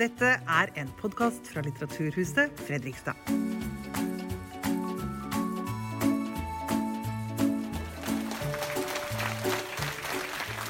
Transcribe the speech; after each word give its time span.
Dette 0.00 0.28
er 0.48 0.70
en 0.80 0.88
podkast 0.96 1.50
fra 1.52 1.60
Litteraturhuset 1.60 2.54
Fredrikstad. 2.64 3.18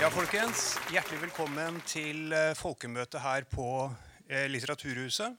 Ja, 0.01 0.11
folkens. 0.11 0.65
Hjertelig 0.91 1.21
velkommen 1.29 1.79
til 1.87 2.35
folkemøtet 2.59 3.23
her 3.23 3.47
på 3.47 3.69
eh, 4.27 4.51
Litteraturhuset. 4.51 5.39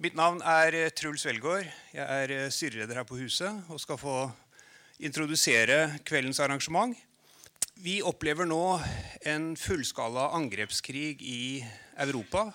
Mitt 0.00 0.16
navn 0.16 0.40
er 0.40 0.72
eh, 0.72 0.88
Truls 0.96 1.28
Velgaard. 1.28 1.68
Jeg 1.92 2.08
er 2.08 2.36
eh, 2.38 2.48
styreleder 2.48 3.02
her 3.02 3.08
på 3.12 3.20
huset 3.20 3.68
og 3.68 3.84
skal 3.84 4.00
få 4.00 4.18
introdusere 5.04 5.98
kveldens 6.08 6.40
arrangement. 6.40 6.96
Vi 7.76 8.00
opplever 8.00 8.48
nå 8.48 8.80
en 9.28 9.52
fullskala 9.60 10.30
angrepskrig 10.32 11.18
i 11.20 11.42
Europa 12.00 12.48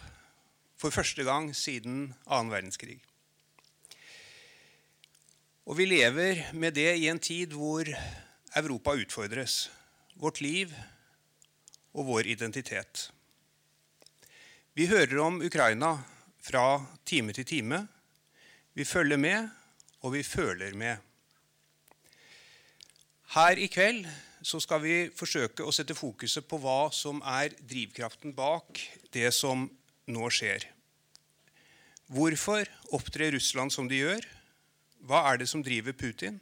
for 0.77 0.93
første 0.93 1.25
gang 1.25 1.49
siden 1.57 2.13
annen 2.25 2.53
verdenskrig. 2.53 2.99
Og 5.67 5.75
vi 5.77 5.87
lever 5.89 6.45
med 6.53 6.77
det 6.77 6.93
i 6.95 7.09
en 7.11 7.19
tid 7.19 7.51
hvor 7.57 7.89
Europa 8.55 8.93
utfordres. 8.95 9.67
Vårt 10.15 10.39
liv 10.41 10.71
og 11.93 12.07
vår 12.07 12.29
identitet. 12.31 13.09
Vi 14.77 14.87
hører 14.87 15.19
om 15.21 15.41
Ukraina 15.41 15.97
fra 16.41 16.85
time 17.05 17.33
til 17.33 17.45
time. 17.45 17.81
Vi 18.73 18.85
følger 18.85 19.17
med, 19.17 19.49
og 20.01 20.13
vi 20.13 20.23
føler 20.23 20.73
med. 20.77 20.97
Her 23.33 23.57
i 23.57 23.67
kveld 23.67 24.05
så 24.41 24.59
skal 24.63 24.81
vi 24.81 24.95
forsøke 25.11 25.65
å 25.65 25.73
sette 25.75 25.97
fokuset 25.97 26.45
på 26.47 26.59
hva 26.61 26.87
som 26.95 27.19
er 27.25 27.51
drivkraften 27.57 28.35
bak 28.37 28.79
det 29.11 29.33
som 29.35 29.65
nå 30.07 30.29
skjer. 30.33 30.65
Hvorfor 32.07 32.67
opptrer 32.95 33.33
Russland 33.35 33.73
som 33.75 33.89
de 33.91 33.99
gjør? 33.99 34.27
Hva 35.07 35.25
er 35.31 35.41
det 35.41 35.49
som 35.51 35.63
driver 35.63 35.95
Putin? 35.95 36.39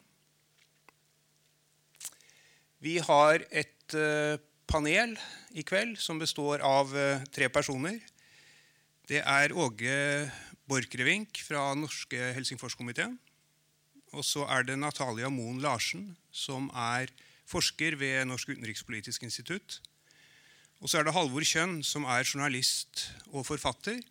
Vi 2.85 2.99
har 3.01 3.41
et 3.49 3.95
uh, 3.97 4.37
panel 4.69 5.15
i 5.57 5.65
kveld 5.65 5.97
som 6.01 6.21
består 6.21 6.61
av 6.61 6.93
uh, 6.93 7.23
tre 7.33 7.49
personer. 7.49 7.97
Det 9.09 9.23
er 9.25 9.53
Åge 9.57 9.95
Borchgrevink 10.69 11.41
fra 11.45 11.71
norske 11.77 12.33
Helsingforskomiteen. 12.37 13.17
Og 14.13 14.23
så 14.25 14.45
er 14.49 14.65
det 14.65 14.77
Natalia 14.79 15.29
Moen 15.33 15.59
Larsen, 15.63 16.13
som 16.31 16.69
er 16.71 17.09
forsker 17.49 17.97
ved 17.99 18.25
Norsk 18.29 18.53
utenrikspolitisk 18.53 19.25
institutt. 19.27 19.81
Og 20.83 20.91
så 20.91 20.99
er 20.99 21.07
det 21.07 21.15
Halvor 21.15 21.45
Kjønn, 21.45 21.79
som 21.85 22.05
er 22.09 22.25
journalist 22.27 23.07
og 23.31 23.45
forfatter 23.47 24.01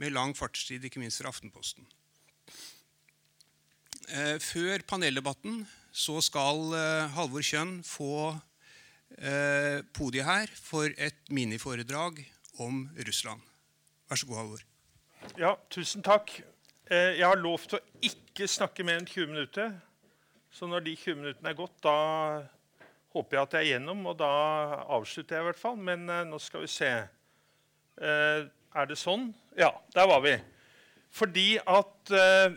med 0.00 0.14
lang 0.14 0.34
fartstid, 0.36 0.84
ikke 0.84 1.02
minst 1.02 1.20
fra 1.22 1.30
Aftenposten. 1.30 1.86
Eh, 4.08 4.36
før 4.42 4.82
paneldebatten 4.88 5.62
så 5.94 6.18
skal 6.24 6.74
eh, 6.76 7.14
Halvor 7.14 7.44
Kjønn 7.44 7.78
få 7.86 8.34
eh, 9.16 9.80
podiet 9.96 10.28
her 10.28 10.50
for 10.58 10.90
et 10.98 11.20
miniforedrag 11.30 12.20
om 12.60 12.84
Russland. 13.06 13.40
Vær 14.10 14.20
så 14.20 14.28
god, 14.28 14.40
Halvor. 14.42 14.66
Ja, 15.40 15.54
tusen 15.72 16.04
takk. 16.04 16.34
Jeg 16.84 17.24
har 17.24 17.38
lovt 17.40 17.78
å 17.78 17.80
ikke 18.04 18.44
snakke 18.50 18.84
mer 18.84 18.98
enn 19.00 19.08
20 19.08 19.30
minutter. 19.30 19.70
Så 20.52 20.68
når 20.68 20.84
de 20.84 20.92
20 20.98 21.16
minuttene 21.22 21.54
er 21.54 21.56
gått, 21.56 21.78
da 21.82 21.94
håper 23.14 23.38
jeg 23.38 23.46
at 23.46 23.54
jeg 23.54 23.64
er 23.64 23.70
gjennom, 23.74 24.02
og 24.10 24.18
da 24.18 24.32
avslutter 24.96 25.38
jeg 25.38 25.44
i 25.44 25.48
hvert 25.50 25.60
fall. 25.60 25.78
Men 25.78 26.08
eh, 26.10 26.24
nå 26.28 26.40
skal 26.42 26.64
vi 26.64 26.72
se. 26.72 26.90
Eh, 28.02 28.50
er 28.74 28.90
det 28.90 28.98
sånn? 28.98 29.28
Ja, 29.58 29.70
der 29.94 30.10
var 30.10 30.24
vi. 30.24 30.34
Fordi 31.14 31.54
at 31.62 32.10
eh, 32.10 32.54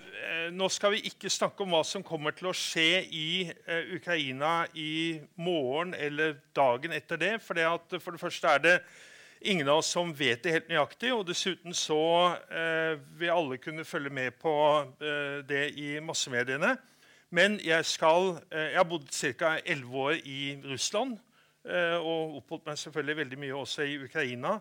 Nå 0.56 0.70
skal 0.72 0.96
vi 0.96 1.04
ikke 1.10 1.30
snakke 1.30 1.62
om 1.62 1.76
hva 1.76 1.84
som 1.86 2.06
kommer 2.06 2.34
til 2.34 2.48
å 2.50 2.56
skje 2.56 3.04
i 3.14 3.30
eh, 3.46 3.92
Ukraina 3.98 4.64
i 4.74 5.20
morgen 5.36 5.92
eller 5.94 6.40
dagen 6.56 6.96
etter 6.96 7.20
det. 7.22 7.34
For 7.44 7.58
det, 7.58 7.68
at, 7.68 7.98
for 8.02 8.16
det 8.16 8.22
første 8.22 8.54
er 8.56 8.64
det 8.64 8.76
ingen 9.42 9.68
av 9.70 9.84
oss 9.84 9.92
som 9.94 10.14
vet 10.16 10.42
det 10.42 10.56
helt 10.56 10.72
nøyaktig. 10.72 11.12
Og 11.14 11.28
dessuten 11.28 11.76
så 11.78 12.00
eh, 12.50 12.96
vil 13.20 13.34
alle 13.36 13.60
kunne 13.62 13.86
følge 13.86 14.14
med 14.14 14.40
på 14.42 14.56
eh, 15.04 15.44
det 15.46 15.68
i 15.78 15.98
massemediene. 16.02 16.78
Men 17.30 17.60
jeg, 17.60 17.86
skal, 17.86 18.38
eh, 18.52 18.72
jeg 18.72 18.80
har 18.80 18.88
bodd 18.88 19.10
ca. 19.12 19.58
11 19.66 19.96
år 19.96 20.12
i 20.24 20.60
Russland. 20.64 21.18
Eh, 21.68 22.00
og 22.00 22.38
oppholdt 22.40 22.66
meg 22.70 22.78
selvfølgelig 22.80 23.18
veldig 23.18 23.40
mye 23.42 23.56
også 23.56 23.84
i 23.84 23.98
Ukraina 24.00 24.54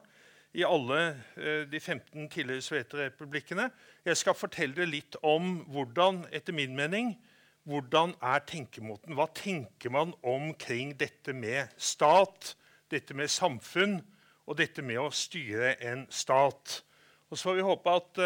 i 0.56 0.64
alle 0.66 0.98
eh, 1.36 1.62
de 1.70 1.80
15 1.80 2.28
tidligere 2.28 2.64
sovjetrepublikkene. 2.66 3.68
Jeg 4.04 4.16
skal 4.16 4.34
fortelle 4.34 4.88
litt 4.90 5.14
om 5.22 5.60
hvordan, 5.70 6.24
etter 6.34 6.56
min 6.56 6.74
mening, 6.74 7.12
hvordan 7.62 8.16
er 8.22 8.42
tenkemåten? 8.46 9.14
Hva 9.14 9.28
tenker 9.34 9.94
man 9.94 10.14
omkring 10.22 10.96
dette 10.98 11.32
med 11.32 11.70
stat, 11.78 12.56
dette 12.90 13.14
med 13.14 13.30
samfunn 13.30 14.00
og 14.46 14.58
dette 14.58 14.82
med 14.82 14.98
å 14.98 15.12
styre 15.14 15.76
en 15.86 16.06
stat? 16.10 16.82
Og 17.30 17.38
Så 17.38 17.46
får 17.46 17.60
vi 17.60 17.68
håpe 17.70 17.94
at, 17.94 18.18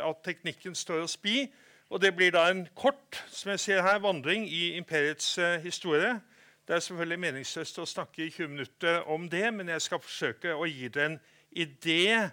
at 0.00 0.24
teknikken 0.24 0.74
står 0.76 1.04
oss 1.04 1.16
bi. 1.16 1.44
Og 1.92 2.00
det 2.00 2.14
blir 2.16 2.30
da 2.32 2.46
en 2.48 2.64
kort 2.72 3.18
som 3.28 3.50
jeg 3.52 3.60
ser 3.60 3.82
her, 3.84 3.98
vandring 4.00 4.46
i 4.48 4.70
imperiets 4.78 5.38
uh, 5.38 5.60
historie. 5.60 6.20
Det 6.68 6.74
er 6.74 6.80
selvfølgelig 6.80 7.18
meningsløst 7.20 7.82
å 7.82 7.84
snakke 7.84 8.24
i 8.24 8.30
20 8.32 8.48
minutter 8.48 9.02
om 9.12 9.26
det, 9.28 9.50
men 9.52 9.68
jeg 9.68 9.84
skal 9.84 10.00
forsøke 10.00 10.54
å 10.56 10.64
gi 10.64 10.88
dere 10.88 11.10
en 11.10 11.18
idé 11.52 12.30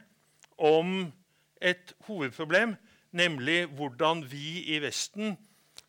om 0.56 1.10
et 1.60 1.92
hovedproblem, 2.08 2.78
nemlig 3.12 3.66
hvordan 3.76 4.24
vi 4.32 4.64
i 4.72 4.80
Vesten 4.80 5.36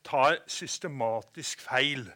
tar 0.02 0.40
systematisk 0.50 1.62
feil 1.62 2.08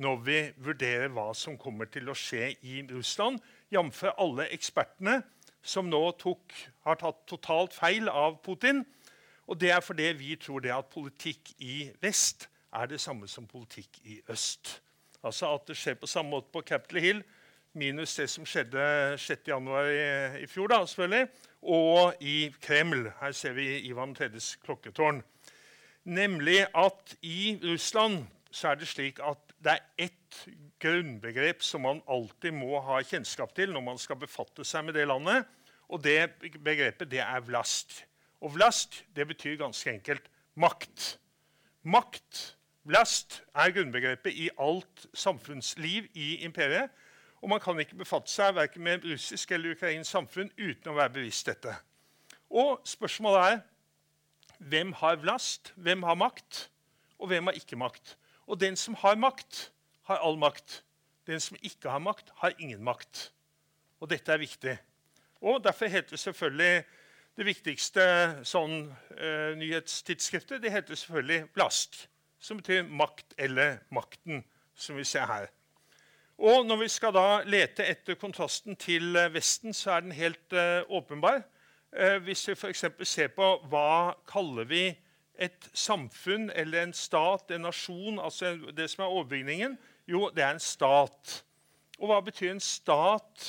når 0.00 0.22
vi 0.26 0.38
vurderer 0.68 1.08
hva 1.16 1.30
som 1.32 1.56
kommer 1.60 1.88
til 1.88 2.12
å 2.12 2.16
skje 2.16 2.54
i 2.60 2.84
Russland, 2.92 3.40
jf. 3.72 4.04
alle 4.18 4.50
ekspertene 4.52 5.22
som 5.62 5.88
nå 5.88 6.02
tok, 6.20 6.52
har 6.84 7.00
tatt 7.00 7.24
totalt 7.28 7.72
feil 7.76 8.08
av 8.08 8.42
Putin. 8.44 8.84
Og 9.50 9.58
det 9.58 9.72
er 9.74 9.82
fordi 9.82 10.12
vi 10.14 10.36
tror 10.38 10.62
det 10.62 10.70
at 10.70 10.92
politikk 10.92 11.52
i 11.58 11.90
vest 12.02 12.46
er 12.72 12.86
det 12.86 13.00
samme 13.02 13.28
som 13.28 13.48
politikk 13.50 13.98
i 14.06 14.20
øst. 14.30 14.76
Altså 15.26 15.50
at 15.54 15.66
det 15.68 15.76
skjer 15.76 15.98
på 15.98 16.06
samme 16.06 16.30
måte 16.30 16.52
på 16.52 16.62
Capitol 16.62 17.00
Hill 17.02 17.22
minus 17.74 18.14
det 18.18 18.28
som 18.30 18.46
skjedde 18.46 18.84
6.1 19.18 19.70
i, 19.90 20.42
i 20.42 20.46
fjor, 20.50 20.70
da, 20.70 20.80
selvfølgelig, 20.86 21.28
og 21.62 22.22
i 22.22 22.50
Kreml. 22.62 23.10
Her 23.20 23.34
ser 23.36 23.54
vi 23.58 23.66
Ivan 23.90 24.14
Tredjes 24.14 24.56
klokketårn. 24.64 25.22
Nemlig 26.04 26.64
at 26.74 27.16
i 27.22 27.58
Russland 27.62 28.24
så 28.50 28.72
er 28.72 28.80
det 28.80 28.88
slik 28.90 29.20
at 29.22 29.54
det 29.60 29.76
er 29.76 30.06
ett 30.06 30.44
grunnbegrep 30.80 31.62
som 31.62 31.84
man 31.84 32.00
alltid 32.08 32.54
må 32.56 32.80
ha 32.86 33.02
kjennskap 33.04 33.52
til 33.54 33.74
når 33.74 33.84
man 33.84 33.98
skal 34.00 34.18
befatte 34.18 34.64
seg 34.64 34.86
med 34.86 34.96
det 34.96 35.08
landet. 35.10 35.44
Og 35.90 36.02
det 36.02 36.32
begrepet 36.62 37.10
det 37.10 37.20
er 37.22 37.44
vlast. 37.44 38.04
Og 38.40 38.54
vlast 38.54 39.04
det 39.16 39.26
betyr 39.28 39.58
ganske 39.60 39.92
enkelt 39.92 40.30
makt. 40.54 41.18
Makt, 41.82 42.56
vlast, 42.84 43.42
er 43.54 43.72
grunnbegrepet 43.76 44.32
i 44.32 44.48
alt 44.60 45.06
samfunnsliv 45.14 46.08
i 46.14 46.36
imperiet. 46.44 46.90
Og 47.40 47.48
man 47.48 47.60
kan 47.60 47.78
ikke 47.80 47.96
befatte 47.96 48.32
seg 48.32 48.54
verken 48.56 48.84
med 48.84 49.04
russisk 49.04 49.52
eller 49.56 49.76
ukrainsk 49.76 50.10
samfunn 50.10 50.50
uten 50.58 50.92
å 50.92 50.96
være 50.96 51.14
bevisst 51.20 51.48
dette. 51.48 51.72
Og 52.50 52.80
spørsmålet 52.84 53.46
er 53.46 53.60
hvem 54.60 54.92
har 55.00 55.16
vlast, 55.22 55.72
hvem 55.76 56.02
har 56.04 56.18
makt, 56.20 56.66
og 57.18 57.30
hvem 57.30 57.48
har 57.48 57.56
ikke 57.56 57.78
makt? 57.80 58.16
Og 58.46 58.60
den 58.60 58.76
som 58.76 58.96
har 59.00 59.16
makt, 59.16 59.70
har 60.08 60.20
all 60.20 60.36
makt. 60.38 60.82
Den 61.26 61.40
som 61.40 61.56
ikke 61.62 61.88
har 61.90 62.02
makt, 62.02 62.32
har 62.42 62.56
ingen 62.58 62.82
makt. 62.84 63.30
Og 64.00 64.10
dette 64.10 64.32
er 64.32 64.40
viktig. 64.40 64.76
Og 65.40 65.64
Derfor 65.64 65.86
heter 65.86 66.10
det 66.10 66.20
selvfølgelig 66.20 66.84
det 67.40 67.46
viktigste 67.48 68.02
sånn, 68.44 68.90
eh, 69.16 69.54
nyhetstidsskriftet 69.56 70.60
det 70.60 70.72
heter 70.74 70.98
selvfølgelig 70.98 71.46
Blast, 71.54 72.02
som 72.36 72.58
betyr 72.60 72.82
makt 72.84 73.32
eller 73.40 73.78
makten, 73.88 74.42
som 74.76 74.98
vi 74.98 75.06
ser 75.08 75.24
her. 75.24 75.46
Og 76.36 76.66
når 76.66 76.82
vi 76.82 76.88
skal 76.92 77.14
da 77.16 77.40
lete 77.48 77.86
etter 77.88 78.18
kontrasten 78.20 78.76
til 78.76 79.16
eh, 79.16 79.30
Vesten, 79.32 79.72
så 79.72 79.94
er 79.94 80.04
den 80.04 80.12
helt 80.12 80.52
eh, 80.52 80.82
åpenbar. 80.92 81.40
Eh, 81.96 82.18
hvis 82.26 82.44
vi 82.48 82.56
f.eks. 82.58 82.84
ser 83.08 83.32
på 83.32 83.48
hva 83.72 84.12
kaller 84.28 84.68
vi 84.68 84.82
et 85.40 85.70
samfunn 85.72 86.50
eller 86.52 86.82
en 86.82 86.92
stat, 86.92 87.50
en 87.50 87.64
nasjon, 87.64 88.20
altså 88.20 88.52
det 88.76 88.90
som 88.92 89.06
er 89.06 89.14
overbygningen, 89.14 89.78
jo, 90.08 90.26
det 90.36 90.44
er 90.44 90.58
en 90.58 90.60
stat. 90.60 91.38
Og 91.96 92.12
hva 92.12 92.20
betyr 92.20 92.52
en 92.52 92.60
stat 92.60 93.48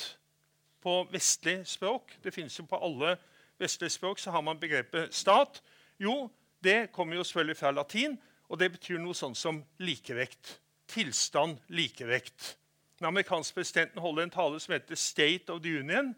på 0.80 0.96
vestlig 1.12 1.60
språk? 1.68 2.16
Det 2.24 2.32
finnes 2.32 2.56
jo 2.56 2.64
på 2.68 2.80
alle 2.80 3.18
vestlige 3.62 3.90
språk 3.94 4.18
så 4.18 4.30
har 4.30 4.42
man 4.42 4.60
begrepet 4.60 5.14
stat. 5.14 5.62
Jo, 6.00 6.30
det 6.64 6.92
kommer 6.92 7.16
jo 7.16 7.24
selvfølgelig 7.24 7.56
fra 7.56 7.70
latin, 7.70 8.18
og 8.48 8.58
det 8.60 8.72
betyr 8.74 8.98
noe 9.00 9.14
sånn 9.16 9.34
som 9.38 9.62
likevekt. 9.80 10.58
Tilstand, 10.92 11.58
likevekt. 11.68 12.56
Den 12.98 13.08
amerikanske 13.08 13.54
presidenten 13.54 14.02
holder 14.02 14.22
en 14.22 14.30
tale 14.30 14.60
som 14.60 14.72
heter 14.72 14.94
'State 14.94 15.52
of 15.52 15.62
the 15.62 15.80
Union'. 15.80 16.14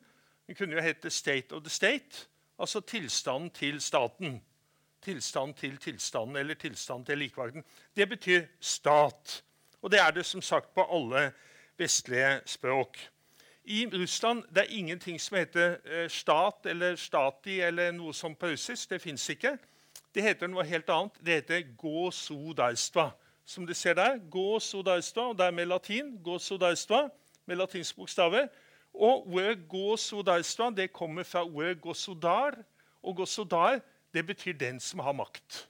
Den 0.47 0.55
kunne 0.55 0.75
jo 0.75 0.83
hete 0.83 1.11
'State 1.11 1.53
of 1.55 1.63
the 1.63 1.71
State'. 1.71 2.27
Altså 2.59 2.81
tilstanden 2.81 3.51
til 3.51 3.81
staten. 3.81 4.43
Tilstand 5.03 5.55
til 5.55 5.77
tilstanden, 5.77 6.37
eller 6.37 6.55
tilstand 6.55 7.07
til 7.07 7.19
likevakten. 7.19 7.65
Det 7.97 8.09
betyr 8.09 8.47
stat. 8.61 9.45
Og 9.83 9.91
det 9.91 10.01
er 10.01 10.11
det 10.11 10.27
som 10.27 10.43
sagt 10.43 10.75
på 10.75 10.85
alle 10.97 11.33
vestlige 11.79 12.41
språk. 12.47 13.11
I 13.65 13.87
Russland 13.87 14.43
det 14.53 14.59
er 14.59 14.77
ingenting 14.77 15.21
som 15.21 15.39
heter 15.39 15.77
eh, 15.85 16.09
stat 16.09 16.67
eller 16.67 16.97
stati 16.97 17.61
eller 17.61 17.95
noe 17.97 18.13
som 18.13 18.35
på. 18.37 18.47
Det 18.47 19.01
fins 19.01 19.29
ikke. 19.29 19.57
Det 20.15 20.23
heter 20.23 20.51
noe 20.53 20.65
helt 20.69 20.91
annet. 20.93 21.15
Det 21.25 21.35
heter 21.35 21.63
gosudarstva. 21.77 23.11
Som 23.45 23.67
du 23.67 23.75
ser 23.75 23.95
der. 23.95 24.19
Gosudarstva, 24.31 25.31
og 25.31 25.39
det 25.39 25.47
er 25.47 25.51
med 25.51 25.67
latin. 25.67 26.19
Gosudarstva, 26.23 27.09
med 27.47 27.57
latinske 27.57 27.97
bokstaver. 27.97 28.49
Og 28.95 29.29
ordet 29.33 29.65
gosudarstva 29.69 30.71
det 30.71 30.93
kommer 30.93 31.23
fra 31.23 31.45
ordet 31.45 31.81
gosudar. 31.81 32.59
Og 33.03 33.17
gosudar 33.17 33.81
det 34.15 34.27
betyr 34.27 34.53
den 34.53 34.81
som 34.81 35.01
har 35.01 35.13
makt. 35.13 35.69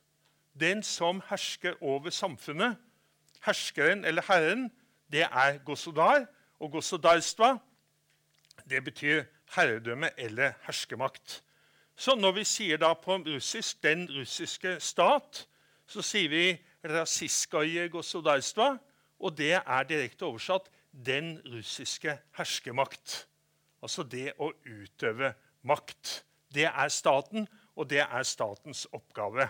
Den 0.61 0.82
som 0.82 1.23
hersker 1.29 1.75
over 1.81 2.11
samfunnet. 2.11 2.76
Herskeren 3.44 4.05
eller 4.05 4.23
herren, 4.23 4.73
det 5.12 5.23
er 5.23 5.58
gosudar. 5.64 6.26
Og 6.61 6.73
gosudarstva 6.73 7.58
det 8.69 8.84
betyr 8.84 9.25
herredømme 9.55 10.11
eller 10.19 10.52
herskemakt. 10.66 11.43
Så 11.96 12.14
når 12.14 12.32
vi 12.32 12.44
sier 12.44 12.76
da 12.76 12.94
på 12.94 13.16
russisk 13.16 13.82
'den 13.82 14.08
russiske 14.11 14.81
stat', 14.81 15.46
så 15.87 16.02
sier 16.02 16.28
vi 16.28 16.61
'rasiskaje 16.84 17.88
gosudarstva', 17.88 18.78
og 19.19 19.38
det 19.38 19.52
er 19.52 19.82
direkte 19.82 20.25
oversatt 20.25 20.70
'den 20.93 21.40
russiske 21.46 22.19
herskemakt'. 22.38 23.26
Altså 23.82 24.02
det 24.02 24.32
å 24.38 24.52
utøve 24.66 25.34
makt. 25.62 26.25
Det 26.55 26.64
er 26.64 26.88
staten, 26.88 27.49
og 27.76 27.90
det 27.90 28.00
er 28.00 28.22
statens 28.22 28.87
oppgave. 28.93 29.49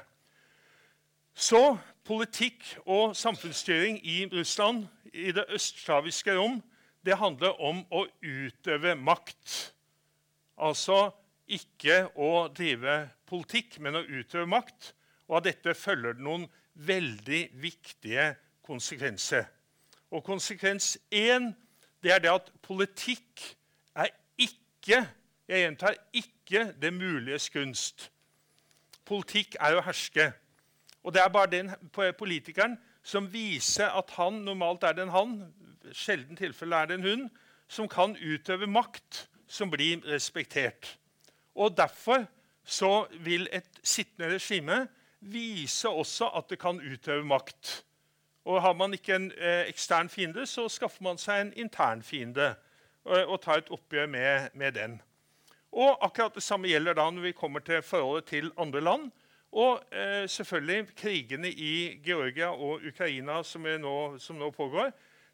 Så 1.35 1.79
politikk 2.05 2.79
og 2.87 3.17
samfunnsstyring 3.17 4.07
i 4.07 4.29
Russland, 4.33 4.87
i 5.05 5.33
det 5.33 5.45
østslaviske 5.49 6.37
rom, 6.37 6.63
det 7.05 7.19
handler 7.21 7.61
om 7.61 7.83
å 7.93 8.05
utøve 8.23 8.95
makt. 8.97 9.75
Altså 10.57 11.11
ikke 11.47 12.05
å 12.17 12.49
drive 12.55 12.97
politikk, 13.29 13.79
men 13.85 13.99
å 14.01 14.05
utøve 14.05 14.47
makt. 14.49 14.93
Og 15.29 15.41
av 15.41 15.45
dette 15.49 15.75
følger 15.77 16.17
det 16.17 16.25
noen 16.25 16.47
veldig 16.75 17.43
viktige 17.61 18.33
konsekvenser. 18.65 19.47
Og 20.15 20.25
konsekvens 20.25 20.95
én 21.13 21.53
det 22.05 22.13
er 22.13 22.23
det 22.25 22.33
at 22.33 22.51
politikk 22.65 23.43
er 23.97 24.11
ikke 24.41 25.05
jeg 25.49 25.61
gjentar 25.61 25.97
ikke 26.13 26.73
det 26.81 26.93
muliges 26.95 27.51
kunst. 27.53 28.09
Politikk 29.05 29.59
er 29.61 29.77
å 29.77 29.83
herske. 29.85 30.31
Og 31.05 31.13
det 31.13 31.21
er 31.21 31.33
bare 31.33 31.53
den 31.53 31.73
politikeren 32.17 32.79
som 33.05 33.27
viser 33.29 33.93
at 33.93 34.15
han 34.17 34.41
normalt 34.47 34.87
er 34.89 34.97
det 34.97 35.05
en 35.05 35.13
han, 35.13 35.35
sjelden 35.93 36.37
tilfelle 36.37 36.77
er 36.77 36.87
det 36.91 36.99
en 36.99 37.09
hund, 37.09 37.31
som 37.69 37.89
kan 37.89 38.17
utøve 38.17 38.67
makt 38.67 39.27
som 39.47 39.71
blir 39.71 40.03
respektert. 40.09 40.99
Og 41.55 41.77
Derfor 41.77 42.27
så 42.65 43.07
vil 43.21 43.49
et 43.53 43.81
sittende 43.83 44.35
regime 44.35 44.87
vise 45.21 45.89
også 45.89 46.31
at 46.37 46.49
det 46.51 46.59
kan 46.59 46.81
utøve 46.81 47.25
makt. 47.25 47.85
Og 48.45 48.63
Har 48.63 48.73
man 48.73 48.93
ikke 48.93 49.15
en 49.15 49.33
eh, 49.39 49.69
ekstern 49.69 50.09
fiende, 50.09 50.47
så 50.47 50.69
skaffer 50.69 51.03
man 51.03 51.19
seg 51.19 51.41
en 51.41 51.53
intern 51.57 52.03
fiende 52.03 52.55
og, 53.05 53.27
og 53.27 53.41
tar 53.41 53.63
et 53.63 53.71
oppgjør 53.71 54.07
med, 54.07 54.49
med, 54.55 54.73
den. 54.73 55.01
Og 55.73 56.05
Akkurat 56.05 56.35
det 56.35 56.43
samme 56.43 56.69
gjelder 56.69 56.95
da 56.95 57.09
når 57.11 57.23
vi 57.23 57.33
kommer 57.33 57.61
til 57.61 57.83
forholdet 57.83 58.25
til 58.25 58.53
andre 58.59 58.81
land. 58.81 59.11
Og 59.53 59.81
eh, 59.93 60.29
selvfølgelig 60.29 60.97
krigene 60.97 61.49
i 61.49 62.01
Georgia 62.05 62.51
og 62.51 62.83
Ukraina 62.89 63.43
som 63.43 63.63
nå, 63.63 64.19
som 64.19 64.37
nå 64.37 64.51
pågår. 64.51 64.91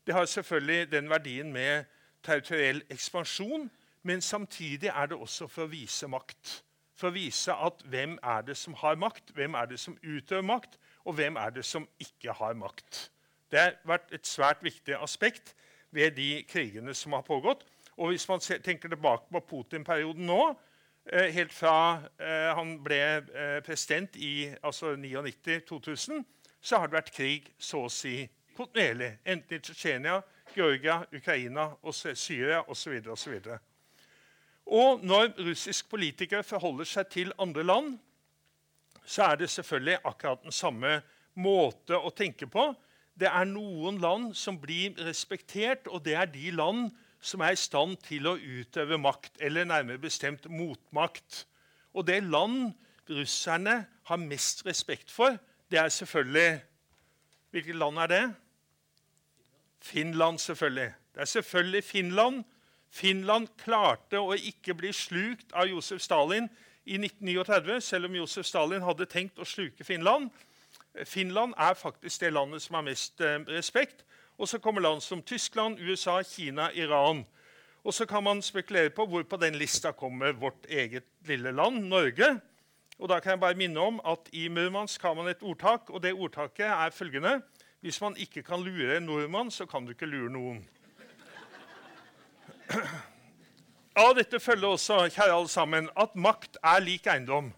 Det 0.07 0.15
har 0.15 0.25
selvfølgelig 0.25 0.93
den 0.93 1.11
verdien 1.11 1.53
med 1.53 1.85
territoriell 2.23 2.83
ekspansjon. 2.91 3.71
Men 4.03 4.21
samtidig 4.21 4.89
er 4.89 5.07
det 5.07 5.17
også 5.17 5.47
for 5.47 5.67
å 5.67 5.73
vise 5.73 6.09
makt. 6.09 6.63
For 6.97 7.11
å 7.11 7.17
vise 7.17 7.53
at 7.53 7.83
hvem 7.89 8.19
er 8.23 8.45
det 8.45 8.57
som 8.57 8.75
har 8.81 8.97
makt, 9.01 9.33
hvem 9.37 9.55
er 9.55 9.69
det 9.69 9.81
som 9.81 9.97
utøver 10.03 10.45
makt, 10.45 10.79
og 11.05 11.17
hvem 11.19 11.37
er 11.37 11.51
det 11.51 11.65
som 11.65 11.89
ikke 12.01 12.33
har 12.37 12.57
makt. 12.57 13.11
Det 13.51 13.61
har 13.61 13.77
vært 13.85 14.13
et 14.15 14.27
svært 14.27 14.65
viktig 14.65 14.97
aspekt 14.97 15.55
ved 15.91 16.17
de 16.17 16.45
krigene 16.49 16.95
som 16.95 17.13
har 17.13 17.25
pågått. 17.27 17.65
Og 17.97 18.13
hvis 18.13 18.29
man 18.29 18.41
tenker 18.41 18.89
tilbake 18.89 19.29
på 19.33 19.41
Putin-perioden 19.49 20.27
nå, 20.27 20.55
eh, 21.13 21.29
helt 21.35 21.53
fra 21.53 22.03
eh, 22.21 22.51
han 22.57 22.79
ble 22.85 23.01
eh, 23.01 23.61
president 23.65 24.17
i 24.17 24.53
altså 24.63 24.95
99-2000, 24.97 26.25
så 26.61 26.79
har 26.79 26.87
det 26.87 27.01
vært 27.01 27.15
krig 27.17 27.51
så 27.59 27.85
å 27.85 27.93
si 27.93 28.23
kontinuerlig. 28.61 29.19
Enten 29.25 29.57
i 29.57 29.61
Tsjetsjenia, 29.61 30.21
Georgia, 30.55 31.05
Ukraina, 31.17 31.71
Syria 32.15 32.63
osv. 32.69 33.01
osv. 33.09 33.41
Og 34.67 35.05
når 35.05 35.33
russiske 35.39 35.89
politikere 35.89 36.45
forholder 36.45 36.85
seg 36.85 37.09
til 37.11 37.33
andre 37.39 37.65
land, 37.65 37.99
så 39.05 39.31
er 39.33 39.41
det 39.41 39.51
selvfølgelig 39.51 39.99
akkurat 40.05 40.43
den 40.45 40.53
samme 40.53 41.01
måte 41.35 41.97
å 41.97 42.13
tenke 42.15 42.47
på. 42.47 42.71
Det 43.19 43.29
er 43.29 43.49
noen 43.49 43.99
land 44.01 44.35
som 44.35 44.59
blir 44.61 44.95
respektert, 45.07 45.89
og 45.89 46.05
det 46.05 46.15
er 46.15 46.31
de 46.31 46.53
land 46.55 46.91
som 47.21 47.41
er 47.41 47.57
i 47.57 47.59
stand 47.59 47.97
til 48.05 48.29
å 48.29 48.37
utøve 48.37 48.99
makt, 48.99 49.41
eller 49.41 49.67
nærmere 49.69 50.01
bestemt 50.01 50.47
motmakt. 50.49 51.45
Og 51.93 52.07
det 52.07 52.23
land 52.23 52.71
russerne 53.11 53.85
har 54.07 54.23
mest 54.23 54.65
respekt 54.67 55.11
for, 55.11 55.37
det 55.71 55.79
er 55.79 55.89
selvfølgelig 55.89 56.61
Hvilket 57.51 57.75
land 57.75 57.99
er 57.99 58.07
det? 58.07 58.25
Finland, 59.81 60.39
selvfølgelig. 60.39 60.93
Det 61.15 61.21
er 61.21 61.25
selvfølgelig 61.25 61.85
Finland 61.85 62.45
Finland 62.91 63.49
klarte 63.61 64.19
å 64.19 64.35
ikke 64.35 64.75
bli 64.75 64.91
slukt 64.95 65.53
av 65.55 65.69
Josef 65.71 66.03
Stalin 66.03 66.49
i 66.85 66.99
1939, 66.99 67.79
selv 67.85 68.09
om 68.09 68.17
Josef 68.19 68.49
Stalin 68.49 68.83
hadde 68.83 69.07
tenkt 69.11 69.39
å 69.39 69.47
sluke 69.47 69.87
Finland. 69.87 70.31
Finland 71.07 71.55
er 71.55 71.79
faktisk 71.79 72.25
det 72.25 72.33
landet 72.35 72.65
som 72.65 72.81
har 72.81 72.87
mest 72.89 73.23
eh, 73.23 73.39
respekt. 73.55 74.03
Og 74.41 74.49
så 74.49 74.59
kommer 74.59 74.83
land 74.83 75.05
som 75.05 75.23
Tyskland, 75.23 75.79
USA, 75.79 76.19
Kina, 76.27 76.71
Iran. 76.75 77.23
Og 77.85 77.95
så 77.95 78.07
kan 78.09 78.25
man 78.25 78.43
spekulere 78.43 78.91
på 78.91 79.07
hvor 79.07 79.23
på 79.29 79.39
den 79.41 79.55
lista 79.61 79.93
kommer 79.93 80.33
vårt 80.33 80.67
eget 80.69 81.07
lille 81.29 81.53
land, 81.53 81.85
Norge. 81.93 82.41
Og 82.99 83.09
da 83.09 83.21
kan 83.21 83.37
jeg 83.37 83.41
bare 83.45 83.57
minne 83.57 83.81
om 83.81 84.01
at 84.05 84.27
I 84.33 84.49
Murmansk 84.49 85.03
har 85.07 85.15
man 85.15 85.31
et 85.31 85.45
ordtak, 85.47 85.93
og 85.93 86.03
det 86.03 86.17
ordtaket 86.17 86.67
er 86.67 86.97
følgende 86.97 87.39
Hvis 87.81 88.01
man 88.01 88.17
ikke 88.17 88.43
kan 88.43 88.61
lure 88.61 88.97
en 88.97 89.03
nordmann, 89.03 89.51
så 89.51 89.67
kan 89.67 89.85
du 89.85 89.95
ikke 89.95 90.07
lure 90.07 90.29
noen. 90.33 90.69
Av 93.97 94.13
dette 94.15 94.41
følger 94.41 94.69
også 94.69 94.99
kjære 95.09 95.33
alle 95.33 95.49
sammen, 95.49 95.89
at 95.97 96.13
makt 96.15 96.59
er 96.63 96.85
lik 96.85 97.09
eiendom. 97.09 97.49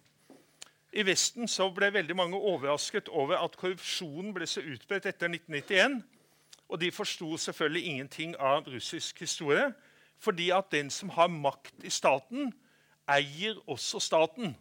I 0.92 1.02
Vesten 1.08 1.48
så 1.48 1.66
ble 1.74 1.90
veldig 1.92 2.16
mange 2.16 2.38
overrasket 2.38 3.08
over 3.08 3.42
at 3.42 3.58
korrupsjonen 3.58 4.30
ble 4.36 4.46
så 4.46 4.62
utbredt 4.62 5.10
etter 5.10 5.32
1991. 5.32 5.98
Og 6.68 6.80
de 6.80 6.92
forsto 6.94 7.36
selvfølgelig 7.36 7.84
ingenting 7.84 8.38
av 8.38 8.70
russisk 8.70 9.20
historie. 9.20 9.72
Fordi 10.22 10.50
at 10.54 10.70
den 10.70 10.90
som 10.90 11.10
har 11.18 11.26
makt 11.26 11.82
i 11.82 11.90
staten, 11.90 12.52
eier 13.10 13.58
også 13.66 13.98
staten. 13.98 14.54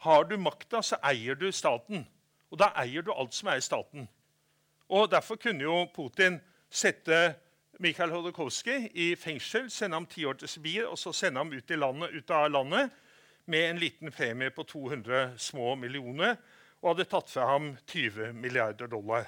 Har 0.00 0.24
du 0.24 0.38
makta, 0.40 0.80
så 0.82 0.96
eier 1.04 1.34
du 1.36 1.50
staten. 1.52 2.06
Og 2.50 2.58
da 2.58 2.72
eier 2.80 3.04
du 3.04 3.12
alt 3.12 3.34
som 3.34 3.52
er 3.52 3.60
i 3.60 3.64
staten. 3.64 4.08
Og 4.88 5.10
Derfor 5.10 5.36
kunne 5.36 5.62
jo 5.62 5.86
Putin 5.94 6.38
sette 6.70 7.34
Mikhail 7.78 8.10
Hodorkovskij 8.10 8.90
i 8.94 9.14
fengsel, 9.16 9.70
sende 9.70 9.96
ham 9.96 10.06
ti 10.06 10.24
år 10.24 10.38
til 10.40 10.48
Sibir 10.48 10.86
og 10.86 10.98
så 10.98 11.12
sende 11.12 11.42
ham 11.42 11.50
ut, 11.52 11.70
landet, 11.70 12.14
ut, 12.14 12.30
av 12.30 12.50
landet 12.50 12.90
med 13.44 13.70
en 13.70 13.78
liten 13.78 14.12
premie 14.12 14.50
på 14.50 14.62
200 14.62 15.34
små 15.38 15.74
millioner 15.74 16.36
og 16.80 16.94
hadde 16.94 17.08
tatt 17.10 17.30
fra 17.30 17.50
ham 17.50 17.74
20 17.86 18.32
milliarder 18.32 18.86
dollar. 18.86 19.26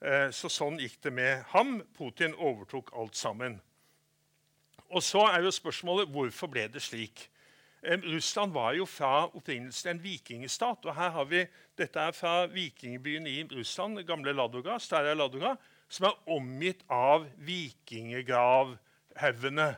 Eh, 0.00 0.30
så 0.30 0.48
sånn 0.48 0.78
gikk 0.80 1.00
det 1.02 1.12
med 1.12 1.44
ham. 1.52 1.78
Putin 1.96 2.34
overtok 2.34 2.92
alt 2.96 3.16
sammen. 3.16 3.60
Og 4.94 5.02
så 5.02 5.26
er 5.32 5.44
jo 5.44 5.52
spørsmålet 5.52 6.10
hvorfor 6.12 6.50
ble 6.52 6.68
det 6.72 6.82
slik. 6.84 7.26
Russland 7.84 8.52
var 8.52 8.72
jo 8.72 8.86
fra 8.88 9.26
opprinnelsen 9.26 9.90
en 9.90 10.02
vikingstat. 10.02 10.84
og 10.84 10.94
her 10.94 11.10
har 11.10 11.24
vi, 11.24 11.46
Dette 11.78 12.00
er 12.00 12.12
fra 12.12 12.46
vikingbyen 12.46 13.26
i 13.26 13.42
Russland, 13.52 14.06
gamle 14.06 14.32
Ladoga, 14.32 14.78
Stara 14.78 15.14
Ladoga 15.14 15.56
som 15.94 16.08
er 16.08 16.16
omgitt 16.34 16.80
av 16.90 17.28
vikingegravhaugene. 17.46 19.68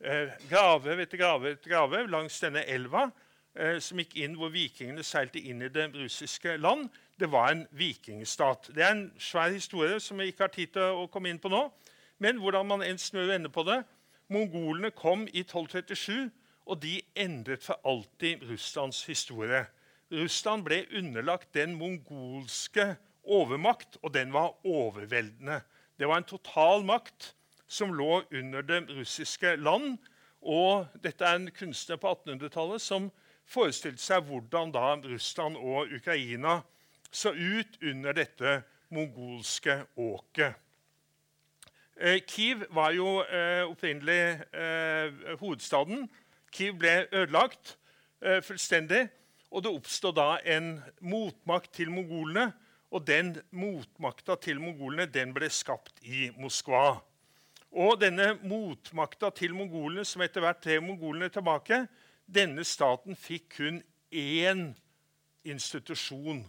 Eh, 0.00 0.32
etter 0.32 1.16
grave 1.18 1.50
etter 1.52 1.68
grave 1.68 2.06
langs 2.08 2.40
denne 2.40 2.64
elva 2.64 3.12
eh, 3.52 3.76
som 3.84 3.98
gikk 4.00 4.16
inn 4.16 4.36
hvor 4.40 4.48
vikingene 4.54 5.02
seilte 5.04 5.38
inn 5.38 5.62
i 5.62 5.68
det 5.68 5.92
russiske 5.92 6.56
land. 6.56 6.88
Det 7.20 7.32
var 7.32 7.50
en 7.52 7.66
vikingstat. 7.76 8.70
Det 8.72 8.82
er 8.84 8.90
en 8.94 9.12
svær 9.20 9.50
historie 9.52 10.00
som 10.00 10.18
vi 10.18 10.26
ikke 10.30 10.42
har 10.46 10.54
tid 10.54 10.68
til 10.76 10.82
å 11.02 11.06
komme 11.12 11.28
inn 11.28 11.42
på 11.42 11.48
nå. 11.52 11.72
Men 12.20 12.36
hvordan 12.40 12.66
man 12.68 12.82
enn 12.84 12.98
snur 13.00 13.28
og 13.28 13.34
ender 13.36 13.50
på 13.52 13.62
det 13.68 13.84
Mongolene 14.30 14.90
kom 14.94 15.26
i 15.26 15.40
1237, 15.42 16.30
og 16.70 16.78
de 16.82 17.00
endret 17.18 17.64
for 17.66 17.80
alltid 17.84 18.44
Russlands 18.46 19.02
historie. 19.10 19.64
Russland 20.12 20.62
ble 20.66 20.84
underlagt 20.96 21.50
den 21.54 21.74
mongolske 21.78 22.94
overmakt, 23.24 23.98
og 24.02 24.14
den 24.14 24.32
var 24.32 24.54
overveldende. 24.66 25.60
Det 25.98 26.08
var 26.08 26.22
en 26.22 26.30
total 26.30 26.84
makt 26.86 27.34
som 27.66 27.94
lå 27.94 28.22
under 28.32 28.62
det 28.62 28.84
russiske 28.90 29.56
land. 29.56 29.98
Og 30.40 30.86
dette 31.02 31.26
er 31.26 31.36
en 31.36 31.50
kunstner 31.50 31.98
på 32.00 32.14
1800-tallet 32.14 32.82
som 32.82 33.10
forestilte 33.50 34.02
seg 34.02 34.24
hvordan 34.30 34.72
da 34.72 34.94
Russland 35.04 35.58
og 35.58 35.92
Ukraina 35.92 36.60
så 37.10 37.34
ut 37.34 37.78
under 37.82 38.14
dette 38.16 38.60
mongolske 38.94 39.82
åket. 39.98 40.54
Eh, 42.00 42.20
Kiev 42.26 42.64
var 42.70 42.94
jo 42.96 43.20
eh, 43.22 43.66
opprinnelig 43.68 44.40
eh, 44.54 45.36
hovedstaden. 45.42 46.06
Kiev 46.50 46.78
ble 46.80 46.94
ødelagt 47.12 47.76
eh, 48.22 48.40
fullstendig, 48.42 49.08
og 49.50 49.64
det 49.64 49.72
oppstod 49.74 50.16
da 50.18 50.38
en 50.46 50.76
motmakt 51.00 51.72
til 51.74 51.90
mongolene. 51.90 52.50
Og 52.90 53.04
den 53.06 53.36
motmakta 53.54 54.34
til 54.42 54.58
mongolene 54.58 55.06
den 55.06 55.30
ble 55.34 55.46
skapt 55.50 56.00
i 56.02 56.26
Moskva. 56.34 56.98
Og 57.70 58.00
denne 58.02 58.32
motmakta 58.42 59.30
til 59.30 59.54
mongolene, 59.54 60.02
som 60.04 60.24
etter 60.26 60.42
hvert 60.42 60.62
drev 60.64 60.82
mongolene 60.82 61.28
tilbake, 61.30 61.84
denne 62.26 62.64
staten 62.66 63.14
fikk 63.18 63.46
kun 63.60 63.78
én 64.10 64.72
institusjon 65.46 66.42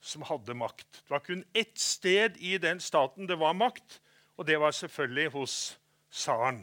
som 0.00 0.22
hadde 0.30 0.54
makt. 0.54 1.02
Det 1.02 1.10
var 1.10 1.24
kun 1.26 1.42
ett 1.54 1.78
sted 1.78 2.38
i 2.38 2.56
den 2.58 2.80
staten 2.80 3.26
det 3.26 3.38
var 3.38 3.58
makt, 3.58 3.98
og 4.38 4.46
det 4.46 4.60
var 4.60 4.70
selvfølgelig 4.70 5.30
hos 5.34 5.56
tsaren. 6.10 6.62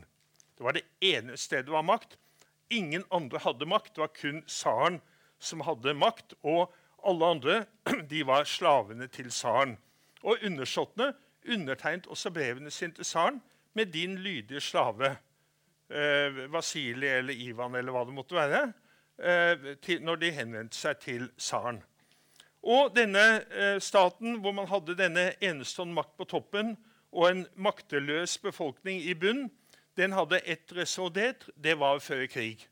Det 0.57 0.63
var 0.63 0.73
det 0.79 0.87
ene 1.03 1.37
stedet 1.37 1.67
det 1.67 1.75
var 1.75 1.85
makt. 1.85 2.17
Ingen 2.69 3.03
andre 3.11 3.39
hadde 3.39 3.65
makt. 3.65 3.95
Det 3.95 4.01
var 4.01 4.13
kun 4.15 4.41
tsaren 4.47 5.01
som 5.39 5.61
hadde 5.61 5.93
makt. 5.93 6.33
Og 6.43 6.73
alle 7.07 7.25
andre 7.25 7.65
de 8.11 8.23
var 8.27 8.43
slavene 8.43 9.07
til 9.07 9.29
tsaren. 9.31 9.77
Og 10.23 10.43
undersåttene 10.45 11.13
undertegnet 11.47 12.07
også 12.07 12.31
brevene 12.33 12.71
sine 12.71 12.93
til 12.93 13.05
tsaren 13.05 13.41
med 13.77 13.93
din 13.93 14.17
lydige 14.17 14.61
slave 14.61 15.15
eh, 15.89 16.51
Vasilij 16.51 17.17
eller 17.17 17.33
Ivan 17.33 17.75
eller 17.75 17.93
hva 17.93 18.03
det 18.05 18.15
måtte 18.15 18.35
være, 18.35 18.63
eh, 19.19 19.75
til, 19.81 20.01
når 20.03 20.15
de 20.15 20.31
henvendte 20.31 20.77
seg 20.77 20.99
til 21.03 21.29
tsaren. 21.37 21.83
Og 22.63 22.91
denne 22.95 23.25
eh, 23.53 23.77
staten, 23.79 24.39
hvor 24.41 24.51
man 24.51 24.67
hadde 24.67 24.97
denne 24.97 25.29
enestående 25.41 25.95
makt 25.95 26.17
på 26.17 26.27
toppen 26.27 26.75
og 27.11 27.29
en 27.29 27.45
makteløs 27.55 28.37
befolkning 28.43 28.99
i 29.05 29.13
bunn, 29.15 29.47
den 29.97 30.13
hadde 30.13 30.39
ett 30.45 30.73
resordet, 30.75 31.49
Det 31.63 31.79
var 31.79 31.99
før 31.99 32.25
krig. 32.25 32.67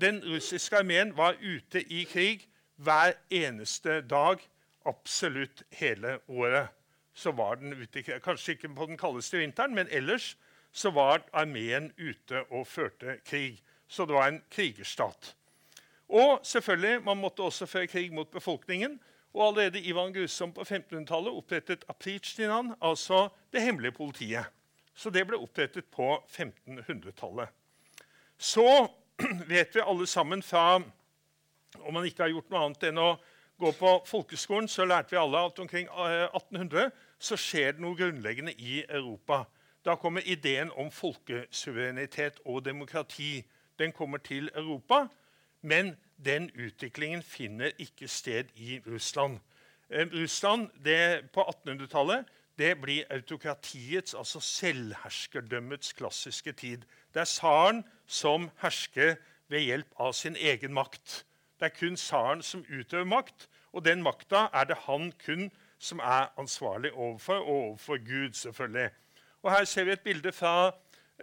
Den 0.00 0.22
russiske 0.24 0.76
armeen 0.76 1.16
var 1.16 1.36
ute 1.40 1.82
i 1.92 2.04
krig 2.04 2.48
hver 2.76 3.12
eneste 3.30 4.00
dag 4.00 4.38
absolutt 4.86 5.62
hele 5.70 6.18
året 6.28 6.68
så 7.14 7.32
var 7.32 7.54
den 7.54 7.72
ute 7.72 8.02
Kanskje 8.02 8.52
ikke 8.52 8.74
på 8.74 8.86
den 8.86 8.98
kaldeste 8.98 9.38
vinteren, 9.38 9.74
men 9.74 9.88
ellers 9.90 10.36
så 10.72 10.90
var 10.90 11.22
armeen 11.32 11.92
ute 11.98 12.44
og 12.50 12.66
førte 12.66 13.18
krig. 13.26 13.60
Så 13.88 14.06
det 14.06 14.14
var 14.14 14.28
en 14.28 14.42
krigerstat. 14.50 15.34
Og 16.08 16.40
selvfølgelig, 16.42 17.02
man 17.04 17.16
måtte 17.16 17.42
også 17.42 17.66
føre 17.66 17.86
krig 17.86 18.12
mot 18.12 18.30
befolkningen. 18.30 19.00
Og 19.34 19.46
allerede 19.46 19.80
Ivan 19.80 20.12
Grusom 20.12 20.52
på 20.52 20.60
1500-tallet 20.60 21.32
opprettet 21.32 21.84
Apritsjtinan, 21.88 22.74
altså 22.82 23.28
det 23.52 23.62
hemmelige 23.62 23.92
politiet. 23.92 24.44
Så 25.00 25.08
det 25.10 25.22
ble 25.24 25.38
opprettet 25.40 25.86
på 25.88 26.12
1500-tallet. 26.28 27.48
Så 28.36 28.66
vet 29.52 29.76
vi 29.76 29.80
alle 29.80 30.06
sammen 30.06 30.42
fra 30.42 30.82
Om 31.78 31.94
man 31.94 32.04
ikke 32.04 32.24
har 32.24 32.32
gjort 32.32 32.50
noe 32.50 32.64
annet 32.66 32.84
enn 32.88 32.98
å 32.98 33.12
gå 33.60 33.70
på 33.78 33.90
folkeskolen, 34.08 34.66
så 34.68 34.82
lærte 34.84 35.14
vi 35.14 35.20
alle 35.20 35.38
at 35.46 35.58
omkring 35.62 35.86
1800 35.86 36.80
eh, 36.82 36.96
så 37.18 37.36
skjer 37.38 37.76
det 37.76 37.84
noe 37.84 37.94
grunnleggende 37.94 38.56
i 38.58 38.80
Europa. 38.88 39.44
Da 39.86 39.94
kommer 39.94 40.26
ideen 40.26 40.72
om 40.74 40.90
folkesuverenitet 40.90 42.40
og 42.44 42.64
demokrati. 42.66 43.44
Den 43.78 43.94
kommer 43.94 44.18
til 44.18 44.50
Europa, 44.54 45.06
men 45.62 45.94
den 46.18 46.50
utviklingen 46.58 47.22
finner 47.22 47.70
ikke 47.78 48.08
sted 48.08 48.50
i 48.56 48.80
Russland. 48.86 49.38
Eh, 49.90 50.10
Russland 50.10 50.68
det, 50.84 51.30
på 51.32 51.46
1800-tallet 51.46 52.26
det 52.60 52.74
blir 52.80 53.08
autokratiets, 53.10 54.14
altså 54.14 54.40
selvherskerdømmets, 54.40 55.92
klassiske 55.92 56.52
tid. 56.52 56.84
Det 57.14 57.20
er 57.20 57.30
tsaren 57.30 57.84
som 58.06 58.50
hersker 58.60 59.16
ved 59.48 59.64
hjelp 59.64 59.96
av 59.98 60.12
sin 60.12 60.36
egen 60.36 60.74
makt. 60.76 61.22
Det 61.60 61.70
er 61.70 61.76
kun 61.78 61.96
tsaren 61.96 62.42
som 62.42 62.64
utøver 62.68 63.08
makt, 63.08 63.48
og 63.72 63.84
den 63.84 64.02
makta 64.02 64.48
er 64.52 64.68
det 64.68 64.76
han 64.86 65.12
kun 65.24 65.48
som 65.80 65.98
er 65.98 66.28
ansvarlig 66.38 66.92
overfor, 66.92 67.40
og 67.40 67.48
overfor 67.48 67.96
Gud, 68.04 68.32
selvfølgelig. 68.32 68.90
Og 69.42 69.52
Her 69.52 69.64
ser 69.64 69.84
vi 69.84 69.92
et 69.92 70.00
bilde 70.00 70.32
fra 70.32 70.72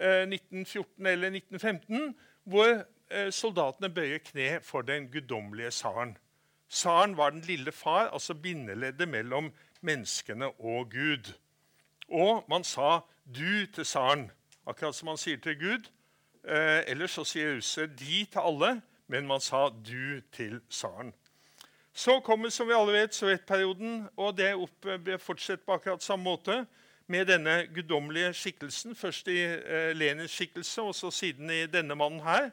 eh, 0.01 0.25
1914 0.25 1.05
eller 1.05 1.27
1915, 1.27 2.15
hvor 2.43 2.85
eh, 3.11 3.31
soldatene 3.31 3.89
bøyer 3.93 4.17
kne 4.17 4.59
for 4.63 4.81
den 4.81 5.11
guddommelige 5.11 5.69
tsaren. 5.69 6.17
Tsaren 6.69 7.17
var 7.17 7.29
den 7.29 7.41
lille 7.41 7.71
far, 7.71 8.07
altså 8.07 8.33
bindeleddet 8.33 9.07
mellom 9.07 9.53
menneskene 9.81 10.47
og 10.59 10.91
Gud. 10.91 11.33
Og 12.07 12.45
man 12.49 12.63
sa 12.63 12.99
'du' 13.25 13.71
til 13.73 13.83
tsaren, 13.83 14.31
akkurat 14.67 14.95
som 14.95 15.05
man 15.05 15.17
sier 15.17 15.37
til 15.37 15.59
Gud. 15.59 15.89
Eh, 16.47 16.83
ellers 16.87 17.11
så 17.11 17.23
sier 17.23 17.55
huset 17.55 17.89
'de' 17.89 18.25
til 18.31 18.39
alle, 18.39 18.81
men 19.07 19.27
man 19.27 19.39
sa 19.39 19.69
'du' 19.69 20.21
til 20.31 20.61
tsaren. 20.69 21.13
Så 21.93 22.19
kommer 22.19 22.49
som 22.49 22.67
vi 22.67 22.73
alle 22.73 22.93
vet, 22.93 23.15
sovjetperioden, 23.15 24.07
og 24.17 24.37
det 24.37 25.21
fortsetter 25.21 25.65
på 25.65 25.73
akkurat 25.73 26.03
samme 26.03 26.23
måte 26.23 26.65
med 27.07 27.25
denne 27.25 27.67
guddommelige 27.75 28.33
skikkelsen. 28.33 28.95
Først 28.95 29.27
i 29.27 29.39
eh, 29.43 29.95
Lenins 29.95 30.31
skikkelse, 30.31 30.81
og 30.81 30.95
så 30.95 31.11
siden 31.11 31.49
i 31.49 31.65
denne 31.65 31.95
mannen 31.95 32.19
her, 32.19 32.49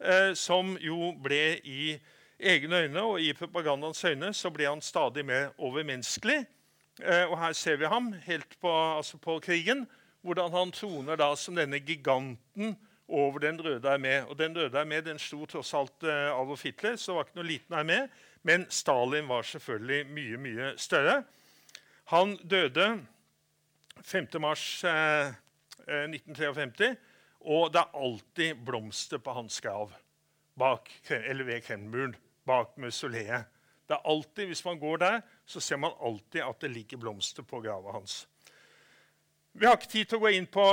eh, 0.00 0.34
som 0.34 0.78
jo 0.80 1.14
ble 1.22 1.60
i 1.64 1.98
egne 2.38 2.76
øyne 2.76 3.02
og 3.02 3.20
i 3.20 3.32
propagandaens 3.32 4.04
øyne 4.04 4.34
så 4.34 4.50
ble 4.50 4.68
han 4.68 4.82
stadig 4.82 5.24
mer 5.24 5.48
overmenneskelig. 5.58 6.44
Eh, 7.02 7.24
og 7.26 7.38
her 7.40 7.52
ser 7.52 7.76
vi 7.80 7.90
ham 7.90 8.12
helt 8.26 8.58
på, 8.60 8.70
altså 8.70 9.18
på 9.18 9.38
krigen, 9.42 9.86
hvordan 10.22 10.52
han 10.54 10.72
troner 10.72 11.18
da 11.18 11.32
som 11.36 11.56
denne 11.58 11.80
giganten 11.82 12.76
over 13.08 13.38
Den 13.38 13.60
røde 13.60 13.88
armé. 13.88 14.22
Og 14.28 14.38
Den 14.38 14.56
røde 14.56 14.80
armé 14.80 15.00
den 15.00 15.18
sto 15.18 15.44
tross 15.46 15.74
alt 15.74 16.02
eh, 16.02 16.30
Adolf 16.32 16.62
Hitler, 16.64 16.96
så 16.96 17.12
det 17.12 17.16
var 17.16 17.24
ikke 17.24 17.40
noe 17.40 17.48
liten 17.48 17.76
armé. 17.76 17.98
Men 18.42 18.66
Stalin 18.70 19.28
var 19.28 19.42
selvfølgelig 19.42 20.06
mye, 20.06 20.36
mye 20.36 20.72
større. 20.76 21.22
Han 22.12 22.36
døde 22.36 23.06
5. 24.02 24.28
mars 24.40 24.84
eh, 24.84 25.34
1953, 25.88 26.88
eh, 26.88 26.96
og 27.40 27.72
det 27.72 27.80
er 27.80 28.00
alltid 28.00 28.64
blomster 28.64 29.18
på 29.18 29.32
hans 29.36 29.60
grav 29.60 29.92
bak, 30.58 30.90
eller 31.10 31.44
ved 31.44 31.60
Kremlmuren, 31.66 32.16
bak 32.46 32.78
mausoleet. 32.78 33.44
Det 33.88 33.96
er 33.96 34.08
alltid, 34.08 34.46
Hvis 34.46 34.64
man 34.64 34.78
går 34.78 34.96
der, 34.96 35.20
så 35.46 35.60
ser 35.60 35.80
man 35.80 35.96
alltid 36.00 36.42
at 36.44 36.60
det 36.64 36.72
ligger 36.72 37.00
blomster 37.00 37.44
på 37.46 37.60
grava 37.64 37.92
hans. 37.96 38.24
Vi 39.54 39.66
har 39.66 39.76
ikke 39.78 39.90
tid 39.92 40.08
til 40.10 40.18
å 40.18 40.24
gå 40.24 40.32
inn 40.34 40.48
på 40.50 40.64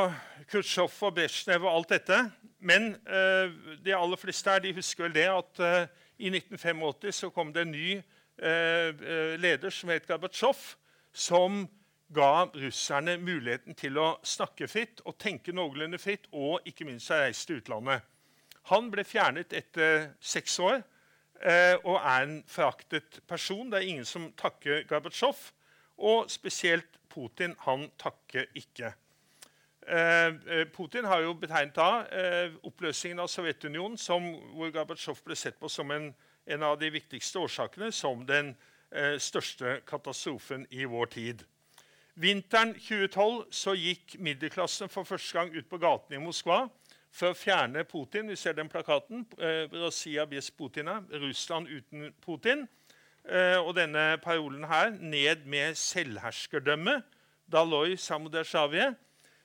Khrusjtsjov 0.50 0.96
og 1.06 1.18
Brezjnev 1.20 1.68
og 1.68 1.76
alt 1.76 1.92
dette. 1.94 2.18
Men 2.66 2.96
eh, 3.06 3.52
de 3.86 3.94
aller 3.94 4.18
fleste 4.18 4.50
her 4.50 4.64
de 4.64 4.72
husker 4.74 5.06
vel 5.06 5.14
det 5.14 5.28
at 5.30 5.62
eh, 5.62 5.92
i 6.18 6.32
1985 6.34 7.20
så 7.20 7.30
kom 7.34 7.52
det 7.54 7.68
en 7.68 7.76
ny 7.76 7.92
eh, 7.98 8.90
eh, 8.90 9.36
leder 9.38 9.74
som 9.74 9.92
het 9.94 10.08
Gorbatsjov, 10.10 10.64
som 11.14 11.68
ga 12.10 12.48
russerne 12.58 13.20
muligheten 13.22 13.78
til 13.78 14.00
å 14.02 14.16
snakke 14.26 14.68
fritt 14.68 15.04
og 15.06 15.20
tenke 15.22 15.54
noenlunde 15.54 16.02
fritt, 16.02 16.26
og 16.34 16.66
ikke 16.66 16.88
minst 16.90 17.14
å 17.14 17.22
reise 17.22 17.46
til 17.48 17.62
utlandet. 17.62 18.02
Han 18.74 18.90
ble 18.94 19.06
fjernet 19.08 19.54
etter 19.58 20.12
seks 20.20 20.58
år 20.62 20.82
og 21.42 21.96
er 21.98 22.26
en 22.26 22.36
foraktet 22.48 23.20
person. 23.28 23.72
Det 23.72 23.80
er 23.80 23.88
ingen 23.90 24.06
som 24.06 24.28
takker 24.38 24.84
Gorbatsjov. 24.90 25.40
Og 25.98 26.30
spesielt 26.30 27.00
Putin 27.10 27.56
han 27.66 27.88
takker 28.00 28.46
ikke. 28.56 28.94
Eh, 29.88 30.28
eh, 30.28 30.66
Putin 30.66 31.06
har 31.06 31.24
jo 31.26 31.34
betegnet 31.34 31.76
da 31.76 32.04
eh, 32.14 32.54
oppløsningen 32.68 33.20
av 33.24 33.30
Sovjetunionen 33.32 33.98
som, 33.98 34.24
hvor 34.54 34.70
Gorbatsjov 34.74 35.24
ble 35.26 35.38
sett 35.38 35.58
på 35.60 35.70
som 35.70 35.90
en, 35.92 36.12
en, 36.46 36.64
av 36.64 36.78
de 36.80 36.92
viktigste 36.94 37.42
årsakene, 37.42 37.92
som 37.92 38.26
den 38.28 38.56
største 39.24 39.78
katastrofen 39.88 40.66
i 40.76 40.84
vår 40.84 41.06
tid. 41.14 41.44
Vinteren 42.20 42.74
2012 42.76 43.46
så 43.56 43.72
gikk 43.72 44.18
middelklassen 44.20 44.92
for 44.92 45.08
første 45.08 45.38
gang 45.38 45.54
ut 45.56 45.70
på 45.72 45.80
gatene 45.80 46.18
i 46.18 46.20
Moskva 46.20 46.66
for 47.12 47.32
å 47.32 47.38
fjerne 47.38 47.84
Putin. 47.84 48.30
Vi 48.32 48.36
ser 48.40 48.56
den 48.58 48.70
plakaten. 48.72 49.26
Eh, 49.38 49.68
Russia 49.74 50.26
bis 50.26 50.52
Putina. 50.52 51.02
Russland 51.12 51.68
uten 51.68 52.14
Putin. 52.24 52.68
Eh, 53.30 53.58
og 53.60 53.76
denne 53.76 54.18
parolen 54.18 54.64
her 54.64 54.90
ned 54.90 55.46
med 55.46 55.76
selvherskerdømme. 55.76 57.02
Daloi 57.52 57.96
Samudashavie. 57.98 58.96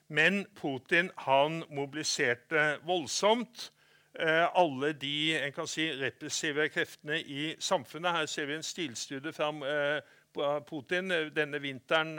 Men 0.08 0.46
Putin 0.54 1.10
han 1.18 1.64
mobiliserte 1.70 2.78
voldsomt 2.86 3.72
eh, 4.20 4.46
alle 4.54 4.92
de 4.92 5.34
en 5.36 5.52
kan 5.52 5.66
si, 5.66 5.88
repressive 5.90 6.68
kreftene 6.68 7.18
i 7.20 7.54
samfunnet. 7.58 8.12
Her 8.12 8.26
ser 8.26 8.46
vi 8.46 8.54
en 8.54 8.62
stilstudie 8.62 9.32
fra 9.34 9.50
eh, 9.66 10.00
Putin 10.68 11.10
denne 11.34 11.60
vinteren 11.62 12.18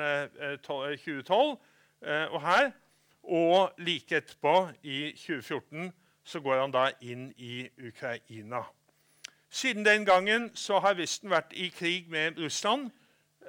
2012. 0.66 1.58
Og 2.32 2.42
her 2.42 2.72
og 3.28 3.74
like 3.78 4.16
etterpå, 4.16 4.70
i 4.84 5.12
2014, 5.12 5.92
så 6.24 6.40
går 6.40 6.62
han 6.62 6.72
da 6.72 6.90
inn 7.02 7.34
i 7.38 7.68
Ukraina. 7.88 8.64
Siden 9.50 9.86
den 9.86 10.06
gangen 10.06 10.50
så 10.56 10.80
har 10.80 10.96
Vesten 10.96 11.32
vært 11.32 11.52
i 11.56 11.70
krig 11.72 12.10
med 12.12 12.40
Russland 12.40 12.90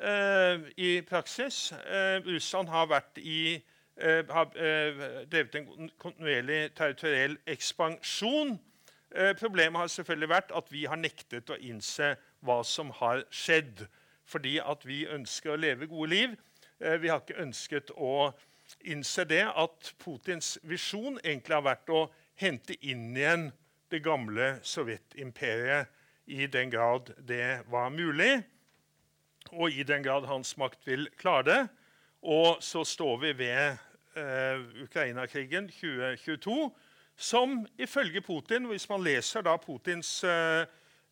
eh, 0.02 0.60
i 0.76 1.00
praksis. 1.02 1.72
Eh, 1.72 2.18
Russland 2.26 2.68
har, 2.68 3.02
i, 3.16 3.62
eh, 3.96 4.24
har 4.30 4.50
eh, 4.56 5.26
drevet 5.30 5.54
en 5.54 5.90
kontinuerlig 5.98 6.74
territoriell 6.74 7.38
ekspansjon. 7.46 8.58
Eh, 9.14 9.34
problemet 9.38 9.80
har 9.80 9.86
selvfølgelig 9.86 10.28
vært 10.28 10.52
at 10.56 10.72
vi 10.72 10.84
har 10.84 10.96
nektet 10.96 11.50
å 11.50 11.58
innse 11.60 12.16
hva 12.40 12.62
som 12.64 12.90
har 12.90 13.24
skjedd. 13.30 13.86
Fordi 14.24 14.58
at 14.58 14.86
vi 14.86 15.06
ønsker 15.06 15.54
å 15.54 15.60
leve 15.60 15.86
gode 15.86 16.10
liv. 16.10 16.36
Eh, 16.80 17.00
vi 17.02 17.08
har 17.08 17.22
ikke 17.22 17.42
ønsket 17.42 17.90
å 17.96 18.30
innse 18.84 19.24
det 19.28 19.44
at 19.46 19.94
Putins 19.98 20.56
visjon 20.62 21.18
egentlig 21.24 21.56
har 21.56 21.66
vært 21.66 21.92
å 21.92 22.06
hente 22.38 22.76
inn 22.80 23.16
igjen 23.16 23.48
det 23.90 24.02
gamle 24.04 24.58
Sovjetimperiet 24.62 25.88
i 26.28 26.46
den 26.46 26.70
grad 26.70 27.14
det 27.24 27.62
var 27.72 27.88
mulig, 27.88 28.42
og 29.52 29.72
i 29.72 29.82
den 29.82 30.04
grad 30.04 30.26
hans 30.28 30.56
makt 30.60 30.84
vil 30.86 31.08
klare 31.16 31.44
det. 31.48 31.60
Og 32.22 32.62
så 32.62 32.84
står 32.84 33.16
vi 33.22 33.32
ved 33.38 33.78
eh, 34.18 34.60
Ukraina-krigen 34.84 35.70
2022, 35.72 36.70
som 37.16 37.66
ifølge 37.78 38.20
Putin, 38.20 38.68
hvis 38.68 38.88
man 38.88 39.02
leser 39.02 39.42
da 39.46 39.56
Putins 39.56 40.24
eh, 40.24 40.66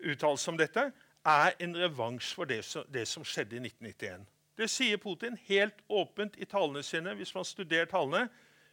uttalelse 0.05 0.51
om 0.51 0.59
dette, 0.59 0.91
er 1.27 1.57
en 1.61 1.77
revansj 1.77 2.35
for 2.35 2.45
det 2.45 2.65
som, 2.65 2.85
det 2.93 3.07
som 3.09 3.25
skjedde 3.25 3.57
i 3.57 3.65
1991. 3.65 4.27
Det 4.57 4.69
sier 4.73 4.97
Putin 4.97 5.37
helt 5.49 5.83
åpent 5.89 6.37
i 6.41 6.49
talene 6.49 6.83
sine. 6.83 7.15
hvis 7.15 7.35
man 7.35 7.45
studerer 7.45 7.85
talene. 7.85 8.29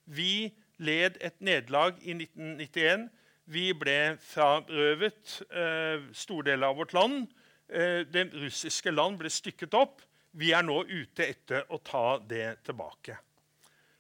Vi 0.06 0.54
led 0.78 1.18
et 1.22 1.42
nederlag 1.42 2.00
i 2.02 2.13
1991. 2.13 3.10
Vi 3.46 3.74
ble 3.75 4.16
frarøvet 4.24 5.42
eh, 5.52 6.04
store 6.16 6.52
deler 6.52 6.68
av 6.68 6.80
vårt 6.80 6.94
land. 6.94 7.28
Eh, 7.68 8.08
det 8.08 8.30
russiske 8.34 8.92
land 8.92 9.20
ble 9.20 9.30
stykket 9.30 9.74
opp. 9.74 10.02
Vi 10.32 10.54
er 10.56 10.63
nå 10.63 10.84
ute 10.88 11.28
etter 11.28 11.68
å 11.70 11.78
ta 11.84 12.20
det 12.20 12.63
tilbake. 12.66 13.18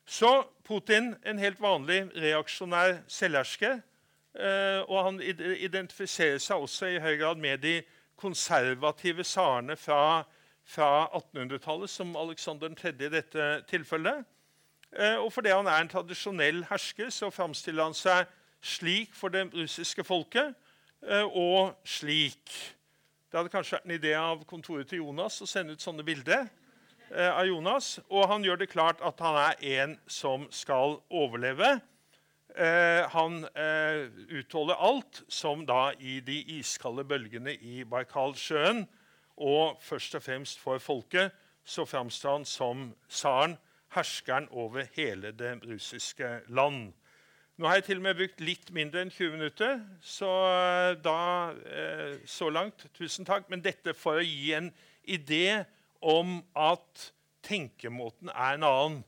Så 0.05 0.43
Putin, 0.63 1.13
en 1.23 1.39
helt 1.39 1.59
vanlig 1.61 2.05
reaksjonær 2.15 3.03
selvhersker. 3.07 3.81
Eh, 4.33 4.79
og 4.87 4.97
han 5.05 5.19
identifiserer 5.21 6.39
seg 6.41 6.63
også 6.63 6.89
i 6.89 7.01
høy 7.03 7.17
grad 7.19 7.37
med 7.37 7.61
de 7.61 7.81
konservative 8.19 9.25
tsarene 9.27 9.75
fra, 9.77 10.23
fra 10.65 11.09
1800-tallet, 11.13 11.89
som 11.89 12.15
Alexander 12.15 12.73
3. 12.75 12.89
i 12.89 13.09
dette 13.09 13.49
tilfellet. 13.67 14.23
Eh, 14.99 15.17
og 15.17 15.31
fordi 15.33 15.49
han 15.49 15.67
er 15.67 15.81
en 15.81 15.89
tradisjonell 15.89 16.63
hersker, 16.69 17.09
så 17.09 17.31
framstiller 17.33 17.87
han 17.87 17.97
seg 17.97 18.29
slik 18.63 19.15
for 19.17 19.33
det 19.33 19.47
russiske 19.53 20.05
folket 20.05 20.53
eh, 21.07 21.25
og 21.25 21.73
slik. 21.87 22.43
Det 23.31 23.39
hadde 23.39 23.51
kanskje 23.53 23.79
vært 23.79 23.87
en 23.87 23.95
idé 23.95 24.13
av 24.17 24.43
kontoret 24.45 24.87
til 24.89 25.01
Jonas 25.01 25.41
å 25.41 25.49
sende 25.49 25.73
ut 25.73 25.81
sånne 25.81 26.05
bilder 26.05 26.45
eh, 27.09 27.31
av 27.31 27.47
Jonas. 27.49 27.97
Og 28.11 28.27
han 28.29 28.45
gjør 28.45 28.61
det 28.61 28.69
klart 28.69 29.01
at 29.01 29.23
han 29.25 29.39
er 29.41 29.65
en 29.79 29.97
som 30.07 30.45
skal 30.51 30.99
overleve. 31.09 31.79
han 33.09 33.47
utholder 34.29 34.75
alt, 34.77 35.23
som 35.27 35.63
da 35.65 35.91
i 35.97 36.19
de 36.21 36.35
iskalde 36.59 37.01
bølgene 37.03 37.55
i 37.55 37.81
Baikalsjøen. 37.83 38.83
Og 39.37 39.77
først 39.81 40.15
og 40.15 40.23
fremst 40.23 40.59
for 40.59 40.77
folket 40.77 41.31
så 41.63 41.85
framstår 41.85 42.37
han 42.37 42.45
som 42.45 42.89
tsaren 43.09 43.57
herskeren 43.93 44.47
over 44.51 44.85
hele 44.95 45.31
det 45.31 45.59
russiske 45.65 46.39
land. 46.47 46.93
Nå 47.57 47.67
har 47.67 47.75
jeg 47.75 47.83
til 47.83 47.99
og 48.01 48.03
med 48.07 48.17
brukt 48.17 48.39
litt 48.41 48.71
mindre 48.73 49.03
enn 49.03 49.11
20 49.13 49.35
minutter, 49.35 49.81
så 50.01 50.29
eh, 50.49 50.95
da 51.05 51.17
eh, 51.53 52.15
Så 52.25 52.49
langt, 52.49 52.87
tusen 52.97 53.25
takk. 53.25 53.49
Men 53.49 53.61
dette 53.61 53.93
for 53.93 54.17
å 54.17 54.25
gi 54.25 54.53
en 54.57 54.71
idé 55.03 55.63
om 56.01 56.41
at 56.57 57.11
tenkemåten 57.45 58.31
er 58.33 58.57
en 58.57 58.65
annen. 58.65 59.03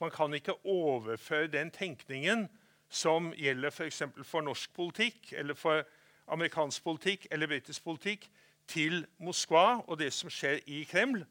Man 0.00 0.10
kan 0.10 0.34
ikke 0.34 0.58
overføre 0.64 1.50
den 1.52 1.70
tenkningen 1.70 2.48
som 2.90 3.32
gjelder 3.36 3.70
f.eks. 3.70 4.02
For, 4.02 4.26
for 4.26 4.46
norsk 4.46 4.74
politikk 4.74 5.32
eller 5.38 5.54
for 5.54 5.86
amerikansk 6.28 6.82
politikk 6.84 7.26
eller 7.30 7.46
britisk 7.46 7.84
politikk, 7.84 8.28
til 8.68 9.02
Moskva 9.24 9.80
og 9.86 9.98
det 10.00 10.12
som 10.14 10.30
skjer 10.32 10.60
i 10.66 10.84
Kreml. 10.88 11.24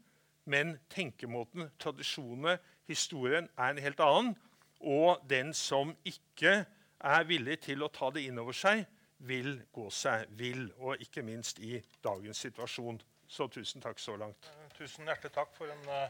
Men 0.47 0.77
tenkemåten, 0.89 1.69
tradisjonene, 1.79 2.57
historien 2.87 3.49
er 3.57 3.73
en 3.73 3.81
helt 3.83 4.03
annen. 4.03 4.35
Og 4.79 5.23
den 5.29 5.53
som 5.57 5.91
ikke 6.05 6.61
er 6.97 7.27
villig 7.27 7.59
til 7.65 7.83
å 7.83 7.91
ta 7.93 8.09
det 8.13 8.23
inn 8.27 8.39
over 8.39 8.55
seg, 8.55 8.85
vil 9.27 9.57
gå 9.73 9.89
seg 9.93 10.29
vill. 10.39 10.69
Og 10.79 11.01
ikke 11.03 11.25
minst 11.25 11.59
i 11.59 11.81
dagens 12.03 12.45
situasjon. 12.45 13.01
Så 13.27 13.49
tusen 13.51 13.83
takk 13.83 13.99
så 13.99 14.15
langt. 14.15 14.51
Tusen 14.77 15.09
hjertelig 15.09 15.33
takk 15.35 15.51
for 15.57 15.67
en, 15.67 15.89
eh, 15.89 16.09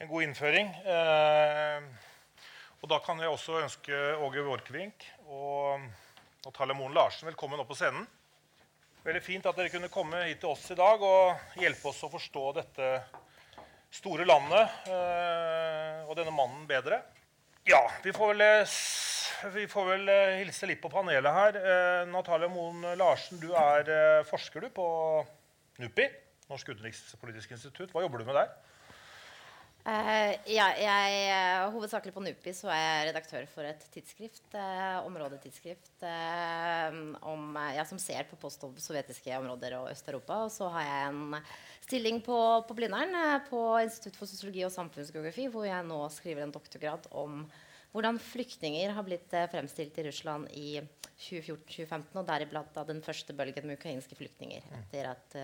en 0.00 0.08
god 0.08 0.22
innføring. 0.22 0.70
Eh, 0.86 1.82
og 2.80 2.88
da 2.88 2.98
kan 3.04 3.18
jeg 3.20 3.28
også 3.28 3.60
ønske 3.60 3.92
Åge 4.16 4.40
Vorkvink 4.46 5.04
og 5.26 5.82
Natalia 6.46 6.74
Moen 6.74 6.94
Larsen 6.94 7.28
velkommen 7.28 7.60
opp 7.60 7.68
på 7.68 7.76
scenen. 7.76 8.06
Veldig 9.00 9.22
fint 9.24 9.46
at 9.48 9.56
dere 9.56 9.70
kunne 9.72 9.88
komme 9.88 10.18
hit 10.26 10.42
til 10.42 10.50
oss 10.52 10.66
i 10.74 10.76
dag 10.76 11.00
og 11.00 11.56
hjelpe 11.56 11.88
oss 11.88 12.02
å 12.04 12.10
forstå 12.12 12.42
dette 12.58 12.88
store 13.96 14.26
landet 14.28 14.90
øh, 14.92 16.02
og 16.04 16.18
denne 16.18 16.34
mannen 16.36 16.66
bedre. 16.68 16.98
Ja, 17.64 17.80
vi 18.04 18.12
får 18.12 18.34
vel, 18.34 18.44
eh, 18.44 18.74
vi 19.56 19.64
får 19.72 19.88
vel 19.88 20.12
eh, 20.12 20.34
hilse 20.42 20.68
litt 20.68 20.82
på 20.84 20.92
panelet 20.92 21.32
her. 21.32 21.56
Natalia 22.12 22.52
Moen 22.52 22.84
Larsen, 23.00 23.40
du 23.40 23.48
er 23.56 23.88
forsker 24.28 24.68
du 24.68 24.74
på 24.76 24.86
NUPI, 25.80 26.10
Norsk 26.52 26.74
utenrikspolitisk 26.74 27.56
institutt. 27.56 27.94
Hva 27.94 28.04
jobber 28.04 28.20
du 28.20 28.28
med 28.28 28.36
der? 28.36 28.52
Uh, 29.80 30.34
ja, 30.52 30.66
jeg, 30.76 31.20
uh, 31.32 31.70
hovedsakelig 31.72 32.12
på 32.12 32.20
NUPI 32.20 32.52
så 32.52 32.68
er 32.68 32.80
jeg 32.82 33.06
redaktør 33.08 33.46
for 33.48 33.64
et 33.64 33.86
tidsskrift, 33.94 34.44
uh, 34.52 35.00
områdetidsskrift, 35.08 36.04
om, 37.24 37.56
ja, 37.72 37.86
som 37.88 38.00
ser 38.00 38.28
på 38.28 38.36
post-sovjetiske 38.42 39.32
områder 39.38 39.78
og 39.78 39.88
Øst-Europa. 39.94 40.42
Og 40.44 40.52
så 40.52 40.68
har 40.76 40.84
jeg 40.84 41.08
en 41.14 41.40
stilling 41.86 42.20
på, 42.24 42.36
på 42.68 42.76
Blindern 42.76 43.16
på 43.48 43.64
Institutt 43.80 44.20
for 44.20 44.28
sosiologi 44.28 44.66
og 44.68 44.74
samfunnsgeografi, 44.76 45.48
hvor 45.48 45.64
jeg 45.64 45.88
nå 45.88 46.04
skriver 46.12 46.44
en 46.44 46.54
doktorgrad 46.54 47.08
om 47.16 47.44
hvordan 47.90 48.20
flyktninger 48.22 48.92
har 48.94 49.06
blitt 49.06 49.32
fremstilt 49.50 49.96
i 49.98 50.06
Russland 50.06 50.50
i 50.54 50.70
2014-2015, 51.24 52.12
og 52.20 52.26
deriblant 52.28 52.76
da 52.76 52.84
den 52.86 53.00
første 53.04 53.34
bølgen 53.36 53.66
med 53.66 53.80
ukrainske 53.80 54.16
flyktninger 54.16 54.68
etter 54.84 55.14
at 55.16 55.40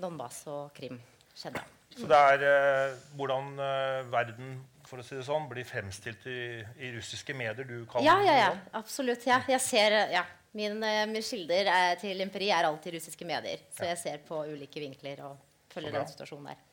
Donbas 0.00 0.46
og 0.48 0.70
Krim 0.78 1.02
skjedde. 1.36 1.62
Så 1.96 2.06
det 2.10 2.18
er 2.32 2.44
eh, 2.46 2.98
hvordan 3.18 3.56
eh, 3.60 4.02
verden 4.12 4.60
for 4.90 5.00
å 5.00 5.06
si 5.06 5.16
det 5.18 5.24
sånn, 5.26 5.46
blir 5.50 5.66
fremstilt 5.66 6.24
i, 6.30 6.40
i 6.82 6.90
russiske 6.96 7.34
medier 7.36 7.66
du 7.66 7.84
kan 7.90 8.02
Ja, 8.04 8.16
ja, 8.24 8.36
ja. 8.38 8.50
Absolutt. 8.78 9.26
Ja. 9.28 9.40
Jeg 9.50 9.62
ser, 9.62 9.96
ja. 10.10 10.24
Min, 10.56 10.80
eh, 10.82 11.04
min 11.06 11.22
kilder 11.22 11.70
er, 11.70 11.94
til 12.00 12.18
imperi 12.24 12.50
er 12.50 12.66
alltid 12.66 12.96
russiske 12.96 13.26
medier. 13.28 13.62
Så 13.74 13.86
jeg 13.86 14.00
ser 14.00 14.18
på 14.26 14.42
ulike 14.50 14.82
vinkler 14.82 15.22
og 15.28 15.38
følger 15.70 15.94
den 15.94 16.10
situasjonen 16.10 16.50
der. 16.50 16.66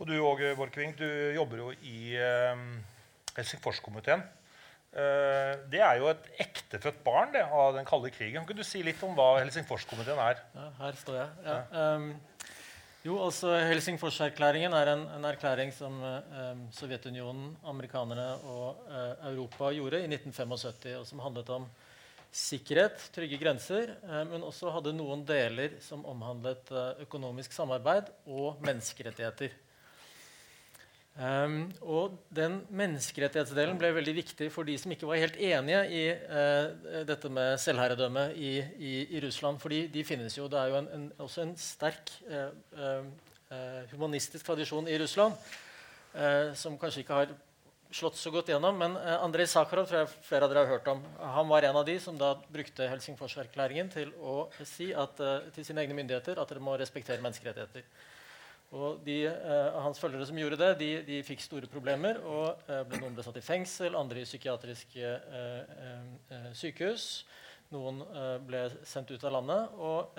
Og 0.00 0.08
du 0.08 0.16
Åge 0.18 0.52
Borchgrevink, 0.58 0.98
du 0.98 1.08
jobber 1.36 1.62
jo 1.62 1.72
i 1.88 2.16
eh, 2.20 2.62
Helsingforskomiteen. 3.38 4.24
Eh, 4.92 5.52
det 5.72 5.80
er 5.80 6.02
jo 6.02 6.10
et 6.10 6.26
ektefødt 6.44 6.98
barn 7.04 7.32
det, 7.32 7.46
av 7.48 7.72
den 7.78 7.88
kalde 7.88 8.10
krigen. 8.12 8.44
Kan 8.48 8.58
du 8.58 8.64
si 8.66 8.82
litt 8.84 9.00
om 9.06 9.14
hva 9.16 9.38
Helsingforskomiteen 9.38 10.20
er? 10.20 10.42
Ja, 10.52 10.68
her 10.82 10.98
står 11.00 11.16
jeg. 11.16 11.30
Ja. 11.46 11.56
Um, 11.94 12.10
jo, 13.02 13.16
altså 13.24 13.54
Helsingforserklæringen 13.66 14.74
er 14.78 14.92
en, 14.92 15.06
en 15.16 15.24
erklæring 15.26 15.72
som 15.74 15.96
eh, 16.06 16.60
Sovjetunionen, 16.74 17.56
amerikanerne 17.66 18.28
og 18.46 18.84
eh, 18.86 19.32
Europa 19.32 19.72
gjorde 19.74 20.02
i 20.04 20.10
1975, 20.10 21.00
og 21.00 21.08
som 21.08 21.24
handlet 21.24 21.50
om 21.50 21.66
sikkerhet, 22.32 23.10
trygge 23.12 23.36
grenser, 23.40 23.92
eh, 24.02 24.22
men 24.30 24.46
også 24.46 24.70
hadde 24.72 24.94
noen 24.96 25.26
deler 25.28 25.76
som 25.84 26.04
omhandlet 26.08 26.70
eh, 26.72 27.02
økonomisk 27.04 27.52
samarbeid 27.52 28.08
og 28.24 28.62
menneskerettigheter. 28.64 29.52
Um, 31.12 31.66
og 31.84 32.14
den 32.32 32.54
menneskerettighetsdelen 32.72 33.76
ble 33.76 33.90
veldig 33.92 34.14
viktig 34.16 34.46
for 34.48 34.64
de 34.64 34.78
som 34.80 34.94
ikke 34.94 35.04
var 35.04 35.18
helt 35.20 35.34
enige 35.36 35.80
i 35.92 36.04
uh, 36.08 37.02
dette 37.04 37.28
med 37.28 37.58
selvherredømme 37.60 38.30
i, 38.32 38.52
i, 38.80 38.92
i, 39.18 39.20
Russland. 39.20 39.60
fordi 39.60 39.82
de 39.92 40.04
finnes 40.08 40.38
jo. 40.38 40.46
Det 40.48 40.56
er 40.56 40.72
jo 40.72 40.78
en, 40.78 40.88
en, 40.96 41.04
også 41.20 41.44
en 41.44 41.52
sterk 41.60 42.14
uh, 42.30 42.48
uh, 42.78 43.82
humanistisk 43.92 44.46
tradisjon 44.46 44.88
i 44.88 44.98
Russland 45.02 45.36
som 46.60 46.74
kanskje 46.76 47.00
ikke 47.00 47.16
har 47.16 47.30
slått 47.96 48.18
så 48.20 48.28
godt 48.28 48.50
gjennom. 48.52 48.76
Men 48.76 48.98
Andrej 49.00 49.46
Sakharov 49.48 49.86
tror 49.88 50.02
jeg 50.02 50.10
flere 50.26 50.44
av 50.44 50.50
dere 50.52 50.64
har 50.66 50.74
hørt 50.74 50.90
om. 50.92 50.98
Han 51.36 51.48
var 51.48 51.64
en 51.64 51.78
av 51.80 51.86
de 51.88 51.94
som 52.04 52.18
da 52.20 52.34
brukte 52.52 52.84
Helsingforserklæringen 52.90 53.88
til 53.94 54.10
å 54.20 54.34
si 54.68 54.90
at, 54.92 55.16
til 55.56 55.64
sine 55.64 55.80
egne 55.80 55.96
myndigheter 55.96 56.36
at 56.36 56.52
dere 56.52 56.60
må 56.60 56.76
respektere 56.76 57.24
menneskerettigheter. 57.24 57.88
Og 58.72 59.02
de 59.04 59.18
uh, 59.28 59.78
hans 59.84 60.00
følgere 60.00 60.26
som 60.28 60.38
gjorde 60.40 60.58
det, 60.60 60.70
de, 60.80 60.90
de 61.04 61.20
fikk 61.26 61.44
store 61.44 61.68
problemer. 61.70 62.20
og 62.24 62.62
ble, 62.88 63.00
Noen 63.02 63.16
ble 63.16 63.26
satt 63.26 63.36
i 63.40 63.44
fengsel, 63.44 63.98
andre 63.98 64.22
i 64.22 64.28
psykiatriske 64.28 65.14
sykehus. 66.56 67.06
Noen 67.72 68.02
ble 68.44 68.66
sendt 68.84 69.12
ut 69.14 69.22
av 69.24 69.32
landet. 69.38 69.78
og 69.80 70.18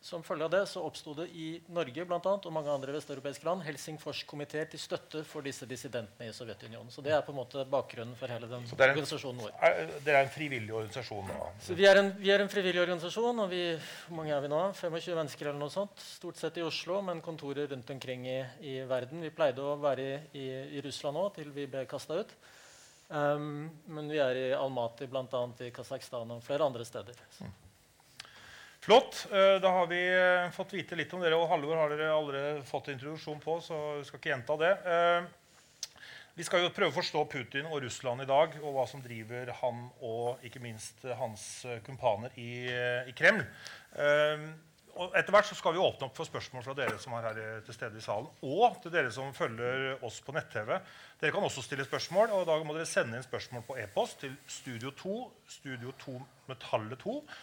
som 0.00 0.22
følge 0.24 0.46
av 0.46 0.52
det 0.54 0.62
så 0.70 0.80
oppsto 0.80 1.12
det 1.18 1.26
i 1.36 1.46
Norge 1.76 2.04
blant 2.08 2.24
annet, 2.24 2.46
og 2.48 2.54
mange 2.56 2.72
andre 2.72 2.94
vesteuropeiske 2.94 3.44
land 3.44 3.60
Helsingforskomiteer 3.66 4.70
til 4.72 4.80
støtte 4.80 5.20
for 5.28 5.44
disse 5.44 5.68
dissidentene 5.68 6.30
i 6.30 6.32
Sovjetunionen. 6.32 6.88
Så 6.90 7.04
Det 7.04 7.12
er 7.12 7.20
på 7.26 7.34
en 7.34 7.40
måte 7.42 7.66
bakgrunnen 7.68 8.16
for 8.16 8.32
hele 8.32 8.48
den 8.48 8.64
en, 8.64 8.70
organisasjonen 8.72 9.42
vår. 9.44 9.52
Er, 9.60 9.92
dere 10.06 10.22
er 10.22 10.24
en 10.24 10.32
frivillig 10.32 10.72
organisasjon? 10.72 11.28
nå? 11.28 11.50
Så 11.66 11.76
vi 11.76 11.84
er, 11.84 12.00
en, 12.00 12.10
vi 12.16 12.32
er 12.32 12.40
en 12.40 12.48
frivillig 12.48 12.80
organisasjon. 12.80 13.44
og 13.44 13.52
vi, 13.52 13.62
Hvor 14.08 14.16
mange 14.22 14.32
er 14.36 14.40
vi 14.40 14.52
nå? 14.54 14.62
25 14.80 15.20
mennesker 15.20 15.50
eller 15.50 15.60
noe 15.60 15.74
sånt. 15.76 16.00
Stort 16.00 16.40
sett 16.40 16.56
i 16.56 16.64
Oslo, 16.64 17.02
men 17.04 17.20
kontorer 17.20 17.68
rundt 17.68 17.92
omkring 17.92 18.24
i, 18.26 18.40
i 18.72 18.78
verden. 18.88 19.20
Vi 19.20 19.36
pleide 19.36 19.60
å 19.60 19.76
være 19.84 20.08
i, 20.08 20.20
i, 20.32 20.50
i 20.78 20.84
Russland 20.86 21.20
nå 21.20 21.28
til 21.36 21.52
vi 21.52 21.68
ble 21.68 21.84
kasta 21.90 22.22
ut. 22.22 22.38
Um, 23.10 23.66
men 23.90 24.08
vi 24.08 24.20
er 24.22 24.38
i 24.38 24.50
Almaty, 24.54 25.10
bl.a. 25.10 25.48
i 25.60 25.74
Kasakhstan 25.74 26.38
og 26.38 26.46
flere 26.46 26.64
andre 26.64 26.88
steder. 26.88 27.20
Så. 27.36 27.44
Flott. 28.90 29.26
Eh, 29.30 29.60
da 29.62 29.70
har 29.70 29.86
vi 29.86 29.98
eh, 30.02 30.50
fått 30.50 30.72
vite 30.74 30.96
litt 30.98 31.12
om 31.14 31.20
dere. 31.22 31.36
Og 31.38 31.46
Halvor 31.46 31.78
har 31.78 31.92
dere 31.92 32.08
allerede 32.10 32.64
fått 32.66 32.88
introduksjon 32.90 33.38
på, 33.38 33.52
så 33.62 33.76
vi 34.00 34.06
skal 34.08 34.18
ikke 34.18 34.30
gjenta 34.32 34.56
det. 34.58 34.70
Eh, 34.82 36.00
vi 36.34 36.46
skal 36.48 36.64
jo 36.64 36.72
prøve 36.74 36.90
å 36.90 36.96
forstå 36.96 37.22
Putin 37.30 37.68
og 37.70 37.84
Russland 37.84 38.24
i 38.24 38.26
dag, 38.26 38.56
og 38.58 38.74
hva 38.74 38.88
som 38.90 39.04
driver 39.04 39.52
han 39.60 39.84
og 40.02 40.42
ikke 40.42 40.62
minst 40.64 41.04
hans 41.20 41.44
kumpaner 41.86 42.34
i, 42.34 42.64
i 43.06 43.14
Kreml. 43.14 43.44
Og 44.96 45.14
etter 45.14 45.36
hvert 45.36 45.46
så 45.46 45.58
skal 45.58 45.76
vi 45.76 45.82
åpne 45.84 46.08
opp 46.08 46.18
for 46.18 46.26
spørsmål 46.26 46.66
fra 46.66 46.74
dere 46.80 46.98
som 47.02 47.14
er 47.14 47.28
her 47.28 47.62
til 47.66 47.76
stede 47.76 48.00
i 48.00 48.02
salen, 48.02 48.26
og 48.42 48.80
til 48.82 48.94
dere 48.94 49.12
som 49.14 49.30
følger 49.36 50.02
oss 50.06 50.18
på 50.24 50.34
nett-TV. 50.34 50.74
Dere 51.20 51.36
kan 51.36 51.46
også 51.46 51.62
stille 51.66 51.86
spørsmål, 51.86 52.34
og 52.34 52.42
i 52.42 52.50
dag 52.50 52.66
må 52.66 52.74
dere 52.74 52.90
sende 52.90 53.20
inn 53.20 53.28
spørsmål 53.28 53.68
på 53.70 53.78
e-post 53.84 54.24
til 54.24 54.34
studio2, 54.50 55.22
studio2 55.60 56.18
Metallet 56.50 57.06
2 57.06 57.18
eh, 57.20 57.40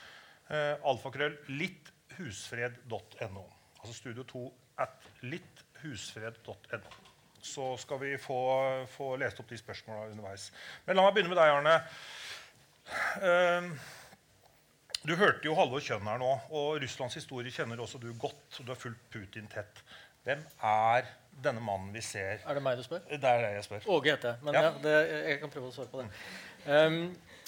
alfakrøll 0.50 1.36
litthusfred.no. 1.50 3.46
Altså 3.82 3.96
studio2 3.98 4.46
at 4.84 5.10
litthusfred.no. 5.22 6.96
Så 7.42 7.78
skal 7.78 8.00
vi 8.02 8.18
få, 8.18 8.40
få, 8.92 9.16
lest 9.22 9.40
opp 9.40 9.50
de 9.50 9.60
spørsmåla 9.60 10.10
underveis. 10.12 10.50
Men 10.86 10.98
la 10.98 11.06
meg 11.06 11.16
begynne 11.16 11.32
med 11.32 11.40
deg, 11.40 11.54
Arne. 11.54 11.76
Uh, 13.22 13.96
du 15.08 15.14
hørte 15.16 15.48
jo 15.48 15.56
Halvor 15.56 15.84
Kjønn 15.84 16.08
her 16.10 16.20
nå, 16.20 16.34
og 16.52 16.82
Russlands 16.84 17.16
historie 17.16 17.54
kjenner 17.54 17.80
også 17.80 18.02
du 18.02 18.10
godt. 18.20 18.60
og 18.60 18.66
Du 18.66 18.74
har 18.74 18.80
fulgt 18.80 19.06
Putin 19.14 19.48
tett. 19.52 19.84
Hvem 20.28 20.42
er 20.68 21.08
denne 21.44 21.62
mannen 21.64 21.94
vi 21.96 22.02
ser? 22.04 22.42
Er 22.44 22.58
det 22.58 22.64
meg 22.66 22.80
du 22.80 22.84
spør? 22.84 23.06
Det 23.08 23.22
er 23.22 23.44
det 23.46 23.52
jeg 23.56 23.68
spør. 23.70 23.88
Åge 23.96 24.12
heter 24.12 24.34
jeg. 24.34 24.44
Men 24.44 24.58
ja. 24.58 24.64
Ja, 24.66 24.72
det, 24.84 24.96
jeg 25.30 25.40
kan 25.44 25.54
prøve 25.54 25.70
å 25.70 25.76
svare 25.76 25.92
på 25.94 26.02
det. 26.02 26.10
Um, 26.68 26.98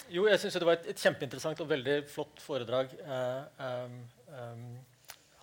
jo, 0.10 0.26
jeg 0.30 0.42
syns 0.42 0.58
det 0.58 0.68
var 0.68 0.80
et, 0.80 0.90
et, 0.92 1.02
kjempeinteressant 1.02 1.62
og 1.64 1.70
veldig 1.70 2.00
flott 2.10 2.42
foredrag 2.44 2.92
eh, 3.00 3.68
um, 4.36 4.64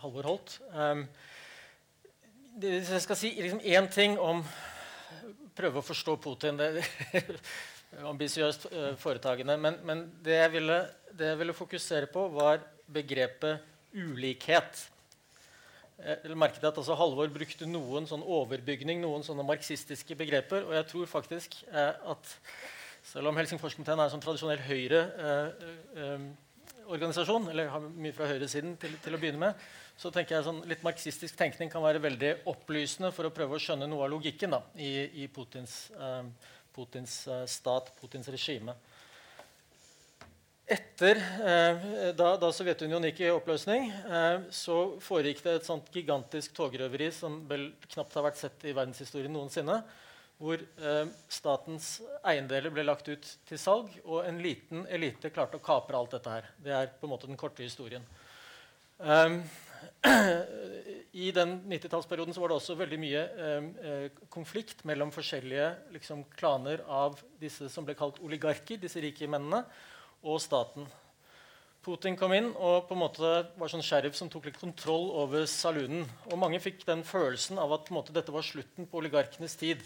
Halvor 0.02 0.28
holdt. 0.28 0.56
Um, 0.72 1.04
det, 2.60 2.80
jeg 2.88 3.04
skal 3.04 3.18
si 3.18 3.32
liksom 3.36 3.62
ting 3.92 4.18
om 4.20 4.44
Prøve 5.56 5.80
å 5.80 5.86
forstå 5.86 6.18
Putin. 6.20 6.58
Det 6.60 6.82
er 7.16 7.38
ambisiøst 8.12 8.66
uh, 8.74 8.90
foretagende. 9.00 9.54
Men, 9.56 9.78
men 9.88 10.02
det, 10.20 10.34
jeg 10.36 10.52
ville, 10.52 10.76
det, 11.12 11.30
jeg 11.30 11.38
ville, 11.40 11.54
fokusere 11.56 12.10
på, 12.12 12.26
var 12.34 12.60
begrepet 12.92 13.64
ulikhet. 13.96 14.82
Jeg 15.96 16.36
merket 16.36 16.66
at 16.68 16.76
altså, 16.76 16.92
Halvor 16.98 17.30
brukte 17.32 17.64
noen 17.64 18.04
sånn 18.04 18.20
overbygning, 18.20 19.00
noen 19.00 19.24
sånne 19.24 19.46
marxistiske 19.48 20.18
begreper. 20.18 20.66
Og 20.68 20.76
jeg 20.76 20.88
tror 20.90 21.08
faktisk 21.08 21.56
eh, 21.70 21.94
at 22.12 22.34
selv 23.06 23.30
om 23.30 23.36
Helsingforskomiteen 23.38 24.00
er 24.00 24.04
en 24.08 24.14
sånn 24.16 24.24
tradisjonell 24.24 24.62
Høyre-organisasjon, 24.66 27.42
eh, 27.42 27.48
eh, 27.48 27.52
eller 27.54 27.66
har 27.70 27.80
mye 27.86 28.16
fra 28.16 28.30
høyresiden 28.30 28.72
til, 28.82 28.92
til 29.02 29.12
å 29.14 29.20
begynne 29.22 29.44
med, 29.44 29.52
så 29.96 30.06
tenker 30.12 30.32
jeg 30.36 30.48
sånn 30.48 30.66
litt 30.68 30.84
marxistisk 30.84 31.34
tenkning 31.38 31.68
kan 31.72 31.84
være 31.84 32.04
veldig 32.04 32.32
opplysende 32.52 33.10
for 33.14 33.24
å 33.28 33.34
prøve 33.34 33.52
å 33.56 33.62
skjønne 33.62 33.86
noe 33.88 34.04
av 34.04 34.12
logikken 34.12 34.50
da, 34.56 34.60
i, 34.74 34.90
i 35.22 35.24
Putins, 35.32 35.74
eh, 35.96 36.24
Putins 36.74 37.12
eh, 37.30 37.46
stat, 37.50 37.84
Putins 38.00 38.28
regime. 38.34 38.72
Etter, 40.66 41.14
eh, 41.46 41.74
da, 42.18 42.32
da, 42.42 42.48
Sovjetunionen 42.50 43.12
gikk 43.12 43.20
i 43.22 43.30
oppløsning, 43.30 43.86
eh, 43.86 44.50
så 44.50 44.98
foregikk 44.98 45.44
det 45.44 45.52
et 45.60 45.68
sånt 45.68 45.86
gigantisk 45.94 46.56
togrøveri 46.58 47.06
som 47.14 47.38
vel 47.46 47.68
knapt 47.86 48.16
har 48.18 48.26
vært 48.26 48.40
sett 48.40 48.66
i 48.66 48.74
verdenshistorien 48.74 49.30
noensinne 49.30 49.78
hvor 50.36 50.60
eh, 50.60 51.06
statens 51.32 51.96
eiendeler 52.26 52.72
ble 52.74 52.84
lagt 52.84 53.08
ut 53.08 53.28
til 53.48 53.60
salg, 53.60 53.92
og 54.04 54.26
en 54.26 54.40
liten 54.44 54.84
elite 54.92 55.32
klarte 55.32 55.56
å 55.56 55.64
kapre 55.64 55.96
alt 55.96 56.12
dette 56.16 56.32
her. 56.32 56.50
Det 56.60 56.74
er 56.76 56.90
på 56.92 57.08
en 57.08 57.14
måte 57.14 57.30
den 57.30 57.40
korte 57.40 57.64
historien. 57.64 58.04
Um, 58.98 59.40
I 61.26 61.30
den 61.36 61.56
90-tallsperioden 61.68 62.36
var 62.36 62.52
det 62.52 62.58
også 62.58 62.76
veldig 62.76 62.98
mye 63.00 63.24
um, 63.36 63.70
konflikt 64.32 64.84
mellom 64.88 65.12
forskjellige 65.12 65.70
liksom, 65.96 66.26
klaner 66.36 66.84
av 66.84 67.18
disse 67.40 67.70
som 67.72 67.88
ble 67.88 67.96
kalt 67.96 68.20
oligarker, 68.24 68.80
disse 68.80 69.00
rike 69.04 69.28
mennene, 69.30 69.64
og 70.26 70.40
staten. 70.42 70.88
Putin 71.86 72.16
kom 72.18 72.32
inn 72.34 72.48
og 72.50 72.88
på 72.88 72.96
en 72.96 72.98
måte 72.98 73.28
var 73.60 73.70
sånn 73.70 73.84
sheriff 73.84 74.16
som 74.18 74.28
tok 74.32 74.48
litt 74.48 74.58
kontroll 74.58 75.12
over 75.22 75.44
salunen. 75.46 76.02
Og 76.32 76.40
mange 76.40 76.58
fikk 76.58 76.80
den 76.88 77.04
følelsen 77.06 77.60
av 77.62 77.76
at 77.76 77.92
måte, 77.94 78.14
dette 78.16 78.34
var 78.34 78.42
slutten 78.42 78.88
på 78.90 78.98
oligarkenes 78.98 79.54
tid. 79.60 79.84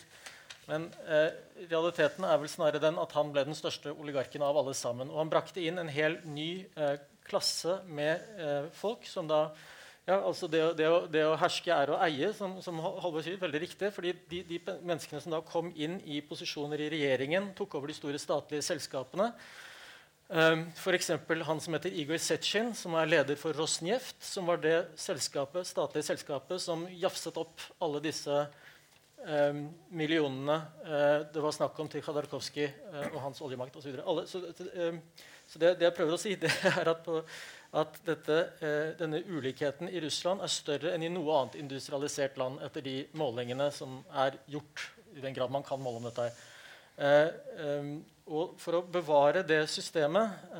Men 0.70 0.86
eh, 1.10 1.32
realiteten 1.66 2.26
er 2.26 2.38
vel 2.38 2.50
snarere 2.50 2.82
den 2.82 2.98
at 3.02 3.14
han 3.16 3.32
ble 3.34 3.42
den 3.48 3.58
største 3.58 3.90
oligarken 3.90 4.44
av 4.46 4.58
alle 4.60 4.74
sammen. 4.78 5.10
Og 5.10 5.18
han 5.18 5.32
brakte 5.32 5.62
inn 5.64 5.82
en 5.82 5.90
hel 5.90 6.20
ny 6.30 6.50
eh, 6.78 6.96
klasse 7.26 7.80
med 7.90 8.22
eh, 8.38 8.70
folk 8.78 9.06
som 9.10 9.28
da 9.30 9.48
ja, 10.08 10.16
altså 10.16 10.48
det, 10.50 10.62
det, 10.78 10.86
å, 10.90 11.02
det, 11.06 11.20
å, 11.28 11.36
herske 11.38 11.70
er 11.70 11.92
å 11.92 11.98
eie, 12.02 12.30
som, 12.34 12.56
som 12.64 12.78
Halvor 12.82 13.22
sier, 13.22 13.36
veldig 13.38 13.60
riktig. 13.62 13.90
fordi 13.94 14.14
de, 14.30 14.40
de, 14.48 14.58
menneskene 14.80 15.20
som 15.22 15.34
da 15.36 15.42
kom 15.46 15.68
inn 15.76 15.98
i 16.08 16.22
posisjoner 16.26 16.80
i 16.82 16.88
regjeringen, 16.90 17.50
tok 17.58 17.76
over 17.78 17.92
de 17.92 17.98
store 17.98 18.18
statlige 18.18 18.64
selskapene 18.66 19.28
um, 20.32 20.64
F.eks. 20.72 21.12
han 21.46 21.62
som 21.62 21.76
heter 21.76 21.94
Igor 21.94 22.18
Setsjin, 22.22 22.72
som 22.74 22.96
er 22.98 23.12
leder 23.12 23.38
for 23.38 23.54
Rosneft, 23.54 24.16
som 24.24 24.50
var 24.50 24.64
det 24.64 24.78
selskapet, 24.98 25.68
statlige 25.68 26.08
selskapet 26.08 26.64
som 26.64 26.88
jafset 27.04 27.38
opp 27.38 27.68
alle 27.84 28.02
disse 28.08 28.40
eh, 28.40 28.69
millionene 29.92 30.56
eh, 30.84 31.26
det 31.32 31.42
var 31.44 31.52
snakk 31.52 31.78
om 31.82 31.88
til 31.92 32.02
Khadarkovskij 32.04 32.64
eh, 32.66 33.08
og 33.10 33.20
hans 33.26 33.40
oljemakt 33.44 33.76
osv. 33.76 33.98
Så, 34.26 34.40
så, 34.56 34.68
eh, 34.72 34.94
så 35.46 35.58
det, 35.60 35.74
det, 35.80 35.88
jeg 35.88 35.96
prøver 35.96 36.16
å 36.16 36.20
si, 36.20 36.36
det 36.40 36.50
er 36.70 36.88
at, 36.88 37.02
på, 37.04 37.20
at 37.80 38.00
dette, 38.06 38.38
eh, 38.64 38.92
denne 38.98 39.20
ulikheten 39.28 39.90
i 39.92 40.00
Russland 40.00 40.40
er 40.44 40.52
større 40.52 40.94
enn 40.94 41.04
i 41.04 41.12
noe 41.12 41.36
annet 41.36 41.58
industrialisert 41.60 42.40
land 42.40 42.62
etter 42.64 42.86
de 42.86 42.96
målingene 43.20 43.68
som 43.74 44.00
er 44.24 44.40
gjort. 44.50 44.88
i 45.14 45.20
den 45.20 45.34
grad 45.34 45.50
man 45.50 45.66
kan 45.66 45.80
måle 45.82 45.98
om 45.98 46.08
dette 46.08 46.28
her. 46.28 46.40
Eh, 46.96 47.84
og 48.30 48.56
for 48.62 48.78
å 48.78 48.86
bevare 48.86 49.42
det 49.42 49.64
systemet 49.68 50.54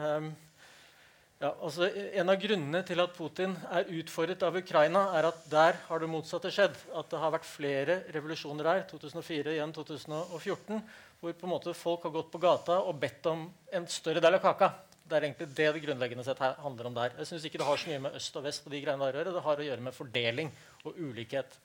ja, 1.40 1.50
altså 1.56 1.86
En 1.88 2.28
av 2.28 2.36
grunnene 2.40 2.82
til 2.84 3.00
at 3.00 3.14
Putin 3.16 3.54
er 3.72 3.88
utfordret 4.00 4.42
av 4.44 4.58
Ukraina, 4.60 5.06
er 5.16 5.30
at 5.30 5.40
der 5.48 5.78
har 5.86 6.02
det 6.02 6.10
motsatte 6.12 6.52
skjedd. 6.52 6.76
At 6.92 7.08
det 7.12 7.20
har 7.22 7.32
vært 7.32 7.48
flere 7.48 7.96
revolusjoner 8.12 8.68
der, 8.68 8.82
2004 8.90 9.54
igjen 9.56 9.72
2014, 9.72 10.82
hvor 11.20 11.34
på 11.36 11.48
en 11.48 11.54
måte 11.54 11.74
folk 11.76 12.04
har 12.04 12.14
gått 12.18 12.30
på 12.32 12.42
gata 12.42 12.78
og 12.84 13.00
bedt 13.00 13.26
om 13.32 13.48
en 13.72 13.88
større 13.88 14.20
del 14.20 14.36
av 14.36 14.44
kaka. 14.44 14.70
Det 15.10 15.16
er 15.16 15.26
egentlig 15.26 15.48
det 15.50 15.72
det 15.74 15.82
grunnleggende 15.82 16.22
sett 16.28 16.38
handler 16.38 16.86
om 16.86 16.94
der. 16.94 17.16
Jeg 17.18 17.32
synes 17.32 17.48
ikke 17.48 17.58
det 17.58 17.66
har 17.66 17.80
så 17.80 17.90
mye 17.90 18.04
med 18.04 18.20
øst 18.20 18.36
og 18.38 18.44
vest 18.44 18.68
og 18.68 18.76
de 18.76 18.84
greiene 18.84 19.08
der. 19.10 19.32
Det 19.32 19.42
har 19.48 19.62
å 19.64 19.66
gjøre 19.66 19.86
med 19.88 19.96
fordeling 19.96 20.52
og 20.84 21.00
ulikhet. 21.00 21.56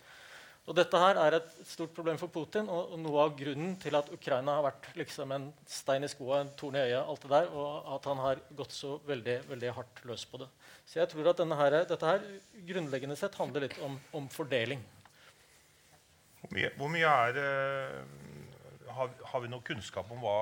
Og 0.66 0.74
dette 0.74 0.98
her 0.98 1.20
er 1.22 1.36
et 1.38 1.50
stort 1.70 1.92
problem 1.94 2.18
for 2.18 2.32
Putin, 2.34 2.66
og, 2.74 2.96
og 2.96 3.02
noe 3.02 3.22
av 3.22 3.36
grunnen 3.38 3.76
til 3.82 3.94
at 4.00 4.08
Ukraina 4.14 4.56
har 4.58 4.66
vært 4.66 4.88
liksom 4.98 5.34
en 5.36 5.46
stein 5.70 6.08
i 6.08 6.10
skoa, 6.10 6.40
en 6.42 6.50
torn 6.58 6.78
i 6.80 6.82
øyet, 6.82 7.04
alt 7.04 7.22
det 7.22 7.34
der, 7.36 7.52
og 7.54 7.92
at 7.94 8.08
han 8.10 8.22
har 8.24 8.42
gått 8.58 8.74
så 8.74 8.96
veldig, 9.06 9.36
veldig 9.52 9.76
hardt 9.78 10.02
løs 10.10 10.26
på 10.32 10.42
det. 10.42 10.50
Så 10.90 10.98
jeg 11.04 11.12
tror 11.12 11.30
at 11.30 11.44
her, 11.62 11.78
dette 11.92 12.10
her 12.10 12.26
grunnleggende 12.66 13.18
sett 13.20 13.38
handler 13.38 13.68
litt 13.68 13.78
om, 13.86 14.00
om 14.18 14.26
fordeling. 14.34 14.82
Hvor 16.42 16.58
mye, 16.58 16.74
hvor 16.78 16.90
mye 16.94 17.14
er 17.30 17.40
uh, 17.42 18.90
har, 18.98 19.14
har, 19.30 19.42
vi 19.46 19.54
noe 19.54 19.66
kunnskap 19.66 20.10
om 20.14 20.26
hva 20.26 20.40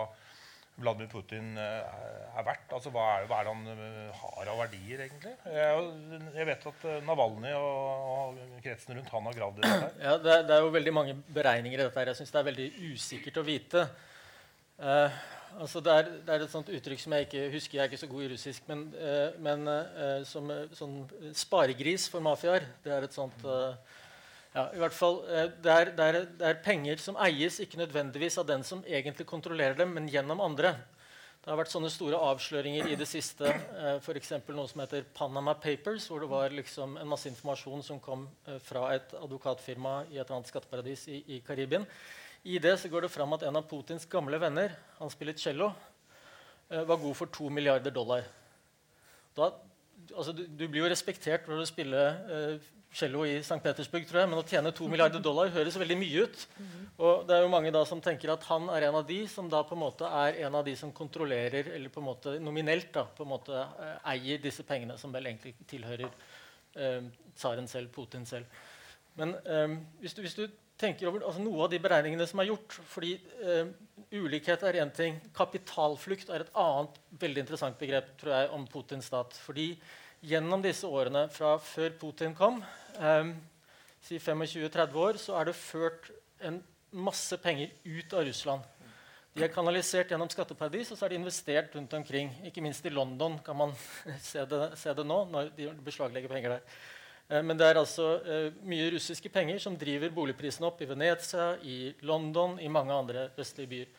Vladimir 0.82 1.10
Putin 1.12 1.54
eh, 1.62 2.38
er 2.38 2.46
verdt? 2.48 2.72
Altså, 2.74 2.90
hva, 2.94 3.04
er, 3.20 3.28
hva 3.30 3.40
er 3.40 3.46
det 3.46 3.52
han 3.54 3.68
eh, 3.74 4.24
har 4.24 4.50
av 4.50 4.62
verdier, 4.64 5.04
egentlig? 5.06 5.34
Jeg, 5.46 5.84
jeg 6.34 6.48
vet 6.50 6.66
at 6.72 6.88
eh, 6.90 7.04
Navalny 7.06 7.52
og, 7.60 8.00
og, 8.14 8.40
kretsen 8.64 8.98
rundt 8.98 9.12
han 9.14 9.30
har 9.30 9.38
gravd 9.38 9.62
i 9.62 9.68
dette. 9.68 9.92
Ja, 10.02 10.16
det 10.24 10.34
er, 10.34 10.48
det 10.50 10.56
er, 10.56 10.66
jo 10.66 10.74
veldig 10.74 10.96
mange 10.98 11.16
beregninger 11.36 11.78
i 11.78 11.84
dette. 11.84 12.00
her. 12.00 12.10
Jeg 12.10 12.22
syns 12.22 12.34
det 12.34 12.42
er 12.42 12.50
veldig 12.50 12.68
usikkert 12.90 13.38
å 13.38 13.46
vite. 13.46 13.86
Uh, 14.82 15.22
altså 15.62 15.84
det, 15.86 15.94
er, 15.94 16.10
det, 16.16 16.34
er, 16.34 16.46
et 16.48 16.56
sånt 16.56 16.72
uttrykk 16.74 17.04
som 17.04 17.14
jeg 17.14 17.28
ikke 17.28 17.44
husker, 17.54 17.78
jeg 17.78 17.84
er 17.84 17.92
ikke 17.92 18.02
så 18.02 18.10
god 18.10 18.26
i 18.26 18.32
russisk, 18.32 18.66
men, 18.72 18.88
uh, 18.98 19.38
men 19.46 19.70
uh, 19.70 20.24
som 20.26 20.50
sånn 20.74 20.98
sparegris 21.38 22.10
for 22.10 22.26
mafiaer. 22.26 22.66
Det 22.82 22.98
er 22.98 23.06
et 23.06 23.14
sånt 23.14 23.46
ja, 24.54 24.68
i 24.70 24.80
hvert 24.82 24.94
fall, 24.94 25.22
det 25.26 25.72
er, 25.72 25.92
det, 25.98 26.06
er, 26.06 26.18
det 26.39 26.48
er, 26.50 26.60
penger 26.62 27.00
som 27.02 27.18
eies 27.26 27.60
ikke 27.63 27.80
nødvendigvis 27.80 28.38
av 28.38 28.46
den 28.50 28.66
som 28.66 28.84
egentlig 28.86 29.26
kontrollerer 29.30 29.78
dem, 29.80 29.96
men 29.96 30.10
gjennom 30.12 30.44
andre. 30.46 30.76
Det 31.44 31.50
har 31.50 31.58
vært 31.60 31.74
sånne 31.74 31.89
store 31.92 32.20
avsløringer 32.24 32.92
i 32.94 32.98
det 33.00 33.08
siste. 33.10 33.50
Eh, 33.50 33.98
F.eks. 33.98 34.30
noe 34.54 34.68
som 34.70 34.84
heter 34.84 35.08
Panama 35.18 35.56
Papers, 35.60 36.06
hvor 36.08 36.22
det 36.24 36.30
var 36.32 36.54
liksom 36.54 36.94
en 37.02 37.10
masse 37.10 37.28
informasjon 37.32 37.82
som 37.84 38.00
kom 38.04 38.28
fra 38.63 38.86
et 38.94 39.18
advokatfirma 39.20 39.96
i 40.13 40.22
et 40.22 40.30
annet 40.32 40.54
skatteparadis 40.54 41.08
i, 41.12 41.24
i 41.36 41.42
Karibien. 41.44 41.88
I 42.48 42.62
det 42.63 42.78
så 42.80 42.92
går 42.92 43.08
det 43.08 43.12
fram 43.12 43.34
at 43.36 43.44
en 43.48 43.60
av 43.60 43.68
Putins 43.68 44.06
gamle 44.12 44.39
venner 44.39 44.78
han 45.00 45.12
spiller 45.12 45.36
cello, 45.39 45.74
var 46.70 46.98
god 46.98 47.16
for 47.18 47.30
to 47.30 47.50
milliarder 47.54 47.92
dollar. 47.94 48.24
Da, 49.36 49.50
altså, 50.13 50.34
du, 50.34 50.46
du, 50.46 50.68
blir 50.68 50.84
jo 50.84 50.92
respektert 50.92 51.48
når 51.50 51.63
du 51.63 51.70
spiller 51.70 52.20
uh, 52.30 52.72
cello 52.93 53.23
i 53.25 53.39
St. 53.39 53.60
Petersburg, 53.63 54.06
tror 54.10 54.21
jeg, 54.21 54.29
men 54.32 54.39
å 54.39 54.45
tjene 54.47 54.73
to 54.75 54.88
milliarder 54.91 55.21
dollar 55.23 55.49
høres 55.53 55.77
veldig 55.82 55.97
mye 55.97 56.25
ut. 56.27 56.43
Og 57.01 57.23
det 57.27 57.36
er 57.36 57.45
jo 57.45 57.51
mange 57.53 57.73
da 57.73 57.82
som 57.89 58.01
tenker 58.03 58.34
at 58.34 58.45
han 58.51 58.69
er 58.73 58.88
en 58.88 58.99
av 58.99 59.08
de 59.10 59.19
som 59.32 59.49
da 59.49 59.63
på 59.65 59.75
en 59.77 59.82
måte 59.82 60.10
er 60.23 60.43
en 60.45 60.60
av 60.60 60.65
de 60.67 60.75
som 60.77 60.93
kontrollerer, 60.93 61.73
eller 61.73 61.93
på 61.93 62.03
en 62.03 62.10
måte 62.12 62.36
nominelt 62.43 62.91
da, 62.93 63.08
på 63.10 63.25
en 63.25 63.34
måte 63.34 63.58
uh, 63.58 63.97
eier 64.13 64.41
disse 64.43 64.65
pengene, 64.67 64.99
som 65.01 65.13
vel 65.15 65.32
egentlig 65.32 65.56
tilhører 65.69 66.13
tsaren 67.38 67.67
selv, 67.69 67.91
Putin 67.93 68.25
selv. 68.25 68.49
Men 69.19 69.36
eh, 69.45 69.73
hvis, 70.01 70.15
du, 70.15 70.21
hvis, 70.25 70.38
du, 70.38 70.47
tenker 70.82 71.08
over 71.08 71.23
altså, 71.27 71.41
noe 71.43 71.65
av 71.65 71.71
de 71.71 71.79
beregningene 71.79 72.25
som 72.27 72.41
er 72.41 72.49
gjort. 72.49 72.77
fordi 72.89 73.13
eh, 73.45 73.67
Ulikhet 74.13 74.63
er 74.67 74.79
én 74.82 74.91
ting. 74.93 75.19
Kapitalflukt 75.36 76.32
er 76.34 76.43
et 76.43 76.56
annet 76.60 76.97
veldig 77.21 77.43
interessant 77.43 77.77
begrep 77.79 78.10
tror 78.19 78.34
jeg, 78.36 78.49
om 78.58 78.65
Putins 78.69 79.08
stat. 79.10 79.38
Fordi 79.45 79.67
gjennom 80.25 80.63
disse 80.63 80.89
årene 80.89 81.27
fra 81.34 81.56
før 81.62 81.93
Putin 82.01 82.34
kom, 82.38 82.60
eh, 82.99 83.34
si 84.03 84.19
25-30 84.19 85.01
år, 85.06 85.19
så 85.21 85.38
er 85.39 85.49
det 85.49 85.58
ført 85.58 86.12
en 86.43 86.62
masse 86.93 87.38
penger 87.41 87.71
ut 87.86 88.13
av 88.13 88.25
Russland. 88.27 88.69
De 89.34 89.41
er 89.41 89.49
kanalisert 89.49 90.12
gjennom 90.13 90.29
skatteparadis 90.29 90.91
og 90.93 90.97
så 90.99 91.08
er 91.08 91.13
de 91.13 91.17
investert 91.17 91.73
rundt 91.73 91.93
omkring. 91.97 92.29
Ikke 92.45 92.62
minst 92.62 92.86
i 92.86 92.91
London 92.93 93.39
kan 93.45 93.58
man 93.58 93.71
se 94.21 94.43
det, 94.45 94.65
se 94.77 94.93
det 94.93 95.06
nå, 95.10 95.23
når 95.32 95.49
de 95.58 95.71
beslaglegger 95.86 96.29
penger 96.29 96.58
der. 96.58 96.75
Eh, 97.29 97.41
men 97.41 97.58
det 97.58 97.69
er 97.69 97.79
altså 97.82 98.10
eh, 98.21 98.49
mye 98.67 98.91
russiske 98.93 99.32
penger 99.34 99.62
som 99.63 99.77
driver 99.79 100.13
boligprisene 100.13 100.67
opp 100.69 100.82
i 100.84 100.89
Venezia, 100.89 101.53
i 101.63 101.93
London, 102.06 102.60
i 102.62 102.69
mange 102.71 102.93
andre 102.93 103.29
vestlige 103.38 103.71
byer. 103.71 103.93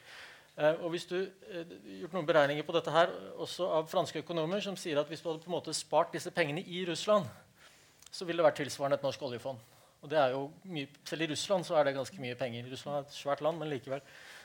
Eh, 0.55 0.85
og 0.85 0.93
hvis 0.95 1.09
du 1.11 1.17
gjort 1.19 2.15
noen 2.15 2.29
beregninger 2.29 2.67
på 2.67 2.77
dette 2.77 2.95
her, 2.95 3.11
også 3.43 3.67
av 3.81 3.89
franske 3.91 4.23
økonomer, 4.23 4.63
som 4.63 4.79
sier 4.79 5.01
at 5.01 5.11
hvis 5.11 5.25
du 5.25 5.33
hadde 5.33 5.43
på 5.43 5.51
en 5.51 5.57
måte 5.57 5.75
spart 5.75 6.15
disse 6.15 6.31
pengene 6.35 6.63
i 6.63 6.85
Russland, 6.87 7.27
så 8.15 8.27
ville 8.27 8.43
det 8.43 8.47
vært 8.47 8.61
tilsvarende 8.63 9.01
et 9.01 9.07
norsk 9.07 9.25
oljefond. 9.27 9.63
Og 10.05 10.11
det 10.13 10.19
er 10.21 10.35
jo 10.35 10.47
mye, 10.69 10.89
Selv 11.09 11.25
i 11.25 11.31
Russland 11.33 11.67
så 11.67 11.79
er 11.79 11.89
det 11.89 11.97
ganske 11.97 12.21
mye 12.21 12.37
penger. 12.39 12.67
Russland 12.71 12.99
er 12.99 13.07
et 13.07 13.17
svært 13.17 13.43
land, 13.45 13.59
men 13.59 13.73
likevel. 13.73 14.03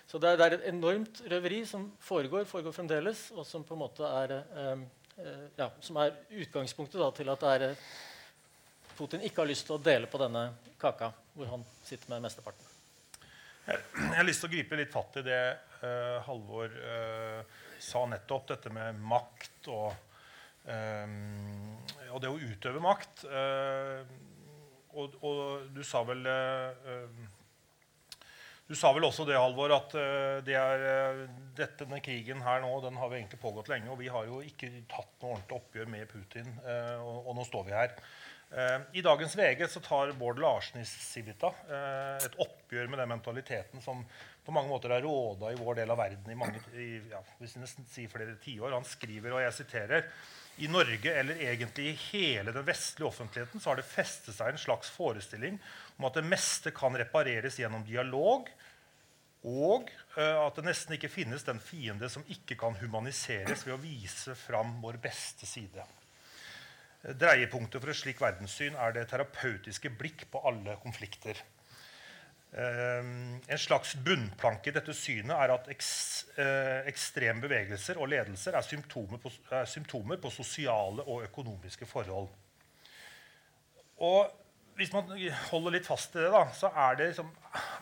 Så 0.10 0.18
det 0.18 0.32
er, 0.32 0.40
det 0.40 0.46
er 0.46 0.56
et 0.58 0.70
enormt 0.72 1.20
røveri 1.30 1.60
som 1.70 1.84
foregår, 2.02 2.48
foregår 2.50 2.74
fremdeles, 2.74 3.28
og 3.36 3.46
som 3.46 3.66
på 3.68 3.76
en 3.76 3.84
måte 3.84 4.08
er, 4.08 4.34
eh, 4.40 5.44
ja, 5.60 5.68
som 5.86 6.00
er 6.02 6.16
utgangspunktet 6.32 6.98
da, 7.02 7.12
til 7.14 7.30
at 7.30 7.44
det 7.46 7.52
er 7.58 7.76
Putin 8.98 9.22
ikke 9.24 9.44
har 9.44 9.48
lyst 9.48 9.68
til 9.68 9.78
å 9.78 9.84
dele 9.84 10.10
på 10.12 10.20
denne 10.20 10.50
kaka, 10.80 11.14
hvor 11.36 11.48
han 11.54 11.62
sitter 11.88 12.10
med 12.12 12.26
mesteparten. 12.26 12.66
Jeg, 13.70 13.84
har 14.16 14.26
lyst 14.26 14.42
til 14.44 14.50
å 14.50 14.52
gripe 14.56 14.80
litt 14.80 14.92
fatt 14.92 15.20
i 15.22 15.24
det 15.24 15.42
uh, 15.84 16.18
Halvor 16.26 16.74
uh, 16.74 17.60
sa 17.80 18.02
nettopp, 18.10 18.48
dette 18.50 18.72
med 18.74 18.98
makt 19.00 19.70
og, 19.72 20.09
og 20.68 22.22
det 22.22 22.30
å 22.30 22.40
utøve 22.40 22.82
makt. 22.84 23.26
Uh, 23.26 24.04
og, 24.98 25.16
og, 25.22 25.68
du 25.74 25.84
sa 25.86 26.02
vel 26.08 26.26
du 28.70 28.76
sa 28.78 28.92
vel 28.94 29.06
også 29.08 29.24
det, 29.26 29.38
Halvor, 29.38 29.72
at 29.74 29.94
det 30.46 30.54
er, 30.54 31.22
dette, 31.58 31.86
denne 31.88 32.02
krigen 32.06 32.44
her 32.46 32.60
nå, 32.62 32.70
den 32.84 33.00
har 33.02 33.10
vi 33.10 33.18
egentlig 33.18 33.40
pågått 33.42 33.70
lenge. 33.72 33.90
Og 33.90 33.98
vi 33.98 34.12
har 34.14 34.28
jo 34.30 34.44
ikke 34.46 34.70
tatt 34.90 35.16
noe 35.24 35.38
ordentlig 35.38 35.58
oppgjør 35.58 35.90
med 35.90 36.12
Putin. 36.12 36.52
Og, 37.02 37.16
og 37.24 37.38
nå 37.40 37.46
står 37.50 37.66
vi 37.66 37.74
her. 37.74 37.96
Eh, 38.52 38.82
I 38.94 39.02
dagens 39.06 39.36
VG 39.38 39.68
så 39.70 39.80
tar 39.80 40.12
Bård 40.18 40.40
Larsen 40.42 40.82
i 40.82 40.86
Civita 40.86 41.52
eh, 41.70 42.16
et 42.26 42.38
oppgjør 42.42 42.88
med 42.90 42.98
den 42.98 43.12
mentaliteten 43.12 43.84
som 43.84 44.02
på 44.46 44.54
mange 44.56 44.72
måter 44.72 44.96
er 44.96 45.04
råda 45.06 45.52
i 45.54 45.60
vår 45.60 45.78
del 45.84 45.94
av 45.94 46.00
verden 46.02 46.32
i 46.34 46.38
mange 46.38 46.64
i, 46.74 46.88
ja, 47.12 47.22
hvis 47.38 47.60
nesten 47.62 47.86
sier 47.92 48.10
flere 48.10 48.34
tiår. 48.42 48.74
Han 48.74 48.88
skriver, 48.88 49.36
og 49.36 49.44
jeg 49.44 49.54
siterer 49.60 50.08
i 50.60 50.68
Norge, 50.72 51.14
eller 51.14 51.40
egentlig 51.42 51.90
i 51.90 51.98
hele 52.10 52.52
den 52.56 52.66
vestlige 52.68 53.08
offentligheten, 53.08 53.62
så 53.62 53.72
har 53.72 53.80
det 53.80 53.88
festet 53.88 54.36
seg 54.36 54.52
en 54.52 54.62
slags 54.62 54.92
forestilling 54.92 55.60
om 55.98 56.08
at 56.10 56.20
det 56.20 56.26
meste 56.28 56.74
kan 56.76 56.98
repareres 57.00 57.60
gjennom 57.60 57.86
dialog, 57.88 58.50
og 59.48 59.88
uh, 60.18 60.40
at 60.44 60.58
det 60.60 60.66
nesten 60.68 60.98
ikke 60.98 61.12
finnes 61.12 61.46
den 61.48 61.62
fiende 61.64 62.10
som 62.12 62.26
ikke 62.28 62.58
kan 62.60 62.76
humaniseres 62.82 63.64
ved 63.64 63.78
å 63.78 63.82
vise 63.82 64.36
fram 64.36 64.76
vår 64.84 65.00
beste 65.04 65.48
side. 65.48 65.86
Dreiepunktet 67.00 67.80
for 67.80 67.94
et 67.94 67.96
slikt 68.02 68.20
verdenssyn 68.20 68.76
er 68.76 68.92
det 68.96 69.06
terapeutiske 69.08 69.94
blikk 69.96 70.26
på 70.34 70.42
alle 70.44 70.76
konflikter. 70.84 71.40
Um, 72.50 73.36
en 73.46 73.60
slags 73.62 73.92
bunnplanke 74.02 74.72
i 74.72 74.74
dette 74.74 74.94
synet 74.98 75.36
er 75.36 75.52
at 75.54 75.68
uh, 75.70 76.88
ekstreme 76.90 77.44
bevegelser 77.44 78.00
og 78.02 78.10
ledelser 78.10 78.58
er 78.58 78.66
symptomer, 78.66 79.22
på, 79.22 79.30
er 79.54 79.70
symptomer, 79.70 80.18
på, 80.18 80.32
sosiale 80.34 81.06
og 81.06 81.28
økonomiske 81.28 81.86
forhold. 81.86 82.26
Og 84.02 84.32
hvis 84.80 84.90
man 84.96 85.12
holder 85.52 85.76
litt 85.76 85.86
fast 85.86 86.18
i 86.18 86.24
det, 86.24 86.32
da, 86.34 86.42
så 86.56 86.72
er, 86.74 86.98
det 86.98 87.12
liksom, 87.12 87.30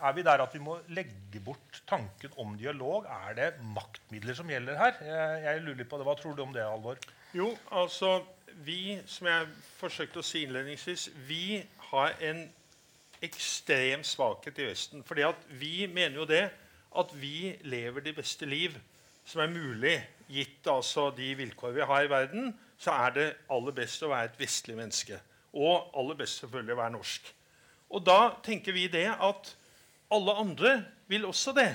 er 0.04 0.16
vi 0.18 0.26
der 0.26 0.44
at 0.44 0.52
vi 0.52 0.60
må 0.60 0.76
legge 0.92 1.40
bort 1.46 1.80
tanken 1.88 2.36
om 2.42 2.52
dialog. 2.58 3.06
Er 3.28 3.38
det 3.38 3.50
maktmidler 3.62 4.36
som 4.36 4.50
gjelder 4.52 4.76
her? 4.82 5.00
Jeg, 5.06 5.42
jeg 5.46 5.64
lurer 5.64 5.88
på 5.88 5.96
det. 5.96 6.08
Hva 6.10 6.18
tror 6.18 6.36
du 6.36 6.44
om 6.44 6.52
det, 6.52 6.66
Alvor? 6.66 7.00
Jo, 7.32 7.54
altså 7.72 8.18
vi, 8.66 8.98
som 9.06 9.30
jeg 9.30 9.48
forsøkte 9.78 10.20
å 10.20 10.26
si 10.26 10.44
innledningsvis, 10.44 11.08
vi 11.28 11.62
har 11.92 12.18
en 12.28 12.48
ekstrem 13.24 14.04
svakhet 14.06 14.58
i 14.58 14.68
Vesten. 14.68 15.04
Fordi 15.04 15.26
vi 15.60 15.86
mener 15.86 16.20
jo 16.22 16.28
det 16.28 16.44
at 16.98 17.10
vi 17.20 17.56
lever 17.68 18.04
de 18.04 18.14
beste 18.16 18.46
liv 18.48 18.76
som 19.28 19.42
er 19.44 19.52
mulig, 19.52 19.96
gitt 20.28 20.66
altså 20.68 21.10
de 21.16 21.34
vilkår 21.36 21.74
vi 21.76 21.88
har 21.88 22.04
i 22.04 22.10
verden, 22.10 22.52
så 22.80 22.94
er 23.06 23.14
det 23.16 23.26
aller 23.52 23.74
best 23.76 24.02
å 24.04 24.12
være 24.12 24.30
et 24.30 24.38
vestlig 24.40 24.76
menneske. 24.78 25.18
Og 25.52 25.90
aller 25.98 26.16
best 26.16 26.40
selvfølgelig 26.40 26.76
å 26.76 26.80
være 26.80 26.94
norsk. 26.96 27.28
Og 27.88 28.04
da 28.04 28.20
tenker 28.44 28.76
vi 28.76 28.86
det 28.92 29.08
at 29.12 29.52
alle 30.12 30.34
andre 30.40 30.72
vil 31.08 31.26
også 31.28 31.52
det. 31.56 31.70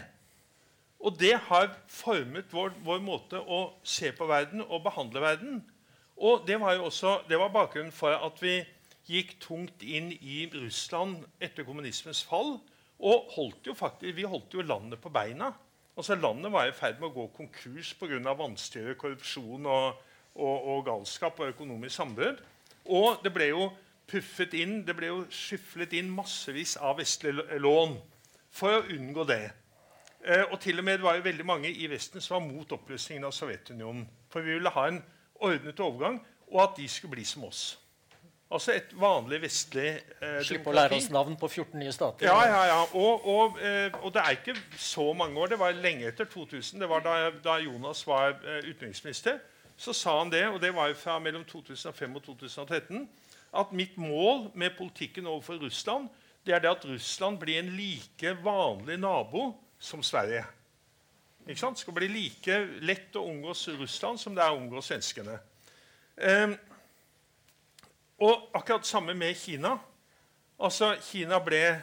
Og 1.03 1.17
det 1.19 1.35
har 1.49 1.73
formet 1.91 2.53
vår, 2.53 2.73
vår 2.85 3.01
måte 3.03 3.41
å 3.41 3.73
se 3.83 4.13
på 4.15 4.27
verden 4.29 4.63
og 4.63 4.85
behandle 4.85 5.21
verden. 5.21 5.59
Og 6.17 6.45
det 6.47 6.59
var 6.61 6.77
jo 6.77 6.87
også, 6.87 7.17
det 7.27 7.39
var 7.41 7.51
bakgrunnen 7.53 7.91
for 7.93 8.15
at 8.15 8.39
vi 8.41 8.61
gikk 9.09 9.35
tungt 9.43 9.83
inn 9.83 10.11
i 10.13 10.45
Russland 10.53 11.25
etter 11.43 11.65
kommunismens 11.67 12.23
fall. 12.27 12.57
Og 13.03 13.29
holdt 13.35 13.67
jo 13.67 13.75
faktisk, 13.75 14.15
vi 14.15 14.27
holdt 14.27 14.53
jo 14.55 14.63
landet 14.63 15.01
på 15.01 15.11
beina. 15.11 15.51
Altså 15.97 16.15
Landet 16.15 16.51
var 16.51 16.67
i 16.67 16.73
ferd 16.73 16.99
med 17.01 17.11
å 17.11 17.13
gå 17.13 17.27
konkurs 17.35 17.93
pga. 17.99 18.33
vanstyre, 18.33 18.95
korrupsjon 18.95 19.65
og, 19.65 19.99
og, 20.35 20.67
og, 20.67 20.85
galskap 20.85 21.39
og 21.39 21.51
økonomisk 21.53 21.95
samarbeid. 21.95 22.39
Og 22.85 23.19
det 23.23 23.33
ble 23.33 23.51
jo 23.51 23.67
puffet 24.07 24.53
inn, 24.57 24.81
det 24.85 24.95
ble 24.95 25.11
jo 25.11 25.19
skyflet 25.29 25.93
inn 25.99 26.09
massevis 26.09 26.77
av 26.77 26.97
vestlige 26.97 27.59
lån 27.59 27.97
for 28.53 28.79
å 28.79 28.87
unngå 28.95 29.27
det. 29.29 29.43
Eh, 30.23 30.45
og 30.49 30.59
til 30.63 30.79
og 30.79 30.87
med 30.87 30.99
det 30.99 31.05
var 31.05 31.19
jo 31.19 31.27
veldig 31.27 31.45
mange 31.45 31.69
i 31.69 31.87
Vesten 31.91 32.21
som 32.21 32.39
var 32.39 32.47
mot 32.47 32.71
oppløsningen 32.71 33.27
av 33.27 33.35
Sovjetunionen. 33.35 34.07
For 34.31 34.41
vi 34.41 34.55
ville 34.55 34.71
ha 34.73 34.87
en 34.87 35.01
ordnet 35.43 35.79
overgang, 35.83 36.21
og 36.47 36.61
at 36.63 36.77
de 36.77 36.87
skulle 36.87 37.17
bli 37.17 37.25
som 37.27 37.43
oss. 37.43 37.82
Altså 38.53 38.75
et 38.75 38.91
vanlig 39.01 39.39
vestlig 39.41 39.87
eh, 40.21 40.39
Slippe 40.45 40.69
å 40.69 40.75
lære 40.77 40.99
oss 40.99 41.07
navn 41.09 41.33
på 41.41 41.47
14 41.49 41.79
nye 41.81 41.93
stater. 41.95 42.27
Ja, 42.29 42.37
ja, 42.45 42.59
ja. 42.69 42.81
Og, 42.93 43.25
og, 43.25 43.57
eh, 43.57 43.87
og, 44.03 44.11
det 44.13 44.21
er 44.21 44.37
ikke 44.37 44.55
så 44.77 45.07
mange 45.17 45.41
år. 45.41 45.55
Det 45.55 45.59
var 45.59 45.73
lenge 45.81 46.05
etter 46.11 46.29
2000. 46.29 46.77
Det 46.83 46.89
var 46.91 47.01
da, 47.05 47.15
da 47.43 47.57
Jonas 47.63 48.03
var 48.05 48.35
eh, 48.37 48.61
utenriksminister. 48.69 49.41
Så 49.77 49.95
sa 49.97 50.19
han 50.19 50.29
det, 50.29 50.45
og 50.51 50.61
det 50.61 50.69
var 50.75 50.91
jo 50.91 50.99
fra 51.01 51.17
mellom 51.19 51.45
2005 51.49 52.19
og 52.19 52.25
2013, 52.27 53.07
at 53.57 53.73
mitt 53.73 53.97
mål 53.97 54.51
med 54.53 54.77
politikken 54.77 55.25
overfor 55.27 55.57
Russland 55.65 56.11
det 56.43 56.55
er 56.55 56.59
det 56.59 56.73
at 56.73 56.85
Russland 56.85 57.39
blir 57.39 57.59
en 57.59 57.71
like 57.77 58.35
vanlig 58.43 58.97
nabo 58.99 59.53
som 59.79 60.03
Sverige. 60.03 60.43
Ikke 61.47 61.59
sant? 61.59 61.79
Skal 61.79 61.95
bli 61.95 62.09
like 62.11 62.57
lett 62.83 63.15
å 63.15 63.23
omgås 63.29 63.67
Russland 63.79 64.19
som 64.19 64.35
det 64.35 64.43
er 64.43 64.51
å 64.51 64.59
omgås 64.59 64.91
svenskene. 64.91 65.37
Um, 66.19 66.57
og 68.19 68.49
akkurat 68.53 68.85
samme 68.85 69.13
med 69.13 69.35
Kina. 69.35 69.77
Altså, 70.59 70.95
Kina 71.01 71.39
ble 71.39 71.81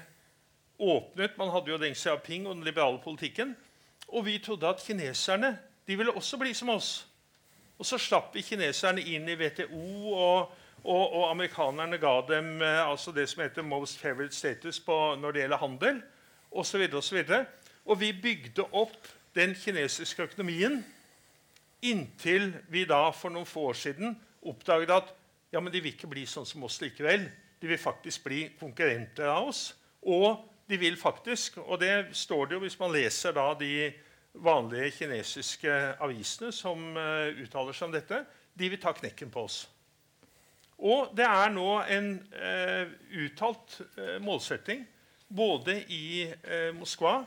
åpnet. 0.79 1.37
Man 1.39 1.51
hadde 1.51 1.71
jo 1.73 1.79
Deng 1.79 1.97
Xiaoping 1.97 2.47
og 2.49 2.57
den 2.57 2.65
liberale 2.65 3.01
politikken. 3.05 3.57
Og 4.09 4.27
vi 4.27 4.39
trodde 4.39 4.69
at 4.69 4.83
kineserne 4.87 5.59
de 5.87 5.97
ville 5.97 6.13
også 6.13 6.39
bli 6.39 6.55
som 6.55 6.69
oss. 6.69 7.07
Og 7.79 7.87
så 7.87 7.99
slapp 7.99 8.35
vi 8.35 8.45
kineserne 8.45 9.03
inn 9.03 9.29
i 9.29 9.35
WTO, 9.41 10.13
og, 10.13 10.53
og, 10.85 11.05
og 11.17 11.31
amerikanerne 11.31 11.99
ga 11.99 12.13
dem 12.29 12.61
eh, 12.63 12.89
altså 12.91 13.13
det 13.13 13.29
som 13.29 13.43
heter 13.43 13.63
'most 13.63 13.99
favored 13.99 14.31
status' 14.31 14.85
på, 14.85 15.17
når 15.21 15.33
det 15.33 15.41
gjelder 15.41 15.57
handel 15.57 16.03
osv. 16.51 16.89
Og, 16.93 17.05
så 17.05 17.15
videre, 17.15 17.41
og, 17.41 17.47
og 17.85 18.01
vi 18.01 18.13
bygde 18.13 18.65
opp 18.73 19.09
den 19.35 19.55
kinesiske 19.55 20.23
økonomien 20.23 20.85
inntil 21.83 22.55
vi 22.69 22.85
da 22.85 23.11
for 23.11 23.33
noen 23.33 23.47
få 23.47 23.61
år 23.73 23.79
siden 23.79 24.19
oppdaget 24.43 24.91
at 24.91 25.15
ja, 25.51 25.61
men 25.61 25.73
de 25.73 25.83
vil 25.83 25.95
ikke 25.95 26.11
bli 26.11 26.27
sånn 26.31 26.47
som 26.47 26.63
oss 26.67 26.79
likevel. 26.83 27.27
De 27.61 27.69
vil 27.69 27.81
faktisk 27.81 28.25
bli 28.27 28.45
konkurrenter 28.59 29.29
av 29.31 29.51
oss. 29.51 29.65
Og 30.07 30.47
de 30.71 30.79
vil 30.79 30.97
faktisk, 30.99 31.59
og 31.67 31.81
det 31.83 32.15
står 32.17 32.47
det 32.47 32.57
jo 32.57 32.63
hvis 32.63 32.79
man 32.79 32.95
leser 32.95 33.35
da 33.35 33.49
de 33.59 33.91
vanlige 34.39 34.93
kinesiske 35.01 35.73
avisene 36.01 36.53
som 36.55 36.79
uh, 36.95 37.27
uttaler 37.43 37.75
seg 37.75 37.89
om 37.89 37.97
dette, 37.97 38.23
de 38.55 38.71
vil 38.71 38.81
ta 38.81 38.95
knekken 38.95 39.33
på 39.35 39.43
oss. 39.49 39.65
Og 40.81 41.11
det 41.19 41.27
er 41.27 41.51
nå 41.53 41.67
en 41.91 42.13
uh, 42.37 42.87
uttalt 43.25 43.81
uh, 43.99 44.17
målsetting 44.23 44.87
både 45.31 45.77
i 45.95 46.27
Moskva 46.75 47.21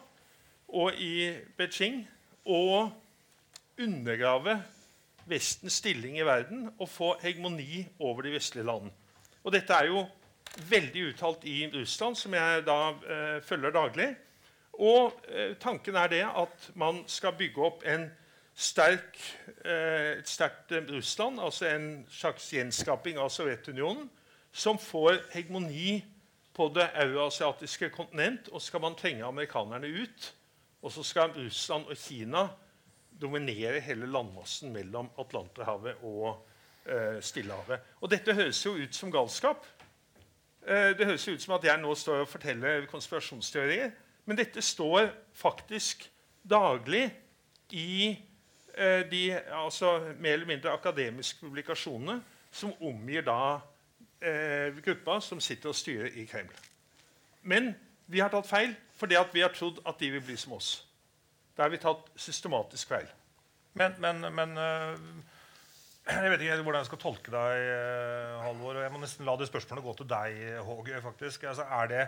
og 0.75 0.97
i 0.99 1.29
Beijing 1.55 2.01
å 2.43 2.89
undergrave 3.79 4.57
Vestens 5.29 5.79
stilling 5.79 6.17
i 6.19 6.25
verden 6.27 6.67
og 6.77 6.89
få 6.89 7.13
hegemoni 7.21 7.85
over 7.99 8.25
de 8.25 8.33
vestlige 8.35 8.65
land. 8.67 8.91
Og 9.43 9.53
dette 9.55 9.73
er 9.73 9.91
jo 9.91 10.05
veldig 10.69 11.07
uttalt 11.09 11.45
i 11.49 11.63
Russland, 11.73 12.15
som 12.15 12.33
jeg 12.33 12.65
da 12.67 12.77
følger 13.43 13.73
daglig. 13.73 14.09
Og 14.73 15.13
eh, 15.29 15.53
tanken 15.61 15.95
er 15.95 16.07
det 16.07 16.23
at 16.25 16.71
man 16.75 17.03
skal 17.07 17.35
bygge 17.37 17.61
opp 17.61 17.83
sterk, 18.55 19.17
eh, 19.65 20.19
et 20.19 20.29
sterkt 20.29 20.71
eh, 20.71 20.85
Russland, 20.89 21.39
altså 21.39 21.67
en 21.67 22.05
slags 22.09 22.49
gjenskaping 22.53 23.17
av 23.17 23.29
Sovjetunionen, 23.29 24.09
som 24.51 24.77
får 24.77 25.21
hegemoni 25.33 26.03
på 26.53 26.69
det 26.73 26.89
euroasiatiske 26.93 27.89
kontinent. 27.89 28.49
Og 28.49 28.61
så 28.61 28.67
skal 28.67 28.81
man 28.81 28.95
tvinge 28.95 29.25
amerikanerne 29.25 29.87
ut. 29.87 30.33
Og 30.81 30.91
så 30.91 31.03
skal 31.03 31.33
Russland 31.37 31.85
og 31.85 31.97
Kina 31.97 32.47
dominere 33.21 33.81
hele 33.83 34.07
landmassen 34.09 34.73
mellom 34.73 35.09
Atlanterhavet 35.19 36.01
og 36.03 36.47
eh, 36.85 37.19
Stillehavet. 37.21 37.79
Og 38.01 38.11
dette 38.11 38.35
høres 38.35 38.65
jo 38.65 38.75
ut 38.77 38.95
som 38.95 39.11
galskap. 39.11 39.65
Eh, 40.67 40.93
det 40.97 41.05
høres 41.05 41.27
jo 41.27 41.35
ut 41.35 41.43
som 41.43 41.55
at 41.57 41.67
jeg 41.67 41.81
nå 41.81 41.95
står 41.95 42.23
og 42.23 42.31
forteller 42.31 42.87
konspirasjonsteorier. 42.91 43.91
Men 44.25 44.39
dette 44.39 44.61
står 44.63 45.09
faktisk 45.35 46.07
daglig 46.49 47.09
i 47.71 48.13
eh, 48.77 49.03
de 49.11 49.23
altså, 49.51 49.99
mer 50.19 50.37
eller 50.37 50.47
mindre 50.47 50.71
akademiske 50.71 51.39
publikasjonene 51.43 52.21
som 52.53 52.73
omgir 52.81 53.25
da 53.25 53.59
eh, 54.21 54.75
gruppa 54.83 55.19
som 55.21 55.41
sitter 55.41 55.73
og 55.73 55.75
styrer 55.75 56.15
i 56.15 56.25
Kreml. 56.29 56.53
Men 57.43 57.73
vi 58.07 58.21
har 58.23 58.31
tatt 58.31 58.47
feil 58.47 58.75
fordi 58.95 59.17
vi 59.33 59.43
har 59.43 59.51
trodd 59.55 59.81
at 59.85 59.99
de 59.99 60.11
vil 60.13 60.23
bli 60.23 60.37
som 60.39 60.53
oss. 60.55 60.83
Da 61.53 61.65
har 61.65 61.73
vi 61.73 61.81
tatt 61.81 62.09
systematisk 62.17 62.95
feil. 62.95 63.07
Men, 63.77 63.95
men, 64.01 64.25
men 64.33 64.57
uh, 64.57 64.97
jeg 66.09 66.33
vet 66.33 66.45
ikke 66.45 66.59
hvordan 66.65 66.81
jeg 66.81 66.91
skal 66.91 67.01
tolke 67.01 67.33
deg, 67.33 67.63
uh, 67.69 68.43
Halvor. 68.47 68.77
og 68.77 68.85
Jeg 68.85 68.93
må 68.93 69.01
nesten 69.01 69.27
la 69.27 69.37
det 69.39 69.49
spørsmålet 69.49 69.85
gå 69.85 69.97
til 70.01 70.09
deg, 70.13 70.43
Håge. 70.67 71.01
faktisk. 71.07 71.49
Altså, 71.51 71.67
er 71.81 71.91
det 71.93 72.05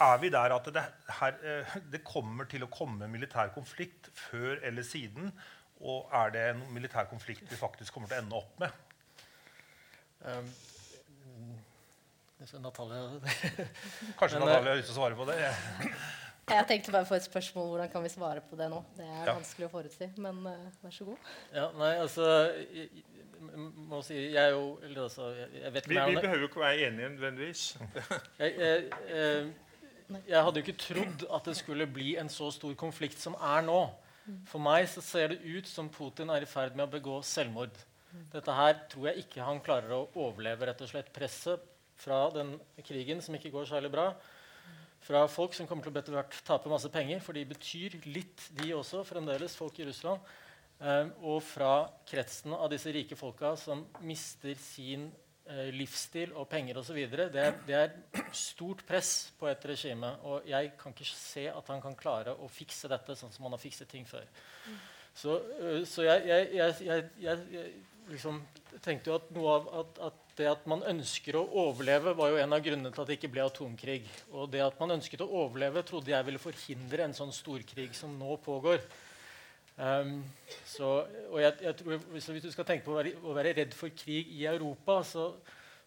er 0.00 0.18
vi 0.18 0.28
der 0.32 0.54
at 0.54 0.64
det, 0.74 0.82
her, 1.18 1.34
eh, 1.42 1.74
det, 1.92 2.04
kommer 2.04 2.46
til 2.48 2.64
å 2.64 2.70
komme 2.72 3.08
militær 3.12 3.52
konflikt 3.52 4.08
før 4.16 4.56
eller 4.64 4.82
siden? 4.82 5.28
Og 5.84 6.08
er 6.16 6.32
det 6.32 6.44
en 6.52 6.62
militær 6.72 7.10
konflikt 7.10 7.50
vi 7.50 7.58
faktisk 7.60 7.92
kommer 7.92 8.08
til 8.08 8.16
å 8.16 8.22
ende 8.22 8.38
opp 8.38 8.62
med? 8.62 8.70
Um, 10.22 10.48
Natalia 12.62 13.02
Kanskje 14.18 14.38
Natalia 14.38 14.72
har 14.72 14.78
lyst 14.78 14.88
til 14.88 14.96
å 14.96 15.00
svare 15.00 15.18
på 15.18 15.26
det? 15.28 15.36
Jeg 16.58 16.68
tenkte 16.68 16.94
bare 16.94 17.08
få 17.08 17.16
et 17.18 17.26
spørsmål. 17.26 17.68
Hvordan 17.72 17.90
kan 17.92 18.04
vi 18.04 18.12
svare 18.12 18.42
på 18.44 18.58
det 18.58 18.68
nå? 18.72 18.82
Det 18.96 19.06
er 19.06 19.24
ja. 19.24 19.34
vanskelig 19.34 19.68
å 19.68 19.72
forutsi. 19.72 20.08
Men 20.22 20.44
uh, 20.46 20.68
vær 20.84 20.94
så 20.94 21.08
god. 21.08 21.32
Ja, 21.54 21.66
nei, 21.78 21.92
altså 22.02 22.28
jeg, 22.74 22.88
må 23.88 24.02
si, 24.06 24.18
jeg 24.20 24.38
er 24.42 24.54
jo 24.54 24.78
altså, 25.04 25.32
jeg, 25.36 25.48
jeg 25.62 25.74
vet 25.74 25.88
Vi, 25.90 25.98
vi 25.98 26.20
behøver 26.20 26.44
jo 26.44 26.50
ikke 26.50 26.62
være 26.62 26.88
enige 26.88 27.12
nødvendigvis. 27.16 27.64
jeg, 28.42 28.54
jeg, 28.58 29.52
jeg 30.28 30.44
hadde 30.44 30.60
jo 30.60 30.66
ikke 30.66 30.78
trodd 30.80 31.26
at 31.32 31.48
det 31.48 31.56
skulle 31.58 31.88
bli 31.90 32.14
en 32.20 32.30
så 32.32 32.50
stor 32.54 32.74
konflikt 32.78 33.20
som 33.22 33.36
er 33.38 33.64
nå. 33.66 33.80
For 34.46 34.62
meg 34.62 34.86
så 34.90 35.02
ser 35.02 35.32
det 35.32 35.40
ut 35.42 35.66
som 35.66 35.88
Putin 35.90 36.30
er 36.30 36.44
i 36.44 36.48
ferd 36.48 36.76
med 36.78 36.86
å 36.86 36.92
begå 36.92 37.18
selvmord. 37.26 37.74
Dette 38.32 38.54
her 38.54 38.76
tror 38.92 39.08
jeg 39.08 39.24
ikke 39.24 39.44
han 39.44 39.60
klarer 39.64 39.94
å 39.96 40.04
overleve 40.20 40.68
rett 40.68 40.82
og 40.84 40.90
slett 40.90 41.10
presset 41.14 41.64
fra 42.02 42.26
den 42.34 42.54
krigen 42.84 43.22
som 43.24 43.34
ikke 43.36 43.52
går 43.54 43.68
særlig 43.70 43.92
bra. 43.92 44.10
Fra 45.02 45.24
folk 45.30 45.56
som 45.56 45.66
kommer 45.66 45.86
til 45.86 45.94
å 45.94 45.98
etter 45.98 46.14
hvert 46.14 46.38
tape 46.46 46.70
masse 46.70 46.90
penger, 46.94 47.22
for 47.24 47.34
de 47.34 47.42
betyr 47.50 47.98
litt, 48.06 48.46
de 48.60 48.70
også, 48.76 49.02
fremdeles, 49.06 49.56
folk 49.58 49.80
i 49.82 49.88
Russland. 49.88 50.22
Um, 50.82 51.10
og 51.30 51.42
fra 51.46 51.72
kretsen 52.08 52.54
av 52.56 52.70
disse 52.72 52.90
rike 52.90 53.14
folka 53.18 53.52
som 53.58 53.84
mister 54.02 54.56
sin 54.58 55.10
Eh, 55.42 55.72
livsstil 55.74 56.30
og 56.38 56.46
penger 56.46 56.78
osv. 56.78 56.98
Det, 57.10 57.44
det 57.66 57.74
er 57.74 58.28
stort 58.36 58.84
press 58.86 59.32
på 59.40 59.48
et 59.50 59.64
regime. 59.66 60.12
Og 60.30 60.46
jeg 60.46 60.70
kan 60.78 60.94
ikke 60.94 61.06
se 61.10 61.48
at 61.50 61.70
han 61.72 61.82
kan 61.82 61.96
klare 61.98 62.36
å 62.38 62.46
fikse 62.46 62.86
dette 62.88 63.16
sånn 63.18 63.32
som 63.34 63.48
han 63.48 63.56
har 63.56 63.60
fikset 63.60 63.90
ting 63.90 64.06
før. 64.06 64.28
Så, 65.18 65.40
eh, 65.58 65.80
så 65.88 66.06
jeg, 66.06 66.28
jeg, 66.30 66.76
jeg, 66.86 67.08
jeg, 67.24 67.64
liksom 68.12 68.38
tenkte 68.84 69.10
jo 69.10 69.18
at 69.18 69.34
noe 69.34 69.56
av 69.56 69.68
at, 69.80 70.00
at, 70.08 70.21
det 70.38 70.48
at 70.48 70.64
man 70.70 70.82
ønsker 70.88 71.36
å 71.36 71.44
overleve, 71.66 72.14
var 72.16 72.32
jo 72.32 72.40
en 72.40 72.56
av 72.56 72.62
grunnene 72.64 72.92
til 72.92 73.02
at 73.02 73.10
det 73.10 73.16
ikke 73.18 73.30
ble 73.34 73.44
atomkrig. 73.44 74.02
Og 74.32 74.50
det 74.52 74.62
at 74.64 74.78
man 74.80 74.94
ønsket 74.96 75.24
å 75.24 75.30
overleve, 75.42 75.84
trodde 75.84 76.14
jeg 76.14 76.26
ville 76.28 76.40
forhindre 76.40 77.06
en 77.06 77.16
sånn 77.16 77.34
storkrig 77.36 77.90
som 77.96 78.14
nå 78.18 78.38
pågår. 78.44 78.80
Um, 79.76 80.18
så, 80.68 80.88
jeg, 81.40 81.54
jeg 81.64 81.76
tror, 81.78 82.00
hvis, 82.12 82.28
hvis, 82.28 82.44
du 82.44 82.52
skal 82.52 82.68
tenke 82.68 82.84
på 82.86 82.94
å 82.94 82.98
være, 82.98 83.14
å 83.24 83.36
være, 83.36 83.54
redd 83.60 83.76
for 83.76 83.92
krig 83.96 84.32
i 84.36 84.44
Europa, 84.48 84.98
så, 85.08 85.28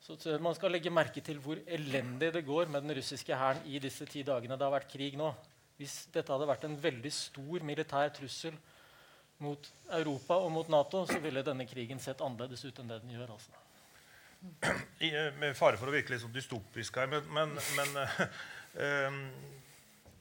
så 0.02 0.18
tror 0.18 0.36
jeg 0.36 0.46
man 0.46 0.58
skal 0.58 0.74
legge 0.74 0.94
merke 0.94 1.26
til 1.26 1.42
hvor 1.42 1.62
elendig 1.66 2.32
det 2.34 2.46
går 2.46 2.70
med 2.74 2.86
den 2.86 2.98
russiske 2.98 3.38
hæren 3.38 3.66
i 3.70 3.82
disse 3.82 4.08
ti 4.10 4.26
dagene 4.26 4.58
det 4.58 4.66
har 4.66 4.74
vært 4.74 4.94
krig 4.94 5.18
nå. 5.22 5.30
Hvis 5.78 6.06
dette 6.14 6.32
hadde 6.32 6.50
vært 6.50 6.66
en 6.70 6.80
veldig 6.82 7.12
stor 7.14 7.66
militær 7.68 8.14
trussel 8.16 8.56
mot 9.44 9.70
Europa 9.98 10.40
og 10.40 10.54
mot 10.54 10.70
Nato, 10.72 11.04
så 11.10 11.20
ville 11.22 11.44
denne 11.46 11.68
krigen 11.70 12.02
sett 12.02 12.24
annerledes 12.24 12.64
ut 12.66 12.82
enn 12.82 12.94
det 12.94 13.02
den 13.04 13.18
gjør. 13.18 13.36
altså. 13.36 13.65
I, 15.00 15.10
eh, 15.10 15.34
med 15.40 15.56
fare 15.58 15.80
for 15.80 15.90
å 15.90 15.94
virke 15.94 16.14
litt 16.14 16.24
sånn 16.24 16.34
dystopisk 16.36 16.98
her, 17.00 17.10
men, 17.12 17.26
men, 17.36 17.54
men 17.78 17.98
uh, 18.02 19.18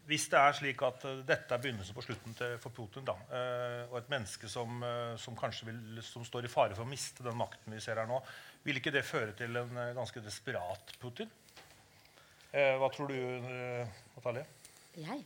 hvis 0.09 0.27
det 0.33 0.41
er 0.41 0.57
slik 0.59 0.83
at 0.87 1.07
uh, 1.09 1.21
dette 1.27 1.55
er 1.55 1.63
begynnelsen 1.63 1.97
på 1.97 2.05
slutten 2.05 2.37
til, 2.39 2.57
for 2.63 2.75
Putin, 2.77 3.07
da, 3.09 3.15
og 3.91 3.99
et 4.01 4.11
menneske 4.13 4.51
som, 4.51 4.85
som 5.21 5.37
kanskje 5.39 5.71
vil, 5.71 6.03
som 6.05 6.27
står 6.27 6.49
i 6.49 6.53
fare 6.53 6.77
for 6.77 6.85
å 6.85 6.91
miste 6.91 7.25
den 7.25 7.39
makten 7.39 7.75
vi 7.75 7.83
ser 7.85 8.01
her 8.03 8.11
nå, 8.11 8.21
vil 8.67 8.81
ikke 8.81 8.93
det 8.95 9.07
føre 9.07 9.37
til 9.39 9.57
en 9.61 9.81
ganske 9.97 10.23
desperat 10.25 10.97
Putin? 11.03 11.31
hva 12.55 12.87
tror 12.95 13.09
du, 13.11 13.17
Natalie? 14.15 14.45
Jeg? 14.95 15.25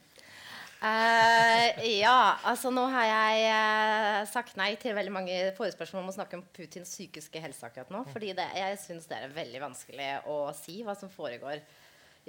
Ja, 0.78 2.38
altså 2.46 2.70
nå 2.70 2.84
har 2.92 3.08
jeg 3.08 4.28
sagt 4.30 4.54
nei 4.60 4.70
til 4.78 4.94
veldig 4.94 5.14
mange 5.14 5.38
forespørsmål 5.56 6.04
om 6.04 6.12
å 6.12 6.14
snakke 6.14 6.38
om 6.38 6.44
Putins 6.54 6.92
psykiske 6.92 7.42
helse 7.42 7.66
akkurat 7.66 7.90
nå. 7.90 8.04
fordi 8.12 8.30
det, 8.38 8.46
jeg 8.54 8.78
syns 8.84 9.10
det 9.10 9.18
er 9.18 9.34
veldig 9.34 9.64
vanskelig 9.64 10.08
å 10.30 10.38
si 10.54 10.81
hva 10.87 10.94
som 10.98 11.10
foregår 11.10 11.64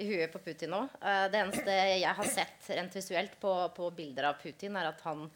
i 0.00 0.08
huet 0.08 0.32
på 0.32 0.40
Putin 0.42 0.74
nå. 0.74 0.82
Uh, 1.02 1.26
det 1.30 1.44
eneste 1.44 1.76
jeg 1.76 2.16
har 2.18 2.32
sett 2.32 2.72
rent 2.72 2.96
visuelt 2.96 3.38
på, 3.40 3.54
på, 3.76 3.90
bilder 3.94 4.30
av 4.32 4.42
Putin, 4.42 4.78
er 4.80 4.90
at 4.90 5.00
han 5.06 5.26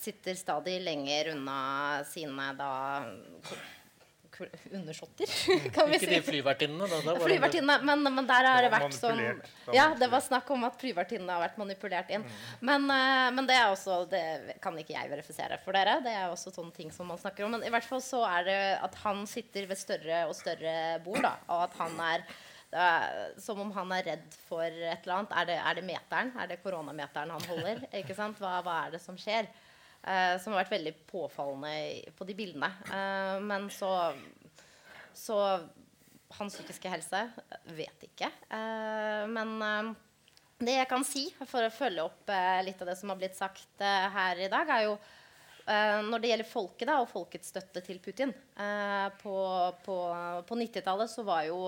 sitter 0.00 0.36
stadig 0.38 0.78
lenger 0.84 1.34
unna 1.34 1.60
sine 2.08 2.52
da 2.56 2.72
undersåtter, 4.72 5.32
kan 5.74 5.90
vi 5.90 5.98
si. 5.98 6.06
Ikke 6.06 6.14
de 6.14 6.20
flyvertinnene, 6.26 6.88
da? 6.90 7.00
da 7.06 7.14
flyvertinnene, 7.20 7.78
men, 7.86 8.04
men, 8.06 8.28
der 8.28 8.48
har 8.48 8.60
det, 8.64 8.72
vært 8.72 8.96
sånn 8.96 9.22
Ja, 9.76 9.90
det 9.98 10.10
var 10.12 10.24
snakk 10.24 10.50
om 10.54 10.66
at 10.68 10.78
flyvertinnene 10.80 11.36
har 11.36 11.44
vært 11.44 11.58
manipulert 11.60 12.12
inn. 12.14 12.26
Mm. 12.26 12.36
Men, 12.70 12.86
uh, 12.90 13.28
men, 13.36 13.48
det 13.50 13.56
er 13.58 13.70
også 13.70 14.02
Det 14.10 14.58
kan 14.64 14.76
ikke 14.80 14.96
jeg 14.96 15.10
verifisere 15.12 15.58
for 15.64 15.76
dere. 15.76 15.98
Det 16.04 16.12
er 16.12 16.28
også 16.28 16.52
sånne 16.54 16.74
ting 16.76 16.94
som 16.94 17.10
man 17.10 17.20
snakker 17.20 17.46
om. 17.46 17.56
Men 17.56 17.66
i 17.66 17.72
hvert 17.72 17.86
fall 17.86 18.02
så 18.04 18.22
er 18.28 18.46
det 18.48 18.60
at 18.80 19.02
han 19.04 19.26
sitter 19.30 19.68
ved 19.70 19.80
større 19.80 20.24
og 20.28 20.36
større 20.38 20.76
bord, 21.04 21.22
da, 21.24 21.36
og 21.50 21.66
at 21.68 21.76
han 21.80 22.00
er 22.12 22.30
er 22.70 23.32
som 23.40 23.58
om 23.60 23.70
han 23.74 23.92
er 23.96 24.04
redd 24.12 24.36
for 24.46 24.62
et 24.62 25.02
eller 25.02 25.16
annet. 25.16 25.32
Er 25.34 25.48
det, 25.48 25.56
er 25.58 25.78
det 25.78 25.86
meteren? 25.86 26.32
Er 26.38 26.50
det 26.50 26.60
koronameteren 26.62 27.32
han 27.34 27.48
holder? 27.50 27.82
Ikke 27.98 28.14
sant? 28.14 28.38
Hva, 28.38 28.60
hva 28.62 28.76
er 28.86 28.94
det 28.94 29.02
som 29.02 29.18
skjer? 29.18 29.48
Uh, 30.00 30.36
som 30.40 30.54
har 30.54 30.62
vært 30.62 30.78
veldig 30.78 30.94
påfallende 31.10 32.12
på 32.16 32.24
de 32.24 32.36
bildene. 32.38 32.70
Eh, 32.88 33.36
men 33.44 33.66
så, 33.74 33.90
så 35.12 35.36
Hans 36.38 36.54
psykiske 36.56 36.88
helse 36.88 37.20
vet 37.76 38.06
ikke. 38.06 38.30
Eh, 38.54 39.26
men 39.28 39.58
det 40.60 40.76
jeg 40.76 40.88
kan 40.90 41.04
si 41.06 41.24
for 41.48 41.64
å 41.64 41.72
følge 41.72 42.04
opp 42.04 42.30
eh, 42.32 42.60
litt 42.66 42.80
av 42.82 42.90
det 42.90 42.96
som 43.00 43.12
har 43.12 43.18
blitt 43.20 43.38
sagt 43.38 43.80
eh, 43.80 44.06
her 44.12 44.42
i 44.44 44.50
dag, 44.52 44.68
er 44.68 44.86
jo 44.86 44.94
eh, 45.64 46.00
når 46.04 46.20
det 46.20 46.32
gjelder 46.32 46.50
folket 46.50 46.90
da, 46.90 46.98
og 47.00 47.08
folkets 47.08 47.52
støtte 47.54 47.82
til 47.86 48.00
Putin 48.04 48.32
eh, 48.32 49.06
På, 49.22 49.36
på, 49.86 49.96
på 50.46 50.58
90-tallet 50.60 51.12
så 51.12 51.24
var 51.24 51.46
jo 51.48 51.60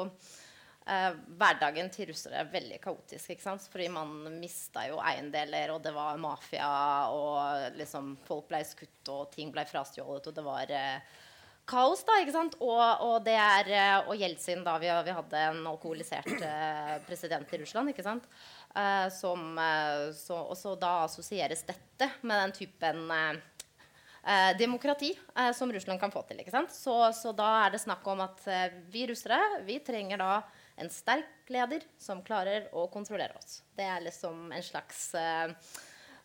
eh, 0.87 1.11
hverdagen 1.39 1.91
til 1.95 2.11
russere 2.11 2.43
er 2.43 2.53
veldig 2.53 2.79
kaotisk. 2.83 3.31
ikke 3.31 3.45
sant? 3.45 3.67
Fordi 3.73 3.89
man 3.93 4.15
mista 4.41 4.87
jo 4.89 5.01
eiendeler, 5.03 5.75
og 5.75 5.83
det 5.85 5.95
var 5.97 6.21
mafia, 6.21 6.71
og 7.13 7.77
liksom 7.79 8.17
folk 8.27 8.49
ble 8.51 8.63
skutt, 8.67 9.03
og 9.13 9.31
ting 9.35 9.53
ble 9.55 9.67
frastjålet, 9.69 10.31
og 10.31 10.39
det 10.39 10.47
var 10.47 10.75
eh, 10.79 11.21
kaos, 11.69 12.03
da. 12.07 12.19
ikke 12.23 12.35
sant? 12.35 12.57
Og, 12.61 12.83
og 13.07 13.23
det 13.27 13.37
er 13.39 13.71
eh, 13.71 14.09
Og 14.11 14.19
Jeltsin, 14.19 14.65
da 14.67 14.79
vi, 14.83 14.91
vi 15.07 15.15
hadde 15.19 15.47
en 15.53 15.63
alkoholisert 15.71 16.35
eh, 16.39 16.99
president 17.07 17.55
i 17.55 17.63
Russland, 17.63 17.93
ikke 17.93 18.07
sant? 18.07 18.29
Eh, 18.75 19.07
som, 19.15 19.53
eh, 19.59 20.11
så, 20.17 20.43
og 20.43 20.59
så 20.59 20.75
da 20.81 21.03
assosieres 21.07 21.65
dette 21.69 22.11
med 22.23 22.39
den 22.41 22.55
typen 22.57 23.05
eh, 23.13 24.57
demokrati 24.59 25.13
eh, 25.37 25.53
som 25.53 25.73
Russland 25.73 26.01
kan 26.01 26.11
få 26.15 26.25
til. 26.29 26.43
Så, 26.71 26.97
så 27.13 27.33
da 27.37 27.53
er 27.67 27.75
det 27.75 27.85
snakk 27.85 28.07
om 28.11 28.25
at 28.25 28.43
eh, 28.51 28.69
vi 28.91 29.07
russere 29.11 29.39
vi 29.67 29.79
trenger 29.85 30.23
da 30.23 30.35
en 30.77 30.91
sterk 30.91 31.51
leder 31.53 31.85
som 32.01 32.23
klarer 32.25 32.69
å 32.77 32.87
kontrollere 32.93 33.37
oss. 33.39 33.61
Det 33.77 33.87
er 33.87 34.05
liksom 34.05 34.53
en 34.53 34.65
slags 34.65 35.11
uh, 35.15 35.53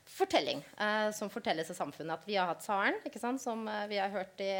fortelling 0.07 0.63
uh, 0.79 1.09
som 1.15 1.31
fortelles 1.31 1.69
i 1.71 1.77
samfunnet. 1.77 2.19
At 2.19 2.27
vi 2.27 2.37
har 2.39 2.49
hatt 2.49 2.63
tsaren, 2.63 3.39
som 3.39 3.67
uh, 3.67 3.85
vi 3.91 3.99
har 3.99 4.13
hørt 4.13 4.43
i, 4.43 4.53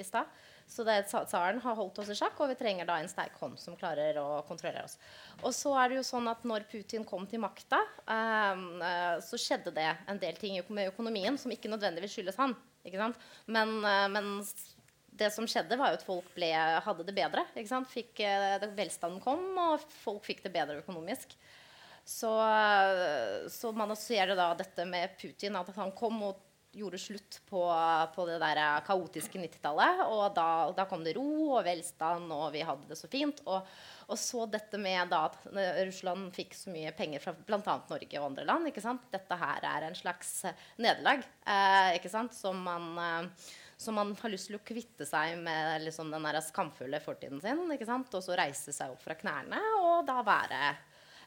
i 0.00 0.04
stad. 0.06 0.30
Så 0.68 0.84
det, 0.84 1.06
tsaren 1.08 1.60
har 1.64 1.76
holdt 1.78 2.00
oss 2.02 2.10
i 2.12 2.16
sjakk, 2.16 2.36
og 2.44 2.50
vi 2.50 2.58
trenger 2.60 2.88
da 2.88 2.98
en 3.00 3.08
sterk 3.08 3.38
hånd 3.40 3.56
som 3.60 3.76
klarer 3.76 4.18
å 4.20 4.42
kontrollere 4.48 4.84
oss. 4.84 4.98
Og 5.40 5.54
så 5.56 5.72
er 5.80 5.88
det 5.88 5.96
jo 5.96 6.08
sånn 6.10 6.28
at 6.28 6.42
når 6.44 6.66
Putin 6.68 7.06
kom 7.08 7.24
til 7.24 7.40
makta, 7.40 7.78
så 9.24 9.40
skjedde 9.40 9.72
det 9.72 9.86
en 10.12 10.20
del 10.20 10.36
ting 10.36 10.60
med 10.68 10.90
økonomien 10.90 11.40
som 11.40 11.54
ikke 11.56 11.72
nødvendigvis 11.72 12.18
skyldes 12.18 12.36
han. 12.36 12.52
Men, 13.48 13.78
men 14.12 14.28
det 15.18 15.30
som 15.34 15.46
skjedde, 15.50 15.78
var 15.78 15.92
jo 15.92 16.00
at 16.00 16.06
folk 16.06 16.28
ble, 16.36 16.50
hadde 16.84 17.06
det 17.06 17.14
bedre. 17.16 17.44
Fikk, 17.54 18.20
eh, 18.24 18.58
det, 18.62 18.72
velstanden 18.78 19.22
kom, 19.24 19.46
og 19.58 19.86
folk 20.02 20.26
fikk 20.26 20.44
det 20.46 20.54
bedre 20.54 20.80
økonomisk. 20.82 21.36
Så, 22.08 22.30
så 23.52 23.70
man 23.76 23.90
assosierer 23.92 24.32
da 24.38 24.54
dette 24.56 24.86
med 24.88 25.12
Putin, 25.20 25.58
at 25.60 25.68
han 25.76 25.90
kom 25.92 26.22
og 26.24 26.38
gjorde 26.78 26.98
slutt 27.00 27.38
på, 27.48 27.60
på 28.14 28.24
det 28.28 28.38
der 28.42 28.60
kaotiske 28.86 29.40
90-tallet. 29.40 30.02
Og 30.12 30.24
da, 30.36 30.48
da 30.76 30.86
kom 30.88 31.04
det 31.04 31.14
ro 31.16 31.28
og 31.56 31.62
velstand, 31.66 32.30
og 32.34 32.50
vi 32.54 32.64
hadde 32.66 32.90
det 32.90 32.98
så 33.00 33.10
fint. 33.10 33.40
Og, 33.48 33.68
og 34.08 34.20
så 34.20 34.44
dette 34.50 34.80
med 34.80 35.10
da 35.12 35.24
at 35.30 35.38
eh, 35.52 35.84
Russland 35.88 36.30
fikk 36.36 36.56
så 36.56 36.72
mye 36.74 36.92
penger 36.96 37.24
fra 37.24 37.34
bl.a. 37.36 37.78
Norge 37.90 38.20
og 38.20 38.28
andre 38.30 38.48
land. 38.48 38.68
Dette 39.12 39.40
her 39.40 39.70
er 39.70 39.88
en 39.88 39.98
slags 39.98 40.34
eh, 40.48 40.66
nederlag 40.80 41.24
eh. 41.48 42.10
Som 42.34 42.62
man 42.66 42.92
eh, 43.02 43.48
så 43.78 43.94
man 43.94 44.10
har 44.18 44.32
lyst 44.32 44.50
til 44.50 44.58
å 44.58 44.64
kvitte 44.66 45.06
seg 45.06 45.36
med 45.38 45.84
liksom, 45.84 46.10
den 46.10 46.24
der 46.26 46.40
skamfulle 46.42 46.98
fortiden 47.02 47.38
sin. 47.40 47.60
ikke 47.70 47.86
sant? 47.86 48.10
Og 48.18 48.24
så 48.24 48.34
reise 48.38 48.74
seg 48.74 48.90
opp 48.90 49.04
fra 49.04 49.14
knærne 49.18 49.60
og 49.78 50.06
da 50.08 50.18
være 50.26 50.72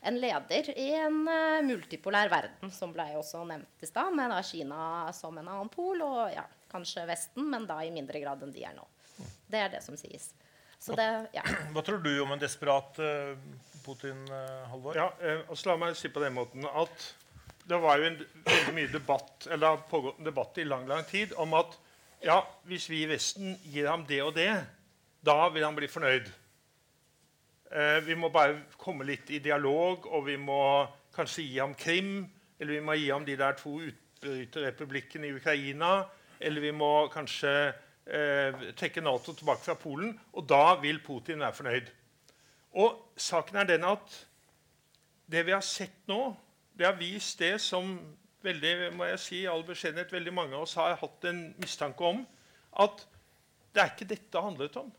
en 0.02 0.18
leder 0.20 0.72
i 0.76 0.90
en 0.98 1.20
uh, 1.30 1.62
multipolær 1.64 2.30
verden, 2.32 2.72
som 2.74 2.94
ble 2.94 3.06
også 3.20 3.44
nevnt 3.46 3.86
i 3.86 3.90
stad, 3.90 4.10
med 4.18 4.34
da 4.34 4.42
Kina 4.44 4.82
som 5.14 5.38
en 5.38 5.46
annen 5.48 5.70
pol, 5.72 6.02
og 6.02 6.24
ja, 6.34 6.44
kanskje 6.72 7.06
Vesten, 7.06 7.46
men 7.54 7.68
da 7.70 7.78
i 7.86 7.94
mindre 7.94 8.20
grad 8.24 8.42
enn 8.42 8.54
de 8.56 8.66
er 8.66 8.74
nå. 8.76 8.88
Det 9.52 9.62
er 9.62 9.70
det 9.76 9.84
som 9.86 9.98
sies. 10.00 10.32
Så 10.82 10.98
det, 10.98 11.08
ja. 11.38 11.46
Hva 11.76 11.86
tror 11.86 12.02
du 12.02 12.12
om 12.24 12.34
en 12.34 12.42
desperat 12.42 12.98
uh, 12.98 13.38
Putin, 13.86 14.26
uh, 14.34 14.66
Halvor? 14.72 14.98
Ja, 14.98 15.12
eh, 15.22 15.44
altså 15.46 15.70
La 15.70 15.78
meg 15.84 15.94
si 16.00 16.10
på 16.10 16.24
den 16.24 16.34
måten 16.34 16.66
at 16.66 17.08
det 17.70 17.78
var 17.78 18.02
jo 18.02 18.10
en, 18.10 18.18
veldig 18.48 18.74
mye 18.74 18.90
debatt 18.90 19.46
eller 19.46 19.62
det 19.62 19.70
har 19.76 19.84
pågått 19.92 20.18
en 20.18 20.28
debatt 20.32 20.58
i 20.58 20.66
lang 20.66 20.88
lang 20.90 21.06
tid 21.06 21.36
om 21.40 21.54
at 21.60 21.78
ja, 22.24 22.42
hvis 22.70 22.90
vi 22.90 23.02
i 23.04 23.10
Vesten 23.10 23.56
gir 23.66 23.90
ham 23.90 24.06
det 24.06 24.22
og 24.24 24.36
det, 24.36 24.52
da 25.26 25.50
vil 25.54 25.66
han 25.66 25.78
bli 25.78 25.90
fornøyd. 25.90 26.30
Eh, 27.72 28.00
vi 28.06 28.18
må 28.20 28.30
bare 28.34 28.66
komme 28.78 29.06
litt 29.08 29.30
i 29.32 29.40
dialog, 29.44 30.06
og 30.12 30.26
vi 30.28 30.38
må 30.38 30.62
kanskje 31.16 31.46
gi 31.46 31.60
ham 31.60 31.76
Krim. 31.78 32.26
Eller 32.60 32.78
vi 32.78 32.84
må 32.86 32.98
gi 33.00 33.10
ham 33.10 33.26
de 33.26 33.38
der 33.40 33.56
to 33.58 33.78
utbryterrepublikkene 33.80 35.30
i 35.30 35.36
Ukraina. 35.38 35.94
Eller 36.40 36.62
vi 36.62 36.74
må 36.76 37.08
kanskje 37.14 37.54
eh, 38.06 38.68
trekke 38.78 39.02
Nato 39.02 39.34
tilbake 39.34 39.66
fra 39.66 39.78
Polen. 39.80 40.14
Og 40.34 40.46
da 40.50 40.76
vil 40.82 41.02
Putin 41.06 41.42
være 41.42 41.58
fornøyd. 41.58 41.92
Og 42.82 43.18
saken 43.18 43.62
er 43.62 43.70
den 43.74 43.88
at 43.88 44.18
det 45.32 45.46
vi 45.48 45.56
har 45.56 45.64
sett 45.64 46.08
nå, 46.12 46.36
det 46.76 46.88
har 46.88 47.00
vist 47.00 47.40
det 47.40 47.56
som 47.64 47.94
veldig, 48.44 48.92
må 48.98 49.08
jeg 49.10 49.22
si, 49.22 49.42
all 49.50 49.64
beskjedenhet, 49.68 50.12
veldig 50.14 50.34
mange 50.34 50.58
av 50.58 50.66
oss 50.66 50.78
har 50.80 50.98
hatt 51.00 51.28
en 51.30 51.44
mistanke 51.62 52.08
om, 52.08 52.24
at 52.82 53.06
det 53.72 53.84
er 53.84 53.94
ikke 53.94 54.10
dette 54.10 54.32
det 54.34 54.44
handlet 54.44 54.78
om. 54.82 54.92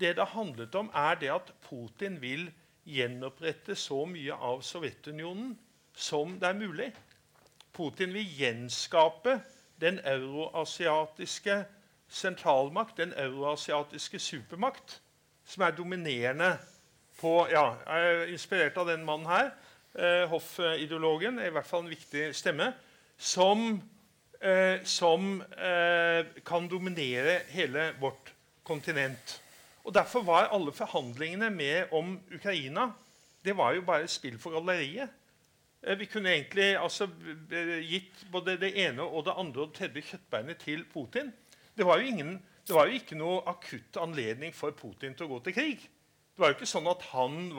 Det 0.00 0.14
det 0.16 0.26
handlet 0.32 0.74
om, 0.74 0.90
er 0.96 1.18
det 1.20 1.30
at 1.32 1.52
Putin 1.68 2.20
vil 2.20 2.48
gjenopprette 2.88 3.76
så 3.76 4.04
mye 4.08 4.34
av 4.34 4.62
Sovjetunionen 4.64 5.52
som 5.94 6.38
det 6.40 6.48
er 6.48 6.58
mulig. 6.58 6.88
Putin 7.76 8.14
vil 8.16 8.28
gjenskape 8.38 9.40
den 9.80 10.00
euroasiatiske 10.04 11.62
sentralmakt, 12.10 12.96
den 12.96 13.12
euroasiatiske 13.16 14.18
supermakt, 14.18 15.00
som 15.44 15.62
er 15.62 15.76
dominerende 15.76 16.56
på 17.20 17.46
ja, 17.50 17.76
Jeg 17.86 18.10
er 18.10 18.32
inspirert 18.32 18.76
av 18.80 18.88
den 18.88 19.04
mannen 19.04 19.28
her, 19.28 19.50
eh, 19.94 20.24
Hoff-ideologen, 20.30 21.38
i 21.38 21.50
hvert 21.50 21.66
fall 21.66 21.84
en 21.84 21.92
viktig 21.92 22.30
stemme, 22.36 22.72
som, 23.16 23.82
eh, 24.40 24.80
som 24.84 25.42
eh, 25.56 26.24
kan 26.46 26.68
dominere 26.68 27.40
hele 27.52 27.92
vårt 28.00 28.32
kontinent. 28.64 29.40
Og 29.84 29.94
Derfor 29.94 30.22
var 30.22 30.50
alle 30.52 30.72
forhandlingene 30.72 31.50
med 31.50 31.92
om 31.92 32.18
Ukraina 32.34 32.90
det 33.44 33.56
var 33.56 33.72
jo 33.72 33.84
bare 33.84 34.08
spill 34.08 34.36
for 34.38 34.52
galleriet. 34.52 35.08
Eh, 35.82 35.98
Vi 35.98 36.04
kunne 36.04 36.32
egentlig 36.32 36.76
altså, 36.76 37.08
gitt 37.82 38.26
både 38.32 38.58
det 38.60 38.74
ene 38.76 39.02
og 39.02 39.24
det 39.24 39.36
andre 39.36 39.62
og 39.62 39.70
det 39.70 39.78
tredje 39.78 40.02
kjøttbeinet 40.10 40.58
til 40.58 40.84
Putin. 40.84 41.32
Det 41.76 41.86
var, 41.86 41.98
ingen, 41.98 42.42
det 42.66 42.74
var 42.74 42.86
jo 42.86 42.98
ikke 42.98 43.16
noe 43.16 43.40
akutt 43.48 43.96
anledning 43.96 44.52
for 44.54 44.76
Putin 44.76 45.14
til 45.14 45.26
å 45.26 45.34
gå 45.34 45.40
til 45.44 45.56
krig. 45.56 45.80
Det 45.80 46.42
var 46.42 46.52
jo 46.52 46.58
ikke 46.58 46.68
sånn 46.68 46.88
at 46.90 47.02
han 47.14 47.50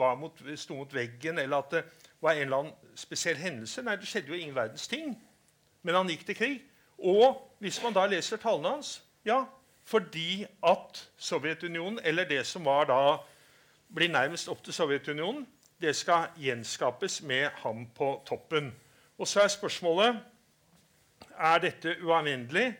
sto 0.56 0.76
mot 0.78 0.94
veggen, 0.94 1.38
eller 1.38 1.58
at 1.58 1.74
det 1.74 1.82
var 2.22 2.32
en 2.32 2.46
eller 2.46 2.56
annen 2.56 2.96
spesiell 2.96 3.36
hendelse. 3.36 3.82
Nei, 3.82 3.96
det 3.96 4.08
skjedde 4.08 4.30
jo 4.30 4.38
ingen 4.38 4.54
verdens 4.56 4.86
ting. 4.88 5.16
Men 5.82 5.98
han 5.98 6.10
gikk 6.10 6.26
til 6.26 6.38
krig. 6.38 6.60
Og 6.98 7.40
hvis 7.58 7.80
man 7.82 7.94
da 7.96 8.06
leser 8.06 8.40
talene 8.40 8.76
hans 8.76 9.00
Ja, 9.26 9.44
fordi 9.84 10.46
at 10.66 11.08
Sovjetunionen, 11.16 12.00
eller 12.04 12.24
det 12.24 12.46
som 12.46 12.64
var 12.64 12.84
da 12.90 13.16
blir 13.94 14.10
nærmest 14.10 14.48
opp 14.48 14.62
til 14.64 14.74
Sovjetunionen, 14.74 15.46
det 15.82 15.96
skal 15.96 16.30
gjenskapes 16.38 17.22
med 17.22 17.50
ham 17.62 17.86
på 17.94 18.22
toppen. 18.26 18.72
Og 19.18 19.28
så 19.28 19.40
er 19.40 19.48
spørsmålet 19.48 20.18
er 21.38 21.58
dette 21.58 21.96
uanvendelig. 22.02 22.74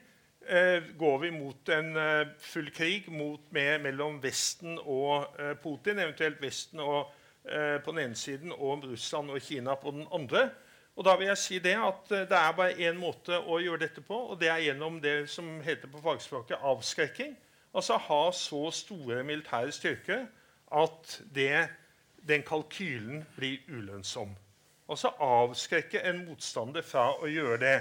Eh, 0.48 0.82
går 0.98 1.18
vi 1.18 1.30
mot 1.30 1.68
en 1.68 1.96
eh, 1.96 2.26
full 2.38 2.70
krig 2.74 3.04
mot, 3.08 3.40
med, 3.50 3.78
mellom 3.78 4.22
Vesten 4.22 4.78
og 4.78 5.26
eh, 5.38 5.54
Putin, 5.62 5.98
eventuelt 5.98 6.42
Vesten 6.42 6.80
og, 6.80 7.00
eh, 7.00 7.21
på 7.42 7.90
den 7.90 8.04
ene 8.04 8.18
siden 8.18 8.52
og 8.52 8.68
om 8.76 8.84
Russland 8.86 9.30
og 9.34 9.42
Kina 9.42 9.74
på 9.74 9.90
den 9.90 10.06
andre? 10.14 10.50
Og 10.96 11.04
da 11.04 11.14
vil 11.16 11.30
jeg 11.30 11.38
si 11.38 11.58
Det 11.58 11.76
at 11.76 12.12
eh, 12.12 12.28
det 12.28 12.38
er 12.38 12.52
bare 12.56 12.76
én 12.88 12.98
måte 13.00 13.38
å 13.38 13.60
gjøre 13.60 13.86
dette 13.86 14.04
på, 14.04 14.16
og 14.32 14.40
det 14.40 14.50
er 14.52 14.66
gjennom 14.66 15.00
det 15.00 15.30
som 15.30 15.60
heter 15.64 15.88
på 15.88 16.02
fagspråket 16.04 16.60
avskrekking. 16.60 17.36
Altså 17.74 17.96
ha 17.96 18.22
så 18.36 18.70
store 18.70 19.22
militære 19.24 19.72
styrker 19.72 20.26
at 20.72 21.20
det, 21.34 21.68
den 22.28 22.44
kalkylen 22.44 23.24
blir 23.36 23.58
ulønnsom. 23.68 24.36
Altså 24.88 25.14
avskrekke 25.20 26.02
en 26.04 26.26
motstander 26.26 26.84
fra 26.84 27.14
å 27.16 27.28
gjøre 27.30 27.58
det. 27.60 27.78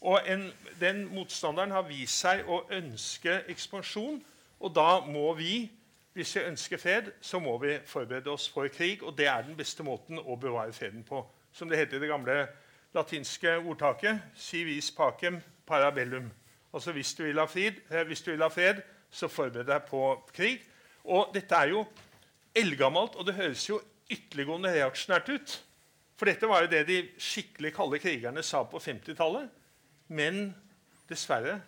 Og 0.00 0.20
en, 0.28 0.52
Den 0.80 1.08
motstanderen 1.14 1.70
har 1.70 1.88
vist 1.88 2.20
seg 2.20 2.46
å 2.46 2.62
ønske 2.70 3.40
ekspansjon. 3.50 4.20
Og 4.60 4.74
da 4.74 5.00
må 5.06 5.32
vi, 5.34 5.70
hvis 6.14 6.36
vi 6.36 6.44
ønsker 6.46 6.78
fred, 6.78 7.10
så 7.20 7.40
må 7.42 7.56
vi 7.58 7.78
forberede 7.86 8.30
oss 8.30 8.46
for 8.48 8.68
krig. 8.70 9.02
Og 9.02 9.16
det 9.18 9.26
er 9.26 9.42
den 9.42 9.56
beste 9.58 9.82
måten 9.82 10.20
å 10.22 10.36
bevare 10.38 10.72
freden 10.72 11.02
på. 11.06 11.24
Som 11.52 11.68
det 11.68 11.80
heter 11.80 11.98
i 11.98 12.04
det 12.04 12.10
gamle 12.10 12.36
latinske 12.94 13.56
ordtaket 13.58 14.22
si 14.38 14.62
vis 14.66 14.92
pacem 14.94 15.40
parabellum. 15.66 16.30
Altså 16.74 16.94
hvis 16.94 17.14
du 17.18 17.24
vil 17.24 17.38
ha 17.38 17.46
fred, 17.50 17.80
eh, 17.90 18.06
vil 18.06 18.42
ha 18.42 18.48
fred 18.48 18.82
så 19.10 19.28
forbered 19.28 19.66
deg 19.66 19.86
på 19.88 20.02
krig. 20.34 20.62
Og 21.04 21.34
dette 21.34 21.54
er 21.54 21.74
jo 21.74 21.84
eldgammelt, 22.54 23.18
og 23.18 23.26
det 23.26 23.34
høres 23.34 23.68
jo 23.68 23.80
ytterliggående 24.10 24.72
reaksjonært 24.74 25.28
ut. 25.34 25.56
For 26.14 26.30
dette 26.30 26.46
var 26.46 26.62
jo 26.62 26.70
det 26.70 26.84
de 26.88 27.00
skikkelig 27.18 27.74
kalde 27.74 27.98
krigerne 28.02 28.42
sa 28.46 28.62
på 28.70 28.78
50-tallet. 28.78 29.50
Men 30.14 30.54
dessverre 31.10 31.58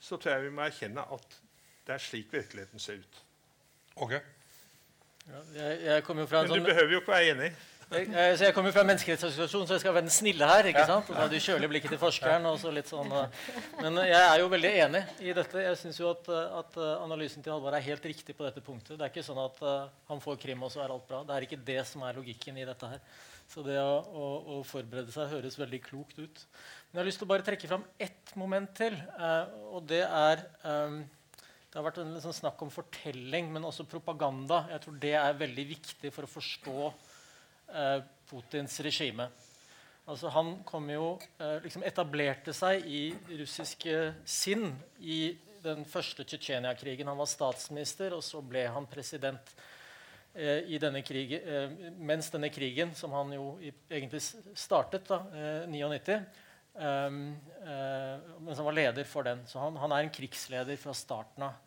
så 0.00 0.18
tror 0.18 0.36
jeg 0.36 0.48
vi 0.48 0.54
må 0.58 0.66
erkjenne 0.66 1.06
at 1.14 1.38
det 1.86 1.94
er 1.94 2.02
slik 2.02 2.32
virkeligheten 2.34 2.82
ser 2.82 2.98
ut. 2.98 3.25
Åge? 3.96 4.18
Ja, 5.26 5.38
jeg, 5.56 5.76
jeg 5.86 6.02
kommer 6.04 6.22
jo 6.22 6.28
fra 6.28 6.42
en 6.42 6.50
Men 6.50 6.52
du 6.52 6.60
sånn 6.60 6.66
behøver 6.68 6.90
jo 6.92 6.98
ikke 7.00 7.12
være 7.14 7.28
enig. 7.32 7.46
Jeg, 7.86 8.08
jeg, 8.10 8.34
jeg 8.42 8.54
kommer 8.54 8.74
fra 8.74 8.82
en 8.82 8.88
menneskerettsorganisasjon, 8.90 9.62
så 9.70 9.76
jeg 9.76 9.82
skal 9.84 9.94
være 9.94 10.04
den 10.04 10.12
snille 10.12 10.48
her. 10.50 10.68
ikke 10.68 10.82
sant? 10.90 11.08
Og 11.08 11.16
så 11.16 11.24
det 11.32 11.40
kjølige 11.46 11.70
blikket 11.70 11.94
til 11.94 12.00
forskeren. 12.02 12.48
og 12.50 12.58
så 12.60 12.72
litt 12.74 12.90
sånn... 12.90 13.14
Men 13.78 13.96
jeg 14.04 14.20
er 14.20 14.42
jo 14.42 14.50
veldig 14.52 14.72
enig 14.82 15.02
i 15.24 15.32
dette. 15.38 15.64
Jeg 15.64 15.80
syns 15.80 16.02
jo 16.02 16.10
at, 16.10 16.28
at 16.60 16.76
uh, 16.76 16.90
analysen 17.06 17.46
til 17.46 17.54
Halvard 17.54 17.78
er 17.78 17.86
helt 17.88 18.10
riktig 18.10 18.36
på 18.36 18.44
dette 18.44 18.64
punktet. 18.68 18.98
Det 18.98 19.06
er 19.06 19.14
ikke 19.14 19.24
sånn 19.24 19.40
at 19.46 19.64
han 20.12 20.22
får 20.26 20.42
krim, 20.44 20.66
og 20.66 20.74
så 20.74 20.84
er 20.84 20.92
alt 20.92 21.08
bra. 21.08 21.22
Det 21.24 21.38
er 21.38 21.48
ikke 21.48 21.62
det 21.72 21.80
som 21.88 22.04
er 22.04 22.20
logikken 22.20 22.60
i 22.60 22.68
dette 22.68 22.92
her. 22.92 23.02
Så 23.48 23.64
det 23.64 23.80
å, 23.80 23.98
å, 24.04 24.30
å 24.58 24.62
forberede 24.66 25.14
seg 25.14 25.32
høres 25.32 25.56
veldig 25.56 25.84
klokt 25.88 26.20
ut. 26.20 26.46
Men 26.90 26.98
jeg 26.98 27.04
har 27.04 27.12
lyst 27.14 27.22
til 27.22 27.30
å 27.30 27.32
bare 27.32 27.48
trekke 27.48 27.70
fram 27.70 27.88
ett 27.96 28.36
moment 28.36 28.76
til, 28.76 28.98
og 29.70 29.86
det 29.88 30.02
er 30.04 30.42
um, 30.66 31.04
det 31.76 31.82
har 31.82 31.90
vært 31.90 31.98
en 32.00 32.14
liksom 32.16 32.32
snakk 32.32 32.62
om 32.64 32.70
fortelling, 32.72 33.50
men 33.52 33.66
også 33.68 33.84
propaganda. 33.84 34.62
Jeg 34.72 34.80
tror 34.80 34.94
det 35.02 35.10
er 35.20 35.34
veldig 35.36 35.64
viktig 35.68 36.08
for 36.08 36.24
å 36.24 36.30
forstå 36.32 36.76
eh, 36.88 37.98
Putins 38.30 38.78
regime. 38.80 39.26
Altså, 40.08 40.30
han 40.32 40.88
jo, 40.88 41.10
eh, 41.36 41.58
liksom 41.66 41.84
etablerte 41.84 42.54
seg 42.56 42.88
i 42.88 43.02
russiske 43.42 43.98
sinn 44.24 44.70
i 45.04 45.34
den 45.66 45.84
første 45.84 46.24
Tsjetsjenia-krigen. 46.24 47.12
Han 47.12 47.20
var 47.20 47.28
statsminister, 47.28 48.16
og 48.16 48.24
så 48.24 48.40
ble 48.40 48.64
han 48.72 48.88
president 48.88 49.52
eh, 50.32 50.72
denne 50.80 51.04
krigen, 51.04 51.44
eh, 51.44 51.92
mens 52.00 52.32
denne 52.32 52.48
krigen, 52.56 52.96
som 52.96 53.12
han 53.20 53.36
jo 53.36 53.50
i, 53.60 53.76
egentlig 53.92 54.24
startet 54.56 55.12
da, 55.12 55.20
99 55.68 56.16
eh, 56.16 56.24
uh, 56.76 58.40
mens 58.40 58.58
han 58.58 58.66
var 58.66 58.76
leder 58.76 59.04
for 59.04 59.26
den. 59.26 59.44
Så 59.48 59.58
han, 59.58 59.76
han, 59.80 59.92
er 59.92 60.04
en 60.04 60.12
krigsleder 60.12 60.76
fra 60.80 60.94
starten 60.94 61.48
av. 61.48 61.62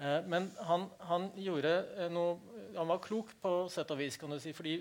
Uh, 0.00 0.20
men 0.32 0.48
han, 0.64 0.86
han, 1.10 1.26
gjorde 1.36 1.74
uh, 1.98 2.06
noe 2.08 2.38
Han 2.76 2.88
var 2.88 3.02
klok 3.04 3.34
på 3.42 3.52
sett 3.68 3.90
og 3.92 3.98
vis, 4.00 4.16
kan 4.16 4.30
du 4.30 4.38
si, 4.40 4.52
fordi 4.54 4.76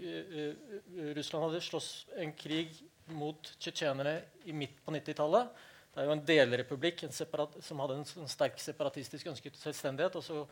Russland 1.18 1.48
hadde 1.48 1.62
slåss 1.66 1.90
en 2.22 2.32
krig 2.38 2.76
mot 3.18 3.50
tsjetsjenere 3.58 4.14
midt 4.54 4.78
på 4.86 4.94
90-tallet. 4.94 5.50
Det 5.90 6.04
er 6.04 6.06
jo 6.06 6.14
en 6.14 6.22
delrepublikk 6.28 7.02
en 7.04 7.16
separat, 7.16 7.56
som 7.66 7.82
hadde 7.82 7.98
en, 7.98 8.06
en 8.22 8.30
sterk 8.30 8.62
separatistisk 8.62 9.32
ønsket 9.32 9.58
selvstendighet. 9.58 10.20
og 10.20 10.24
så 10.24 10.44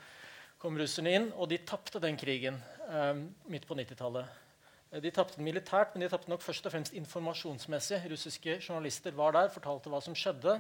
kom 0.62 0.78
russerne 0.80 1.14
inn, 1.14 1.30
og 1.38 1.50
de 1.52 1.60
tapte 1.62 2.02
den 2.02 2.18
krigen 2.18 2.58
eh, 2.90 3.14
midt 3.52 3.68
på 3.70 3.78
90-tallet. 3.78 4.32
Eh, 4.92 5.02
de 5.04 5.12
tapte 5.14 5.44
militært, 5.46 5.94
men 5.94 6.04
de 6.04 6.10
tapte 6.12 6.32
nok 6.32 6.42
først 6.42 6.66
og 6.66 6.74
fremst 6.74 6.98
informasjonsmessig. 6.98 8.02
Russiske 8.10 8.58
journalister 8.58 9.14
var 9.18 9.38
der, 9.38 9.54
fortalte 9.54 9.94
hva 9.94 10.02
som 10.04 10.18
skjedde. 10.18 10.58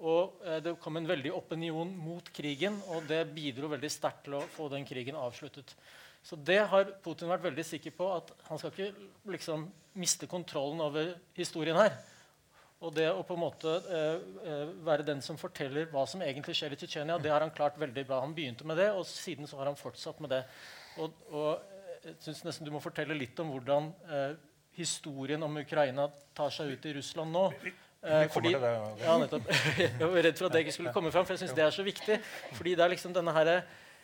Og 0.00 0.44
eh, 0.46 0.60
det 0.64 0.76
kom 0.80 0.96
en 0.96 1.08
veldig 1.08 1.32
opinion 1.36 1.90
mot 2.00 2.30
krigen, 2.34 2.78
og 2.92 3.08
det 3.08 3.26
bidro 3.34 3.68
veldig 3.72 3.90
sterkt 3.92 4.24
til 4.26 4.38
å 4.38 4.46
få 4.54 4.70
den 4.72 4.86
krigen 4.88 5.18
avsluttet. 5.20 5.74
Så 6.24 6.36
det 6.36 6.60
har 6.68 6.94
Putin 7.04 7.30
vært 7.30 7.46
veldig 7.46 7.64
sikker 7.64 7.94
på, 7.96 8.08
at 8.12 8.32
han 8.48 8.60
skal 8.60 8.72
ikke 8.72 9.32
liksom, 9.32 9.66
miste 10.00 10.28
kontrollen 10.28 10.82
over 10.84 11.14
historien 11.36 11.78
her. 11.80 11.94
Og 12.80 12.94
det 12.96 13.10
å 13.12 13.24
på 13.28 13.36
en 13.36 13.42
måte 13.42 13.72
eh, 13.92 14.22
eh 14.48 14.70
være 14.86 15.04
den 15.04 15.20
som 15.24 15.36
forteller 15.40 15.90
hva 15.92 16.06
som 16.08 16.22
egentlig 16.24 16.56
skjer 16.56 16.72
i 16.72 16.78
Tsjetsjenia, 16.80 17.18
det 17.20 17.32
har 17.32 17.44
han 17.44 17.52
klart 17.52 17.76
veldig 17.80 18.06
bra. 18.08 18.22
Han 18.24 18.36
begynte 18.36 18.64
med 18.68 18.80
det, 18.80 18.88
og 18.96 19.04
siden 19.08 19.48
så 19.48 19.60
har 19.60 19.68
han 19.68 19.76
fortsatt 19.76 20.20
med 20.24 20.32
det. 20.32 20.44
Og, 21.00 21.12
og 21.28 21.50
jeg 22.04 22.16
syns 22.24 22.44
nesten 22.46 22.64
du 22.64 22.72
må 22.72 22.80
fortelle 22.80 23.16
litt 23.16 23.38
om 23.42 23.52
hvordan 23.52 23.92
eh, 24.08 24.32
historien 24.78 25.42
om 25.44 25.60
Ukraina 25.60 26.08
tar 26.36 26.52
seg 26.54 26.72
ut 26.72 26.88
i 26.88 26.94
Russland 26.96 27.36
nå. 27.36 27.44
Eh, 28.00 28.24
fordi, 28.32 28.54
det, 28.56 28.70
ja, 29.02 29.16
jeg 29.78 30.00
var 30.00 30.22
redd 30.24 30.38
for 30.38 30.48
at 30.48 30.54
det 30.54 30.64
ikke 30.64 30.76
skulle 30.78 30.94
komme 30.94 31.12
fram, 31.12 31.26
for 31.28 31.36
jeg 31.36 31.42
syns 31.42 31.56
det 31.56 31.66
er 31.66 31.74
så 31.74 31.84
viktig. 31.84 32.16
fordi 32.56 32.72
det 32.78 32.84
er 32.84 32.94
liksom 32.94 33.12
denne 33.16 33.34
her, 33.36 33.60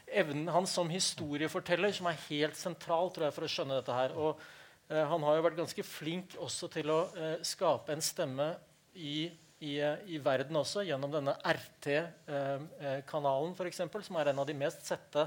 evnen 0.06 0.50
hans 0.52 0.74
som 0.76 0.90
historieforteller 0.92 1.94
som 1.96 2.10
er 2.10 2.20
helt 2.28 2.58
sentral 2.58 3.10
tror 3.14 3.26
jeg, 3.26 3.34
for 3.34 3.46
å 3.46 3.50
skjønne 3.50 3.80
dette 3.80 3.96
her. 3.96 4.12
Og 4.20 4.44
eh, 4.90 5.00
han 5.00 5.26
har 5.26 5.38
jo 5.38 5.46
vært 5.48 5.60
ganske 5.62 5.86
flink 5.86 6.36
også 6.44 6.68
til 6.76 6.92
å 6.92 7.00
eh, 7.16 7.38
skape 7.46 7.96
en 7.96 8.04
stemme 8.04 8.52
i 8.94 9.30
i, 9.64 9.78
i, 9.80 10.18
verden 10.20 10.58
også, 10.60 10.82
gjennom 10.84 11.08
denne 11.12 11.32
RT-kanalen, 11.40 13.54
eh, 13.54 13.56
f.eks., 13.56 13.80
som 14.04 14.18
er 14.20 14.28
en 14.28 14.42
av 14.42 14.48
de 14.48 14.56
mest 14.58 14.84
sette 14.84 15.22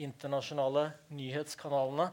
internasjonale 0.00 0.90
nyhetskanalene 1.16 2.10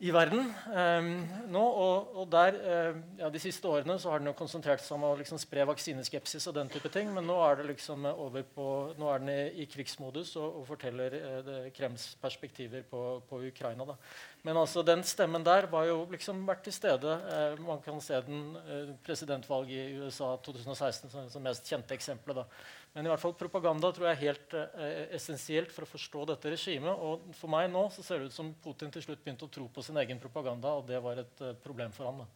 i 0.00 0.12
verden 0.14 0.46
eh, 0.72 1.08
nå. 1.52 1.60
Og, 1.60 2.14
og 2.22 2.28
der, 2.32 2.56
eh, 2.56 3.00
ja, 3.20 3.28
De 3.32 3.40
siste 3.42 3.68
årene 3.68 3.98
så 4.00 4.12
har 4.12 4.22
den 4.22 4.30
jo 4.30 4.36
konsentrert 4.38 4.80
seg 4.80 4.96
om 4.96 5.04
å 5.10 5.12
liksom 5.18 5.40
spre 5.40 5.66
vaksineskepsis. 5.68 6.46
og 6.48 6.56
den 6.56 6.72
type 6.72 6.88
ting, 6.92 7.12
Men 7.12 7.28
nå 7.28 7.36
er, 7.44 7.60
det 7.60 7.68
liksom 7.74 8.06
over 8.10 8.46
på, 8.54 8.66
nå 8.96 9.10
er 9.12 9.20
den 9.20 9.32
i, 9.34 9.62
i 9.62 9.68
krigsmodus 9.68 10.32
og, 10.40 10.62
og 10.62 10.66
forteller 10.70 11.16
uh, 11.20 11.52
Krems 11.76 12.14
perspektiver 12.22 12.86
på, 12.88 13.20
på 13.28 13.42
Ukraina. 13.50 13.84
Da. 13.92 13.98
Men 14.48 14.62
altså, 14.62 14.82
den 14.86 15.04
stemmen 15.04 15.44
der 15.44 15.68
var 15.68 15.84
jo 15.90 16.06
liksom 16.10 16.46
vært 16.48 16.64
til 16.64 16.78
stede. 16.78 17.18
Uh, 17.28 17.60
man 17.66 17.84
kan 17.84 18.00
se 18.00 18.22
den 18.24 18.56
presidentvalget 19.04 19.90
i 19.90 20.00
USA 20.00 20.32
2016 20.40 21.12
som, 21.12 21.28
det 21.28 21.44
mest 21.44 21.68
kjente 21.68 21.96
eksempelet. 21.96 22.40
da. 22.40 22.48
Men 22.92 23.06
i 23.06 23.10
hvert 23.12 23.22
fall 23.22 23.36
propaganda 23.38 23.92
tror 23.94 24.08
jeg 24.08 24.16
er 24.16 24.24
helt 24.24 24.54
eh, 24.58 25.12
essensielt 25.14 25.70
for 25.70 25.86
å 25.86 25.92
forstå 25.92 26.24
dette 26.32 26.50
regimet. 26.50 26.90
Og 26.90 27.22
for 27.38 27.46
meg 27.52 27.68
nå 27.70 27.84
så 27.94 28.02
ser 28.02 28.18
det 28.18 28.26
ut 28.32 28.34
som 28.34 28.50
Putin 28.64 28.90
til 28.90 29.04
slutt 29.04 29.22
begynte 29.22 29.46
å 29.46 29.52
tro 29.52 29.68
på 29.70 29.82
sin 29.86 30.00
egen 30.02 30.18
propaganda, 30.22 30.68
og 30.80 30.88
det 30.88 30.98
var 31.04 31.16
et 31.22 31.36
eh, 31.46 31.58
problem 31.62 31.92
for 31.94 32.04
han. 32.10 32.18
da. 32.24 32.28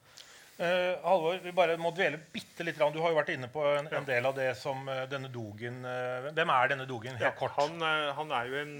Uh, 0.55 0.95
Halvor, 1.03 1.43
vi 1.43 1.51
bare 1.51 1.75
må 1.83 1.91
dvele 1.91 2.15
bitte 2.31 2.63
litt. 2.63 2.79
Du 2.79 3.03
har 3.03 3.11
jo 3.11 3.19
vært 3.19 3.35
inne 3.35 3.51
på 3.51 3.59
en, 3.67 3.91
en 3.91 4.07
del 4.07 4.23
av 4.29 4.37
det 4.39 4.55
som 4.55 4.87
uh, 4.87 5.03
denne 5.11 5.27
Dogen 5.35 5.83
uh, 5.83 6.31
Hvem 6.31 6.47
er 6.55 6.71
denne 6.71 6.87
Dogen? 6.87 7.19
Helt 7.19 7.27
ja, 7.27 7.35
kort. 7.35 7.59
Han, 7.59 7.75
uh, 7.83 8.15
han, 8.15 8.31
er 8.39 8.47
jo 8.47 8.55
en, 8.61 8.79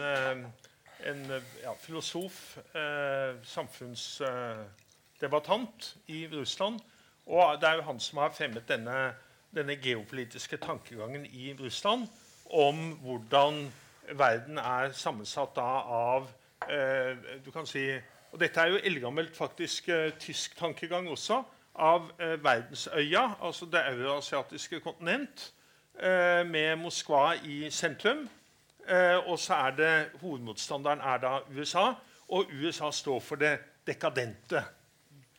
en 1.11 1.27
ja, 1.65 1.75
filosof, 1.83 2.63
samfunnsdebattant 3.51 5.99
i 6.15 6.31
Russland. 6.31 6.79
Og 7.27 7.59
det 7.59 7.67
er 7.67 7.75
jo 7.81 7.89
han 7.91 7.99
som 8.07 8.23
har 8.23 8.31
fremmet 8.39 8.71
denne 8.71 9.19
denne 9.55 9.77
geopolitiske 9.77 10.57
tankegangen 10.57 11.27
i 11.27 11.55
Russland 11.61 12.09
om 12.51 12.93
hvordan 13.03 13.73
verden 14.13 14.59
er 14.59 14.93
sammensatt 14.93 15.59
av 15.59 16.29
eh, 16.69 17.17
du 17.45 17.51
kan 17.55 17.67
si, 17.67 17.87
og 18.33 18.41
Dette 18.41 18.61
er 18.61 18.75
jo 18.75 18.81
eldgammelt 18.85 19.37
faktisk 19.37 19.89
eh, 19.89 20.13
tysk 20.21 20.57
tankegang 20.59 21.09
også. 21.09 21.43
Av 21.75 22.11
eh, 22.19 22.37
verdensøya, 22.45 23.25
altså 23.43 23.67
det 23.67 23.83
euroasiatiske 23.95 24.81
kontinent, 24.81 25.53
eh, 25.99 26.43
med 26.47 26.77
Moskva 26.83 27.35
i 27.43 27.71
sentrum. 27.71 28.29
Eh, 28.89 29.17
og 29.29 29.39
så 29.39 29.55
er 29.55 29.77
det 29.79 29.93
hovedmotstanderen 30.21 31.01
er 31.01 31.19
da 31.23 31.39
USA, 31.51 31.93
og 32.29 32.51
USA 32.53 32.91
står 32.91 33.21
for 33.21 33.41
det 33.41 33.59
dekadente. 33.87 34.65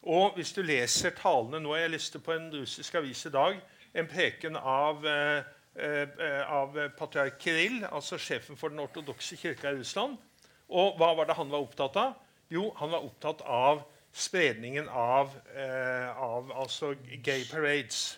Og 0.01 0.35
hvis 0.35 0.53
du 0.53 0.61
leser 0.61 1.15
talene 1.17 1.59
nå 1.59 1.75
Jeg 1.75 1.89
leste 1.89 2.19
på 2.19 2.31
en 2.35 2.51
russisk 2.53 2.95
avis 2.95 3.25
i 3.25 3.31
dag 3.33 3.55
en 3.95 4.07
preken 4.11 4.55
av, 4.59 5.05
eh, 5.07 5.43
eh, 5.75 6.51
av 6.51 6.75
patriark 6.97 7.39
Kirill, 7.41 7.85
altså 7.91 8.19
sjefen 8.19 8.57
for 8.59 8.69
den 8.69 8.83
ortodokse 8.83 9.37
kirka 9.39 9.71
i 9.71 9.79
Russland. 9.79 10.17
Og 10.69 10.97
hva 10.99 11.13
var 11.15 11.25
det 11.29 11.37
han 11.37 11.51
var 11.51 11.63
opptatt 11.63 11.95
av? 11.95 12.15
Jo, 12.51 12.69
han 12.77 12.91
var 12.91 13.05
opptatt 13.05 13.41
av 13.41 13.85
spredningen 14.15 14.87
av, 14.89 15.33
eh, 15.55 16.17
av 16.17 16.51
altså 16.55 16.95
gay 17.23 17.45
parades. 17.51 18.17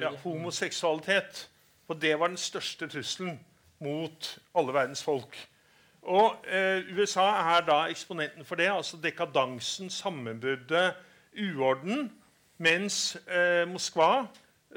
Ja, 0.00 0.10
homoseksualitet. 0.24 1.48
Og 1.88 2.00
det 2.00 2.18
var 2.18 2.28
den 2.28 2.36
største 2.36 2.88
trusselen 2.88 3.40
mot 3.80 4.38
alle 4.54 4.72
verdens 4.72 5.02
folk. 5.02 5.36
Og 6.02 6.46
eh, 6.48 6.84
USA 6.96 7.26
er 7.56 7.64
da 7.66 7.80
eksponenten 7.88 8.44
for 8.44 8.54
det. 8.60 8.68
altså 8.68 8.96
Dekadansen, 9.02 9.90
sammenbruddet, 9.90 10.94
uorden. 11.36 12.12
Mens 12.58 13.16
eh, 13.28 13.68
Moskva 13.68 14.26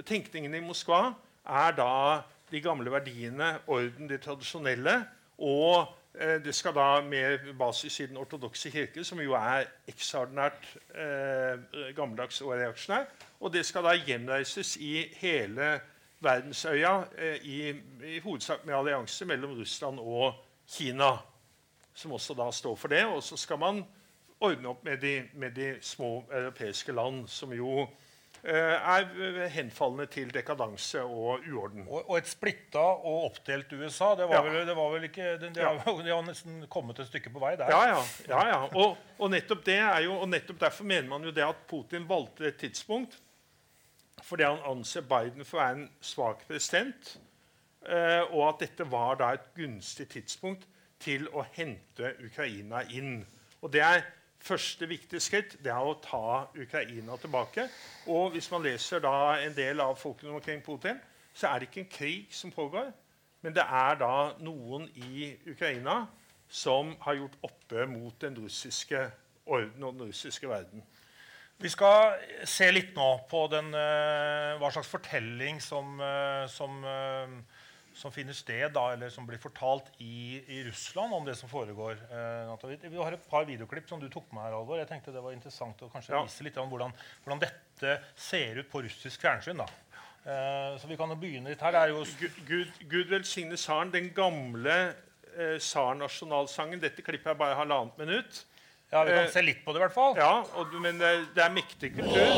Tenkningen 0.02 0.56
i 0.58 0.62
Moskva 0.64 1.12
er 1.46 1.76
da 1.78 2.22
de 2.52 2.62
gamle 2.62 2.92
verdiene, 2.92 3.60
orden, 3.68 4.10
de 4.10 4.18
tradisjonelle. 4.18 4.96
Og 5.38 5.86
eh, 6.18 6.40
det 6.44 6.56
skal 6.56 6.74
da 6.74 6.88
med 7.06 7.54
basis 7.60 8.00
i 8.00 8.08
den 8.10 8.18
ortodokse 8.18 8.72
kirke, 8.74 9.04
som 9.04 9.22
jo 9.22 9.36
er 9.38 9.68
ekstraordinært 9.90 10.68
eh, 10.96 11.94
gammeldags 11.96 12.42
og 12.42 12.56
reaksjonær. 12.58 13.10
Og 13.40 13.54
det 13.54 13.66
skal 13.66 13.86
da 13.86 13.96
gjenreises 13.98 14.76
i 14.78 15.08
hele 15.22 15.76
verdensøya, 16.24 16.94
eh, 17.18 17.36
i, 17.46 17.60
i, 18.16 18.20
hovedsak 18.24 18.66
med 18.66 18.78
allianse 18.78 19.26
mellom 19.26 19.58
Russland 19.60 20.00
og 20.00 20.34
Kina, 20.70 21.12
som 21.94 22.12
også 22.12 22.34
da 22.34 22.52
står 22.52 22.76
for 22.76 22.94
det. 22.94 23.06
Og 23.06 23.24
så 23.24 23.38
skal 23.38 23.60
man 23.60 23.84
ordne 24.40 24.70
opp 24.70 24.84
med 24.86 24.98
de, 24.98 25.18
med 25.34 25.52
de 25.52 25.76
små 25.82 26.24
europeiske 26.32 26.92
land, 26.92 27.28
som 27.28 27.54
jo 27.54 27.88
er 28.44 29.48
henfallende 29.54 30.06
til 30.12 30.32
dekadanse 30.36 31.00
og 31.02 31.46
uorden. 31.48 31.86
Og, 31.88 32.10
og 32.10 32.18
et 32.18 32.28
splitta 32.28 32.82
og 32.84 33.30
oppdelt 33.30 33.72
USA, 33.72 34.10
det 34.20 34.28
var, 34.28 34.36
ja. 34.36 34.42
vel, 34.44 34.68
det 34.68 34.76
var 34.76 34.90
vel, 34.92 35.06
ikke 35.08 35.28
det, 35.40 35.52
det, 35.56 35.64
har, 35.64 35.80
det, 36.04 36.12
har, 36.12 36.26
nesten 36.28 36.66
kommet 36.72 37.00
et 37.00 37.08
stykke 37.08 37.32
på 37.32 37.40
vei 37.44 37.54
der. 37.60 37.72
Ja, 37.72 37.94
ja. 37.94 38.02
ja, 38.28 38.42
ja. 38.52 38.58
Og, 38.68 38.98
og, 39.18 39.30
nettopp 39.32 39.64
det 39.66 39.78
er 39.80 40.02
jo, 40.08 40.18
og 40.20 40.28
nettopp 40.32 40.60
derfor 40.66 40.90
mener 40.92 41.08
man 41.08 41.24
jo 41.24 41.32
det 41.32 41.46
at 41.46 41.64
Putin 41.70 42.10
valgte 42.10 42.50
et 42.52 42.60
tidspunkt 42.60 43.20
fordi 44.24 44.46
han 44.46 44.62
anser 44.70 45.04
Biden 45.08 45.44
for 45.44 45.58
å 45.58 45.64
være 45.64 45.78
en 45.82 45.88
svak 46.04 46.44
president, 46.48 47.10
eh, 47.90 48.22
og 48.30 48.44
at 48.54 48.62
dette 48.64 48.86
var 48.88 49.18
da 49.20 49.34
et 49.36 49.50
gunstig 49.58 50.08
tidspunkt 50.14 50.68
til 51.04 51.26
å 51.36 51.44
hente 51.56 52.14
Ukraina 52.24 52.86
inn. 52.94 53.18
Og 53.60 53.74
det 53.74 53.84
er 53.84 54.06
første 54.44 54.88
viktige 54.90 55.22
skritt 55.24 55.56
det 55.64 55.72
er 55.72 55.86
å 55.88 55.96
ta 56.04 56.48
Ukraina 56.60 57.18
tilbake. 57.22 57.68
Og 58.12 58.34
hvis 58.36 58.50
man 58.52 58.64
leser 58.66 59.04
da 59.04 59.40
en 59.44 59.56
del 59.56 59.82
av 59.84 59.96
folkene 60.00 60.36
omkring 60.36 60.64
Putin, 60.66 61.00
så 61.34 61.50
er 61.50 61.60
det 61.60 61.70
ikke 61.70 61.84
en 61.86 61.94
krig 61.94 62.36
som 62.36 62.52
pågår. 62.52 62.92
Men 63.44 63.56
det 63.56 63.64
er 63.64 63.98
da 64.00 64.16
noen 64.44 64.88
i 64.96 65.34
Ukraina 65.50 66.04
som 66.54 66.94
har 67.04 67.18
gjort 67.18 67.40
oppe 67.44 67.88
mot 67.90 68.16
den 68.22 68.38
russiske 68.38 69.08
orden 69.46 69.84
og 69.84 69.96
den 69.98 70.12
russiske 70.12 70.50
verden. 70.50 70.84
Vi 71.64 71.70
skal 71.72 72.18
se 72.50 72.68
litt 72.72 72.96
nå 72.96 73.10
på 73.30 73.46
den, 73.52 73.74
eh, 73.74 74.56
hva 74.60 74.72
slags 74.72 74.90
fortelling 74.90 75.62
som, 75.62 76.00
eh, 76.02 76.48
som, 76.48 76.84
eh, 76.84 77.28
som 77.96 78.12
finner 78.12 78.34
sted, 78.34 78.72
da, 78.74 78.88
eller 78.94 79.10
som 79.14 79.26
blir 79.28 79.38
fortalt 79.38 79.86
i, 80.02 80.42
i 80.48 80.64
Russland 80.68 81.14
om 81.14 81.26
det 81.26 81.36
som 81.38 81.50
foregår. 81.50 81.98
eh, 82.10 82.90
Vi 82.90 82.98
har 82.98 83.14
et 83.14 83.30
par 83.30 83.46
videoklipp 83.46 83.88
som 83.90 84.00
du 84.02 84.10
tok 84.10 84.32
med 84.34 84.44
her, 84.44 84.54
Alvor. 84.58 84.78
Jeg 84.82 84.88
tenkte 84.90 85.14
det 85.14 85.22
var 85.24 85.32
interessant 85.36 85.78
å 85.86 85.90
kanskje 85.94 86.14
Ja. 86.16 86.24
vise 86.24 86.44
litt 86.44 86.58
om 86.58 86.70
hvordan, 86.70 86.94
hvordan 87.24 87.40
dette 87.40 88.02
ser 88.16 88.58
ut 88.60 88.70
på 88.72 88.82
russisk 88.84 89.22
fjernsyn. 89.22 89.58
da. 89.58 89.66
Eh, 90.26 90.78
så 90.80 90.88
vi 90.88 90.96
kan 90.98 91.10
jo 91.10 91.16
begynne 91.16 91.50
litt 91.50 91.62
her. 91.62 91.72
Det 91.72 91.82
er 91.82 91.88
jo 91.90 92.04
Gud, 92.20 92.32
Gud, 92.48 92.72
Gud 92.90 93.08
velsigne 93.10 93.56
tsaren, 93.56 93.92
den 93.92 94.10
gamle 94.14 94.96
eh, 95.38 95.58
tsar-nasjonalsangen. 95.60 96.80
Dette 96.80 97.02
klippet 97.04 97.28
er 97.28 97.36
bare 97.36 97.56
halvannet 97.56 97.98
minutt. 97.98 98.46
Ja, 98.92 99.04
Vi 99.04 99.10
kan 99.12 99.26
Eh, 99.26 99.30
se 99.32 99.42
litt 99.42 99.66
på 99.66 99.74
det, 99.74 99.82
i 99.82 99.86
hvert 99.88 99.94
fall. 99.94 100.16
Ja, 100.16 100.44
og, 100.56 100.74
men 100.80 100.98
det, 101.00 101.28
det 101.36 101.44
er 101.44 101.50
mektig 101.50 101.96
kultur. 101.96 102.30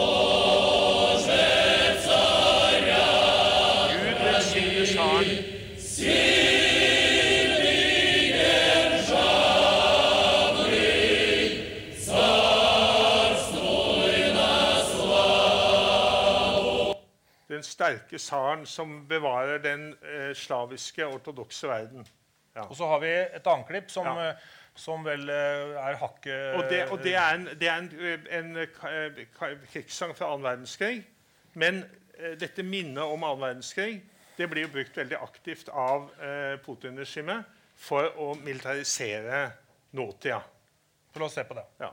Den 5.26 5.44
sterke 17.64 18.18
tsaren 18.18 18.66
som 18.66 19.08
bevarer 19.08 19.58
den 19.58 19.96
eh, 20.04 20.36
slaviske, 20.36 21.08
ortodokse 21.08 21.68
verden. 21.68 22.08
Og 22.56 22.76
så 22.76 22.88
har 22.88 23.00
vi 23.00 23.10
et 23.10 23.48
annet 23.48 23.68
klipp 23.68 23.92
som, 23.92 24.06
Ja. 24.06 24.30
eh, 24.30 24.36
som 24.76 25.06
vel 25.06 25.30
eh, 25.30 25.36
er 25.80 25.96
hakket 25.96 26.56
Og 26.56 26.64
det, 26.70 26.92
og 26.92 27.04
det 27.04 27.16
er 27.16 27.36
en, 27.36 27.50
det 27.60 27.70
er 27.70 27.78
en, 27.78 27.92
en, 28.30 28.58
krigssang 29.72 30.18
fra 30.18 30.26
annen 30.34 30.44
verdenskrig. 30.44 31.08
Men 31.54 31.86
dette 32.40 32.64
minnet 32.64 33.04
om 33.04 33.24
annen 33.24 33.42
verdenskrig 33.42 34.04
det 34.38 34.48
blir 34.52 34.66
jo 34.66 34.72
brukt 34.74 34.98
veldig 34.98 35.18
aktivt 35.22 35.70
av 35.70 36.10
eh, 36.20 36.56
Putin-regimet 36.66 37.46
for 37.76 38.12
å 38.20 38.34
militarisere 38.40 39.48
nåtida. 39.96 40.42
La 41.16 41.26
oss 41.26 41.38
se 41.38 41.44
på 41.48 41.56
det. 41.58 41.66
Ja. 41.80 41.92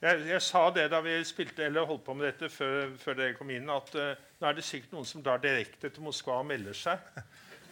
Jeg, 0.00 0.20
jeg 0.30 0.40
sa 0.40 0.62
det 0.72 0.86
da 0.88 1.02
vi 1.04 1.18
spilte 1.28 1.66
eller 1.66 1.84
holdt 1.84 2.06
på 2.06 2.14
med 2.16 2.30
dette 2.30 2.48
før, 2.48 2.94
før 3.02 3.18
dere 3.18 3.36
kom 3.36 3.50
inn, 3.52 3.68
at 3.68 3.90
uh, 4.00 4.14
nå 4.40 4.48
er 4.48 4.56
det 4.56 4.64
sikkert 4.64 4.94
noen 4.96 5.08
som 5.08 5.24
drar 5.24 5.42
direkte 5.42 5.90
til 5.92 6.06
Moskva 6.06 6.38
og 6.40 6.46
melder 6.48 6.76
seg. 6.76 7.02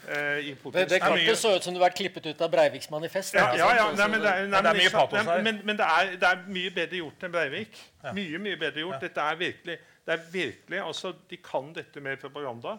Uh, 0.09 0.37
i 0.45 0.53
Det, 0.53 0.59
Putins 0.61 0.93
det 0.93 1.01
er 1.01 1.15
mye- 1.17 1.37
så 1.41 1.55
ut 1.57 1.65
som 1.65 1.75
det 1.75 1.81
var 1.81 1.97
klippet 1.97 2.29
ut 2.29 2.45
av 2.45 2.53
Breiviks 2.53 2.91
manifest. 2.93 3.35
Ja, 3.35 3.49
ja, 3.57 3.71
ja. 3.81 3.89
Nei, 3.97 4.11
men 4.13 4.21
det 4.21 4.35
er, 4.35 4.45
nei, 4.45 4.63
det 4.65 4.75
er 4.75 4.81
mye 4.83 4.93
patos 4.93 5.25
her. 5.25 5.43
Men, 5.49 5.63
men 5.65 5.81
det, 5.81 5.89
er, 5.89 6.13
det 6.21 6.29
er 6.29 6.45
mye 6.59 6.77
bedre 6.77 7.01
gjort 7.01 7.25
enn 7.25 7.35
Breivik. 7.35 7.83
Mye, 8.13 8.45
mye 8.45 8.61
bedre 8.61 8.85
gjort. 8.85 9.03
Dette 9.09 9.25
er 9.33 9.43
virkelig, 9.47 9.81
det 10.05 10.17
er 10.19 10.31
virkelig 10.33 10.85
altså, 10.85 11.17
De 11.33 11.43
kan 11.51 11.73
dette 11.77 12.05
med 12.05 12.21
propaganda. 12.21 12.77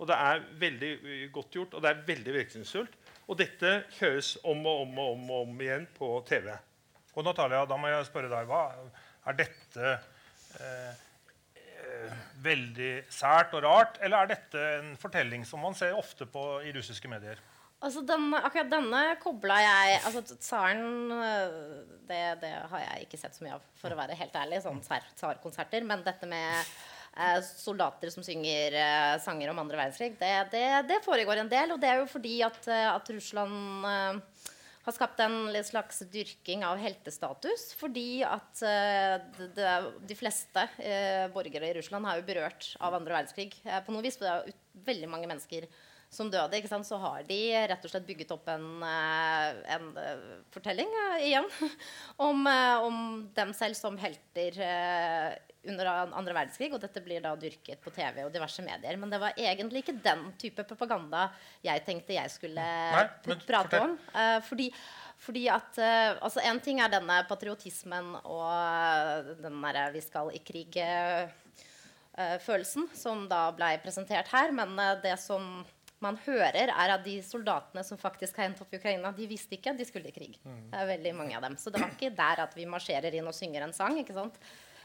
Og 0.00 0.08
det 0.08 0.16
er 0.28 0.44
veldig 0.60 0.96
uh, 1.00 1.28
godt 1.32 1.56
gjort, 1.56 1.74
og 1.76 1.84
det 1.84 1.94
er 1.94 2.04
veldig 2.06 2.36
virkningsfullt. 2.36 3.04
Og 3.30 3.38
dette 3.40 3.78
kjøres 3.96 4.34
om 4.44 4.66
og 4.66 4.84
om 4.84 4.98
og 4.98 5.14
om, 5.16 5.30
og 5.30 5.48
om 5.48 5.62
igjen 5.64 5.88
på 5.96 6.18
TV. 6.28 6.52
Og 7.16 7.26
Natalia, 7.26 7.64
da 7.66 7.78
må 7.80 7.90
jeg 7.90 8.08
spørre 8.08 8.30
deg, 8.30 8.50
hva 8.50 8.64
er 9.30 9.38
dette 9.38 9.94
eh, 10.62 11.06
eh, 11.58 12.18
veldig 12.44 12.92
sært 13.12 13.56
og 13.58 13.64
rart, 13.66 13.98
eller 14.04 14.22
er 14.22 14.34
dette 14.36 14.66
en 14.78 14.92
fortelling 15.00 15.46
som 15.48 15.62
man 15.64 15.76
ser 15.78 15.98
ofte 15.98 16.28
på 16.30 16.44
i 16.66 16.74
russiske 16.76 17.10
medier? 17.10 17.40
Altså 17.80 18.02
denne, 18.04 18.36
akkurat 18.44 18.68
denne 18.68 19.00
kobla 19.22 19.56
jeg 19.64 20.00
altså 20.04 20.36
Tsaren 20.36 21.12
øh, 21.16 21.54
det, 22.10 22.24
det 22.42 22.50
har 22.68 22.82
jeg 22.82 23.06
ikke 23.06 23.20
sett 23.22 23.36
så 23.36 23.46
mye 23.46 23.54
av, 23.56 23.62
for 23.80 23.94
å 23.94 23.96
være 23.96 24.18
helt 24.18 24.36
ærlig. 24.36 24.60
Sånn 24.64 24.82
tsarkonserter. 24.84 25.86
Men 25.88 26.04
dette 26.04 26.28
med 26.28 26.50
eh, 26.60 27.38
soldater 27.46 28.12
som 28.12 28.26
synger 28.26 28.76
eh, 28.76 29.14
sanger 29.24 29.52
om 29.52 29.62
andre 29.62 29.80
verdenskrig, 29.80 30.18
det, 30.20 30.34
det, 30.52 30.64
det 30.90 31.00
foregår 31.06 31.40
en 31.40 31.52
del. 31.52 31.72
Og 31.72 31.80
det 31.80 31.92
er 31.92 32.02
jo 32.02 32.10
fordi 32.10 32.40
at, 32.44 32.60
eh, 32.68 32.88
at 32.90 33.12
Russland 33.14 33.88
eh, 33.88 34.49
har 34.86 34.96
skapt 34.96 35.20
en 35.20 35.52
slags 35.64 36.00
dyrking 36.12 36.64
av 36.64 36.80
heltestatus. 36.80 37.70
Fordi 37.80 38.22
at 38.26 38.62
eh, 38.64 39.18
det, 39.56 39.76
de 40.08 40.16
fleste 40.16 40.66
eh, 40.78 41.26
borgere 41.34 41.68
i 41.68 41.76
Russland 41.76 42.08
er 42.08 42.20
jo 42.20 42.26
berørt 42.30 42.72
av 42.80 42.96
andre 42.96 43.18
verdenskrig. 43.18 43.54
Eh, 43.64 43.80
på 43.84 43.94
noe 43.94 44.04
vis, 44.06 44.18
det 44.20 44.30
er 44.30 44.48
jo 44.48 44.84
veldig 44.88 45.10
mange 45.12 45.30
mennesker 45.30 45.68
som 46.10 46.26
døde, 46.26 46.58
ikke 46.58 46.72
sant, 46.72 46.88
så 46.88 46.96
har 46.98 47.22
de 47.28 47.38
rett 47.70 47.84
og 47.86 47.90
slett 47.92 48.06
bygget 48.08 48.32
opp 48.34 48.48
en, 48.50 48.80
en 48.82 49.84
fortelling 50.50 50.90
igjen 51.22 51.46
om, 52.26 52.48
om 52.82 52.96
dem 53.36 53.52
selv 53.54 53.78
som 53.78 53.94
helter 54.00 54.58
under 55.68 55.86
an- 55.86 56.14
andre 56.16 56.32
verdenskrig. 56.34 56.72
Og 56.74 56.80
dette 56.82 57.00
blir 57.04 57.20
da 57.24 57.34
dyrket 57.36 57.80
på 57.82 57.90
TV 57.94 58.24
og 58.24 58.32
diverse 58.32 58.62
medier. 58.64 58.96
Men 59.00 59.10
det 59.12 59.20
var 59.20 59.32
egentlig 59.36 59.78
ikke 59.84 60.02
den 60.02 60.32
type 60.40 60.64
propaganda 60.68 61.30
jeg 61.64 61.84
tenkte 61.86 62.12
jeg 62.16 62.30
skulle 62.32 62.64
Nei, 62.64 63.08
men 63.26 63.38
prate 63.46 63.68
fortell. 63.68 63.82
om. 63.90 63.98
Uh, 64.14 64.40
fordi, 64.46 64.74
fordi 65.20 65.48
at 65.52 65.78
uh, 65.78 66.18
altså 66.24 66.40
En 66.44 66.60
ting 66.60 66.80
er 66.80 66.88
denne 66.92 67.26
patriotismen 67.28 68.14
og 68.24 68.52
eh, 68.52 69.22
den 69.42 69.60
derre 69.62 69.92
'vi 69.92 70.00
skal 70.00 70.30
i 70.34 70.38
krig'-følelsen 70.40 72.82
uh, 72.88 72.94
som 72.96 73.28
da 73.28 73.50
ble 73.52 73.78
presentert 73.84 74.28
her. 74.32 74.50
Men 74.52 74.76
det 75.02 75.18
som 75.20 75.64
man 76.00 76.16
hører, 76.24 76.68
er 76.72 76.90
at 76.94 77.04
de 77.04 77.20
soldatene 77.22 77.84
som 77.84 77.98
faktisk 78.00 78.36
har 78.40 78.46
endt 78.48 78.60
opp 78.62 78.72
i 78.72 78.76
Ukraina, 78.80 79.12
de 79.12 79.26
visste 79.28 79.52
ikke 79.54 79.70
at 79.74 79.76
de 79.76 79.84
skulle 79.84 80.08
i 80.08 80.12
krig. 80.16 80.38
Er 80.72 80.86
veldig 80.88 81.12
mange 81.14 81.36
av 81.36 81.42
dem. 81.42 81.56
Så 81.60 81.70
det 81.70 81.80
var 81.82 81.90
ikke 81.92 82.16
der 82.16 82.40
at 82.40 82.54
vi 82.56 82.64
marsjerer 82.64 83.12
inn 83.14 83.26
og 83.28 83.34
synger 83.36 83.62
en 83.66 83.72
sang 83.76 83.98
ikke 84.00 84.14
sant? 84.16 84.34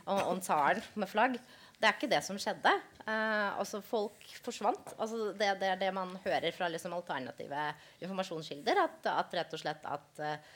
Og, 0.06 0.20
og 0.20 0.42
tsaren 0.46 0.84
med 0.96 1.10
flagg. 1.10 1.40
Det 1.76 1.88
er 1.88 1.96
ikke 1.98 2.12
det 2.12 2.22
som 2.24 2.38
skjedde. 2.40 2.72
Uh, 3.06 3.58
altså 3.60 3.82
Folk 3.84 4.30
forsvant. 4.46 4.94
Altså 4.98 5.32
det, 5.38 5.50
det 5.62 5.72
er 5.74 5.82
det 5.82 5.92
man 5.96 6.14
hører 6.24 6.54
fra 6.56 6.70
liksom 6.72 6.94
alternative 6.96 7.66
informasjonskilder. 8.06 8.86
At, 8.86 9.10
at 9.12 9.36
rett 9.42 9.58
og 9.58 9.62
slett 9.62 9.90
at 9.90 10.24
eh, 10.24 10.54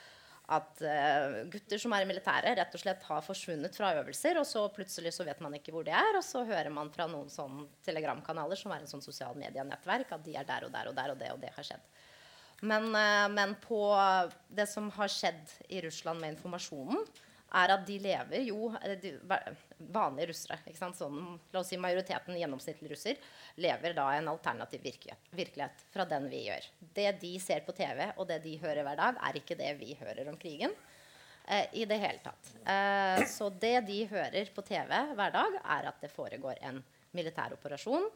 at 0.50 0.80
eh, 0.82 1.44
gutter 1.50 1.78
som 1.78 1.92
er 1.94 2.02
i 2.02 2.08
militæret, 2.10 2.56
rett 2.58 2.72
og 2.74 2.82
slett 2.82 3.04
har 3.06 3.22
forsvunnet 3.22 3.76
fra 3.76 3.92
øvelser. 4.00 4.40
Og 4.40 4.46
så 4.48 4.64
plutselig 4.74 5.12
så 5.14 5.26
vet 5.26 5.38
man 5.44 5.54
ikke 5.54 5.74
hvor 5.74 5.86
de 5.86 5.94
er, 5.94 6.18
og 6.18 6.24
så 6.26 6.42
hører 6.46 6.72
man 6.74 6.90
fra 6.94 7.06
noen 7.10 7.30
sånne 7.30 7.68
telegramkanaler 7.86 8.58
som 8.58 8.74
er 8.74 8.82
en 8.82 8.90
sånn 8.90 9.04
sosial 9.04 9.38
medienettverk, 9.38 10.10
at 10.16 10.24
de 10.26 10.34
er 10.40 10.48
der 10.48 10.66
og 10.66 10.74
der 10.74 10.90
og 10.90 10.98
der, 10.98 11.14
og 11.14 11.20
det 11.22 11.30
og 11.36 11.42
det 11.44 11.52
har 11.54 11.68
skjedd. 11.70 11.86
Men, 12.66 12.90
uh, 12.90 13.28
men 13.32 13.54
på 13.62 13.80
det 14.58 14.66
som 14.68 14.90
har 14.98 15.12
skjedd 15.12 15.54
i 15.70 15.84
Russland 15.86 16.20
med 16.20 16.34
informasjonen, 16.34 17.06
er 17.50 17.72
at 17.74 17.82
de 17.86 17.96
lever 18.02 18.44
jo 18.46 18.70
de, 19.02 19.14
Vanlige 19.90 20.30
russere? 20.30 20.58
Sånn, 20.76 21.18
la 21.50 21.62
oss 21.62 21.70
si 21.72 21.78
majoriteten 21.80 22.38
gjennomsnittlig 22.38 22.92
russer, 22.92 23.18
lever 23.60 23.96
da 23.96 24.06
en 24.16 24.30
alternativ 24.32 24.84
virkelighet, 24.84 25.30
virkelighet 25.34 25.84
fra 25.90 26.06
den 26.08 26.28
vi 26.30 26.44
gjør. 26.46 26.70
Det 27.00 27.08
de 27.22 27.32
ser 27.42 27.64
på 27.66 27.74
TV, 27.76 28.06
og 28.16 28.28
det 28.30 28.40
de 28.44 28.56
hører 28.62 28.84
hver 28.86 29.00
dag, 29.00 29.20
er 29.28 29.40
ikke 29.40 29.58
det 29.58 29.74
vi 29.80 29.96
hører 30.00 30.30
om 30.30 30.38
krigen. 30.40 30.74
Eh, 31.50 31.66
I 31.82 31.84
det 31.90 31.98
hele 32.02 32.22
tatt. 32.22 32.52
Eh, 32.62 33.26
så 33.26 33.50
det 33.50 33.80
de 33.88 34.04
hører 34.10 34.52
på 34.54 34.62
TV 34.62 34.94
hver 35.16 35.34
dag, 35.34 35.60
er 35.64 35.90
at 35.90 36.02
det 36.02 36.12
foregår 36.12 36.60
en 36.68 36.82
militær 37.16 37.56
operasjon 37.56 38.06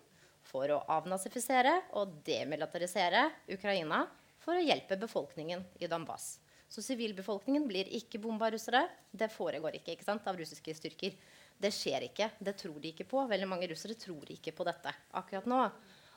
for 0.47 0.71
å 0.71 0.83
avnazifisere 0.93 1.73
og 1.99 2.21
demilitarisere 2.27 3.27
Ukraina 3.51 4.05
for 4.45 4.59
å 4.59 4.65
hjelpe 4.65 5.01
befolkningen 5.01 5.65
i 5.81 5.89
Donbas. 5.91 6.37
Så 6.69 6.83
sivilbefolkningen 6.83 7.67
blir 7.69 7.91
ikke 7.95 8.19
bomba 8.23 8.49
av 8.49 8.57
russere. 8.57 8.85
Det 9.11 9.31
foregår 9.33 9.79
ikke, 9.79 9.95
ikke 9.95 10.07
sant, 10.07 10.27
av 10.27 10.39
russiske 10.39 10.75
styrker. 10.75 11.17
Det 11.61 11.71
skjer 11.75 12.09
ikke. 12.09 12.31
Det 12.39 12.57
tror 12.59 12.81
de 12.83 12.91
ikke 12.91 13.07
på. 13.09 13.23
Veldig 13.31 13.49
mange 13.51 13.69
russere 13.71 13.97
tror 13.99 14.31
ikke 14.35 14.55
på 14.57 14.67
dette 14.67 14.95
akkurat 15.15 15.47
nå. 15.51 15.61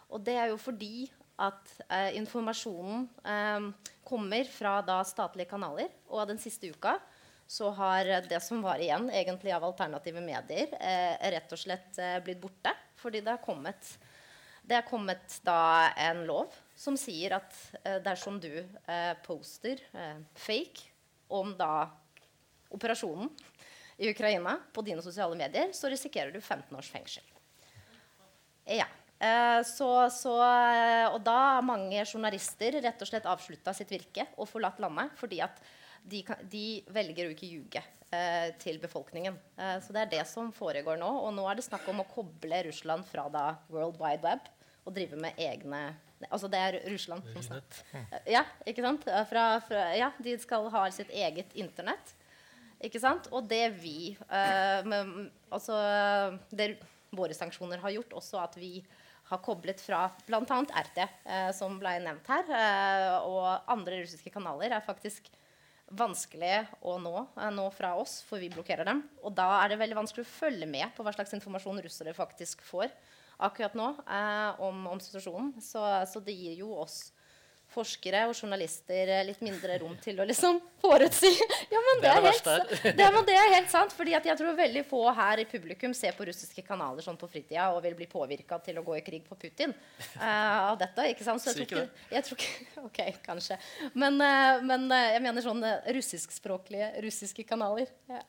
Og 0.08 0.24
det 0.24 0.38
er 0.40 0.52
jo 0.54 0.58
fordi 0.62 1.10
at 1.44 1.76
eh, 1.92 2.16
informasjonen 2.18 3.06
eh, 3.22 3.92
kommer 4.08 4.50
fra 4.50 4.80
da 4.86 5.02
statlige 5.06 5.52
kanaler. 5.52 5.92
Og 6.10 6.26
den 6.32 6.42
siste 6.42 6.72
uka 6.74 6.96
så 7.48 7.70
har 7.72 8.10
det 8.28 8.40
som 8.44 8.62
var 8.62 8.82
igjen 8.84 9.08
egentlig 9.14 9.54
av 9.56 9.64
alternative 9.64 10.22
medier, 10.24 10.74
eh, 10.84 11.16
rett 11.32 11.54
og 11.56 11.62
slett 11.62 12.00
eh, 12.02 12.18
blitt 12.24 12.42
borte. 12.42 12.74
Fordi 13.00 13.22
det 13.24 13.36
har 13.36 13.44
kommet, 13.44 13.94
det 14.68 14.82
kommet 14.90 15.38
da 15.46 15.94
en 16.10 16.26
lov 16.28 16.56
som 16.78 16.98
sier 17.00 17.34
at 17.40 17.56
eh, 17.84 17.98
dersom 18.06 18.38
du 18.42 18.52
eh, 18.60 19.14
poster 19.26 19.82
fake 20.38 20.94
om 21.34 21.56
da 21.58 21.88
operasjonen 22.72 23.32
i 23.98 24.12
Ukraina 24.12 24.60
på 24.74 24.84
dine 24.86 25.02
sosiale 25.02 25.36
medier, 25.36 25.74
så 25.74 25.90
risikerer 25.90 26.32
du 26.32 26.42
15 26.42 26.78
års 26.78 26.90
fengsel. 26.94 27.26
Ja. 28.68 28.86
Eh, 29.20 29.64
så, 29.66 29.90
så, 30.14 30.36
eh, 30.46 31.08
og 31.10 31.24
da 31.26 31.38
har 31.58 31.66
mange 31.66 32.04
journalister 32.06 32.78
rett 32.84 33.02
og 33.02 33.10
slett 33.10 33.26
avslutta 33.26 33.74
sitt 33.74 33.90
virke 33.90 34.28
og 34.38 34.46
forlatt 34.46 34.78
landet 34.84 35.16
fordi 35.18 35.40
at 35.42 35.58
de, 36.06 36.22
de 36.46 36.66
velger 36.94 37.26
å 37.26 37.34
ikke 37.34 37.50
ljuge 37.50 37.82
eh, 38.14 38.54
til 38.62 38.78
befolkningen. 38.84 39.40
Eh, 39.58 39.80
så 39.82 39.96
det 39.96 40.04
er 40.04 40.12
det 40.12 40.26
som 40.30 40.52
foregår 40.54 41.00
nå. 41.02 41.10
Og 41.26 41.34
nå 41.34 41.48
er 41.50 41.58
det 41.58 41.66
snakk 41.66 41.88
om 41.90 42.04
å 42.04 42.10
koble 42.12 42.62
Russland 42.70 43.08
fra 43.10 43.26
da 43.34 43.48
World 43.74 43.98
Wide 43.98 44.22
Web 44.28 44.52
og 44.86 44.94
drive 44.96 45.18
med 45.20 45.42
egne 45.42 45.82
Altså 46.26 46.50
det 46.50 46.60
er 46.60 46.78
Russland 46.90 47.26
som 47.36 47.44
sagt. 47.46 47.82
Ja, 48.26 48.44
ikke 48.66 48.84
sant? 48.86 49.06
Fra, 49.30 49.44
fra, 49.66 49.84
ja, 49.98 50.12
de 50.24 50.34
skal 50.42 50.70
ha 50.74 50.86
sitt 50.94 51.12
eget 51.14 51.54
internett. 51.58 52.14
Ikke 52.84 53.02
sant? 53.02 53.30
Og 53.34 53.48
det 53.50 53.66
vi 53.80 54.14
uh, 54.30 54.86
med, 54.86 55.30
altså, 55.54 55.78
det 56.54 56.76
våre 57.18 57.38
sanksjoner 57.38 57.82
har 57.82 57.96
gjort, 57.96 58.18
også 58.20 58.42
at 58.44 58.58
vi 58.60 58.80
har 59.28 59.42
koblet 59.44 59.82
fra 59.84 60.06
bl.a. 60.28 60.44
RT, 60.84 61.00
uh, 61.26 61.50
som 61.58 61.80
ble 61.82 61.98
nevnt 62.06 62.30
her, 62.32 62.54
uh, 62.54 63.28
og 63.28 63.72
andre 63.74 64.04
russiske 64.04 64.34
kanaler, 64.34 64.76
er 64.76 64.86
faktisk 64.86 65.32
vanskelig 65.98 66.66
å 66.84 66.98
nå, 67.00 67.14
nå, 67.56 67.66
fra 67.72 67.94
oss, 67.96 68.20
for 68.28 68.44
vi 68.44 68.52
blokkerer 68.52 68.88
dem. 68.90 69.06
Og 69.24 69.34
da 69.36 69.48
er 69.62 69.72
det 69.72 69.82
veldig 69.82 70.02
vanskelig 70.02 70.26
å 70.26 70.34
følge 70.34 70.68
med 70.70 70.92
på 70.96 71.06
hva 71.06 71.14
slags 71.16 71.34
informasjon 71.38 71.80
russere 71.86 72.16
faktisk 72.16 72.66
får 72.68 72.92
akkurat 73.38 73.76
nå 73.78 73.92
om, 74.58 74.88
om 74.88 75.00
situasjonen. 75.00 75.54
Så, 75.62 75.84
så 76.10 76.22
det 76.24 76.36
gir 76.38 76.58
jo 76.64 76.74
oss 76.82 77.14
forskere 77.74 78.24
og 78.30 78.36
journalister 78.36 79.10
litt 79.28 79.42
mindre 79.44 79.78
rom 79.82 79.96
til 80.02 80.20
å 80.20 80.26
liksom 80.28 80.60
forutsi. 80.84 81.30
Ja, 81.72 81.82
men 81.84 82.02
det, 82.02 82.08
det, 82.08 82.12
er, 82.12 82.26
helt, 82.26 82.72
det, 82.98 83.08
men 83.14 83.28
det 83.28 83.36
er 83.38 83.52
helt 83.56 83.72
sant. 83.72 83.94
fordi 83.98 84.16
jeg 84.16 84.38
tror 84.40 84.56
veldig 84.58 84.84
få 84.88 85.02
her 85.18 85.44
i 85.44 85.48
publikum 85.50 85.94
ser 85.98 86.16
på 86.18 86.28
russiske 86.30 86.64
kanaler 86.66 87.06
sånn 87.06 87.20
på 87.20 87.30
fritida 87.32 87.70
og 87.74 87.82
vil 87.86 87.98
bli 87.98 88.08
påvirka 88.10 88.60
til 88.64 88.80
å 88.80 88.86
gå 88.88 88.98
i 89.00 89.04
krig 89.06 89.26
på 89.28 89.38
Putin 89.40 89.74
uh, 89.74 90.72
av 90.72 90.80
dette. 90.80 91.10
ikke 91.12 91.28
sant? 91.28 91.44
Så 91.44 91.52
jeg 91.52 91.68
tror 91.68 91.84
ikke, 91.84 92.06
jeg 92.16 92.28
tror 92.30 92.40
ikke 92.40 92.56
Ok, 92.88 93.02
kanskje. 93.26 93.60
Men, 93.98 94.20
uh, 94.22 94.64
men 94.66 94.88
uh, 94.92 95.10
jeg 95.14 95.24
mener 95.26 95.46
sånn 95.46 95.64
russiskspråklige 95.98 96.92
russiske 97.04 97.46
kanaler. 97.48 97.92
Ja. 98.10 98.24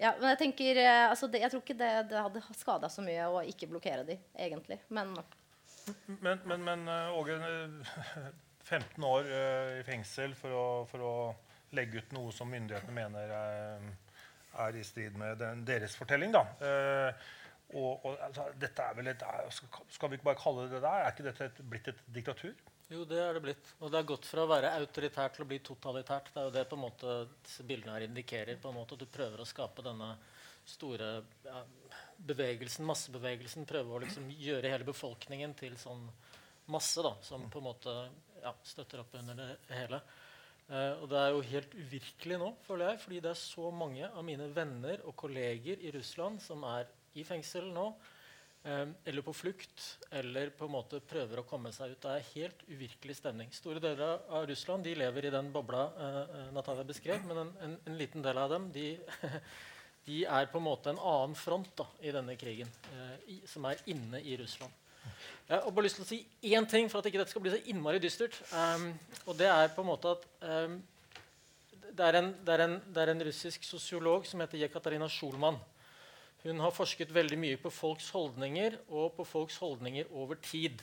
ja. 0.00 0.14
men 0.18 0.32
jeg 0.34 0.42
tenker 0.44 0.82
altså, 0.82 1.30
det, 1.30 1.44
Jeg 1.44 1.54
tror 1.54 1.62
ikke 1.62 1.78
det, 1.78 1.92
det 2.10 2.24
hadde 2.26 2.44
skada 2.58 2.90
så 2.90 3.04
mye 3.04 3.28
å 3.30 3.44
ikke 3.46 3.70
blokkere 3.70 4.04
de, 4.08 4.18
egentlig. 4.34 4.80
Men 4.88 5.14
men, 6.20 6.38
men, 6.46 6.62
men 6.62 6.88
Åge 7.16 7.38
15 8.70 9.04
år 9.06 9.28
uh, 9.30 9.74
i 9.80 9.84
fengsel 9.86 10.34
for 10.38 10.54
å, 10.56 10.66
for 10.90 11.06
å, 11.06 11.14
legge 11.70 12.00
ut 12.02 12.14
noe 12.16 12.32
som 12.34 12.48
myndighetene 12.50 12.94
mener 12.96 13.30
er, 13.30 13.84
er 14.64 14.74
i 14.74 14.80
strid 14.82 15.14
med 15.18 15.36
den, 15.38 15.60
deres 15.68 15.94
fortelling. 15.94 16.32
Da. 16.34 16.42
Uh, 16.58 17.28
og, 17.78 18.06
og 18.08 18.16
altså, 18.26 18.48
dette 18.58 18.82
er 18.82 18.96
vel 18.98 19.12
et, 19.12 19.22
Skal 19.94 20.10
vi 20.10 20.18
ikke 20.18 20.26
bare 20.32 20.40
kalle 20.40 20.64
det 20.66 20.74
det 20.74 20.82
der? 20.82 21.04
Er 21.04 21.14
ikke 21.14 21.26
dette 21.28 21.46
et, 21.46 21.60
blitt 21.70 21.90
et 21.92 22.00
diktatur? 22.10 22.56
Jo, 22.90 23.04
det 23.06 23.20
er 23.22 23.36
det 23.36 23.42
blitt. 23.44 23.70
Og 23.78 23.92
det 23.92 24.00
er 24.00 24.08
gått 24.08 24.26
fra 24.26 24.42
å 24.42 24.50
være 24.50 24.72
autoritært 24.80 25.36
til 25.36 25.44
å 25.44 25.50
bli 25.52 25.60
totalitært. 25.62 26.32
Det 26.34 26.42
er 26.42 26.48
jo 26.48 26.54
det 26.56 26.64
på 26.66 26.78
en 26.78 26.82
måte 26.82 27.18
bildene 27.68 27.94
her 27.94 28.06
indikerer. 28.08 28.58
på 28.58 28.72
en 28.72 28.78
måte 28.80 28.98
Du 28.98 29.06
prøver 29.06 29.42
å 29.42 29.46
skape 29.46 29.84
denne 29.86 30.16
store 30.66 31.12
ja, 31.44 31.62
bevegelsen, 32.18 32.88
massebevegelsen. 32.90 33.68
Prøve 33.70 33.94
å 33.94 34.02
liksom 34.02 34.26
gjøre 34.34 34.74
hele 34.74 34.88
befolkningen 34.90 35.54
til 35.54 35.78
sånn 35.78 36.02
masse 36.70 37.02
da, 37.02 37.14
som 37.22 37.46
på 37.50 37.62
en 37.62 37.66
måte 37.66 37.94
ja, 38.42 38.54
støtter 38.66 39.02
opp 39.04 39.14
under 39.20 39.38
det 39.38 39.54
hele. 39.72 40.00
Uh, 40.70 41.02
og 41.02 41.08
det 41.10 41.18
er 41.18 41.32
jo 41.34 41.42
helt 41.50 41.72
uvirkelig 41.74 42.36
nå, 42.38 42.52
føler 42.62 42.92
jeg, 42.92 43.02
fordi 43.02 43.20
det 43.24 43.30
er 43.32 43.38
så 43.40 43.70
mange 43.74 44.06
av 44.06 44.22
mine 44.22 44.46
venner 44.54 45.00
og 45.02 45.16
kolleger 45.18 45.82
i 45.82 45.90
Russland 45.96 46.38
som 46.44 46.62
er 46.68 46.86
i 47.18 47.24
fengsel 47.26 47.66
nå, 47.74 47.88
um, 48.62 48.92
eller 49.10 49.24
på 49.26 49.34
flukt, 49.34 49.86
eller 50.14 50.52
på 50.54 50.68
en 50.68 50.74
måte 50.76 51.00
prøver 51.02 51.42
å 51.42 51.46
komme 51.48 51.72
seg 51.74 51.96
ut. 51.96 52.04
Det 52.04 52.12
er 52.12 52.28
helt 52.36 52.62
uvirkelig 52.68 53.16
stemning. 53.18 53.50
Store 53.56 53.82
deler 53.82 54.22
av, 54.28 54.46
Russland 54.46 54.86
de 54.86 54.94
lever 54.98 55.26
i 55.26 55.34
den 55.34 55.50
bobla 55.50 55.88
uh, 55.96 56.36
Natalia 56.54 56.86
beskrev, 56.86 57.26
men 57.26 57.42
en, 57.42 57.52
en, 57.66 57.76
en, 57.90 57.98
liten 57.98 58.22
del 58.22 58.38
av 58.38 58.54
dem 58.54 58.70
de, 58.74 58.92
de, 60.06 60.22
er 60.22 60.52
på 60.52 60.62
en 60.62 60.68
måte 60.68 60.94
en 60.94 61.02
annen 61.02 61.34
front 61.34 61.74
da, 61.82 61.88
i 61.98 62.14
denne 62.14 62.38
krigen, 62.38 62.70
uh, 62.94 63.16
i, 63.26 63.40
som 63.50 63.66
er 63.66 63.82
inne 63.90 64.22
i 64.22 64.38
Russland. 64.38 64.78
Jeg 65.48 65.58
har 65.64 65.74
bare 65.74 65.84
lyst 65.86 65.98
til 65.98 66.04
å 66.04 66.08
si 66.08 66.18
én 66.54 66.66
ting 66.70 66.86
for 66.90 67.00
at 67.00 67.08
ikke 67.10 67.18
dette 67.18 67.32
skal 67.34 67.42
bli 67.42 67.52
så 67.52 67.60
innmari 67.72 67.98
dystert. 68.02 68.36
Um, 68.54 68.92
og 69.26 69.34
det 69.38 69.48
er 69.50 69.72
på 69.74 69.82
en 69.82 69.88
måte 69.88 70.12
at 70.14 70.26
um, 70.46 70.76
det, 71.90 72.06
er 72.06 72.18
en, 72.20 72.30
det, 72.46 72.54
er 72.54 72.64
en, 72.66 72.76
det, 72.86 73.02
er 73.02 73.12
en, 73.14 73.24
russisk 73.26 73.66
sosiolog 73.66 74.28
som 74.30 74.42
heter 74.44 74.62
Jekaterina 74.62 75.08
Schulman. 75.10 75.58
Hun 76.44 76.62
har 76.62 76.72
forsket 76.72 77.10
veldig 77.12 77.36
mye 77.40 77.58
på 77.60 77.72
folks 77.74 78.08
holdninger 78.14 78.78
og 78.88 79.12
på 79.18 79.26
folks 79.28 79.58
holdninger 79.60 80.08
over 80.14 80.38
tid. 80.40 80.80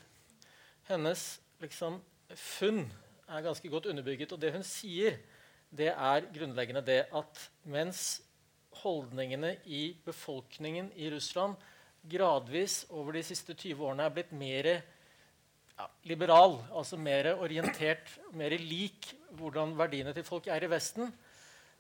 Hennes 0.90 1.24
liksom, 1.64 2.02
funn 2.36 2.84
er 3.28 3.48
ganske 3.48 3.72
godt 3.72 3.88
underbygget. 3.90 4.36
Og 4.36 4.42
det 4.42 4.54
hun 4.54 4.68
sier, 4.68 5.18
det 5.72 5.90
er 5.96 6.30
grunnleggende 6.36 6.84
det 6.86 7.06
at 7.16 7.42
mens 7.64 8.20
holdningene 8.84 9.56
i 9.66 9.96
befolkningen 10.06 10.92
i 10.96 11.10
Russland 11.16 11.56
gradvis 12.10 12.82
over 12.94 13.18
de 13.18 13.24
siste 13.26 13.56
20 13.56 13.84
årene 13.90 14.08
er 14.08 14.16
blitt 14.16 14.34
mer 14.36 14.70
ja, 14.74 15.88
liberal, 16.10 16.58
altså 16.74 17.00
mer 17.00 17.34
orientert, 17.36 18.10
mer 18.34 18.56
lik 18.58 19.12
hvordan 19.38 19.76
verdiene 19.78 20.14
til 20.16 20.26
folk 20.28 20.50
er 20.52 20.66
i 20.66 20.72
Vesten, 20.72 21.12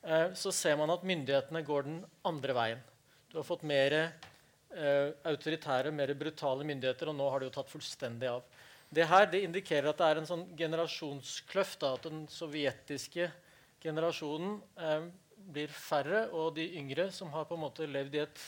eh, 0.03 0.29
så 0.37 0.53
ser 0.53 0.77
man 0.79 0.93
at 0.93 1.05
myndighetene 1.07 1.63
går 1.65 1.87
den 1.87 1.99
andre 2.27 2.57
veien. 2.57 2.85
Du 3.31 3.39
har 3.39 3.47
fått 3.47 3.65
mer 3.67 3.95
eh, 3.97 5.09
autoritære, 5.27 5.91
mer 5.91 6.13
brutale 6.19 6.67
myndigheter, 6.67 7.11
og 7.11 7.17
nå 7.17 7.29
har 7.31 7.41
det 7.41 7.49
jo 7.49 7.55
tatt 7.57 7.71
fullstendig 7.73 8.29
av. 8.31 8.45
Det 8.89 9.07
her 9.07 9.25
det 9.27 9.43
indikerer 9.43 9.89
at 9.91 9.99
det 9.99 10.07
er 10.07 10.21
en 10.21 10.29
sånn 10.29 10.45
generasjonskløft. 10.55 11.83
At 11.83 12.05
den 12.07 12.23
sovjetiske 12.31 13.27
generasjonen 13.83 14.61
eh, 14.79 15.09
blir 15.51 15.73
færre, 15.73 16.27
og 16.31 16.55
de 16.55 16.69
yngre, 16.79 17.09
som 17.11 17.31
har 17.33 17.47
på 17.49 17.57
en 17.57 17.65
måte 17.65 17.87
levd 17.89 18.15
i 18.15 18.23
et 18.23 18.45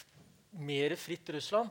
mer 0.52 0.96
fritt 1.00 1.30
Russland, 1.30 1.70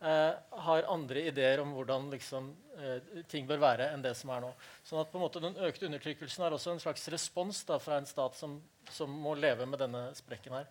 eh, 0.00 0.32
har 0.66 0.88
andre 0.92 1.26
ideer 1.28 1.60
om 1.60 1.74
hvordan 1.76 2.10
liksom, 2.12 2.50
eh, 2.78 3.22
ting 3.28 3.46
bør 3.46 3.62
være, 3.62 3.90
enn 3.92 4.02
det 4.02 4.14
som 4.16 4.30
er 4.30 4.44
nå. 4.44 4.52
Sånn 4.84 5.00
at 5.00 5.10
på 5.12 5.18
en 5.18 5.24
måte 5.26 5.42
Den 5.42 5.56
økte 5.56 5.86
undertrykkelsen 5.88 6.44
er 6.44 6.56
også 6.56 6.72
en 6.72 6.82
slags 6.82 7.08
respons 7.08 7.64
da, 7.64 7.78
fra 7.78 7.98
en 7.98 8.06
stat 8.08 8.36
som, 8.36 8.60
som, 8.90 9.10
må 9.10 9.34
leve 9.34 9.66
med 9.66 9.78
denne 9.78 10.08
sprekken 10.16 10.58
her. 10.58 10.68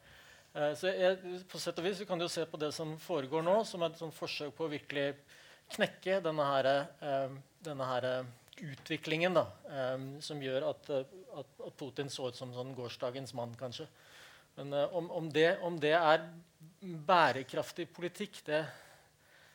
Eh, 0.53 0.73
så 0.77 0.91
jeg, 0.93 1.41
på 1.49 1.61
sett 1.61 1.79
og 1.81 1.87
vis 1.87 2.03
kan 2.07 2.21
du 2.21 2.27
se 2.29 2.45
på 2.45 2.59
det 2.61 2.71
som 2.75 2.93
foregår 3.01 3.45
nå, 3.45 3.57
som 3.65 3.83
et 3.85 3.97
sånn 3.97 4.13
forsøk 4.13 4.53
på 4.57 4.67
å 4.67 4.73
virkelig 4.73 5.13
knekke 5.73 6.19
denne, 6.21 6.45
her, 6.45 6.69
eh, 7.01 7.37
denne 7.65 7.87
her 7.89 8.09
utviklingen 8.61 9.33
da, 9.33 9.47
eh, 9.71 9.97
som 10.21 10.41
gjør 10.41 10.69
at, 10.69 10.91
at, 10.93 11.61
Putin 11.79 12.11
så 12.13 12.29
ut 12.29 12.37
som 12.37 12.53
sånn 12.53 12.75
gårsdagens 12.77 13.33
mann, 13.33 13.55
kanskje. 13.57 13.87
Men 14.53 14.75
om, 14.93 15.07
om, 15.09 15.29
det, 15.33 15.57
om, 15.65 15.79
det, 15.81 15.95
er 15.97 16.27
bærekraftig 16.83 17.87
politikk, 17.93 18.41
det 18.47 18.63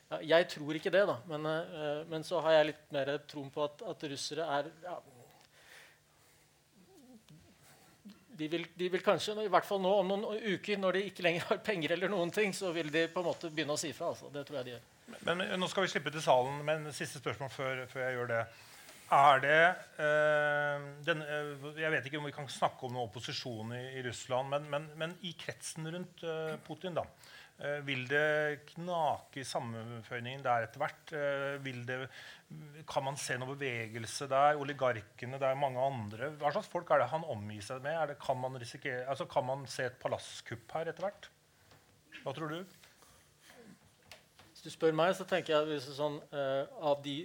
ja, 0.09 0.18
Jeg 0.24 0.49
tror 0.55 0.79
ikke 0.79 0.93
det, 0.93 1.05
da. 1.09 1.18
Men, 1.29 1.47
uh, 1.47 2.03
men, 2.09 2.24
så 2.24 2.41
har 2.41 2.59
jeg 2.59 2.70
litt 2.70 2.85
mer 2.97 3.12
troen 3.29 3.51
på 3.53 3.64
at, 3.66 3.83
at 3.91 4.05
russere 4.09 4.47
er 4.59 4.70
ja, 4.87 4.97
de 8.39 8.47
vil, 8.49 8.66
de 8.79 8.89
vil, 8.89 9.03
kanskje, 9.03 9.35
i 9.43 9.51
hvert 9.51 9.66
fall 9.66 9.81
nå 9.83 9.91
om 9.99 10.12
noen 10.12 10.39
uker, 10.55 10.79
når 10.79 10.95
de 10.95 11.01
ikke 11.09 11.24
lenger 11.26 11.49
har 11.49 11.59
penger, 11.66 11.97
eller 11.97 12.12
noen 12.12 12.31
ting, 12.31 12.53
så 12.55 12.70
vil 12.74 12.91
de 12.95 13.09
på 13.11 13.18
en 13.18 13.26
måte 13.26 13.51
begynne 13.51 13.74
å 13.74 13.81
si 13.81 13.91
fra. 13.97 14.12
Altså. 14.12 14.31
Det 14.31 14.45
tror 14.47 14.61
jeg 14.61 14.68
de 14.68 14.74
gjør. 14.76 14.85
Men, 15.09 15.41
men, 15.41 15.55
Nå 15.59 15.68
skal 15.72 15.87
vi 15.87 15.91
slippe 15.91 16.12
til 16.14 16.22
salen, 16.22 16.61
men 16.68 16.87
siste 16.95 17.18
spørsmål 17.18 17.51
før, 17.51 17.83
før 17.91 18.05
jeg 18.05 18.18
gjør 18.18 18.31
det. 18.31 18.43
Er 19.09 19.38
det 19.40 20.04
øh, 20.04 20.82
den, 21.06 21.22
øh, 21.22 21.80
Jeg 21.80 21.90
vet 21.92 22.06
ikke 22.06 22.18
om 22.18 22.26
vi 22.28 22.34
kan 22.36 22.48
snakke 22.52 22.84
om 22.84 22.92
noen 22.92 23.09
opposisjon 23.09 23.72
i, 23.72 23.84
i 23.96 24.02
Russland, 24.04 24.50
men, 24.52 24.66
men, 24.68 24.88
men, 25.00 25.14
i 25.24 25.32
kretsen 25.32 25.88
rundt 25.88 26.24
øh, 26.28 26.59
Putin, 26.66 26.98
da, 26.98 27.06
vil 27.82 28.04
det 28.06 28.66
knake 28.68 29.40
i 29.40 29.46
sammenføyningen 29.48 30.44
der 30.44 30.66
etter 30.66 30.78
hvert? 30.78 31.14
Det, 31.88 31.96
kan 32.86 33.02
man 33.02 33.16
se 33.18 33.34
noe 33.40 33.56
bevegelse 33.56 34.28
der? 34.30 34.61
Oligarkene, 34.61 35.40
det 35.40 35.48
er 35.48 35.59
mange 35.59 35.82
andre. 35.82 36.28
Hva 36.38 36.52
slags 36.54 36.68
folk 36.70 36.92
er 36.92 37.02
det 37.02 37.09
han 37.11 37.24
omgir 37.26 37.64
seg 37.64 37.80
med? 37.82 38.12
Det, 38.12 38.18
kan, 38.22 38.38
man 38.38 38.61
altså, 38.61 39.26
kan, 39.26 39.48
man 39.48 39.66
se 39.66 39.88
et 39.88 39.98
palasskupp 39.98 40.76
her 40.76 40.92
etter 40.92 41.09
hvert? 41.09 41.30
Hva 42.22 42.36
tror 42.36 42.54
du? 42.54 42.78
Hvis 44.52 44.62
du 44.62 44.70
spør 44.70 44.94
meg, 44.94 45.16
så 45.18 45.26
tenker 45.26 45.56
jeg 45.56 45.82
sånn, 45.82 46.20
eh, 46.30 46.62
av 46.78 47.02
de 47.02 47.24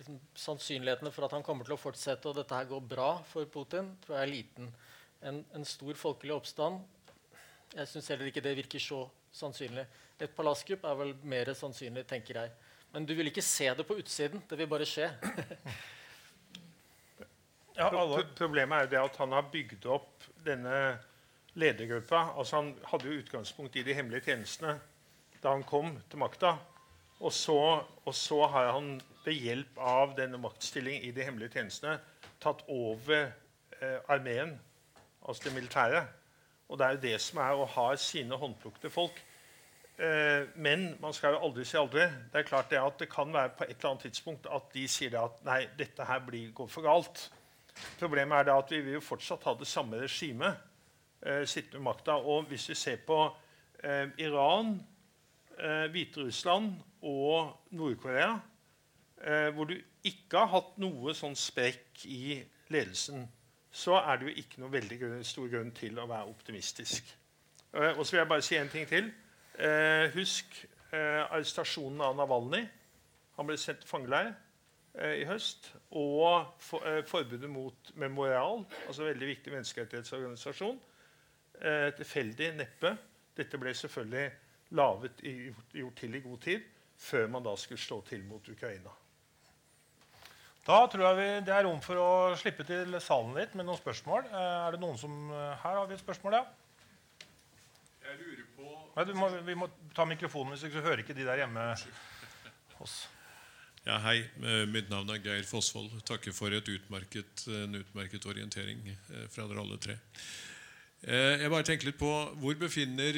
liksom, 0.00 0.16
sannsynlighetene 0.34 1.12
for 1.14 1.26
at 1.26 1.36
han 1.36 1.44
kommer 1.46 1.68
til 1.68 1.76
å 1.76 1.80
fortsette 1.80 2.30
og 2.30 2.40
dette 2.40 2.56
her 2.56 2.68
går 2.70 2.82
bra 2.90 3.10
for 3.28 3.46
Putin, 3.52 3.92
tror 4.02 4.18
jeg 4.18 4.26
er 4.26 4.32
liten. 4.32 4.72
En, 5.20 5.42
en 5.52 5.66
stor 5.68 5.98
folkelig 6.00 6.32
oppstand 6.32 6.78
Jeg 7.76 7.88
syns 7.90 8.06
heller 8.08 8.30
ikke 8.30 8.42
det 8.42 8.56
virker 8.56 8.82
så 8.82 9.04
sannsynlig. 9.36 9.84
Et 10.18 10.32
palasskupp 10.34 10.84
er 10.88 10.96
vel 10.98 11.12
mer 11.28 11.52
sannsynlig, 11.54 12.02
tenker 12.08 12.40
jeg. 12.40 12.52
Men 12.90 13.06
du 13.06 13.12
vil 13.14 13.30
ikke 13.30 13.44
se 13.44 13.68
det 13.76 13.86
på 13.86 13.98
utsiden. 14.00 14.42
Det 14.50 14.58
vil 14.58 14.70
bare 14.70 14.88
skje. 14.88 15.10
Ja, 17.80 17.86
alle, 17.96 18.26
problemet 18.36 18.76
er 18.76 18.82
jo 18.84 18.88
det 18.92 18.98
at 19.00 19.14
han 19.22 19.32
har 19.32 19.46
bygd 19.48 19.86
opp 19.88 20.24
denne 20.44 20.98
ledergruppa. 21.56 22.34
Altså 22.36 22.58
Han 22.58 22.74
hadde 22.90 23.08
jo 23.08 23.20
utgangspunkt 23.22 23.78
i 23.80 23.84
de 23.86 23.94
hemmelige 23.96 24.26
tjenestene 24.26 24.74
da 25.40 25.54
han 25.54 25.64
kom 25.64 25.94
til 26.10 26.20
makta. 26.20 26.58
Og 27.24 27.32
så, 27.32 27.56
og 27.80 28.14
så 28.16 28.42
har 28.52 28.74
han 28.74 28.98
ved 29.24 29.36
hjelp 29.36 29.78
av 29.78 30.14
denne 30.16 30.40
maktstillingen 30.40 31.04
i 31.04 31.12
de 31.14 31.24
hemmelige 31.26 31.58
tjenestene 31.58 31.98
tatt 32.40 32.62
over 32.72 33.26
eh, 33.80 33.98
armeen, 34.08 34.54
altså 35.26 35.48
det 35.48 35.54
militære. 35.54 36.04
Og 36.70 36.78
det 36.78 36.86
er 36.86 36.94
jo 36.94 37.02
det 37.02 37.16
som 37.20 37.42
er 37.42 37.58
å 37.58 37.68
ha 37.68 37.88
sine 38.00 38.38
håndplukte 38.38 38.90
folk. 38.92 39.18
Eh, 40.00 40.46
men 40.54 40.94
man 41.02 41.12
skal 41.12 41.34
jo 41.36 41.42
aldri 41.44 41.66
si 41.68 41.76
aldri. 41.76 42.06
Det 42.32 42.40
er 42.40 42.48
klart 42.48 42.70
det 42.72 42.80
at 42.80 42.96
det 43.02 43.10
kan 43.12 43.32
være 43.34 43.52
på 43.58 43.66
et 43.66 43.74
eller 43.76 43.90
annet 43.90 44.06
tidspunkt 44.08 44.48
at 44.48 44.72
de 44.72 44.86
sier 44.88 45.18
at 45.20 45.42
nei, 45.44 45.60
dette 45.76 46.06
her 46.08 46.22
blir, 46.24 46.52
går 46.56 46.70
for 46.72 46.86
galt. 46.86 47.26
Problemet 48.00 48.48
er 48.48 48.54
at 48.54 48.72
vi 48.72 48.80
vil 48.86 48.98
jo 48.98 49.04
fortsatt 49.04 49.44
ha 49.48 49.54
det 49.58 49.68
samme 49.68 50.00
regimet 50.00 50.56
eh, 51.26 51.44
sittende 51.44 51.82
med 51.82 51.90
makta. 51.90 52.16
Og 52.16 52.48
hvis 52.48 52.70
vi 52.72 52.78
ser 52.78 53.02
på 53.06 53.18
eh, 53.84 54.06
Iran, 54.24 54.78
eh, 55.58 55.90
Hviterussland 55.92 56.72
og 57.02 57.52
Nord-Korea, 57.76 58.38
eh, 59.24 59.48
hvor 59.54 59.68
du 59.70 59.76
ikke 60.04 60.38
har 60.38 60.50
hatt 60.54 60.76
noe 60.82 61.14
sånn 61.16 61.36
sprekk 61.38 62.04
i 62.08 62.40
ledelsen, 62.72 63.26
så 63.70 64.00
er 64.00 64.18
det 64.18 64.28
jo 64.28 64.42
ikke 64.42 64.60
noe 64.62 64.72
veldig 64.72 64.98
grunn, 65.00 65.24
stor 65.24 65.48
grunn 65.52 65.72
til 65.76 65.98
å 66.00 66.08
være 66.10 66.30
optimistisk. 66.32 67.14
Eh, 67.74 67.92
og 67.92 68.04
så 68.04 68.16
vil 68.16 68.22
jeg 68.22 68.30
bare 68.32 68.46
si 68.46 68.58
en 68.58 68.72
ting 68.72 68.88
til. 68.90 69.10
Eh, 69.60 70.10
husk 70.16 70.64
arrestasjonen 70.90 72.00
av 72.02 72.16
Navalnyj. 72.18 72.64
Han 73.36 73.46
ble 73.46 73.54
sendt 73.62 73.84
til 73.84 73.90
fangeleir 73.92 74.32
i 75.14 75.22
høst. 75.28 75.68
Og 75.94 76.48
for, 76.58 76.82
forbudet 77.06 77.46
mot 77.46 77.92
Memorial, 77.94 78.64
altså 78.88 79.06
veldig 79.06 79.28
viktig 79.28 79.52
menneskerettighetsorganisasjon, 79.54 80.80
eh, 81.60 81.90
tilfeldig 81.96 82.54
neppe. 82.56 82.96
Dette 83.36 83.58
ble 83.58 83.74
selvfølgelig 83.74 84.30
laget, 84.70 85.22
gjort 85.74 85.96
til 85.96 86.14
i 86.14 86.24
god 86.24 86.38
tid 86.38 86.66
før 87.00 87.30
man 87.32 87.44
da 87.44 87.54
skulle 87.56 87.80
slå 87.80 88.00
til 88.06 88.24
mot 88.24 88.48
Ukraina. 88.48 88.92
Da 90.66 90.80
tror 90.92 91.06
jeg 91.06 91.16
vi, 91.16 91.28
det 91.46 91.52
er 91.56 91.64
rom 91.64 91.78
for 91.80 91.96
å 92.00 92.08
slippe 92.38 92.66
til 92.68 92.92
salen 93.00 93.32
litt 93.38 93.54
med 93.56 93.64
noen 93.64 93.80
spørsmål. 93.80 94.26
Eh, 94.28 94.56
er 94.66 94.76
det 94.76 94.82
noen 94.82 94.98
som 95.00 95.14
eh, 95.32 95.54
Her 95.62 95.78
har 95.78 95.88
vi 95.88 95.96
et 95.96 96.02
spørsmål, 96.02 96.36
ja. 96.36 96.42
Jeg 98.04 98.18
lurer 98.20 98.44
på 98.58 98.74
Nei, 98.98 99.06
må, 99.16 99.30
Vi 99.46 99.56
må 99.56 99.70
ta 99.96 100.04
mikrofonen, 100.08 100.52
hvis 100.52 100.66
ikke 100.68 100.80
så 100.80 100.84
hører 100.84 101.04
ikke 101.04 101.16
de 101.16 101.24
der 101.24 101.40
hjemme 101.44 101.64
oss. 102.84 102.98
Ja, 103.86 103.96
Hei, 104.04 104.18
eh, 104.20 104.66
mitt 104.68 104.92
navn 104.92 105.08
er 105.14 105.24
Geir 105.24 105.48
Fossvold. 105.48 105.96
Takker 106.04 106.36
for 106.36 106.52
utmerket, 106.52 107.46
en 107.48 107.80
utmerket 107.80 108.28
orientering 108.28 108.84
fra 109.32 109.48
dere 109.48 109.64
alle 109.64 109.80
tre. 109.80 109.96
Eh, 111.00 111.40
jeg 111.40 111.48
bare 111.48 111.64
tenker 111.64 111.88
litt 111.88 112.00
på 112.00 112.10
Hvor 112.36 112.58
befinner 112.60 113.16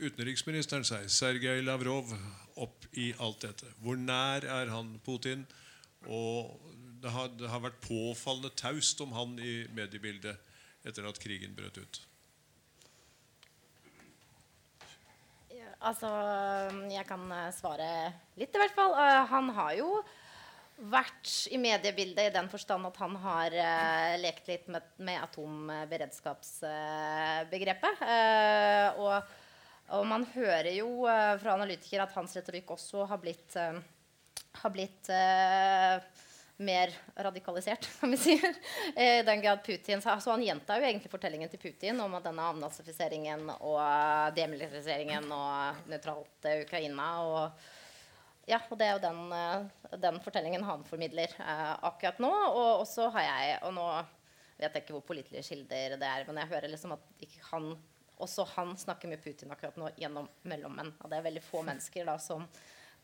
utenriksministeren 0.00 0.88
seg, 0.88 1.10
Sergej 1.12 1.60
Lavrov, 1.66 2.16
opp 2.56 2.88
i 2.96 3.12
alt 3.20 3.44
dette? 3.44 3.68
Hvor 3.84 4.00
nær 4.00 4.48
er 4.48 4.72
han 4.72 4.96
Putin? 5.04 5.44
Og 6.06 6.54
det 7.02 7.10
har, 7.10 7.30
det 7.34 7.50
har 7.50 7.64
vært 7.64 7.82
påfallende 7.82 8.52
taust 8.58 9.00
om 9.02 9.14
han 9.16 9.34
i 9.42 9.62
mediebildet 9.74 10.38
etter 10.86 11.06
at 11.06 11.18
krigen 11.22 11.54
brøt 11.54 11.78
ut. 11.78 12.00
Ja, 15.52 15.70
altså 15.78 16.10
Jeg 16.90 17.06
kan 17.06 17.26
eh, 17.30 17.54
svare 17.54 17.88
litt, 18.38 18.50
i 18.50 18.62
hvert 18.62 18.76
fall. 18.76 18.94
han 19.30 19.50
har 19.58 19.78
jo 19.78 20.02
vært 20.90 21.30
i 21.52 21.58
mediebildet 21.60 22.30
i 22.30 22.34
den 22.34 22.48
forstand 22.50 22.86
at 22.88 22.96
han 23.02 23.16
har 23.22 23.54
uh, 23.54 24.16
lekt 24.22 24.48
litt 24.50 24.68
med, 24.72 24.82
med 25.04 25.22
atomberedskapsbegrepet. 25.22 27.94
Uh, 28.02 28.88
og, 28.98 29.22
og, 29.92 30.06
man 30.08 30.26
hører 30.34 30.72
jo 30.74 31.06
uh, 31.06 31.38
fra 31.42 31.54
analytikere 31.54 32.02
at 32.06 32.16
hans 32.16 32.36
retorikk 32.38 32.70
også 32.74 32.98
har 33.10 33.18
blitt, 33.22 33.50
har 34.60 34.70
blitt 34.74 35.08
mer 36.62 36.92
radikalisert, 37.16 37.88
kan 38.00 38.10
vi 38.10 38.16
si. 38.20 38.34
I 38.96 39.22
den 39.26 39.40
grad 39.42 39.64
Putin, 39.64 40.02
så 40.02 40.16
Han 40.30 40.42
gjentar 40.42 40.78
jo 40.80 40.86
egentlig 40.86 41.10
fortellingen 41.10 41.50
til 41.50 41.62
Putin 41.62 42.00
om 42.00 42.14
at 42.14 42.26
denne 42.28 42.48
avnazifiseringen 42.52 43.48
og 43.58 44.34
demilitariseringen 44.36 45.30
og 45.32 45.86
nøytralt 45.90 46.50
Ukraina 46.62 47.08
og 47.26 47.64
ja, 48.50 48.58
og 48.70 48.78
det 48.78 48.88
er 48.88 48.96
jo 48.96 49.04
den, 49.04 49.20
eh, 49.36 49.96
den 50.02 50.18
fortellingen 50.22 50.64
han 50.66 50.82
formidler 50.84 51.30
eh, 51.38 51.72
akkurat 51.86 52.18
nå. 52.22 52.30
Og 52.32 52.82
også 52.82 53.08
har 53.14 53.28
jeg 53.28 53.58
Og 53.68 53.74
nå 53.76 53.86
vet 54.58 54.74
jeg 54.74 54.84
ikke 54.84 54.96
hvor 54.96 55.06
pålitelige 55.06 55.46
kilder 55.46 55.96
det 55.98 56.08
er, 56.08 56.26
men 56.26 56.42
jeg 56.42 56.50
hører 56.52 56.70
liksom 56.70 56.94
at 56.94 57.38
han, 57.50 57.72
også 58.22 58.46
han 58.54 58.76
snakker 58.78 59.10
med 59.10 59.22
Putin 59.22 59.50
akkurat 59.54 59.78
nå 59.78 59.90
gjennom 59.98 60.28
mellommenn. 60.46 60.92
Og 61.00 61.10
det 61.10 61.18
er 61.18 61.26
veldig 61.26 61.42
få 61.42 61.62
mennesker 61.66 62.06
da 62.06 62.18
som 62.22 62.46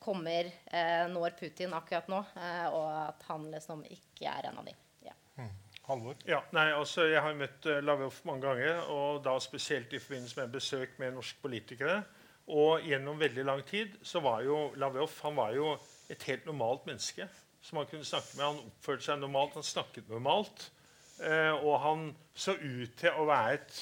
kommer 0.03 0.51
eh, 0.67 1.07
når 1.13 1.37
Putin 1.39 1.75
akkurat 1.77 2.09
nå, 2.11 2.21
eh, 2.39 2.67
og 2.73 2.87
at 3.09 3.25
han 3.31 3.49
liksom 3.53 3.83
ikke 3.89 4.31
er 4.31 4.51
en 4.51 4.61
av 4.63 4.69
de. 4.69 4.75
Ja. 5.07 5.17
Mm. 5.39 5.51
Halvor? 5.89 6.17
Ja, 6.29 6.43
nei, 6.53 6.69
altså, 6.77 7.07
jeg 7.09 7.23
har 7.25 7.37
møtt 7.37 7.65
uh, 7.65 7.79
Lavrov 7.81 8.17
mange 8.29 8.45
ganger, 8.45 8.83
og 8.93 9.23
da 9.25 9.39
spesielt 9.41 9.95
i 9.97 10.01
forbindelse 10.03 10.41
med 10.43 10.57
besøk 10.59 10.99
med 11.01 11.17
norske 11.17 11.41
politikere. 11.41 12.03
Og 12.49 12.85
gjennom 12.85 13.21
veldig 13.21 13.45
lang 13.45 13.63
tid 13.69 13.97
så 14.05 14.21
var 14.25 14.43
jo 14.45 14.71
Lavrov 14.81 15.13
han 15.25 15.37
var 15.37 15.53
jo 15.57 15.75
et 16.13 16.23
helt 16.29 16.47
normalt 16.49 16.87
menneske 16.89 17.29
som 17.61 17.79
Han 17.79 17.87
kunne 17.91 18.05
snakke 18.05 18.37
med. 18.37 18.45
Han 18.45 18.61
oppførte 18.71 19.05
seg 19.05 19.19
normalt, 19.21 19.57
han 19.59 19.67
snakket 19.67 20.09
normalt. 20.09 20.71
Eh, 21.19 21.55
og 21.67 21.81
han 21.83 22.05
så 22.39 22.55
ut 22.55 22.95
til 22.97 23.17
å 23.19 23.27
være 23.27 23.55
et, 23.59 23.79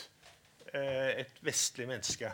eh, 0.72 1.10
et 1.22 1.42
vestlig 1.44 1.86
menneske. 1.88 2.32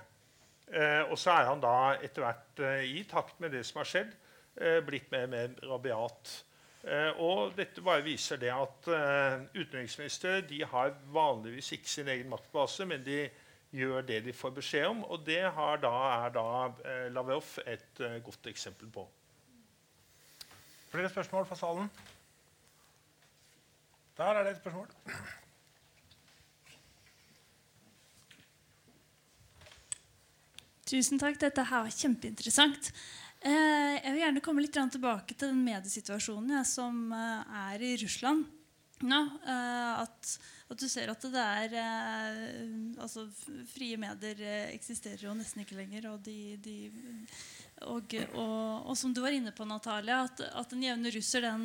Eh, 0.73 1.03
og 1.11 1.19
så 1.21 1.35
er 1.37 1.51
han 1.51 1.61
da 1.61 1.75
etter 2.01 2.25
hvert, 2.25 2.61
eh, 2.65 2.87
i 2.97 3.05
takt 3.09 3.41
med 3.45 3.53
det 3.53 3.61
som 3.69 3.83
har 3.83 3.89
skjedd, 3.89 4.15
eh, 4.57 4.81
blitt 4.81 5.11
mer 5.13 5.27
og 5.27 5.35
mer 5.35 5.55
rabiat. 5.69 6.33
Og 7.23 7.53
dette 7.55 7.79
bare 7.79 8.03
viser 8.03 8.41
det 8.43 8.49
at 8.51 8.89
utenriksministre 9.55 10.41
de 10.43 10.65
har 10.67 10.91
vanligvis 11.15 11.69
ikke 11.77 11.89
sin 11.89 12.09
egen 12.11 12.27
maktbase, 12.29 12.83
men 12.91 13.05
de 13.07 13.31
gjør 13.71 14.03
det 14.03 14.25
de 14.25 14.33
får 14.35 14.51
beskjed 14.57 14.89
om. 14.89 15.05
Og 15.05 15.23
det 15.25 15.45
da, 15.55 15.93
er 16.27 16.35
da 16.35 17.07
Lavrov 17.15 17.55
et 17.71 18.03
godt 18.25 18.51
eksempel 18.51 18.91
på. 18.91 19.07
Flere 20.91 21.09
spørsmål 21.09 21.47
fra 21.47 21.61
salen? 21.61 21.93
Der 24.17 24.35
er 24.35 24.43
det 24.43 24.57
et 24.57 24.61
spørsmål. 24.65 24.91
Tusen 30.93 31.21
takk. 31.21 31.39
Dette 31.41 31.65
her 31.65 31.87
var 31.87 31.95
kjempeinteressant. 31.97 32.91
Eh, 33.43 33.95
jeg 33.97 34.11
vil 34.13 34.21
gjerne 34.23 34.43
komme 34.45 34.65
litt 34.65 34.77
tilbake 34.77 35.35
til 35.35 35.55
den 35.55 35.63
mediesituasjonen 35.65 36.67
som 36.69 37.07
eh, 37.17 37.55
er 37.73 37.85
i 37.87 37.95
Russland. 38.03 38.45
Ja, 39.03 39.23
eh, 39.25 40.03
at 40.05 40.37
at 40.73 40.81
du 40.81 40.89
ser 40.89 41.11
at 41.13 41.25
det 41.29 41.41
er 41.43 41.75
altså, 42.97 43.27
Frie 43.69 43.99
medier 44.01 44.39
eksisterer 44.73 45.27
jo 45.27 45.35
nesten 45.37 45.67
ikke 45.67 45.77
lenger. 45.77 46.07
Og, 46.15 46.23
de, 46.25 46.57
de, 46.65 46.77
og, 47.89 48.15
og, 48.35 48.87
og, 48.87 48.93
som 48.99 49.15
du 49.15 49.23
var 49.25 49.35
inne 49.35 49.53
på, 49.55 49.67
Natalia, 49.69 50.23
at, 50.27 50.43
at 50.53 50.75
den 50.75 50.85
jevne 50.85 51.13
russer 51.15 51.45
den, 51.47 51.65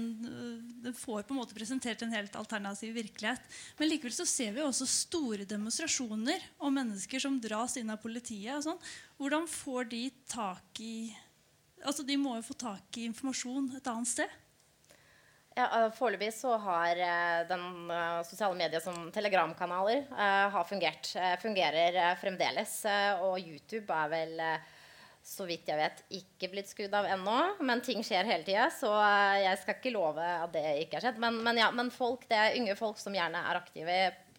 den, 0.84 0.96
får 0.96 1.28
på 1.28 1.36
en 1.36 1.42
måte 1.42 1.58
presentert 1.58 2.02
en 2.04 2.16
helt 2.16 2.36
alternativ 2.40 2.96
virkelighet. 2.98 3.46
Men 3.78 3.92
likevel 3.92 4.16
så 4.16 4.26
ser 4.30 4.56
vi 4.56 4.66
også 4.66 4.88
store 4.90 5.48
demonstrasjoner 5.50 6.44
og 6.58 6.74
mennesker 6.76 7.22
som 7.24 7.40
dras 7.44 7.78
inn 7.80 7.94
av 7.94 8.02
politiet. 8.02 8.66
Sånn. 8.66 8.82
Hvordan 9.20 9.48
får 9.52 9.90
de 9.94 10.04
tak 10.32 10.84
i 10.84 10.98
Altså 11.86 12.02
De 12.02 12.16
må 12.18 12.32
jo 12.40 12.42
få 12.42 12.56
tak 12.58 12.98
i 12.98 13.04
informasjon 13.06 13.68
et 13.78 13.88
annet 13.88 14.10
sted. 14.10 14.32
Ja, 15.58 15.66
uh, 15.74 15.92
Foreløpig 15.94 16.30
så 16.38 16.54
har 16.62 17.00
uh, 17.02 17.44
den 17.50 17.90
uh, 17.90 18.22
sosiale 18.26 18.58
medier 18.58 18.82
som 18.84 19.08
telegramkanaler 19.14 20.04
har 20.54 20.66
fungert. 20.70 21.14
fungerer 21.42 22.16
fremdeles. 22.22 22.80
og 23.22 23.40
YouTube 23.40 23.94
er 23.94 24.10
vel 24.12 24.42
så 25.28 25.44
vidt 25.44 25.68
jeg 25.68 25.76
vet, 25.76 25.98
ikke 26.22 26.48
blitt 26.54 26.70
skrudd 26.70 26.94
av 26.96 27.08
ennå. 27.12 27.36
Men 27.68 27.82
ting 27.84 28.00
skjer 28.06 28.30
hele 28.30 28.48
tida, 28.48 28.70
så 28.72 28.94
eh, 28.96 29.42
jeg 29.44 29.60
skal 29.60 29.76
ikke 29.76 29.92
love 29.92 30.24
at 30.24 30.54
det 30.54 30.64
ikke 30.86 30.98
har 30.98 31.10
skjedd. 31.10 31.20
Men, 31.20 31.42
men, 31.44 31.60
ja, 31.60 31.68
men 31.76 31.92
folk, 31.92 32.24
det 32.30 32.40
er 32.40 32.56
unge 32.62 32.78
folk 32.80 33.02
som 33.02 33.16
gjerne 33.18 33.42
er 33.44 33.60
aktive 33.60 33.98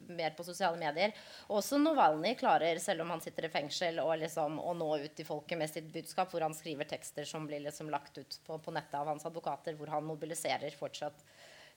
mer 0.09 0.33
på 0.39 0.47
sosiale 0.47 0.81
medier. 0.81 1.13
Også 1.53 1.77
Novalny 1.83 2.33
klarer, 2.41 2.81
selv 2.81 3.05
om 3.05 3.13
han 3.13 3.21
sitter 3.21 3.51
i 3.51 3.53
fengsel, 3.53 4.01
å, 4.01 4.09
liksom, 4.17 4.57
å 4.65 4.73
nå 4.79 4.89
ut 5.05 5.15
til 5.19 5.29
folket 5.29 5.61
med 5.61 5.69
sitt 5.69 5.93
budskap, 5.93 6.33
hvor 6.33 6.47
han 6.47 6.57
skriver 6.57 6.89
tekster 6.89 7.29
som 7.29 7.45
blir 7.49 7.67
liksom 7.67 7.93
lagt 7.93 8.17
ut 8.17 8.41
på, 8.47 8.57
på 8.57 8.75
nettet 8.75 8.97
av 8.97 9.13
hans 9.13 9.29
advokater, 9.29 9.77
hvor 9.77 9.93
han 9.93 10.09
mobiliserer 10.09 10.73
fortsatt 10.79 11.21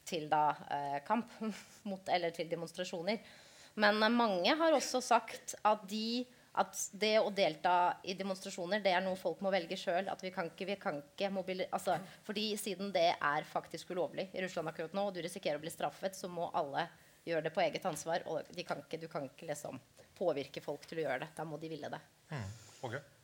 til 0.07 0.29
da, 0.31 0.45
eh, 0.71 0.99
kamp 1.07 1.35
mot, 1.89 2.07
eller 2.07 2.31
til 2.35 2.47
demonstrasjoner. 2.47 3.19
Men 3.75 3.99
eh, 3.99 4.19
mange 4.23 4.55
har 4.63 4.79
også 4.79 5.03
sagt 5.03 5.57
at 5.67 5.83
de 5.91 6.23
at 6.59 6.75
det 6.99 7.13
å 7.21 7.29
delta 7.31 7.95
i 8.03 8.15
demonstrasjoner 8.17 8.81
det 8.83 8.91
er 8.91 9.03
noe 9.05 9.19
folk 9.19 9.39
må 9.43 9.51
velge 9.53 9.77
sjøl. 9.79 10.09
Vi 10.21 10.33
kan 10.35 10.49
ikke, 10.51 10.67
vi 10.67 10.75
kan 10.81 10.99
ikke 10.99 11.29
altså, 11.69 11.95
fordi 12.27 12.49
Siden 12.59 12.91
det 12.91 13.13
er 13.15 13.47
faktisk 13.47 13.93
ulovlig 13.95 14.27
i 14.33 14.43
Russland 14.43 14.67
akkurat 14.67 14.93
nå, 14.93 15.07
og 15.07 15.15
du 15.15 15.21
risikerer 15.23 15.59
å 15.59 15.63
bli 15.63 15.71
straffet, 15.71 16.17
så 16.17 16.27
må 16.27 16.49
alle 16.51 16.89
gjøre 17.23 17.47
det 17.47 17.53
på 17.55 17.63
eget 17.63 17.85
ansvar. 17.87 18.25
Og 18.27 18.51
kan 18.67 18.83
ikke, 18.83 18.99
du 18.99 19.07
kan 19.11 19.29
ikke 19.29 19.47
liksom 19.47 19.79
påvirke 20.17 20.63
folk 20.63 20.85
til 20.89 21.01
å 21.01 21.07
gjøre 21.07 21.23
det. 21.23 21.31
Da 21.37 21.47
må 21.47 21.59
de 21.61 21.71
ville 21.71 21.89
det. 21.91 22.01
Mm. 22.33 22.47
Okay. 22.81 23.20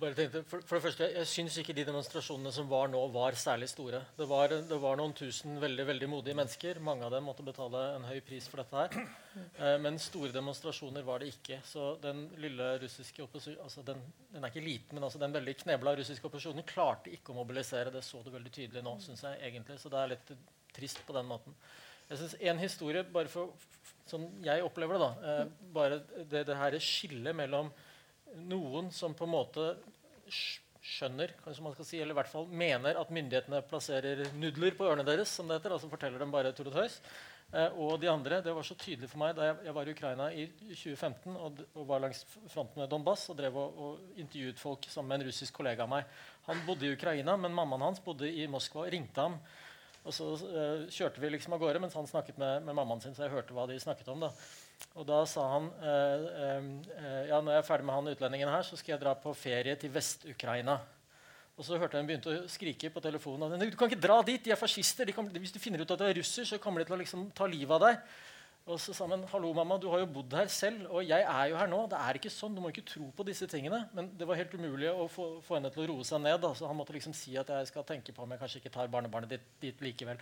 Bare 0.00 0.16
tenkte, 0.16 0.40
for, 0.48 0.62
for, 0.64 0.78
det 0.78 0.84
første, 0.86 1.06
Jeg 1.12 1.28
syns 1.28 1.56
ikke 1.60 1.74
de 1.76 1.82
demonstrasjonene 1.84 2.52
som 2.54 2.68
var 2.70 2.88
nå, 2.88 3.00
var 3.12 3.36
særlig 3.36 3.68
store. 3.68 3.98
Det 4.16 4.26
var, 4.30 4.52
det 4.70 4.78
var, 4.80 4.96
noen 4.96 5.12
tusen 5.16 5.58
veldig 5.60 5.84
veldig 5.90 6.08
modige 6.08 6.36
mennesker. 6.38 6.80
Mange 6.84 7.04
av 7.04 7.12
dem 7.12 7.26
måtte 7.28 7.44
betale 7.44 7.82
en 7.98 8.06
høy 8.08 8.22
pris 8.24 8.46
for 8.48 8.62
dette 8.62 8.80
her. 8.80 9.10
Eh, 9.60 9.76
men 9.78 9.98
store 10.02 10.32
demonstrasjoner 10.34 11.04
var 11.06 11.20
det 11.20 11.28
ikke. 11.34 11.60
Så 11.66 11.92
den 12.02 12.24
lille 12.40 12.70
russiske 12.82 13.26
altså 13.26 13.84
den, 13.86 14.00
den, 14.32 14.40
er 14.40 14.48
ikke 14.48 14.64
liten, 14.64 14.96
men 14.96 15.04
altså 15.06 15.20
den 15.20 15.36
veldig 15.36 15.54
knebla 15.60 15.92
russiske 16.00 16.26
opposisjonen 16.26 16.66
klarte 16.66 17.12
ikke 17.14 17.34
å 17.34 17.38
mobilisere. 17.42 17.92
Det 17.92 18.02
så 18.06 18.24
du 18.24 18.32
veldig 18.32 18.54
tydelig 18.56 18.82
nå, 18.86 18.96
syns 19.04 19.26
jeg 19.28 19.38
egentlig. 19.50 19.76
Så 19.82 19.92
det 19.92 20.00
er 20.00 20.12
litt 20.14 20.34
trist 20.74 21.04
på 21.06 21.14
den 21.18 21.28
måten. 21.28 21.54
Jeg 22.08 22.22
synes 22.22 22.34
En 22.40 22.64
historie, 22.64 23.04
bare 23.04 23.30
for, 23.30 23.52
sånn 24.08 24.26
jeg 24.42 24.64
opplever 24.64 24.96
det, 24.96 25.06
da, 25.06 25.36
eh, 25.36 25.46
bare 25.76 26.02
det, 26.24 26.46
det 26.48 26.58
her 26.58 26.80
skillet 26.82 27.36
mellom 27.36 27.70
noen 28.50 28.90
som 28.94 29.14
på 29.16 29.26
en 29.26 29.34
måte 29.34 29.70
skjønner, 30.30 31.34
kanskje 31.44 31.64
man 31.64 31.74
skal 31.74 31.86
si, 31.86 31.98
eller 32.00 32.14
i 32.14 32.20
hvert 32.20 32.30
fall 32.30 32.46
mener 32.48 32.98
at 33.00 33.10
myndighetene 33.12 33.60
plasserer 33.68 34.30
nudler 34.38 34.76
på 34.76 34.86
ørene 34.88 35.04
deres, 35.06 35.32
som 35.36 35.48
det 35.48 35.58
heter, 35.58 35.74
altså 35.76 35.90
forteller 35.92 36.22
dem 36.22 36.32
bare 36.32 36.54
tull 36.56 36.70
og 36.70 36.78
tøys. 36.78 37.00
Eh, 37.50 37.78
og 37.82 37.96
de 38.00 38.06
andre, 38.06 38.40
Det 38.42 38.52
var 38.54 38.62
så 38.62 38.76
tydelig 38.78 39.08
for 39.10 39.18
meg 39.18 39.34
da 39.34 39.48
jeg, 39.50 39.74
var 39.74 39.88
i 39.88 39.90
Ukraina 39.90 40.28
i 40.30 40.44
2015 40.70 41.34
og, 41.34 41.58
og, 41.74 41.86
var 41.88 41.98
langs 42.04 42.22
fronten 42.46 42.78
med 42.78 42.88
Donbass 42.88 43.26
og 43.30 43.40
drev 43.40 43.56
og, 43.58 43.80
og, 43.82 44.04
intervjuet 44.22 44.60
folk 44.60 44.86
sammen 44.86 45.08
med 45.08 45.20
en 45.20 45.26
russisk 45.32 45.56
kollega 45.58 45.82
av 45.82 45.90
meg. 45.90 46.06
Han 46.46 46.62
bodde 46.66 46.86
i 46.86 46.94
Ukraina, 46.94 47.34
men 47.36 47.54
mammaen 47.54 47.88
hans 47.88 48.02
bodde 48.04 48.30
i 48.30 48.46
Moskva 48.46 48.84
og 48.84 48.94
ringte 48.94 49.26
ham. 49.26 49.40
Og 50.06 50.14
så 50.14 50.30
uh, 50.32 50.86
kjørte 50.88 51.20
vi 51.20 51.28
liksom 51.34 51.52
av 51.52 51.60
gårde 51.60 51.82
mens 51.82 51.96
han 51.98 52.06
snakket 52.08 52.38
med, 52.40 52.62
med 52.64 52.76
mammaen 52.78 53.02
sin, 53.02 53.16
så 53.16 53.26
jeg 53.26 53.34
hørte 53.34 53.56
hva 53.56 53.66
de 53.68 53.80
snakket 53.82 54.08
om. 54.14 54.22
da. 54.24 54.30
Og 54.98 55.06
da 55.06 55.20
sa 55.28 55.44
han 55.52 55.68
eh, 55.86 56.24
eh, 56.50 57.28
ja, 57.30 57.38
når 57.38 57.54
jeg 57.54 57.62
er 57.62 57.68
ferdig 57.68 57.86
med 57.86 57.96
han 57.98 58.10
utlendingen 58.10 58.50
her, 58.50 58.64
så 58.66 58.78
skal 58.78 58.96
jeg 58.96 59.02
dra 59.04 59.14
på 59.18 59.34
ferie 59.38 59.76
til 59.78 59.92
Vest-Ukraina. 59.94 60.80
Og 61.60 61.66
så 61.66 61.76
hørte 61.76 61.94
jeg 61.98 62.02
han 62.02 62.08
begynte 62.08 62.32
å 62.32 62.48
skrike 62.50 62.90
på 62.92 63.02
telefonen. 63.04 63.60
Du 63.60 63.76
kan 63.76 63.90
ikke 63.90 64.00
dra 64.00 64.18
dit, 64.26 64.40
de 64.42 64.54
er 64.54 64.58
fascister. 64.58 65.06
De 65.06 65.14
kan, 65.14 65.28
hvis 65.36 65.52
du 65.52 65.60
finner 65.60 65.82
ut 65.82 65.90
at 65.92 66.00
du 66.00 66.06
er 66.08 66.16
russer, 66.16 66.48
så 66.48 66.58
kommer 66.62 66.80
de 66.80 66.88
til 66.88 66.96
å 66.96 67.00
liksom 67.02 67.26
ta 67.36 67.48
livet 67.50 67.76
av 67.76 67.84
deg. 67.84 68.02
Og 68.70 68.78
så 68.80 68.94
sa 68.94 69.06
han 69.08 69.24
hallo 69.32 69.50
mamma, 69.56 69.78
du 69.80 69.88
har 69.90 70.02
jo 70.02 70.08
bodd 70.14 70.34
her 70.36 70.50
selv, 70.52 70.84
og 70.92 71.04
jeg 71.04 71.24
er 71.24 71.46
jo 71.50 71.56
her 71.58 71.70
nå. 71.70 71.80
Det 71.90 71.98
er 72.00 72.18
ikke 72.18 72.32
sånn, 72.32 72.54
Du 72.54 72.60
må 72.62 72.70
ikke 72.72 72.86
tro 72.88 73.08
på 73.16 73.26
disse 73.26 73.48
tingene. 73.50 73.82
Men 73.96 74.10
det 74.16 74.28
var 74.28 74.38
helt 74.40 74.54
umulig 74.54 74.90
å 74.92 75.08
få, 75.10 75.26
få 75.44 75.58
henne 75.58 75.72
til 75.74 75.84
å 75.84 75.88
roe 75.92 76.06
seg 76.06 76.22
ned. 76.24 76.38
Da. 76.44 76.52
Så 76.54 76.68
han 76.70 76.78
måtte 76.78 76.94
liksom 76.96 77.16
si 77.16 77.36
at 77.40 77.50
jeg 77.50 77.70
skal 77.72 77.86
tenke 77.88 78.14
på 78.16 78.24
om 78.24 78.32
jeg 78.32 78.42
kanskje 78.42 78.62
ikke 78.62 78.74
tar 78.76 78.92
barnebarnet 78.92 79.36
ditt 79.36 79.48
dit 79.64 79.84
likevel. 79.84 80.20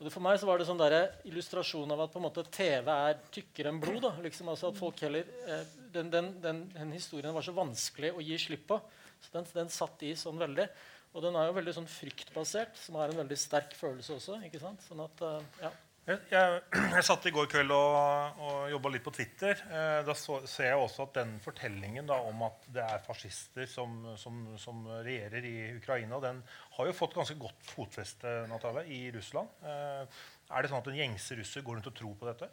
Og 0.00 0.06
det, 0.06 0.14
for 0.14 0.24
meg 0.24 0.38
så 0.40 0.46
var 0.48 0.56
det 0.56 0.64
sånn 0.64 0.78
der, 0.80 1.10
illustrasjon 1.28 1.90
av 1.92 2.06
at 2.06 2.12
på 2.14 2.16
en 2.16 2.24
måte 2.24 2.46
TV 2.48 2.86
er 2.88 3.18
tykkere 3.34 3.68
enn 3.68 3.82
blod. 3.82 4.00
Da. 4.06 4.14
Liksom, 4.24 4.48
altså 4.48 4.70
at 4.70 4.78
folk 4.78 5.02
heller, 5.04 5.28
eh, 5.44 5.74
den, 5.92 6.08
den, 6.08 6.30
den, 6.40 6.62
den, 6.72 6.94
historien 6.96 7.34
var 7.36 7.44
så 7.44 7.52
vanskelig 7.52 8.14
å 8.16 8.24
gi 8.24 8.38
slipp 8.40 8.64
på. 8.70 8.78
Så 9.20 9.34
den, 9.34 9.44
den 9.58 9.68
satt 9.74 10.00
i 10.08 10.14
sånn 10.16 10.40
veldig. 10.40 10.64
Og 11.12 11.26
den 11.26 11.36
er 11.36 11.50
jo 11.50 11.58
veldig 11.58 11.74
sånn 11.76 11.90
fryktbasert, 11.90 12.80
som 12.80 12.96
har 12.96 13.12
en 13.12 13.20
veldig 13.20 13.36
sterk 13.42 13.76
følelse 13.76 14.16
også. 14.16 14.40
ikke 14.48 14.62
sant? 14.62 14.80
Sånn 14.88 15.04
at, 15.04 15.20
uh, 15.20 15.60
ja. 15.60 15.74
Jeg, 16.10 16.62
jeg, 16.74 17.02
satt 17.06 17.26
i 17.28 17.32
går 17.34 17.46
kveld 17.50 17.70
og, 17.70 18.40
og 18.42 18.70
jobba 18.72 18.90
litt 18.90 19.04
på 19.04 19.12
Twitter. 19.14 19.60
Eh, 19.70 20.00
da 20.06 20.14
så, 20.18 20.40
ser 20.48 20.72
jeg 20.72 20.80
også 20.80 21.04
at 21.06 21.20
den 21.20 21.36
fortellingen 21.44 22.08
da, 22.08 22.16
om 22.26 22.42
at 22.48 22.66
det 22.74 22.82
er 22.82 23.04
fascister 23.04 23.68
som, 23.70 24.00
som, 24.18 24.40
som, 24.58 24.82
regjerer 25.06 25.46
i 25.46 25.54
Ukraina, 25.76 26.18
den 26.24 26.42
har 26.76 26.90
jo 26.90 26.96
fått 26.96 27.14
ganske 27.18 27.38
godt 27.38 27.70
fotfeste 27.70 28.40
Natalia, 28.50 28.82
i 28.90 29.04
Russland. 29.14 29.54
Eh, 29.62 30.20
er 30.50 30.66
det 30.66 30.72
sånn 30.72 30.82
at 30.82 30.90
en 30.90 30.98
gjengse 30.98 31.38
russer 31.38 31.66
går 31.66 31.78
rundt 31.78 31.90
og 31.92 31.98
tror 32.00 32.18
på 32.18 32.30
dette? 32.32 32.50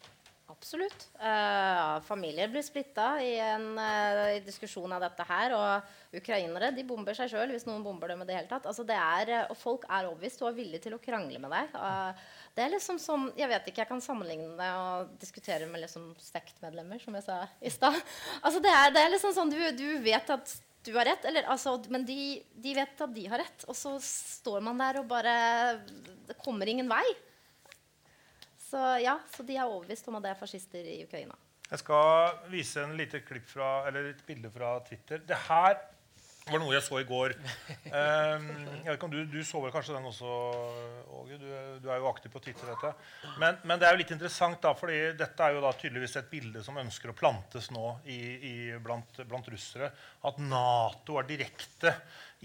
Absolutt. 0.47 1.09
Uh, 1.19 1.99
familier 2.07 2.47
blir 2.47 2.63
splitta 2.63 3.17
i 3.19 3.33
en 3.43 3.65
uh, 3.75 4.37
diskusjon 4.45 4.93
av 4.95 5.03
dette 5.03 5.25
her. 5.27 5.53
Og 5.57 6.15
ukrainere 6.21 6.69
de 6.75 6.85
bomber 6.87 7.17
seg 7.17 7.33
sjøl 7.33 7.51
hvis 7.51 7.67
noen 7.67 7.83
bomber 7.83 8.13
dem. 8.13 8.23
i 8.23 8.27
det 8.29 8.37
hele 8.37 8.49
tatt. 8.49 8.69
Altså, 8.69 8.85
det 8.87 8.95
er, 8.95 9.33
uh, 9.43 9.51
og 9.51 9.59
folk 9.59 9.83
er 9.89 10.07
overbevist 10.07 10.45
og 10.45 10.51
er 10.53 10.57
villige 10.61 10.85
til 10.87 10.95
å 10.95 11.01
krangle 11.03 11.41
med 11.43 11.51
deg. 11.51 11.75
det 12.55 12.63
er 12.63 12.73
liksom 12.73 12.99
som, 12.99 13.27
Jeg 13.35 13.51
vet 13.51 13.67
ikke, 13.67 13.83
jeg 13.83 13.91
kan 13.91 14.03
sammenligne 14.03 14.55
det 14.55 14.71
og 14.79 15.11
diskutere 15.19 15.67
med 15.67 15.83
liksom 15.83 16.13
sektmedlemmer, 16.29 17.03
som 17.03 17.19
jeg 17.19 17.27
sa 17.27 17.41
i 17.59 17.73
stad. 17.73 17.99
Altså, 18.45 18.63
det, 18.63 18.71
det 18.95 19.03
er 19.03 19.13
liksom 19.13 19.35
sånn, 19.35 19.51
du, 19.51 19.59
du, 19.75 19.87
vet 20.05 20.31
at 20.31 20.57
du 20.87 20.93
har 20.95 21.09
rett, 21.09 21.25
eller, 21.27 21.43
altså, 21.51 21.75
men 21.91 22.07
de, 22.07 22.39
de 22.55 22.75
vet 22.77 23.01
at 23.03 23.13
de 23.13 23.27
har 23.27 23.43
rett. 23.43 23.67
Og 23.67 23.75
så 23.75 23.97
står 23.99 24.63
man 24.63 24.79
der 24.79 25.01
og 25.01 25.09
bare 25.11 25.33
Det 26.29 26.39
kommer 26.39 26.71
ingen 26.71 26.87
vei. 26.87 27.03
Så 28.67 28.79
ja, 28.99 29.17
så 29.31 29.45
de 29.47 29.55
er 29.55 29.67
overbevist 29.67 30.07
om 30.11 30.17
at 30.19 30.25
det 30.25 30.33
er 30.33 30.39
fascister 30.39 30.87
i 30.87 31.01
Ukraina. 31.05 31.35
Jeg 31.67 31.81
skal 31.83 32.41
vise 32.51 32.83
en 32.83 32.95
lite 32.99 33.21
klipp 33.27 33.47
fra, 33.47 33.87
eller 33.87 34.11
et 34.13 34.23
bilde 34.27 34.51
fra 34.51 34.77
Twitter. 34.87 35.19
Det 35.27 35.37
her 35.47 35.77
var 36.47 36.61
noe 36.63 36.75
jeg 36.75 36.83
så 36.85 36.99
i 37.01 37.07
går. 37.07 37.33
Um, 37.91 38.45
jeg 38.83 38.87
vet 38.87 38.93
ikke 38.93 39.07
om 39.07 39.13
Du, 39.13 39.19
du 39.27 39.39
så 39.43 39.59
vel 39.63 39.73
kanskje 39.73 39.95
den 39.97 40.07
også, 40.07 40.35
Åge? 41.19 41.39
Du, 41.41 41.47
du, 41.83 41.89
er 41.91 41.99
jo 41.99 42.09
aktiv 42.09 42.31
på 42.31 42.41
Twitter. 42.43 42.71
dette. 42.71 42.93
Men, 43.41 43.59
men, 43.63 43.79
det 43.79 43.87
er 43.87 43.95
jo 43.95 44.01
litt 44.01 44.13
interessant, 44.15 44.59
da, 44.63 44.73
fordi 44.77 44.99
dette 45.19 45.43
er 45.43 45.55
jo 45.55 45.63
da 45.63 45.73
tydeligvis 45.75 46.17
et 46.21 46.29
bilde 46.31 46.63
som 46.63 46.79
ønsker 46.79 47.11
å 47.11 47.17
plantes 47.17 47.71
nå 47.75 47.85
i, 48.05 48.19
i, 48.51 48.55
blant, 48.83 49.23
blant, 49.27 49.51
russere. 49.51 49.91
At 50.27 50.39
Nato 50.43 51.19
er 51.19 51.27
direkte 51.27 51.97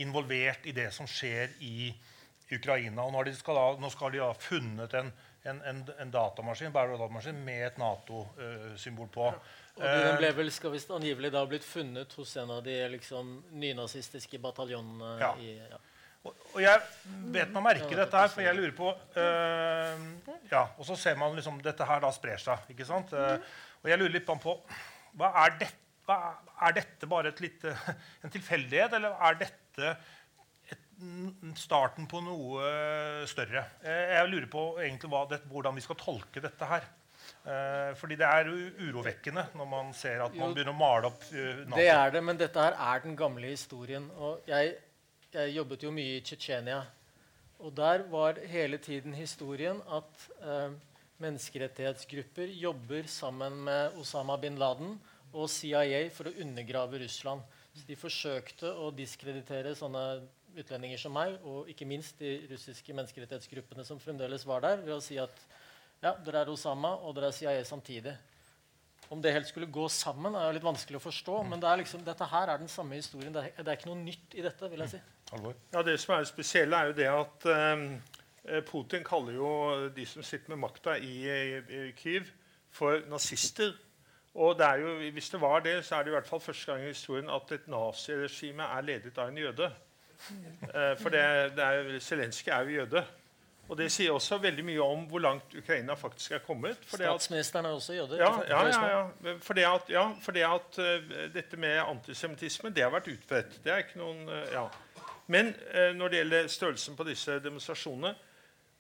involvert 0.03 0.67
i 0.67 0.75
det 0.77 0.91
som 0.95 1.07
skjer 1.07 1.55
i 1.63 1.93
Ukraina. 2.53 3.07
Og 3.07 3.15
nå, 3.15 3.27
skal, 3.39 3.59
da, 3.59 3.83
nå 3.83 3.93
skal 3.93 4.15
de 4.15 4.25
ha 4.25 4.33
funnet 4.39 4.99
en 4.99 5.15
en, 5.43 5.63
en, 5.67 5.81
en 5.99 6.11
datamaskin, 6.11 6.73
datamaskin 6.73 7.39
med 7.45 7.67
et 7.67 7.79
Nato-symbol 7.81 9.09
på. 9.13 9.31
Og 9.79 9.83
Den 9.83 10.19
ble 10.21 10.31
vel 10.37 10.53
skal 10.55 10.75
visst 10.75 10.93
angivelig 10.93 11.33
da 11.35 11.43
blitt 11.49 11.65
funnet 11.67 12.13
hos 12.19 12.37
en 12.41 12.53
av 12.59 12.61
de 12.67 12.77
liksom, 12.93 13.39
nynazistiske 13.59 14.39
bataljonene. 14.43 15.17
Ja. 15.23 15.33
I, 15.41 15.57
ja. 15.73 15.81
Og, 16.23 16.35
og, 16.53 16.59
jeg 16.63 16.79
vet 17.35 17.51
man 17.51 17.65
merker 17.67 17.99
dette 17.99 18.21
her, 18.21 18.31
for 18.31 18.45
jeg 18.45 18.55
lurer 18.55 18.75
på 18.77 18.93
uh, 18.93 20.03
ja, 20.53 20.61
Og 20.79 20.87
så 20.87 20.95
ser 20.95 21.17
man 21.19 21.35
liksom 21.35 21.57
dette 21.65 21.87
her 21.89 22.03
da 22.05 22.13
sprer 22.15 22.39
seg. 22.39 22.69
ikke 22.71 22.87
sant? 22.87 23.11
Uh, 23.11 23.41
og 23.83 23.91
jeg 23.91 23.99
lurer 23.99 24.15
litt 24.21 24.29
på 24.29 24.55
hva 25.19 25.33
er, 25.43 25.57
det, 25.61 25.69
hva 26.07 26.19
er 26.69 26.77
dette 26.79 27.09
bare 27.11 27.35
lite, 27.43 27.75
en 28.23 28.33
tilfeldighet, 28.33 28.95
eller 29.01 29.19
er 29.19 29.41
dette 29.43 29.97
starten 31.59 32.09
på 32.11 32.21
noe 32.25 32.67
større. 33.31 33.65
Eh, 33.83 34.17
jeg 34.17 34.31
lurer 34.33 34.51
på 34.51 34.65
det, 35.31 35.43
hvordan 35.51 35.77
vi 35.79 35.85
skal 35.85 35.99
tolke 36.01 36.43
dette 36.45 36.69
her. 36.69 36.89
Eh, 37.43 37.91
fordi 37.99 38.15
det 38.21 38.27
er 38.29 38.51
urovekkende 38.87 39.49
når 39.59 39.67
man 39.67 39.89
ser 39.99 40.21
at 40.23 40.35
man 40.39 40.53
begynner 40.55 40.71
å 40.71 40.79
male 40.79 41.09
opp 41.11 41.25
eh, 41.35 41.65
NATO. 41.67 41.75
Det 41.75 41.89
er 41.91 42.13
det, 42.15 42.23
men 42.23 42.39
dette 42.39 42.67
her 42.67 42.77
er 42.79 43.03
den 43.03 43.17
gamle 43.19 43.51
historien. 43.51 44.07
Og 44.15 44.47
jeg, 44.47 44.77
jeg 45.35 45.55
jobbet 45.57 45.87
jo 45.87 45.95
mye 45.95 46.19
i 46.19 46.23
Tsjetsjenia. 46.23 46.81
Og 47.63 47.75
der 47.79 48.07
var 48.11 48.39
hele 48.51 48.79
tiden 48.83 49.15
historien 49.19 49.81
at 49.91 50.29
eh, 50.43 50.77
menneskerettighetsgrupper 51.23 52.55
jobber 52.59 53.11
sammen 53.11 53.59
med 53.67 53.99
Osama 53.99 54.39
bin 54.43 54.59
Laden 54.59 54.97
og 55.33 55.51
CIA 55.51 56.05
for 56.15 56.31
å 56.31 56.37
undergrave 56.45 57.03
Russland. 57.03 57.43
Så 57.73 57.87
de 57.89 57.97
forsøkte 57.97 58.71
å 58.71 58.91
diskreditere 58.95 59.75
sånne 59.79 60.05
utlendinger 60.59 61.01
som 61.01 61.15
meg, 61.15 61.39
og 61.47 61.71
ikke 61.71 61.89
minst 61.89 62.21
de 62.21 62.35
russiske 62.51 62.95
menneskerettighetsgruppene 62.97 63.85
som 63.87 64.01
fremdeles 64.03 64.47
var 64.49 64.65
der, 64.65 64.83
ved 64.85 64.97
å 64.97 65.03
si 65.05 65.19
at 65.21 65.45
ja, 66.03 66.17
dere 66.25 66.43
er 66.43 66.51
Osama 66.51 66.97
og 67.01 67.15
dere 67.17 67.31
er 67.31 67.37
CIA 67.37 67.65
samtidig. 67.67 68.15
Om 69.13 69.21
det 69.23 69.35
helt 69.35 69.49
skulle 69.49 69.69
gå 69.71 69.85
sammen, 69.93 70.35
er 70.35 70.49
jo 70.49 70.57
litt 70.57 70.65
vanskelig 70.65 70.99
å 70.99 71.05
forstå. 71.05 71.43
Men 71.51 71.61
det 71.61 71.73
liksom, 71.83 72.03
dette 72.07 72.27
her 72.31 72.49
er 72.49 72.63
den 72.63 72.71
samme 72.71 72.97
historien. 72.97 73.33
Det 73.35 73.43
er, 73.45 73.55
det 73.59 73.69
er, 73.69 73.77
ikke 73.77 73.91
noe 73.91 74.01
nytt 74.01 74.37
i 74.39 74.45
dette. 74.45 74.71
vil 74.73 74.85
jeg 74.87 74.95
si. 74.95 75.01
Ja, 75.75 75.83
Det 75.85 75.99
som 76.01 76.15
er 76.17 76.29
spesielle, 76.29 76.79
er 76.79 76.91
jo 76.91 76.97
det 76.97 77.09
at 77.13 77.47
eh, 77.53 78.63
Putin 78.69 79.05
kaller 79.05 79.37
jo 79.37 79.53
de 79.95 80.07
som 80.09 80.25
sitter 80.25 80.55
med 80.55 80.63
makta 80.65 80.97
i, 80.97 81.13
i, 81.29 81.61
i 81.61 81.93
Kyiv, 81.99 82.33
for 82.73 83.05
nazister. 83.13 83.75
Og 84.33 84.57
det 84.57 84.67
er 84.67 84.81
jo, 84.81 84.97
hvis 85.13 85.29
det 85.31 85.41
var 85.41 85.61
det, 85.61 85.77
så 85.85 85.99
er 85.99 86.05
det 86.05 86.13
i 86.13 86.17
hvert 86.17 86.29
fall 86.29 86.41
første 86.41 86.73
gang 86.73 86.83
i 86.85 86.93
historien 86.95 87.31
at 87.31 87.53
et 87.53 87.69
naziregime 87.69 88.65
er 88.65 88.87
ledet 88.87 89.19
av 89.21 89.29
en 89.29 89.41
jøde. 89.43 89.69
Eh, 90.31 90.95
for 91.01 91.13
det, 91.13 91.25
det 91.57 91.65
er, 91.65 91.99
Zelenskyj 92.01 92.51
er 92.51 92.69
jo 92.69 92.81
jøde. 92.81 93.05
Og 93.69 93.79
det 93.79 93.87
sier 93.95 94.13
også 94.13 94.37
veldig 94.43 94.65
mye 94.67 94.85
om 94.85 95.05
hvor 95.09 95.23
langt 95.23 95.55
Ukraina 95.57 95.95
faktisk 95.97 96.35
er 96.37 96.43
kommet. 96.45 96.81
Statsministeren 96.93 97.67
er 97.67 97.77
også 97.77 97.95
jøde? 97.95 98.19
Ja, 98.21 98.33
ja, 98.49 98.67
ja, 98.69 98.89
ja. 98.91 99.37
For 99.41 99.57
det 99.57 99.65
at, 99.65 99.89
ja, 99.89 100.03
for 100.23 100.37
det 100.37 100.43
at 100.45 100.79
uh, 100.83 101.15
dette 101.35 101.57
med 101.57 101.79
antisemittisme 101.81 102.73
det 102.75 102.85
har 102.85 102.93
vært 102.93 103.09
utbredt. 103.15 103.61
Det 103.65 103.73
er 103.73 103.85
ikke 103.85 104.03
noen, 104.03 104.27
uh, 104.29 104.43
ja. 104.53 104.67
Men 105.27 105.55
uh, 105.71 105.95
når 105.97 106.13
det 106.13 106.21
gjelder 106.21 106.53
størrelsen 106.53 106.99
på 106.99 107.09
disse 107.09 107.39
demonstrasjonene 107.45 108.15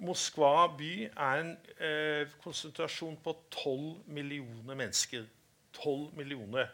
Moskva 0.02 0.66
by 0.74 0.92
er 1.06 1.40
en 1.44 1.50
konsentrasjon 2.42 3.14
på 3.22 3.36
12 3.54 4.08
millioner 4.10 4.74
mennesker. 4.74 5.28
12 5.78 6.16
millioner. 6.18 6.72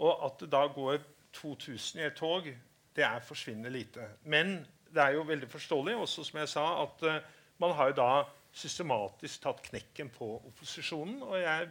Og 0.00 0.24
at 0.24 0.40
det 0.40 0.48
da 0.54 0.62
går 0.72 1.02
2000 1.36 2.00
i 2.00 2.06
et 2.06 2.16
tog, 2.16 2.48
det 2.96 3.04
er 3.04 3.20
forsvinnende 3.26 3.70
lite. 3.70 4.00
Men 4.24 4.66
det 4.94 5.02
er 5.02 5.10
jo 5.16 5.22
veldig 5.26 5.48
forståelig 5.50 5.96
også 5.96 6.24
som 6.24 6.38
jeg 6.38 6.48
sa, 6.48 6.82
at 6.82 7.02
man 7.58 7.72
har 7.74 7.90
jo 7.90 7.96
da 7.98 8.10
systematisk 8.54 9.42
tatt 9.42 9.62
knekken 9.66 10.10
på 10.14 10.28
opposisjonen. 10.46 11.22
Og 11.26 11.40
jeg 11.40 11.68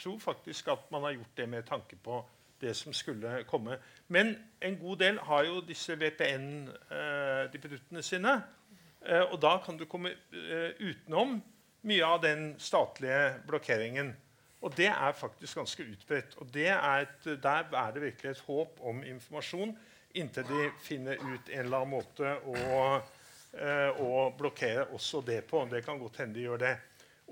tror 0.00 0.18
faktisk 0.20 0.68
at 0.74 0.90
man 0.92 1.02
har 1.06 1.12
gjort 1.16 1.36
det 1.36 1.48
med 1.48 1.62
tanke 1.68 1.96
på 1.96 2.28
det 2.60 2.76
som 2.76 2.92
skulle 2.92 3.44
komme. 3.48 3.78
Men 4.08 4.36
en 4.60 4.78
god 4.78 4.96
del 4.96 5.18
har 5.18 5.44
jo 5.46 5.60
disse 5.64 5.98
VPN-dippeduttene 5.98 8.02
sine. 8.02 8.42
Eh, 9.06 9.22
og 9.22 9.42
da 9.42 9.58
kan 9.64 9.78
du 9.78 9.84
komme 9.86 10.10
eh, 10.10 10.70
utenom 10.80 11.42
mye 11.88 12.04
av 12.04 12.22
den 12.22 12.60
statlige 12.60 13.34
blokkeringen. 13.46 14.16
Og 14.60 14.76
det 14.76 14.88
er 14.90 15.12
faktisk 15.14 15.56
ganske 15.60 15.82
utbredt. 15.86 16.34
Og 16.42 16.56
er 16.56 17.00
et, 17.04 17.42
der 17.42 17.64
er 17.72 17.90
det 17.94 18.02
virkelig 18.02 18.30
et 18.30 18.44
håp 18.48 18.80
om 18.80 19.04
informasjon 19.06 19.78
inntil 20.14 20.46
de 20.48 20.70
finner 20.82 21.18
ut 21.20 21.48
en 21.48 21.64
eller 21.64 21.82
annen 21.82 21.94
måte 21.94 22.34
å 22.48 23.00
å 23.58 24.28
blokkere 24.36 24.84
også 24.94 25.22
det 25.24 25.40
på. 25.48 25.62
Det 25.70 25.80
kan 25.82 25.98
godt 25.98 26.20
hende 26.20 26.36
de 26.36 26.44
gjør 26.44 26.60
det. 26.60 26.74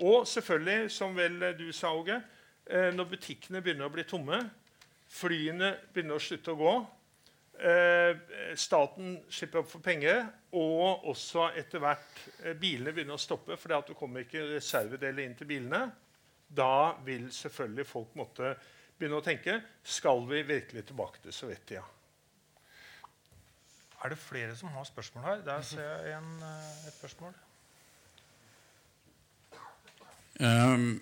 Og 0.05 0.27
selvfølgelig, 0.29 0.91
som 0.93 1.16
vel 1.16 1.55
du 1.57 1.72
sa, 1.72 1.93
Åge, 1.97 2.20
eh, 2.66 2.93
når 2.93 3.09
butikkene 3.14 3.62
begynner 3.64 3.89
å 3.89 3.93
bli 3.93 4.05
tomme, 4.05 4.43
flyene 5.09 5.72
begynner 5.93 6.18
å 6.18 6.22
slutte 6.22 6.53
å 6.53 6.59
gå, 6.61 6.74
eh, 7.61 8.16
staten 8.55 9.22
slipper 9.31 9.62
opp 9.62 9.70
for 9.70 9.81
penger, 9.81 10.27
og 10.53 11.07
også 11.09 11.51
etter 11.57 11.81
hvert 11.81 12.59
bilene 12.61 12.93
begynner 12.93 13.16
å 13.16 13.20
stoppe 13.20 13.57
fordi 13.57 13.74
at 13.74 13.87
det 13.87 13.97
kommer 13.97 14.24
ikke 14.24 14.45
reservedeler 14.55 15.24
inn 15.24 15.35
til 15.35 15.47
bilene, 15.47 15.93
da 16.49 16.97
vil 17.05 17.31
selvfølgelig 17.33 17.87
folk 17.87 18.14
måtte 18.14 18.57
begynne 18.99 19.20
å 19.20 19.24
tenke 19.24 19.61
skal 19.83 20.24
vi 20.29 20.43
virkelig 20.43 20.87
tilbake 20.87 21.24
til 21.24 21.33
sovjettida. 21.33 21.95
Er 24.07 24.13
det 24.15 24.23
flere 24.23 24.53
som 24.55 24.71
har 24.71 24.85
spørsmål 24.87 25.25
her? 25.25 25.39
Der 25.43 25.63
ser 25.67 25.83
jeg 25.83 26.13
en, 26.15 26.27
eh, 26.47 26.87
et 26.87 26.95
spørsmål. 26.95 27.33
Um, 30.39 31.01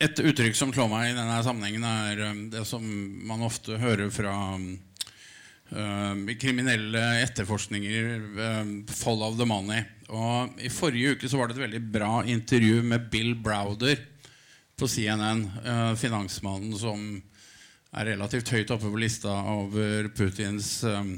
et 0.00 0.22
uttrykk 0.22 0.56
som 0.56 0.72
slår 0.72 0.88
meg 0.88 1.10
i 1.10 1.18
denne 1.18 1.42
sammenhengen, 1.44 1.84
er 1.84 2.22
um, 2.30 2.40
det 2.54 2.62
som 2.64 2.86
man 3.28 3.44
ofte 3.44 3.76
hører 3.76 4.08
fra 4.08 4.32
um, 4.56 6.24
kriminelle 6.40 7.02
etterforskninger, 7.26 8.24
'fall 8.88 9.22
of 9.28 9.36
the 9.36 9.44
money'. 9.44 9.84
Og 10.08 10.56
I 10.64 10.72
forrige 10.72 11.10
uke 11.18 11.28
så 11.28 11.36
var 11.36 11.48
det 11.48 11.58
et 11.58 11.66
veldig 11.66 11.92
bra 11.92 12.22
intervju 12.24 12.82
med 12.82 13.10
Bill 13.10 13.34
Browder 13.34 14.00
på 14.78 14.88
CNN, 14.88 15.44
uh, 15.60 15.94
finansmannen 15.94 16.72
som 16.78 17.22
er 17.92 18.08
relativt 18.14 18.52
høyt 18.54 18.72
oppe 18.72 18.88
på 18.88 19.00
lista 19.00 19.32
over 19.52 20.08
Putins 20.16 20.78
um, 20.88 21.14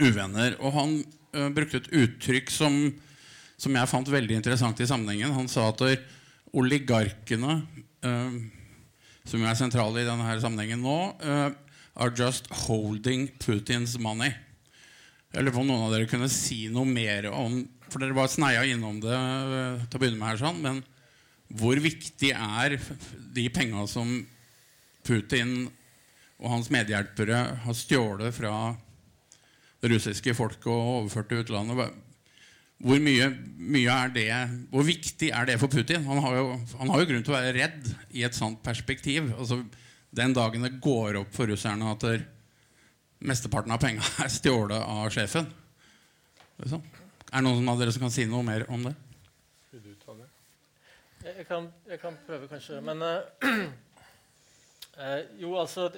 uvenner. 0.00 0.56
Og 0.64 0.72
han 0.76 0.94
uh, 1.36 1.48
brukte 1.52 1.82
et 1.82 1.90
uttrykk 1.92 2.52
som, 2.52 2.78
som, 3.60 3.76
jeg 3.76 3.90
fant 3.90 4.12
veldig 4.12 4.38
interessant 4.38 4.80
i 4.80 4.88
sammenhengen. 4.88 5.34
Han 5.36 5.50
sa 5.52 5.68
at 5.72 5.84
oligarkene, 6.56 7.60
uh, 8.06 8.40
som 9.26 9.44
er 9.44 9.58
sentrale 9.58 10.00
i 10.00 10.08
denne 10.08 10.40
sammenhengen 10.40 10.84
nå, 10.84 10.98
uh, 11.20 11.50
are 11.96 12.12
just 12.16 12.48
holding 12.66 13.28
Putins 13.40 13.98
money. 14.00 14.32
Jeg 15.32 15.44
lurer 15.44 15.56
på 15.58 15.64
om 15.64 15.68
noen 15.68 15.88
av 15.88 15.92
dere 15.92 16.08
kunne 16.08 16.28
si 16.32 16.66
noe 16.72 16.88
mer 16.88 17.26
om 17.28 17.58
For 17.90 18.00
dere 18.00 18.16
bare 18.16 18.30
sneia 18.32 18.62
innom 18.66 18.96
det 19.02 19.14
til 19.14 19.98
å 19.98 20.00
begynne 20.00 20.18
med 20.18 20.32
her, 20.32 20.38
sånn, 20.40 20.56
men 20.58 20.80
hvor 21.54 21.78
viktig 21.78 22.32
er 22.34 22.74
de 23.36 23.44
penga 23.54 23.84
som 23.86 24.08
Putin 25.06 25.68
og 26.36 26.50
hans 26.52 26.68
medhjelpere 26.72 27.38
har 27.62 27.76
stjålet 27.76 28.34
fra 28.34 28.52
det 29.80 29.92
russiske 29.92 30.34
folket 30.36 30.68
og 30.72 30.92
overført 31.00 31.30
til 31.30 31.44
utlandet. 31.44 31.94
Hvor, 32.76 33.00
mye, 33.00 33.30
mye 33.56 33.96
det, 34.12 34.28
hvor 34.72 34.84
viktig 34.84 35.30
er 35.32 35.48
det 35.48 35.56
for 35.62 35.72
Putin? 35.72 36.04
Han 36.08 36.20
har, 36.24 36.36
jo, 36.36 36.50
han 36.80 36.92
har 36.92 37.02
jo 37.02 37.08
grunn 37.12 37.24
til 37.24 37.32
å 37.32 37.38
være 37.38 37.54
redd 37.56 37.90
i 38.12 38.26
et 38.26 38.36
sånt 38.36 38.60
perspektiv. 38.64 39.30
Altså, 39.38 39.62
den 40.16 40.36
dagen 40.36 40.66
det 40.66 40.76
går 40.84 41.22
opp 41.22 41.32
for 41.36 41.48
russerne 41.48 41.94
at 41.94 42.04
mesteparten 43.24 43.72
av 43.72 43.80
penga 43.80 44.04
er 44.24 44.32
stjålet 44.32 44.82
av 44.82 45.08
sjefen. 45.14 45.48
Er 46.60 46.72
det 46.72 47.44
noen 47.44 47.68
av 47.68 47.80
dere 47.80 47.92
som 47.92 48.04
kan 48.04 48.12
si 48.12 48.28
noe 48.28 48.44
mer 48.44 48.68
om 48.72 48.84
det? 48.88 48.96
Jeg 51.26 51.46
kan, 51.48 51.64
jeg 51.90 51.98
kan 51.98 52.14
prøve, 52.26 52.46
kanskje. 52.46 52.78
Men 52.86 53.02
uh, 53.02 53.64
Eh, 54.96 55.18
jo, 55.42 55.54
altså, 55.60 55.90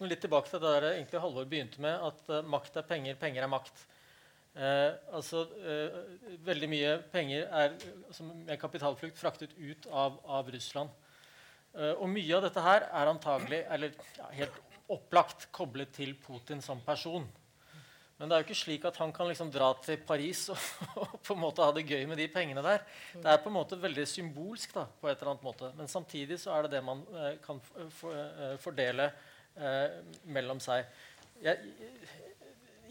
Litt 0.00 0.22
tilbake 0.22 0.48
til 0.48 0.62
det 0.62 0.70
der 0.78 0.92
egentlig 0.94 1.20
Halvor 1.20 1.48
begynte 1.48 1.82
med, 1.82 1.98
at 2.06 2.30
uh, 2.30 2.46
makt 2.48 2.78
er 2.80 2.86
penger, 2.88 3.18
penger 3.20 3.44
er 3.44 3.50
makt. 3.52 3.82
Eh, 4.52 4.92
altså, 5.16 5.46
eh, 5.64 5.94
veldig 6.44 6.68
mye 6.68 6.96
penger 7.12 7.46
er 7.56 7.76
som 8.12 8.28
med 8.44 8.58
kapitalflukt 8.60 9.16
fraktet 9.16 9.54
ut 9.56 9.86
av, 9.88 10.18
av 10.28 10.50
Russland. 10.52 10.92
Eh, 11.72 11.94
og 11.94 12.10
mye 12.12 12.36
av 12.36 12.44
dette 12.44 12.64
her 12.64 12.84
er 12.84 13.12
antagelig, 13.14 13.62
eller 13.72 13.96
ja, 14.18 14.28
helt 14.36 14.58
opplagt 14.92 15.48
koblet 15.56 15.94
til 15.96 16.12
Putin 16.20 16.60
som 16.60 16.82
person. 16.84 17.24
Men 18.22 18.30
det 18.30 18.36
er 18.36 18.42
jo 18.44 18.46
ikke 18.46 18.54
slik 18.54 18.84
at 18.86 18.98
han 19.02 19.10
kan 19.10 19.26
liksom 19.26 19.48
dra 19.50 19.72
til 19.82 19.96
Paris 20.06 20.44
og, 20.52 20.66
og, 21.02 21.14
på 21.26 21.34
en 21.34 21.40
måte 21.42 21.64
ha 21.66 21.72
det 21.74 21.82
gøy 21.88 22.04
med 22.06 22.20
de 22.22 22.28
pengene 22.30 22.62
der. 22.62 22.84
Det 23.16 23.26
er 23.26 23.40
på 23.42 23.50
en 23.50 23.56
måte 23.56 23.74
veldig 23.82 24.04
symbolsk. 24.06 24.76
da, 24.76 24.84
på 25.00 25.10
et 25.10 25.16
eller 25.16 25.32
annet 25.32 25.46
måte. 25.48 25.70
Men 25.74 25.90
samtidig 25.90 26.38
så 26.38 26.52
er 26.54 26.68
det 26.68 26.76
det 26.76 26.84
man 26.86 27.02
eh, 27.18 27.32
kan 27.42 27.58
for, 27.66 28.14
eh, 28.14 28.54
fordele 28.62 29.08
eh, 29.58 29.98
mellom 30.38 30.62
seg. 30.62 30.86
Jeg, 31.42 31.74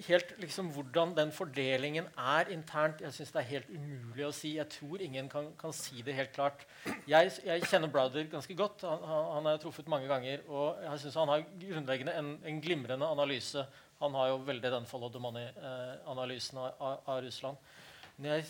helt 0.08 0.34
liksom 0.42 0.72
Hvordan 0.72 1.16
den 1.18 1.32
fordelingen 1.32 2.08
er 2.18 2.50
internt, 2.54 3.02
jeg 3.02 3.14
synes 3.14 3.32
det 3.32 3.40
er 3.42 3.50
helt 3.52 3.70
umulig 3.70 4.26
å 4.28 4.34
si. 4.36 4.56
Jeg 4.58 4.70
tror 4.70 5.02
ingen 5.02 5.30
kan, 5.30 5.52
kan 5.60 5.74
si 5.74 6.02
det 6.06 6.16
helt 6.18 6.34
klart. 6.36 6.66
Jeg, 7.08 7.32
jeg 7.46 7.68
kjenner 7.70 7.92
Browder 7.92 8.28
ganske 8.32 8.56
godt. 8.56 8.86
Han, 8.88 9.06
han 9.36 9.52
har 9.52 9.62
truffet 9.62 9.88
mange 9.88 10.08
ganger. 10.08 10.44
Og 10.50 10.84
jeg 10.84 11.06
synes 11.06 11.22
han 11.22 11.34
har 11.34 11.48
grunnleggende 11.62 12.18
en, 12.18 12.36
en 12.46 12.62
glimrende 12.62 13.08
analyse 13.08 13.66
han 14.02 14.16
har 14.18 14.32
jo 14.32 14.38
veldig 14.48 14.70
den 14.74 14.88
follow 14.90 15.12
the 15.14 15.22
money-analysen 15.22 16.58
av, 16.58 17.02
av, 17.06 17.20
Russland. 17.22 17.58
Men 18.18 18.32
jeg, 18.32 18.48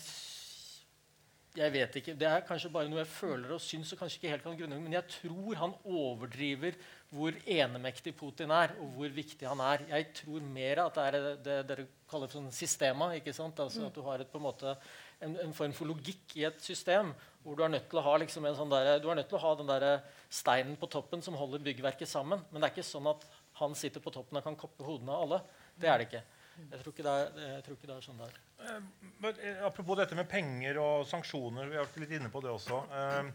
jeg, 1.56 1.72
vet 1.72 1.96
ikke. 2.00 2.14
Det 2.16 2.26
er 2.28 2.44
kanskje 2.48 2.70
bare 2.72 2.88
noe 2.88 3.02
jeg 3.02 3.10
føler 3.12 3.52
og 3.52 3.60
syns. 3.60 3.92
og 3.92 4.00
kanskje 4.00 4.20
ikke 4.20 4.32
helt 4.32 4.44
kan 4.46 4.56
grunne, 4.56 4.80
Men 4.80 4.92
jeg 4.96 5.08
tror 5.18 5.54
han 5.60 5.74
overdriver 5.84 6.76
hvor 7.12 7.32
enemektig 7.46 8.14
Putin 8.16 8.50
er, 8.50 8.72
og 8.80 8.94
hvor 8.96 9.08
viktig 9.08 9.48
han 9.48 9.60
er. 9.60 9.84
Jeg 9.88 10.06
tror 10.14 10.40
mer 10.40 10.86
at 10.86 10.94
det 10.94 11.04
er 11.04 11.12
det, 11.12 11.34
det 11.44 11.56
dere 11.68 11.86
kaller 12.08 12.30
for 12.30 12.40
sånn 12.40 12.52
systema. 12.52 13.12
ikke 13.14 13.34
sant? 13.36 13.60
Altså 13.60 13.86
At 13.86 13.94
du 13.94 14.02
har 14.02 14.20
et, 14.20 14.30
på 14.32 14.40
en 14.40 14.46
måte 14.46 14.76
en, 15.20 15.36
en, 15.44 15.52
form 15.52 15.74
for 15.76 15.92
logikk 15.92 16.36
i 16.40 16.46
et 16.48 16.60
system 16.64 17.12
hvor 17.42 17.56
du 17.58 17.64
er 17.64 17.72
nødt 17.74 17.88
til 17.90 18.00
å 18.00 18.06
ha, 18.06 18.16
liksom 18.22 18.46
en 18.46 18.56
sånn 18.56 18.72
der, 18.72 18.98
du 19.02 19.10
er 19.10 19.18
nødt 19.18 19.28
til 19.28 19.36
å 19.36 19.44
ha 19.44 19.54
den 19.58 19.68
der 19.68 19.86
steinen 20.30 20.76
på 20.78 20.88
toppen 20.88 21.22
som 21.22 21.36
holder 21.36 21.64
byggverket 21.64 22.08
sammen. 22.08 22.40
Men 22.50 22.62
det 22.62 22.70
er 22.70 22.76
ikke 22.76 22.86
sånn 22.86 23.10
at 23.10 23.26
han 23.60 23.74
sitter 23.76 24.00
på 24.00 24.14
toppen 24.14 24.40
og 24.40 24.46
kan 24.46 24.56
koppe 24.56 24.86
hodene 24.86 25.12
av 25.12 25.26
alle. 25.26 25.42
Det 25.76 25.90
er 25.90 26.00
det 26.00 26.08
ikke. 26.08 26.24
Jeg 26.62 26.80
tror 26.80 26.94
ikke 26.94 27.06
det 27.06 27.12
er, 27.18 27.60
ikke 27.74 27.88
det 27.90 27.96
er 27.96 28.04
sånn 28.04 28.20
det 28.22 28.28
er. 28.30 28.40
Uh, 28.62 29.66
apropos 29.66 29.98
dette 29.98 30.16
med 30.18 30.28
penger 30.30 30.78
og 30.82 31.04
sanksjoner. 31.08 31.68
Vi 31.70 31.78
har 31.78 31.86
vært 31.86 32.00
litt 32.02 32.14
inne 32.18 32.30
på 32.32 32.42
det 32.44 32.52
også. 32.52 32.80
Uh, 32.92 33.28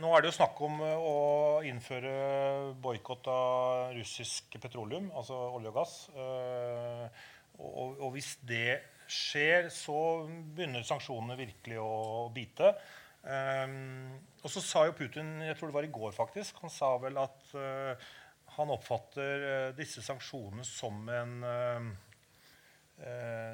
nå 0.00 0.12
er 0.14 0.22
det 0.22 0.30
jo 0.30 0.36
snakk 0.38 0.60
om 0.64 0.78
å 0.80 1.16
innføre 1.68 2.12
boikott 2.80 3.26
av 3.28 3.90
russisk 3.92 4.56
petroleum, 4.62 5.10
altså 5.12 5.36
olje 5.58 5.68
og 5.68 5.76
gass. 5.76 5.96
Og, 7.58 8.06
hvis 8.14 8.30
det 8.48 8.78
skjer, 9.12 9.68
så 9.68 9.98
begynner 10.56 10.86
sanksjonene 10.88 11.36
virkelig 11.36 11.82
å 11.84 12.30
bite. 12.32 12.70
Og 13.28 14.48
så 14.54 14.64
sa 14.64 14.86
jo 14.88 14.96
Putin 14.96 15.34
jeg 15.44 15.58
tror 15.58 15.68
det 15.68 15.76
var 15.76 15.90
i 15.90 15.92
går 15.98 16.16
faktisk, 16.16 16.62
han 16.64 16.72
sa 16.72 16.94
vel 17.02 17.20
at 17.20 17.52
han 18.58 18.72
oppfatter 18.74 19.72
disse 19.78 20.02
sanksjonene 20.04 20.64
som 20.66 21.08
en, 21.12 21.34
eh, 21.44 21.88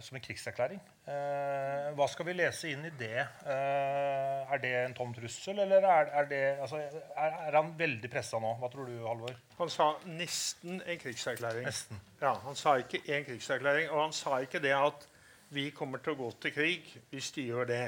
som 0.00 0.16
en 0.16 0.22
krigserklæring. 0.24 0.80
Eh, 1.04 1.90
hva 1.96 2.06
skal 2.08 2.26
vi 2.30 2.34
lese 2.36 2.70
inn 2.72 2.86
i 2.88 2.92
det? 2.96 3.20
Eh, 3.44 4.52
er 4.54 4.60
det 4.62 4.70
en 4.78 4.94
tom 4.96 5.12
trussel, 5.12 5.58
eller 5.64 5.84
er, 5.84 6.08
er, 6.20 6.28
det, 6.30 6.42
altså, 6.64 6.80
er, 6.80 7.36
er 7.48 7.58
han 7.58 7.74
veldig 7.78 8.10
pressa 8.12 8.40
nå? 8.40 8.54
Hva 8.60 8.70
tror 8.72 8.88
du, 8.88 8.94
Halvor? 9.04 9.36
Han 9.58 9.72
sa 9.72 9.90
nesten 10.08 10.80
en 10.80 11.00
krigserklæring. 11.02 11.68
Nesten. 11.68 12.00
Ja, 12.22 12.34
Han 12.46 12.56
sa 12.56 12.78
ikke 12.80 13.02
en 13.04 13.26
krigserklæring, 13.28 13.90
og 13.90 14.06
han 14.06 14.16
sa 14.16 14.40
ikke 14.44 14.62
det 14.64 14.72
at 14.76 15.08
vi 15.54 15.68
kommer 15.76 16.00
til 16.02 16.14
å 16.14 16.22
gå 16.24 16.30
til 16.42 16.54
krig 16.54 16.88
hvis 17.12 17.30
de 17.36 17.48
gjør 17.50 17.68
det. 17.68 17.84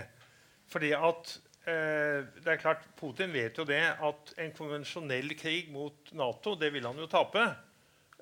Fordi 0.70 0.92
at 0.98 1.32
eh, 1.66 2.26
det 2.36 2.52
er 2.52 2.60
klart, 2.60 2.84
Putin 3.00 3.32
vet 3.34 3.58
jo 3.58 3.64
det 3.66 3.82
at 3.82 4.34
en 4.42 4.52
konvensjonell 4.56 5.32
krig 5.40 5.72
mot 5.72 6.12
Nato 6.12 6.54
det 6.60 6.72
vil 6.74 6.86
han 6.86 7.00
jo 7.00 7.08
tape. 7.10 7.46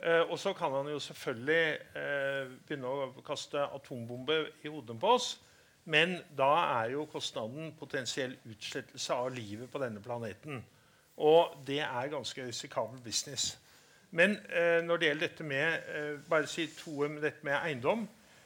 Eh, 0.04 0.20
og 0.28 0.38
så 0.38 0.52
kan 0.52 0.72
han 0.72 0.90
jo 0.92 1.00
selvfølgelig 1.00 1.78
eh, 1.96 2.52
begynne 2.68 2.90
å 2.92 3.24
kaste 3.24 3.62
atombomber 3.72 4.50
i 4.64 4.68
hodet 4.68 4.98
på 5.00 5.14
oss. 5.16 5.30
Men 5.84 6.18
da 6.36 6.50
er 6.80 6.94
jo 6.94 7.06
kostnaden 7.12 7.72
potensiell 7.78 8.36
utslettelse 8.48 9.16
av 9.16 9.32
livet 9.32 9.70
på 9.72 9.80
denne 9.80 10.00
planeten. 10.04 10.62
Og 11.16 11.54
det 11.66 11.80
er 11.84 12.12
ganske 12.12 12.46
risikabel 12.46 13.00
business. 13.04 13.54
Men 14.10 14.36
eh, 14.52 14.80
når 14.84 14.96
det 14.96 15.08
gjelder 15.08 15.28
dette 15.28 15.46
med 15.46 15.88
eh, 15.94 16.18
bare 16.30 16.48
si 16.50 16.66
to 16.70 17.00
om 17.06 17.16
dette 17.22 17.42
med 17.42 17.56
eiendom 17.58 18.04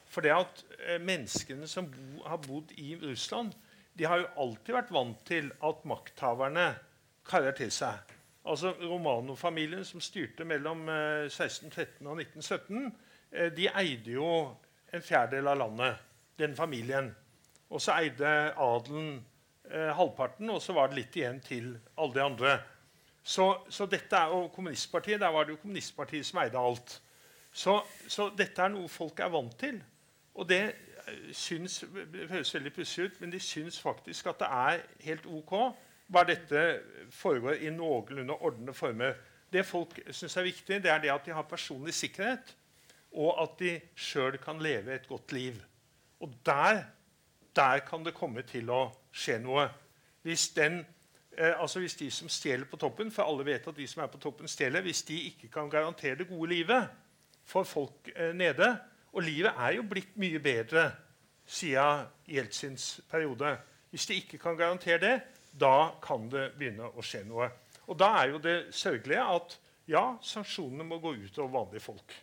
For 0.09 0.24
det 0.24 0.32
at 0.32 0.62
eh, 0.86 1.01
menneskene 1.01 1.68
som 1.68 1.90
bo, 1.93 2.22
har 2.24 2.40
bodd 2.40 2.70
i 2.80 2.94
Russland, 3.02 3.52
de 3.98 4.06
har 4.09 4.22
jo 4.22 4.30
alltid 4.40 4.74
vært 4.78 4.93
vant 4.94 5.26
til 5.28 5.51
at 5.68 5.85
makthaverne 5.85 6.70
karer 7.28 7.52
til 7.59 7.68
seg. 7.74 8.18
Altså 8.49 8.73
Romano-familien 8.81 9.85
som 9.85 10.01
styrte 10.01 10.45
mellom 10.49 10.87
eh, 10.89 11.27
1613 11.29 12.07
og 12.07 12.20
1917, 12.23 12.87
eh, 13.33 13.51
de 13.53 13.69
eide 13.69 14.15
jo 14.15 14.29
en 14.93 15.05
fjerdedel 15.05 15.51
av 15.53 15.59
landet, 15.61 15.99
den 16.39 16.57
familien. 16.57 17.11
Og 17.69 17.83
så 17.85 17.99
eide 18.01 18.31
adelen 18.57 19.19
eh, 19.70 19.91
halvparten, 19.97 20.51
og 20.51 20.62
så 20.65 20.73
var 20.73 20.89
det 20.89 21.03
litt 21.03 21.19
igjen 21.20 21.41
til 21.45 21.75
alle 21.99 22.15
de 22.15 22.25
andre. 22.25 22.55
Så, 23.23 23.51
så 23.69 23.87
dette 23.87 24.16
er, 24.16 24.33
og 24.33 24.53
kommunistpartiet, 24.53 25.20
Der 25.20 25.29
var 25.29 25.45
det 25.45 25.51
jo 25.51 25.62
kommunistpartiet 25.62 26.27
som 26.27 26.41
eide 26.41 26.59
alt. 26.59 27.03
Så, 27.53 27.83
så 28.09 28.31
dette 28.39 28.62
er 28.62 28.73
noe 28.73 28.89
folk 28.89 29.20
er 29.20 29.29
vant 29.29 29.59
til. 29.61 29.83
Og 30.35 30.49
det 30.49 30.62
eh, 30.65 31.29
syns, 31.33 31.85
det 32.12 32.31
høres 32.31 32.55
veldig 32.55 32.73
pussig 32.73 33.05
ut, 33.05 33.20
men 33.20 33.33
de 33.33 33.41
syns 33.41 33.81
faktisk 33.81 34.33
at 34.33 34.41
det 34.41 34.49
er 34.49 34.83
helt 35.05 35.27
ok 35.27 35.55
bare 36.12 36.35
dette 36.35 36.62
foregår 37.10 37.64
i 37.64 37.70
noenlunde 37.70 38.35
ordnede 38.35 38.74
former. 38.74 39.16
Det 39.52 39.64
folk 39.66 39.98
syns 40.10 40.36
er 40.36 40.47
viktig, 40.48 40.82
det 40.82 40.90
er 40.93 41.01
det 41.02 41.12
at 41.12 41.24
de 41.24 41.35
har 41.36 41.48
personlig 41.48 41.94
sikkerhet, 41.94 42.55
og 43.12 43.43
at 43.43 43.59
de 43.60 43.74
sjøl 43.97 44.39
kan 44.40 44.60
leve 44.60 44.94
et 44.94 45.09
godt 45.09 45.32
liv. 45.32 45.56
Og 46.20 46.32
der, 46.47 46.82
der 47.56 47.78
kan 47.78 48.05
det 48.05 48.14
komme 48.14 48.43
til 48.43 48.70
å 48.70 48.89
skje 49.12 49.39
noe. 49.40 49.68
Hvis, 50.22 50.48
den, 50.56 50.82
eh, 51.36 51.55
altså 51.60 51.80
hvis 51.80 51.97
de 51.97 52.10
som 52.10 52.28
stjeler 52.28 52.68
på 52.68 52.76
toppen, 52.76 53.10
for 53.10 53.24
alle 53.24 53.47
vet 53.47 53.68
at 53.68 53.76
de 53.76 53.86
som 53.89 54.02
er 54.02 54.12
på 54.12 54.20
toppen 54.20 54.48
stjeler, 54.48 54.85
hvis 54.85 55.02
de 55.09 55.20
ikke 55.30 55.48
kan 55.52 55.70
garantere 55.70 56.18
det 56.20 56.28
gode 56.28 56.51
livet 56.52 56.89
for 57.48 57.64
folk 57.64 58.10
eh, 58.14 58.35
nede 58.36 58.76
Og 59.12 59.22
livet 59.22 59.52
er 59.56 59.72
jo 59.72 59.82
blitt 59.89 60.16
mye 60.20 60.39
bedre 60.39 60.90
siden 61.47 62.05
Jeltsins 62.28 63.01
periode. 63.10 63.56
Hvis 63.90 64.06
de 64.06 64.14
ikke 64.14 64.39
kan 64.39 64.56
garantere 64.56 64.98
det, 65.01 65.14
da 65.60 65.93
kan 66.05 66.28
det 66.32 66.52
begynne 66.59 66.90
å 66.94 67.05
skje 67.05 67.24
noe. 67.28 67.51
Og 67.89 67.98
da 67.98 68.12
er 68.20 68.32
jo 68.35 68.40
det 68.43 68.56
sørgelige 68.76 69.26
at 69.36 69.59
ja, 69.89 70.05
sanksjonene 70.22 70.85
må 70.85 71.01
gå 71.01 71.14
ut 71.16 71.39
over 71.40 71.55
vanlige 71.60 71.85
folk. 71.86 72.16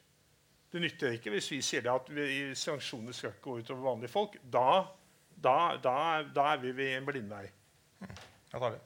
Det 0.71 0.81
nytter 0.83 1.15
ikke 1.15 1.31
hvis 1.33 1.51
vi 1.53 1.61
sier 1.63 1.85
det 1.85 1.93
at 1.93 2.09
vi, 2.11 2.25
sanksjonene 2.57 3.13
skal 3.15 3.33
ikke 3.33 3.47
gå 3.47 3.59
ut 3.61 3.71
over 3.73 3.87
vanlige 3.89 4.13
folk. 4.13 4.35
Da, 4.41 4.83
da, 5.31 5.55
da, 5.81 5.95
da 6.35 6.49
er 6.51 6.59
vi 6.61 6.73
ved 6.75 6.97
en 6.97 7.07
blindvei. 7.07 7.45
Ja, 8.01 8.59
tar 8.59 8.75
det. 8.75 8.83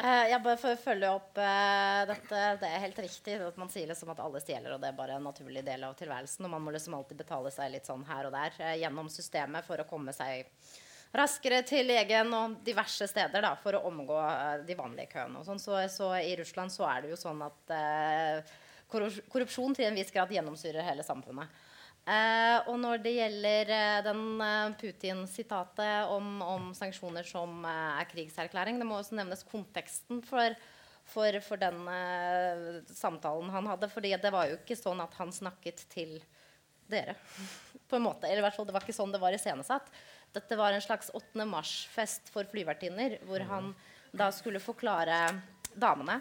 Eh, 0.00 0.26
jeg 0.30 0.40
bare 0.44 0.56
For 0.60 0.72
å 0.72 0.80
følge 0.80 1.08
opp 1.12 1.36
uh, 1.36 2.02
dette 2.08 2.42
Det 2.60 2.68
er 2.68 2.84
helt 2.86 3.00
riktig 3.02 3.34
at 3.44 3.58
man 3.60 3.68
sier 3.72 3.88
liksom 3.90 4.12
at 4.14 4.22
alle 4.24 4.40
stjeler, 4.40 4.72
og 4.72 4.80
det 4.80 4.88
er 4.88 4.96
bare 4.96 5.18
en 5.18 5.26
naturlig 5.28 5.64
del 5.66 5.84
av 5.84 5.96
tilværelsen. 5.98 6.46
Og 6.46 6.54
man 6.54 6.64
må 6.64 6.72
liksom 6.72 6.96
alltid 6.96 7.20
betale 7.20 7.52
seg 7.52 7.74
litt 7.74 7.88
sånn 7.90 8.06
her 8.08 8.28
og 8.28 8.36
der 8.36 8.56
uh, 8.62 8.76
gjennom 8.80 9.10
systemet 9.12 9.66
for 9.66 9.82
å 9.82 9.88
komme 9.90 10.14
seg 10.16 10.46
raskere 11.16 11.62
til 11.66 11.88
legen 11.90 12.30
og 12.36 12.58
diverse 12.66 13.08
steder 13.10 13.42
da, 13.42 13.54
for 13.58 13.76
å 13.76 13.84
omgå 13.90 14.18
eh, 14.22 14.64
de 14.66 14.76
vanlige 14.78 15.14
køene. 15.16 15.40
og 15.40 15.48
sånn. 15.48 15.62
Så, 15.62 15.78
så 15.90 16.12
I 16.20 16.36
Russland 16.38 16.72
så 16.74 16.86
er 16.90 17.02
det 17.02 17.14
jo 17.14 17.18
sånn 17.20 17.42
at 17.46 17.74
eh, 17.74 18.54
korrupsjon 18.90 19.74
til 19.76 19.88
en 19.88 19.98
viss 19.98 20.12
grad 20.14 20.32
gjennomsyrer 20.34 20.86
hele 20.86 21.06
samfunnet. 21.06 21.50
Eh, 22.08 22.56
og 22.70 22.78
når 22.80 23.02
det 23.04 23.12
gjelder 23.12 23.70
eh, 23.76 24.02
den 24.06 24.22
eh, 24.42 24.74
Putin-sitatet 24.80 26.10
om, 26.10 26.40
om 26.42 26.70
sanksjoner 26.74 27.26
som 27.28 27.64
er 27.68 28.08
krigserklæring, 28.10 28.80
det 28.80 28.88
må 28.88 28.98
også 28.98 29.18
nevnes 29.18 29.44
konteksten 29.50 30.22
for, 30.24 30.56
for, 31.12 31.40
for 31.44 31.60
den 31.60 31.82
eh, 31.92 32.80
samtalen 32.96 33.52
han 33.52 33.68
hadde. 33.74 33.90
fordi 33.92 34.14
det 34.16 34.32
var 34.32 34.48
jo 34.48 34.58
ikke 34.58 34.78
sånn 34.78 35.02
at 35.04 35.14
han 35.20 35.34
snakket 35.34 35.84
til 35.92 36.16
dere. 36.90 37.14
på 37.90 37.98
en 37.98 38.06
måte, 38.06 38.26
eller 38.26 38.42
i 38.42 38.46
hvert 38.46 38.56
fall 38.56 38.66
Det 38.68 38.74
var 38.74 38.84
ikke 38.86 38.96
sånn 38.96 39.12
det 39.14 39.22
var 39.22 39.36
iscenesatt. 39.36 39.92
Dette 40.34 40.56
var 40.58 40.72
en 40.76 40.82
slags 40.84 41.10
8. 41.14 41.44
mars-fest 41.48 42.30
for 42.30 42.44
flyvertinner, 42.50 43.18
hvor 43.26 43.42
han 43.50 43.72
da 44.12 44.30
skulle 44.34 44.58
forklare 44.62 45.16
damene 45.70 46.16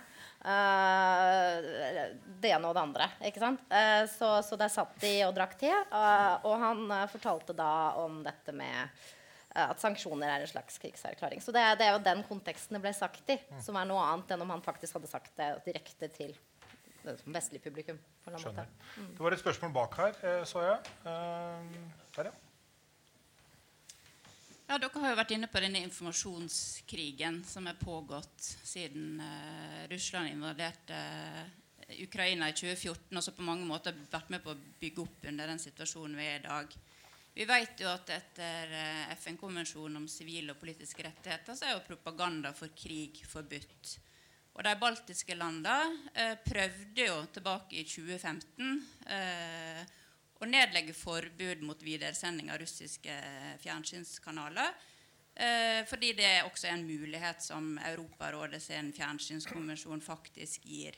uh, 0.46 1.56
det 2.42 2.52
ene 2.54 2.70
og 2.70 2.76
det 2.78 2.82
andre. 2.84 3.08
ikke 3.26 3.42
sant? 3.42 3.64
Uh, 3.72 4.04
så, 4.12 4.30
så 4.46 4.58
der 4.60 4.70
satt 4.74 4.94
de 5.02 5.14
og 5.26 5.34
drakk 5.38 5.56
te, 5.62 5.72
uh, 5.92 6.36
og 6.46 6.54
han 6.62 6.84
fortalte 7.12 7.56
da 7.58 7.70
om 8.02 8.22
dette 8.26 8.54
med 8.56 9.08
at 9.60 9.82
sanksjoner 9.82 10.30
er 10.30 10.44
en 10.46 10.48
slags 10.52 10.78
krigserklæring. 10.80 11.42
Så 11.42 11.50
det, 11.52 11.60
er- 11.66 11.78
det 11.80 11.88
er 11.88 11.96
jo 11.96 12.04
den 12.06 12.22
konteksten 12.28 12.78
det 12.78 12.84
ble 12.84 12.92
sagt 12.94 13.32
i, 13.34 13.40
som 13.66 13.76
er 13.82 13.88
noe 13.90 14.04
annet 14.06 14.30
enn 14.36 14.44
om 14.46 14.52
han 14.54 14.62
faktisk 14.64 15.00
hadde 15.00 15.10
sagt 15.10 15.34
det 15.42 15.48
direkte 15.66 16.08
til 16.14 16.36
vestlig 17.34 17.58
publikum. 17.64 17.98
Skjønner. 18.30 18.70
Det 19.18 19.24
var 19.26 19.34
et 19.34 19.42
spørsmål 19.42 19.74
bak 19.74 19.98
her, 19.98 20.22
så 20.46 20.62
jeg. 20.68 20.78
Der, 21.02 22.30
ja. 22.30 22.36
Ja, 24.70 24.76
Dere 24.78 25.02
har 25.02 25.10
jo 25.10 25.18
vært 25.18 25.32
inne 25.34 25.48
på 25.50 25.62
denne 25.64 25.80
informasjonskrigen 25.82 27.40
som 27.50 27.66
er 27.66 27.78
pågått 27.80 28.44
siden 28.70 29.16
uh, 29.18 29.88
Russland 29.90 30.30
invaderte 30.30 30.94
eh, 31.88 32.04
Ukraina 32.04 32.52
i 32.52 32.54
2014, 32.54 33.08
og 33.18 33.26
som 33.26 33.34
på 33.34 33.48
mange 33.48 33.66
måter 33.66 33.96
har 33.98 34.12
vært 34.12 34.30
med 34.30 34.44
på 34.44 34.54
å 34.54 34.60
bygge 34.84 35.02
opp 35.02 35.26
under 35.32 35.50
den 35.50 35.64
situasjonen 35.64 36.20
vi 36.22 36.28
er 36.30 36.38
i 36.38 36.44
dag. 36.46 36.78
Vi 37.34 37.48
vet 37.50 37.82
jo 37.82 37.90
at 37.90 38.14
etter 38.14 38.76
uh, 38.76 39.10
FN-konvensjonen 39.16 40.04
om 40.04 40.06
sivile 40.06 40.54
og 40.54 40.62
politiske 40.62 41.08
rettigheter 41.08 41.58
så 41.58 41.66
er 41.66 41.74
jo 41.74 41.88
propaganda 41.90 42.54
for 42.54 42.70
krig 42.78 43.24
forbudt. 43.26 43.96
Og 44.54 44.62
de 44.70 44.76
baltiske 44.78 45.34
landene 45.34 46.30
prøvde 46.46 47.10
jo 47.10 47.18
tilbake 47.34 47.80
i 47.80 47.88
2015 47.90 48.82
eh, 49.18 49.82
å 50.40 50.48
nedlegge 50.48 50.96
forbud 50.96 51.64
mot 51.68 51.82
videresending 51.84 52.52
av 52.52 52.62
russiske 52.62 53.16
fjernsynskanaler. 53.60 54.72
Eh, 55.40 55.86
fordi 55.88 56.14
det 56.18 56.32
også 56.44 56.68
er 56.68 56.74
en 56.78 56.88
mulighet 56.88 57.44
som 57.44 57.78
Europarådet 57.92 58.62
sin 58.64 58.92
fjernsynskonvensjon 58.96 60.02
faktisk 60.04 60.66
gir. 60.68 60.98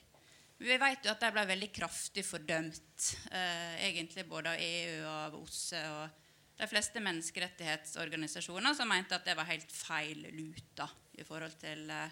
Vi 0.61 0.77
vet 0.77 1.05
jo 1.05 1.13
at 1.13 1.21
de 1.21 1.29
ble 1.33 1.43
veldig 1.49 1.69
kraftig 1.73 2.23
fordømt, 2.25 3.05
eh, 3.31 3.81
egentlig 3.89 4.27
både 4.29 4.53
av 4.53 4.61
EU 4.61 5.05
og 5.05 5.13
av 5.13 5.37
OSSE. 5.41 5.83
og 5.89 6.09
de 6.57 6.67
fleste 6.67 6.99
menneskerettighetsorganisasjoner 7.01 8.75
som 8.75 8.87
mente 8.87 9.15
at 9.15 9.25
det 9.25 9.33
var 9.35 9.49
helt 9.49 9.71
feil 9.71 10.27
luta 10.29 10.87
i 11.17 11.23
forhold 11.23 11.57
til 11.57 11.89
eh, 11.89 12.11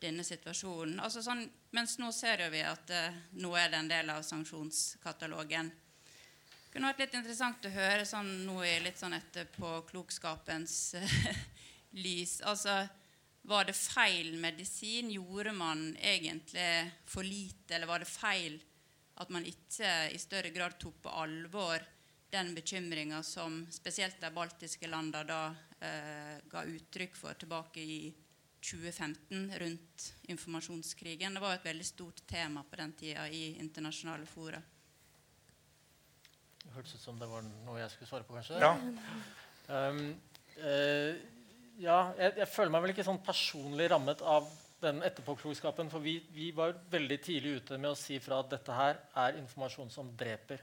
denne 0.00 0.24
situasjonen. 0.24 1.00
Altså 1.00 1.22
sånn, 1.22 1.48
mens 1.72 1.96
nå 1.98 2.12
ser 2.12 2.50
vi 2.50 2.60
at 2.60 2.90
nå 3.32 3.54
er 3.56 3.70
det 3.70 3.78
en 3.78 3.88
del 3.88 4.10
av 4.10 4.22
sanksjonskatalogen. 4.22 5.72
Det 6.74 6.80
kunne 6.80 6.88
vært 6.90 7.02
litt 7.04 7.12
interessant 7.14 7.66
å 7.68 7.70
høre 7.70 8.02
sånn 8.02 8.30
noe 8.48 8.66
litt 8.82 8.98
sånn 8.98 9.14
på 9.54 9.68
klokskapens 9.86 10.96
lys. 12.02 12.40
Altså, 12.42 12.80
var 13.46 13.68
det 13.68 13.76
feil 13.78 14.32
medisin? 14.42 15.12
Gjorde 15.14 15.52
man 15.54 15.84
egentlig 16.02 16.90
for 17.06 17.22
lite? 17.22 17.76
Eller 17.76 17.86
var 17.86 18.02
det 18.02 18.10
feil 18.10 18.58
at 19.22 19.30
man 19.30 19.46
ikke 19.46 19.92
i 20.10 20.18
større 20.18 20.50
grad 20.50 20.74
tok 20.82 20.98
på 21.06 21.14
alvor 21.14 21.78
den 22.34 22.50
bekymringa 22.58 23.22
som 23.22 23.62
spesielt 23.70 24.18
de 24.18 24.34
baltiske 24.34 24.90
landene 24.90 25.30
da 25.30 25.40
eh, 25.78 26.36
ga 26.50 26.66
uttrykk 26.74 27.14
for 27.22 27.38
tilbake 27.38 27.86
i 27.86 28.02
2015 28.58 29.60
rundt 29.62 30.12
informasjonskrigen? 30.26 31.38
Det 31.38 31.46
var 31.46 31.54
et 31.54 31.70
veldig 31.70 31.92
stort 31.94 32.26
tema 32.26 32.66
på 32.66 32.82
den 32.82 32.98
tida 32.98 33.30
i 33.30 33.52
internasjonale 33.62 34.26
fora. 34.26 34.58
Hørtes 36.74 36.96
ut 36.98 37.04
som 37.04 37.20
det 37.20 37.30
var 37.30 37.46
noe 37.46 37.78
jeg 37.80 37.92
skulle 37.92 38.10
svare 38.10 38.26
på, 38.26 38.36
kanskje? 38.36 38.58
Ja. 38.62 38.74
Um, 39.68 40.02
uh, 40.58 41.12
ja, 41.80 41.98
jeg, 42.18 42.36
jeg 42.42 42.50
føler 42.50 42.74
meg 42.74 42.84
vel 42.84 42.94
ikke 42.94 43.06
sånn 43.06 43.22
personlig 43.24 43.88
rammet 43.90 44.22
av 44.22 44.46
den 44.84 45.00
etterpåklokskapen. 45.06 45.90
For 45.92 46.04
vi, 46.04 46.18
vi 46.34 46.50
var 46.56 46.76
veldig 46.92 47.18
tidlig 47.24 47.58
ute 47.60 47.78
med 47.80 47.92
å 47.92 47.98
si 47.98 48.20
fra 48.22 48.42
at 48.42 48.52
dette 48.52 48.76
her 48.76 49.00
er 49.24 49.40
informasjon 49.40 49.90
som 49.92 50.12
dreper. 50.18 50.62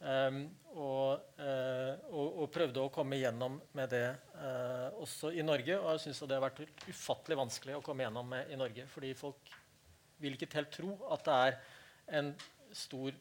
Um, 0.00 0.46
og, 0.80 1.26
uh, 1.36 1.92
og, 2.08 2.28
og, 2.40 2.46
prøvde 2.54 2.80
å 2.80 2.92
komme 2.92 3.18
igjennom 3.18 3.58
med 3.76 3.90
det 3.92 4.06
uh, 4.38 4.88
også 5.02 5.32
i 5.36 5.44
Norge. 5.44 5.76
Og 5.76 5.90
jeg 5.94 6.04
syns 6.06 6.22
det 6.24 6.38
har 6.38 6.46
vært 6.46 6.62
ufattelig 6.88 7.40
vanskelig 7.42 7.76
å 7.78 7.82
komme 7.84 8.06
igjennom 8.06 8.30
med 8.32 8.52
i 8.52 8.60
Norge. 8.60 8.86
Fordi 8.92 9.12
folk 9.18 9.52
vil 10.20 10.36
ikke 10.36 10.54
helt 10.56 10.72
tro 10.74 10.94
at 11.12 11.26
det 11.28 11.40
er 11.48 11.58
en 12.20 12.32
stor 12.76 13.14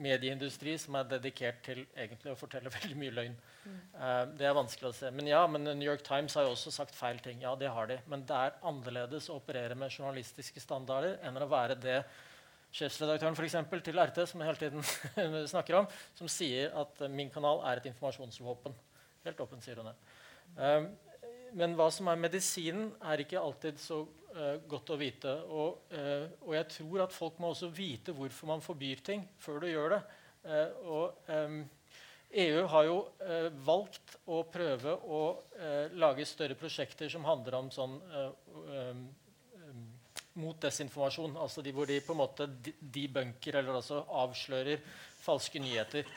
medieindustri 0.00 0.74
som 0.80 0.96
er 0.98 1.08
dedikert 1.08 1.60
til 1.66 1.84
egentlig 1.86 2.32
å 2.32 2.38
fortelle 2.38 2.72
veldig 2.76 2.98
mye 3.00 3.14
løgn. 3.14 3.38
Mm. 3.64 3.80
Uh, 3.94 4.22
det 4.38 4.48
er 4.48 4.56
vanskelig 4.58 4.90
å 4.90 4.96
se. 4.96 5.10
Men 5.14 5.30
ja, 5.30 5.42
men 5.50 5.66
New 5.70 5.86
York 5.86 6.04
Times 6.06 6.36
har 6.38 6.46
jo 6.48 6.54
også 6.56 6.72
sagt 6.74 6.96
feil 6.98 7.20
ting. 7.24 7.42
Ja, 7.44 7.54
det 7.58 7.72
har 7.72 7.90
de. 7.90 7.98
Men 8.10 8.26
det 8.28 8.38
er 8.38 8.60
annerledes 8.66 9.30
å 9.30 9.38
operere 9.40 9.78
med 9.78 9.92
journalistiske 9.92 10.62
standarder 10.62 11.18
enn 11.24 11.40
å 11.40 11.50
være 11.50 11.78
det 11.80 12.00
sjefsredaktøren 12.74 13.36
for 13.38 13.46
eksempel, 13.46 13.82
til 13.86 14.00
RT 14.02 14.24
som 14.26 14.42
hele 14.42 14.58
tiden 14.58 14.82
snakker 15.52 15.78
om, 15.78 15.88
som 16.18 16.30
sier 16.30 16.74
at 16.80 17.04
min 17.12 17.30
kanal 17.30 17.62
er 17.70 17.78
et 17.78 17.90
informasjonsvåpen. 17.92 18.74
Helt 19.24 19.42
åpent, 19.44 19.64
sier 19.64 19.78
hun 19.78 19.92
det. 19.92 19.96
Um, 20.58 20.88
men 21.54 21.76
hva 21.78 21.86
som 21.94 22.10
er 22.10 22.20
medisinen, 22.20 22.90
er 23.04 23.22
ikke 23.22 23.40
alltid 23.40 23.78
så 23.82 24.00
uh, 24.04 24.56
godt 24.70 24.92
å 24.94 24.98
vite. 24.98 25.34
Og, 25.46 25.86
uh, 25.94 26.26
og, 26.42 26.52
jeg 26.56 26.68
tror 26.74 27.04
at 27.06 27.14
folk 27.14 27.40
må 27.42 27.52
også 27.52 27.70
vite 27.74 28.14
hvorfor 28.16 28.50
man 28.50 28.64
forbyr 28.64 29.02
ting, 29.06 29.24
før 29.38 29.62
du 29.62 29.70
gjør 29.70 29.96
det. 29.96 30.02
Uh, 30.44 30.88
og 30.96 31.30
um, 31.30 31.60
EU 32.34 32.64
har 32.66 32.86
jo 32.88 32.96
valgt 33.62 34.16
å 34.26 34.40
prøve 34.50 34.90
å 35.06 35.20
lage 35.94 36.24
større 36.26 36.56
prosjekter 36.58 37.06
som 37.12 37.22
handler 37.28 37.54
om 37.60 37.68
sånn 37.70 37.92
um, 38.10 39.04
mot 40.42 40.58
desinformasjon. 40.58 41.36
altså 41.38 41.62
de, 41.62 41.70
Hvor 41.70 41.86
de 41.86 42.00
på 42.02 42.10
en 42.12 42.18
måte 42.18 42.48
debunker, 42.80 43.60
eller 43.60 43.78
altså 43.78 44.02
avslører 44.24 44.82
falske 45.22 45.62
nyheter. 45.62 46.10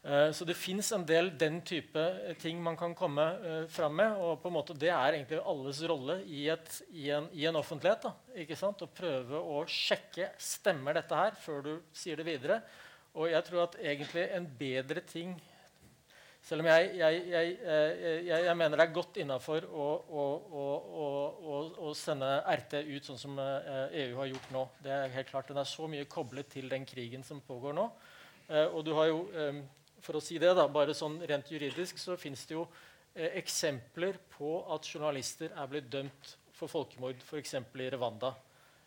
Uh, 0.00 0.30
så 0.32 0.46
det 0.48 0.56
fins 0.56 0.88
en 0.96 1.02
del 1.04 1.28
den 1.36 1.58
type 1.66 2.02
ting 2.40 2.56
man 2.64 2.78
kan 2.80 2.94
komme 2.96 3.26
uh, 3.42 3.66
fram 3.68 3.98
med. 4.00 4.16
og 4.16 4.40
på 4.40 4.48
en 4.48 4.56
måte 4.56 4.76
Det 4.76 4.88
er 4.88 5.18
egentlig 5.18 5.42
alles 5.44 5.82
rolle 5.84 6.22
i, 6.24 6.46
et, 6.48 6.80
i, 6.90 7.10
en, 7.12 7.28
i 7.36 7.44
en, 7.46 7.60
offentlighet. 7.60 8.06
Da, 8.08 8.14
ikke 8.40 8.56
sant? 8.56 8.80
Å 8.80 8.88
prøve 8.88 9.40
å 9.40 9.64
sjekke 9.68 10.32
stemmer 10.40 10.96
dette 10.96 11.20
her 11.20 11.36
før 11.42 11.62
du 11.66 11.72
sier 11.92 12.16
det 12.16 12.28
videre. 12.28 12.62
Og 13.12 13.28
jeg 13.28 13.44
tror 13.44 13.66
at 13.66 13.80
egentlig 13.82 14.28
en 14.32 14.46
bedre 14.58 15.04
ting 15.04 15.34
selv 16.40 16.64
om 16.64 16.70
jeg, 16.70 16.86
jeg, 16.96 17.18
jeg, 17.28 18.28
jeg 18.30 18.56
mener 18.56 18.80
det 18.80 18.86
er 18.86 18.94
godt 18.94 19.18
innafor 19.20 19.66
å, 19.68 19.88
å, 20.08 20.22
å, 20.60 21.58
å, 21.84 21.90
sende 21.96 22.30
RT 22.48 22.78
ut 22.88 23.10
sånn 23.10 23.20
som 23.20 23.36
EU 23.36 23.74
eh, 23.90 24.06
e 24.06 24.16
har 24.16 24.30
gjort 24.30 24.54
nå. 24.54 24.62
Det 24.82 24.94
er 24.94 25.12
helt 25.18 25.28
klart. 25.30 25.50
Den 25.50 25.60
er 25.60 25.68
så 25.68 25.88
mye 25.90 26.08
koblet 26.10 26.48
til 26.54 26.70
den 26.72 26.86
krigen 26.88 27.26
som 27.26 27.42
pågår 27.44 27.76
nå. 27.76 27.84
Eh, 28.48 28.66
og 28.66 28.80
du 28.86 28.94
har 28.96 29.10
jo, 29.10 29.20
eh, 29.36 29.60
for 30.04 30.18
å 30.18 30.22
si 30.24 30.38
det, 30.40 30.52
da, 30.56 30.66
bare 30.70 30.96
sånn 30.96 31.18
rent 31.28 31.50
juridisk, 31.52 31.98
så 32.00 32.16
fins 32.20 32.46
det 32.48 32.56
jo 32.56 32.66
eksempler 33.10 34.20
på 34.36 34.60
at 34.70 34.86
journalister 34.86 35.50
er 35.50 35.70
blitt 35.70 35.88
dømt 35.90 36.36
for 36.54 36.70
folkemord, 36.70 37.20
f.eks. 37.26 37.56
i 37.58 37.88
Rwanda. 37.94 38.34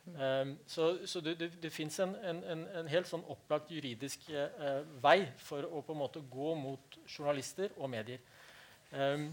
Um, 0.03 0.57
så, 0.67 0.97
så 1.07 1.21
det, 1.23 1.37
det, 1.39 1.51
det 1.63 1.71
fins 1.71 1.99
en, 2.03 2.15
en, 2.15 2.41
en, 2.43 2.63
en, 2.75 2.87
helt 2.91 3.07
sånn 3.07 3.23
opplagt 3.31 3.69
juridisk 3.71 4.25
eh, 4.35 4.81
vei 4.99 5.21
for 5.39 5.63
å 5.63 5.79
på 5.79 5.95
en 5.95 6.01
måte 6.01 6.19
gå 6.27 6.49
mot 6.59 6.97
journalister 7.07 7.71
og 7.77 7.87
medier. 7.93 8.19
Um, 8.91 9.29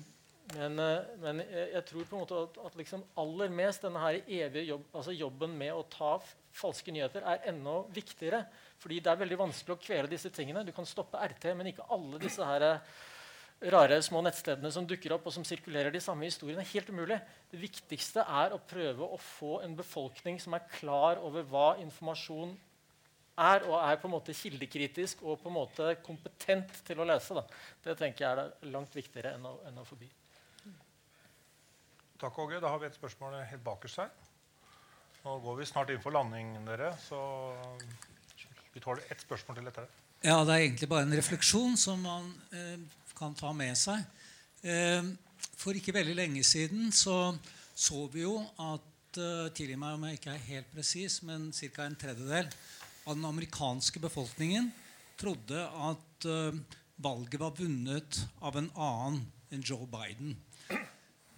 men, 0.57 0.79
uh, 0.83 1.13
men 1.23 1.43
jeg, 1.45 1.83
tror 1.89 2.07
på 2.09 2.17
en 2.17 2.25
måte 2.25 2.41
at, 2.47 2.59
at 2.67 2.79
liksom 2.79 3.05
aller 3.21 3.53
mest 3.55 3.85
denne 3.87 4.03
her 4.03 4.19
evige 4.25 4.67
jobb, 4.73 4.89
altså 4.95 5.15
jobben 5.15 5.55
med 5.59 5.75
å 5.75 5.87
ta 5.93 6.17
falske 6.57 6.93
nyheter 6.95 7.27
er 7.27 7.47
enda 7.53 7.81
viktigere. 7.95 8.43
Fordi 8.81 8.99
det 9.05 9.13
er 9.13 9.21
veldig 9.21 9.39
vanskelig 9.45 9.77
å 9.77 9.83
kvele 9.83 10.11
disse 10.11 10.33
tingene. 10.35 10.65
Du 10.67 10.73
kan 10.75 10.89
stoppe 10.89 11.21
RT, 11.21 11.53
men 11.59 11.71
ikke 11.71 11.87
alle 11.95 12.21
disse 12.23 12.47
her, 12.47 12.67
uh, 12.67 13.07
rare 13.75 13.99
små 14.03 14.23
nettstedene 14.25 14.71
som 14.73 14.87
dukker 14.89 15.13
opp 15.13 15.27
og 15.29 15.35
som 15.35 15.45
sirkulerer 15.45 15.93
de 15.93 16.01
samme 16.03 16.27
historiene. 16.29 16.65
Helt 16.73 16.89
umulig. 16.89 17.21
Det 17.53 17.61
viktigste 17.61 18.25
er 18.25 18.55
å 18.57 18.63
prøve 18.71 19.05
å 19.05 19.21
få 19.21 19.61
en 19.67 19.77
befolkning 19.77 20.41
som 20.41 20.57
er 20.57 20.67
klar 20.79 21.21
over 21.21 21.45
hva 21.51 21.75
informasjon 21.83 22.57
er, 23.41 23.67
og 23.69 23.77
er 23.81 24.01
på 24.01 24.09
en 24.09 24.15
måte 24.15 24.37
kildekritisk 24.37 25.23
og 25.25 25.41
på 25.43 25.51
en 25.51 25.59
måte 25.59 25.93
kompetent 26.05 26.73
til 26.87 27.01
å 27.01 27.09
lese. 27.09 27.37
Da. 27.37 27.45
Det 27.85 27.99
tenker 28.01 28.27
jeg 28.27 28.47
er 28.47 28.73
langt 28.73 28.97
viktigere 28.97 29.37
enn 29.37 29.47
å, 29.49 29.59
enn 29.69 29.81
å 29.81 29.87
forby. 29.89 30.09
Takk, 32.21 32.39
Åge. 32.39 32.59
Da 32.61 32.69
har 32.69 32.81
vi 32.83 32.85
et 32.85 32.97
spørsmål 32.97 33.39
helt 33.49 33.63
bakerst 33.65 34.03
her. 34.03 34.11
Nå 35.25 35.39
går 35.41 35.55
vi 35.57 35.69
snart 35.69 35.93
inn 35.93 36.03
for 36.05 36.13
landing, 36.13 36.51
dere, 36.67 36.91
så 37.01 37.17
vi 38.75 38.83
tåler 38.85 39.07
ett 39.09 39.23
spørsmål 39.25 39.57
til 39.57 39.71
etter 39.71 39.87
det. 39.87 40.03
Ja, 40.29 40.43
Det 40.45 40.53
er 40.53 40.65
egentlig 40.67 40.89
bare 40.91 41.07
en 41.07 41.17
refleksjon 41.17 41.79
som 41.81 42.03
man 42.05 42.29
eh, 42.53 42.77
kan 43.17 43.33
ta 43.35 43.55
med 43.57 43.73
seg. 43.77 44.05
Eh, 44.61 45.09
for 45.57 45.73
ikke 45.73 45.97
veldig 45.97 46.19
lenge 46.19 46.45
siden 46.45 46.93
så, 46.93 47.33
så 47.73 48.05
vi 48.13 48.27
jo 48.27 48.37
at 48.61 49.17
eh, 49.17 49.49
Tilgi 49.57 49.81
meg 49.81 49.97
om 49.97 50.05
jeg 50.05 50.21
ikke 50.21 50.35
er 50.35 50.47
helt 50.51 50.71
presis, 50.75 51.23
men 51.25 51.49
ca. 51.57 51.87
en 51.87 51.97
tredjedel 52.05 52.53
av 53.07 53.17
den 53.17 53.25
amerikanske 53.25 54.01
befolkningen 54.05 54.69
trodde 55.21 55.65
at 55.89 56.29
uh, 56.29 56.53
valget 57.01 57.41
var 57.41 57.57
vunnet 57.57 58.21
av 58.45 58.57
en 58.57 58.71
annen 58.77 59.25
enn 59.53 59.65
Joe 59.65 59.89
Biden. 59.89 60.37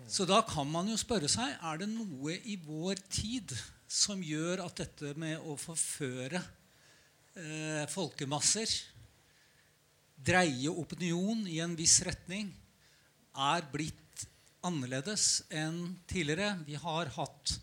Så 0.09 0.27
da 0.29 0.41
kan 0.47 0.69
man 0.71 0.89
jo 0.91 0.97
spørre 1.01 1.31
seg 1.31 1.55
er 1.59 1.83
det 1.83 1.91
noe 1.91 2.35
i 2.49 2.57
vår 2.61 3.01
tid 3.13 3.53
som 3.93 4.23
gjør 4.25 4.65
at 4.65 4.81
dette 4.83 5.13
med 5.21 5.43
å 5.45 5.57
forføre 5.61 6.41
eh, 7.37 7.85
folkemasser 7.93 8.71
dreie 10.23 10.71
opinion 10.71 11.47
i 11.51 11.59
en 11.65 11.75
viss 11.79 12.01
retning, 12.07 12.53
er 13.33 13.67
blitt 13.73 14.27
annerledes 14.63 15.43
enn 15.51 15.97
tidligere. 16.07 16.55
Vi 16.67 16.79
har 16.79 17.13
hatt 17.19 17.59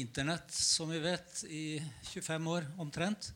Internett, 0.00 0.48
som 0.56 0.88
vi 0.88 1.02
vet, 1.04 1.42
i 1.52 1.76
25 2.14 2.46
år 2.48 2.64
omtrent. 2.80 3.26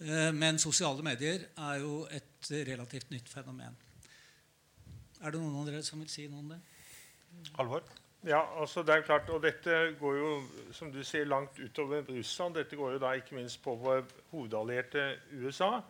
Eh, 0.00 0.30
men 0.32 0.56
sosiale 0.56 1.04
medier 1.04 1.44
er 1.52 1.82
jo 1.82 2.06
et 2.08 2.48
relativt 2.64 3.12
nytt 3.12 3.28
fenomen. 3.28 3.76
Er 5.20 5.34
det 5.34 5.42
noen 5.42 5.58
av 5.60 5.68
dere 5.68 5.82
som 5.84 6.00
vil 6.00 6.08
si 6.08 6.24
noe 6.30 6.40
om 6.40 6.54
det? 6.54 6.62
Alvor? 7.58 7.82
Ja, 8.26 8.60
altså 8.60 8.82
det 8.86 8.94
er 8.94 9.02
klart, 9.02 9.30
og 9.30 9.42
Dette 9.42 9.96
går 9.98 10.16
jo 10.16 10.30
som 10.72 10.92
du 10.94 11.00
sier, 11.02 11.26
langt 11.26 11.58
utover 11.58 12.04
Russland. 12.06 12.54
Dette 12.54 12.78
går 12.78 12.92
jo 12.94 13.02
da 13.02 13.16
ikke 13.18 13.34
minst 13.34 13.62
på 13.64 13.74
vår 13.74 14.04
hovedallierte 14.30 15.08
USA. 15.42 15.80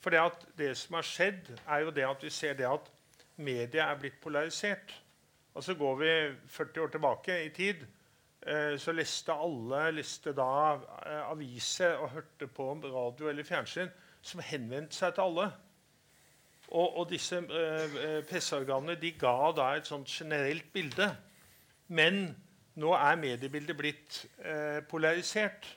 For 0.00 0.10
det, 0.56 0.70
som 0.76 0.96
har 0.96 1.06
skjedd, 1.06 1.52
er 1.68 1.84
jo 1.84 1.92
det 1.94 2.06
at 2.08 2.24
vi 2.24 2.30
ser 2.30 2.56
det 2.58 2.66
at 2.66 2.88
media 3.36 3.90
er 3.90 4.00
blitt 4.00 4.20
polarisert. 4.22 4.94
Og 5.54 5.64
så 5.64 5.74
går 5.76 5.98
vi 6.00 6.12
40 6.48 6.80
år 6.80 6.94
tilbake 6.94 7.36
i 7.44 7.50
tid. 7.54 7.84
Eh, 8.46 8.78
så 8.78 8.92
leste 8.92 9.32
alle 9.32 9.90
leste 9.94 10.32
da 10.34 10.48
eh, 11.06 11.30
aviser 11.30 12.00
og 12.00 12.10
hørte 12.16 12.48
på 12.50 12.72
radio 12.72 13.28
eller 13.28 13.46
fjernsyn 13.46 13.92
som 14.22 14.42
henvendte 14.42 14.96
seg 14.96 15.14
til 15.14 15.28
alle. 15.28 15.50
Og, 16.72 16.96
og 17.02 17.10
disse 17.10 17.36
eh, 17.36 17.96
eh, 18.00 18.22
presseorganene 18.24 18.96
de 19.00 19.12
ga 19.20 19.36
da 19.56 19.68
et 19.76 19.88
sånt 19.88 20.08
generelt 20.08 20.70
bilde. 20.72 21.10
Men 21.92 22.24
nå 22.80 22.94
er 22.96 23.20
mediebildet 23.20 23.76
blitt 23.76 24.22
eh, 24.40 24.80
polarisert. 24.88 25.68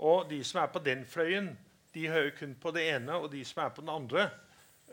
Og 0.00 0.28
de 0.30 0.42
som 0.44 0.60
er 0.62 0.68
på 0.72 0.82
den 0.84 1.06
fløyen, 1.08 1.50
de 1.94 2.06
hører 2.08 2.34
kun 2.36 2.52
på 2.60 2.72
det 2.76 2.86
ene, 2.92 3.16
og 3.16 3.32
de 3.32 3.40
som 3.44 3.64
er 3.64 3.72
på 3.74 3.84
den 3.84 3.92
andre. 3.92 4.28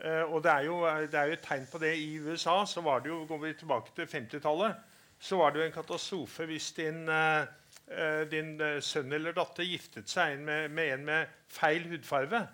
Eh, 0.00 0.24
og 0.24 0.42
det 0.44 0.52
er, 0.52 0.64
jo, 0.68 0.80
det 1.12 1.20
er, 1.20 1.28
jo, 1.28 1.36
et 1.36 1.44
tegn 1.44 1.68
på 1.70 1.80
det 1.82 1.94
i 2.00 2.08
USA. 2.24 2.62
så 2.66 2.80
var 2.80 3.04
det 3.04 3.12
jo, 3.12 3.24
Går 3.28 3.44
vi 3.44 3.52
tilbake 3.52 3.92
til 3.96 4.08
50-tallet, 4.08 4.80
så 5.18 5.36
var 5.36 5.52
det 5.52 5.60
jo 5.60 5.66
en 5.66 5.74
katastrofe 5.74 6.46
hvis 6.46 6.72
din, 6.76 7.08
uh, 7.10 7.42
din 8.30 8.52
sønn 8.80 9.12
eller 9.12 9.34
datter 9.34 9.66
giftet 9.66 10.08
seg 10.08 10.38
med, 10.38 10.68
med, 10.70 10.92
en 10.94 11.04
med 11.08 11.40
feil 11.50 11.88
hudfarve. 11.90 12.44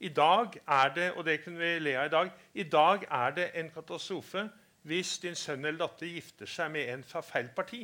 I 0.00 0.08
dag 0.12 0.56
er 0.68 0.94
det 0.94 1.10
og 1.12 1.24
det 1.24 1.40
kunne 1.44 1.58
vi 1.58 1.78
le 1.80 1.94
av 1.96 2.06
i 2.06 2.12
dag, 2.12 2.30
i 2.54 2.62
dag 2.62 3.06
er 3.10 3.36
det 3.36 3.50
en 3.54 3.70
katastrofe 3.72 4.48
hvis 4.86 5.18
din 5.22 5.34
sønn 5.34 5.64
eller 5.64 5.86
datter 5.86 6.06
gifter 6.06 6.46
seg 6.46 6.70
med 6.70 6.90
en 6.92 7.04
fra 7.04 7.22
feil 7.24 7.48
parti. 7.56 7.80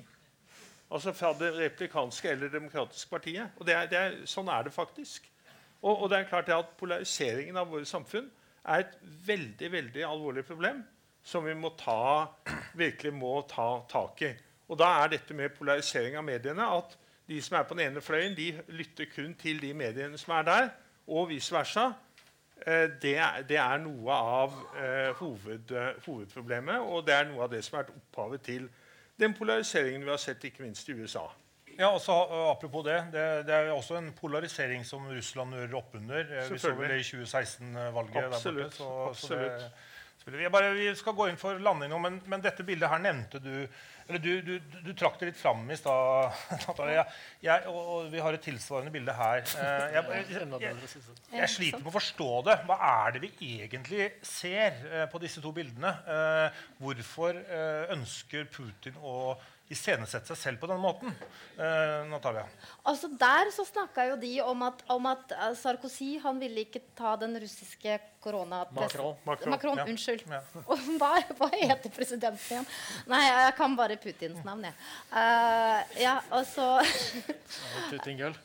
Altså 0.92 1.14
fra 1.16 1.32
det 1.38 1.54
replikanske 1.56 2.28
eller 2.28 2.52
demokratiske 2.52 3.10
partiet. 3.10 3.56
Og 3.56 3.66
det 3.66 3.74
er, 3.74 3.88
det 3.90 3.98
er, 3.98 4.18
sånn 4.28 4.50
er 4.52 4.68
det 4.68 4.74
faktisk. 4.74 5.26
Og, 5.80 6.02
og, 6.02 6.10
det 6.12 6.18
er 6.18 6.28
klart 6.28 6.52
at 6.52 6.76
Polariseringen 6.78 7.56
av 7.58 7.72
våre 7.72 7.88
samfunn 7.88 8.28
er 8.62 8.84
et 8.84 8.98
veldig 9.26 9.72
veldig 9.72 10.04
alvorlig 10.06 10.44
problem 10.46 10.84
som 11.24 11.46
vi 11.46 11.54
må 11.58 11.72
ta, 11.78 12.28
virkelig 12.78 13.14
må 13.14 13.40
ta 13.50 13.68
tak 13.90 14.22
i. 14.26 14.30
Og 14.68 14.78
Da 14.78 14.88
er 15.02 15.12
dette 15.12 15.34
med 15.34 15.52
polarisering 15.56 16.16
av 16.16 16.24
mediene 16.24 16.64
at 16.76 16.94
de 17.28 17.40
som 17.42 17.58
er 17.58 17.66
på 17.66 17.74
den 17.76 17.86
ene 17.88 18.02
fløyen, 18.04 18.36
de 18.36 18.52
lytter 18.72 19.08
kun 19.12 19.34
til 19.38 19.60
de 19.62 19.72
mediene 19.74 20.18
som 20.18 20.34
er 20.38 20.46
der, 20.46 20.70
og 21.08 21.28
vice 21.30 21.54
versa. 21.54 21.88
Eh, 22.66 22.88
det 23.02 23.16
det 23.48 23.58
er 23.58 23.82
noe 23.82 24.12
av 24.14 24.56
eh, 24.78 25.10
hoved, 25.18 25.74
hovedproblemet, 26.06 26.80
og 26.80 27.06
det 27.06 27.14
er 27.14 27.30
noe 27.30 27.44
av 27.46 27.50
det 27.50 27.64
som 27.64 27.78
har 27.78 27.84
vært 27.86 27.96
opphavet 27.96 28.42
til 28.46 28.68
den 29.20 29.34
polariseringen 29.34 30.04
vi 30.04 30.10
har 30.10 30.20
sett 30.20 30.44
ikke 30.44 30.64
minst 30.64 30.88
i 30.88 30.96
USA. 30.96 31.28
Ja, 31.78 31.88
også, 31.88 32.12
uh, 32.12 32.50
Apropos 32.50 32.84
det, 32.84 32.98
det, 33.12 33.46
det 33.46 33.54
er 33.54 33.70
også 33.72 33.96
en 33.96 34.12
polarisering 34.12 34.84
som 34.84 35.06
Russland 35.08 35.54
nører 35.54 35.74
opp 35.78 35.94
under. 35.96 36.20
Eh, 36.20 36.50
Vi 36.52 36.58
så 36.58 36.74
vel 36.76 36.92
det 36.92 37.00
i 37.00 37.06
2016-valget. 37.08 38.24
Absolutt. 38.24 38.74
Så, 38.74 38.88
Absolutt. 39.08 39.64
Så 40.24 40.30
det, 40.30 40.38
vi, 40.38 40.48
bare, 40.52 40.74
vi 40.74 40.90
skal 40.94 41.16
gå 41.18 41.28
inn 41.30 41.40
for 41.40 41.58
landing 41.58 41.90
nå, 41.90 41.98
men, 41.98 42.20
men 42.30 42.44
dette 42.44 42.62
bildet 42.66 42.92
her 42.92 43.00
nevnte 43.02 43.40
du 43.42 43.54
eller 44.08 44.22
du, 44.22 44.30
du, 44.42 44.52
du, 44.82 44.90
trakk 44.98 45.18
det 45.20 45.30
litt 45.30 45.38
fram 45.38 45.62
i 45.70 45.76
stad. 45.78 46.32
Jeg, 46.92 47.04
jeg, 47.44 47.66
og, 47.70 47.78
og, 47.80 48.08
vi 48.12 48.20
har 48.22 48.34
et 48.36 48.42
tilsvarende 48.44 48.92
bilde 48.92 49.14
her. 49.16 49.40
Eh, 49.40 49.94
jeg, 49.94 50.24
jeg, 50.60 50.74
jeg, 51.32 51.48
sliter 51.50 51.80
med 51.80 51.88
å 51.88 51.94
forstå 51.94 52.28
det. 52.48 52.56
Hva 52.68 52.76
er 52.88 53.14
det 53.14 53.22
vi 53.24 53.30
egentlig 53.62 54.08
ser 54.26 54.76
eh, 54.90 55.06
på 55.10 55.20
disse 55.22 55.42
to 55.44 55.52
bildene? 55.54 55.94
Eh, 56.04 56.62
hvorfor 56.82 57.38
ønsker 57.94 58.48
Putin 58.52 58.98
å 59.00 59.34
iscenesette 59.72 60.32
seg 60.32 60.40
selv 60.40 60.62
på 60.62 60.68
den 60.68 60.80
måten. 60.82 61.14
Eh, 61.56 62.02
Natalia? 62.10 62.44
Altså 62.84 63.08
Der 63.16 63.52
så 63.54 63.64
snakka 63.68 64.10
jo 64.10 64.18
de 64.20 64.34
om 64.44 64.66
at, 64.68 64.82
om 64.92 65.08
at 65.08 65.32
Sarkozy 65.58 66.16
han 66.22 66.40
ville 66.42 66.66
ikke 66.66 66.82
ta 66.98 67.14
den 67.20 67.38
russiske 67.40 67.96
koronatesten. 68.22 68.82
Macron. 68.82 69.16
Macron. 69.24 69.50
Macron 69.50 69.78
ja. 69.78 69.84
Unnskyld. 69.90 70.24
Ja. 70.30 70.40
hva, 71.00 71.10
hva, 71.38 71.48
heter 71.52 71.92
presidenten 71.92 72.42
igjen? 72.48 72.68
Nei, 73.10 73.22
jeg 73.26 73.54
kan 73.58 73.74
bare 73.78 73.96
Putins 74.02 74.40
navn, 74.46 74.66
jeg. 74.68 74.76
Uh, 75.12 75.98
ja, 76.00 76.14
altså 76.30 76.68
Putin-gull. 77.90 78.36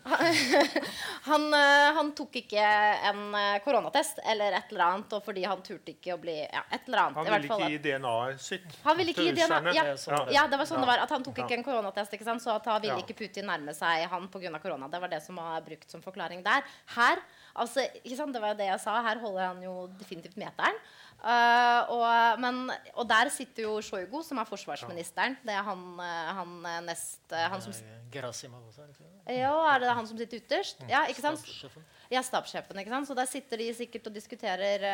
han, 1.29 1.47
uh, 1.53 1.87
han 1.99 2.11
tok 2.17 2.39
ikke 2.41 2.65
en 3.11 3.21
uh, 3.35 3.57
koronatest 3.65 4.21
eller 4.25 4.57
et 4.59 4.73
eller 4.73 4.85
annet, 4.87 5.17
og 5.17 5.25
fordi 5.25 5.45
han 5.47 5.63
turte 5.65 5.93
ikke 5.93 6.15
å 6.17 6.19
bli 6.21 6.37
ja, 6.41 6.65
et 6.73 6.89
eller 6.89 7.03
annet. 7.05 7.21
Han 7.21 7.29
ville 7.31 7.51
ikke 7.51 7.71
gi 7.75 7.81
DNA-et 7.87 8.43
sitt. 8.43 8.77
Han 8.85 8.99
ville 8.99 9.15
ikke 9.15 9.29
gi 9.29 9.35
DNA, 9.37 9.61
ja, 9.77 9.87
ja. 9.93 10.21
ja, 10.39 10.45
det 10.49 10.61
var 10.61 10.69
sånn 10.69 10.83
det 10.83 10.89
var. 10.89 11.05
At 11.05 11.13
han 11.13 11.25
tok 11.25 11.43
ikke 11.45 11.59
en 11.59 11.65
koronatest, 11.67 12.17
ikke 12.17 12.27
sant? 12.27 12.43
så 12.43 12.57
da 12.63 12.77
ville 12.81 12.99
ikke 13.03 13.17
Putin 13.17 13.47
nærme 13.49 13.73
seg 13.77 14.07
han 14.11 14.29
pga. 14.31 14.57
korona. 14.61 14.89
Det 14.91 15.01
var 15.01 15.11
det 15.11 15.21
som 15.25 15.37
var 15.39 15.61
brukt 15.65 15.89
som 15.91 16.03
forklaring 16.03 16.43
der. 16.45 16.65
Her 16.95 17.21
altså, 17.57 17.83
ikke 18.03 18.17
sant? 18.19 18.35
Det 18.35 18.43
var 18.43 18.53
jo 18.53 18.59
det 18.61 18.69
jeg 18.69 18.83
sa. 18.83 18.95
Her 19.05 19.19
holder 19.23 19.49
han 19.49 19.59
jo 19.65 19.75
definitivt 19.99 20.39
meteren. 20.39 20.79
Uh, 21.17 21.81
og, 21.95 22.39
men, 22.43 22.59
og, 22.93 23.03
der 23.09 23.31
sitter 23.33 23.65
jo 23.65 23.79
Sjojgo, 23.81 24.21
som 24.23 24.37
er 24.37 24.45
forsvarsministeren. 24.45 25.37
Det 25.41 25.55
er 25.55 25.65
han, 25.65 25.85
uh, 25.97 26.27
han 26.37 26.51
nest 26.85 27.33
uh, 27.33 27.47
han 27.49 27.63
som, 27.63 27.73
Gerasimov 28.13 28.67
også, 28.69 28.83
er 28.83 28.91
det 28.91 28.93
ikke 28.93 29.07
det? 29.07 29.37
Ja, 29.39 29.55
er 29.73 29.81
det 29.81 29.95
han 29.97 30.07
som 30.07 30.19
sitter 30.21 30.43
ytterst? 30.43 30.85
Ja, 30.87 31.01
ikke 31.09 31.23
sant? 31.25 31.41
Stabssjefen. 31.41 31.87
Ja, 32.13 32.21
stabssjefen. 32.23 32.79
ikke 32.83 32.93
sant? 32.93 33.09
Så 33.09 33.17
der 33.17 33.27
sitter 33.27 33.63
de 33.63 33.71
sikkert 33.75 34.07
og 34.07 34.15
diskuterer 34.15 34.85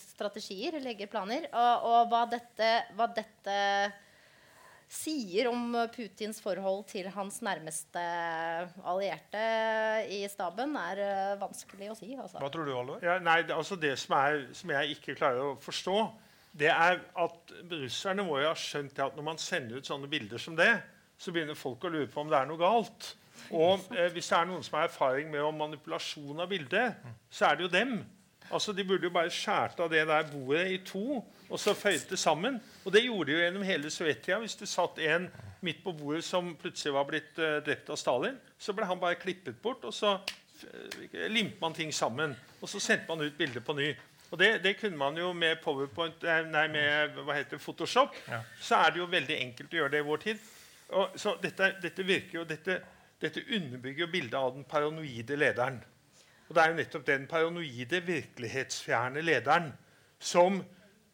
strategier, 0.00 0.80
legger 0.82 1.12
planer. 1.12 1.46
Og, 1.52 1.86
og 1.92 2.10
hva 2.10 2.24
dette, 2.32 2.72
hva 2.96 3.06
dette 3.14 3.60
sier 4.94 5.48
om 5.50 5.74
Putins 5.94 6.40
forhold 6.42 6.84
til 6.90 7.08
hans 7.14 7.40
nærmeste 7.44 8.02
allierte 8.86 9.44
i 10.14 10.22
staben, 10.30 10.76
er 10.78 11.02
uh, 11.02 11.40
vanskelig 11.42 11.90
å 11.92 11.96
si. 11.98 12.12
Altså. 12.14 12.38
Hva 12.42 12.50
tror 12.52 12.68
du, 12.68 12.74
Oliver? 12.76 13.02
Ja, 13.04 13.18
nei, 13.22 13.40
det, 13.46 13.56
altså 13.56 13.78
det 13.80 13.96
som, 14.00 14.16
er, 14.20 14.46
som, 14.56 14.72
jeg 14.76 14.96
ikke 14.96 15.16
klarer 15.18 15.50
å 15.50 15.58
forstå, 15.62 15.98
det 16.54 16.70
er 16.70 17.00
at 17.18 17.54
russerne 17.72 18.26
må 18.26 18.38
jo 18.38 18.48
ha 18.52 18.56
skjønt 18.58 19.00
at 19.02 19.16
når 19.18 19.26
man 19.26 19.40
sender 19.42 19.82
ut 19.82 19.90
sånne 19.90 20.10
bilder 20.10 20.42
som 20.42 20.56
det, 20.58 20.72
så 21.18 21.34
begynner 21.34 21.58
folk 21.58 21.84
å 21.86 21.92
lure 21.92 22.10
på 22.10 22.22
om 22.22 22.30
det 22.30 22.38
er 22.38 22.50
noe 22.50 22.60
galt. 22.60 23.14
Og 23.50 23.82
eh, 23.98 24.10
hvis 24.14 24.30
det 24.30 24.38
er 24.38 24.50
noen 24.50 24.66
som 24.66 24.78
har 24.78 24.88
erfaring 24.88 25.30
med 25.32 25.42
om 25.42 25.58
manipulasjon 25.64 26.44
av 26.44 26.50
bildet, 26.50 27.00
så 27.30 27.50
er 27.50 27.58
det 27.58 27.66
jo 27.66 27.72
dem. 27.74 27.96
Altså, 28.50 28.74
De 28.76 28.86
burde 28.86 29.08
jo 29.08 29.14
bare 29.14 29.32
skjært 29.32 29.80
av 29.82 29.90
det 29.90 30.04
der 30.08 30.30
bordet 30.30 30.68
i 30.70 30.80
to 30.86 31.22
og 31.50 31.60
så 31.60 31.74
føyet 31.76 32.08
det 32.10 32.18
sammen. 32.18 32.56
Og 32.84 32.92
det 32.92 33.04
gjorde 33.04 33.30
de 33.30 33.36
jo 33.36 33.42
gjennom 33.42 33.66
hele 33.66 33.90
Sovjettida. 33.90 34.38
Hvis 34.42 34.56
det 34.60 34.68
satt 34.70 34.98
en 35.04 35.28
midt 35.64 35.84
på 35.84 35.92
bordet 35.96 36.24
som 36.24 36.54
plutselig 36.60 36.94
var 36.94 37.06
blitt 37.08 37.38
uh, 37.40 37.58
drept 37.64 37.90
av 37.92 38.00
Stalin, 38.00 38.40
så 38.58 38.74
ble 38.76 38.88
han 38.88 39.00
bare 39.00 39.20
klippet 39.20 39.60
bort, 39.62 39.84
og 39.84 39.94
så 39.94 40.16
uh, 40.16 41.28
limte 41.28 41.60
man 41.60 41.76
ting 41.76 41.92
sammen. 41.94 42.34
Og 42.60 42.68
så 42.68 42.80
sendte 42.80 43.08
man 43.08 43.24
ut 43.24 43.38
bildet 43.38 43.64
på 43.64 43.76
ny. 43.76 43.92
Og 44.34 44.38
det, 44.40 44.64
det, 44.64 44.76
kunne 44.80 44.98
man 44.98 45.16
jo 45.18 45.32
med 45.36 45.60
PowerPoint, 45.62 46.24
eh, 46.26 46.46
nei, 46.50 46.64
med 46.72 47.20
hva 47.22 47.36
heter 47.36 47.60
Photoshop. 47.62 48.16
Ja. 48.26 48.40
Så 48.58 48.80
er 48.82 48.90
det 48.90 48.98
jo 48.98 49.06
veldig 49.12 49.36
enkelt 49.38 49.74
å 49.74 49.78
gjøre 49.78 49.92
det 49.92 50.00
i 50.02 50.06
vår 50.08 50.22
tid. 50.24 50.40
Og, 50.88 51.14
så 51.20 51.36
dette, 51.42 51.68
dette 51.82 52.06
virker 52.06 52.40
jo, 52.40 52.46
dette, 52.48 52.80
dette 53.22 53.44
underbygger 53.44 54.10
bildet 54.10 54.34
av 54.40 54.56
den 54.56 54.66
paranoide 54.66 55.38
lederen. 55.38 55.78
Og 56.48 56.56
det 56.56 56.64
er 56.64 56.72
jo 56.72 56.78
nettopp 56.80 57.06
den 57.06 57.28
paranoide, 57.30 58.00
virkelighetsfjerne 58.08 59.22
lederen 59.22 59.70
som 60.18 60.58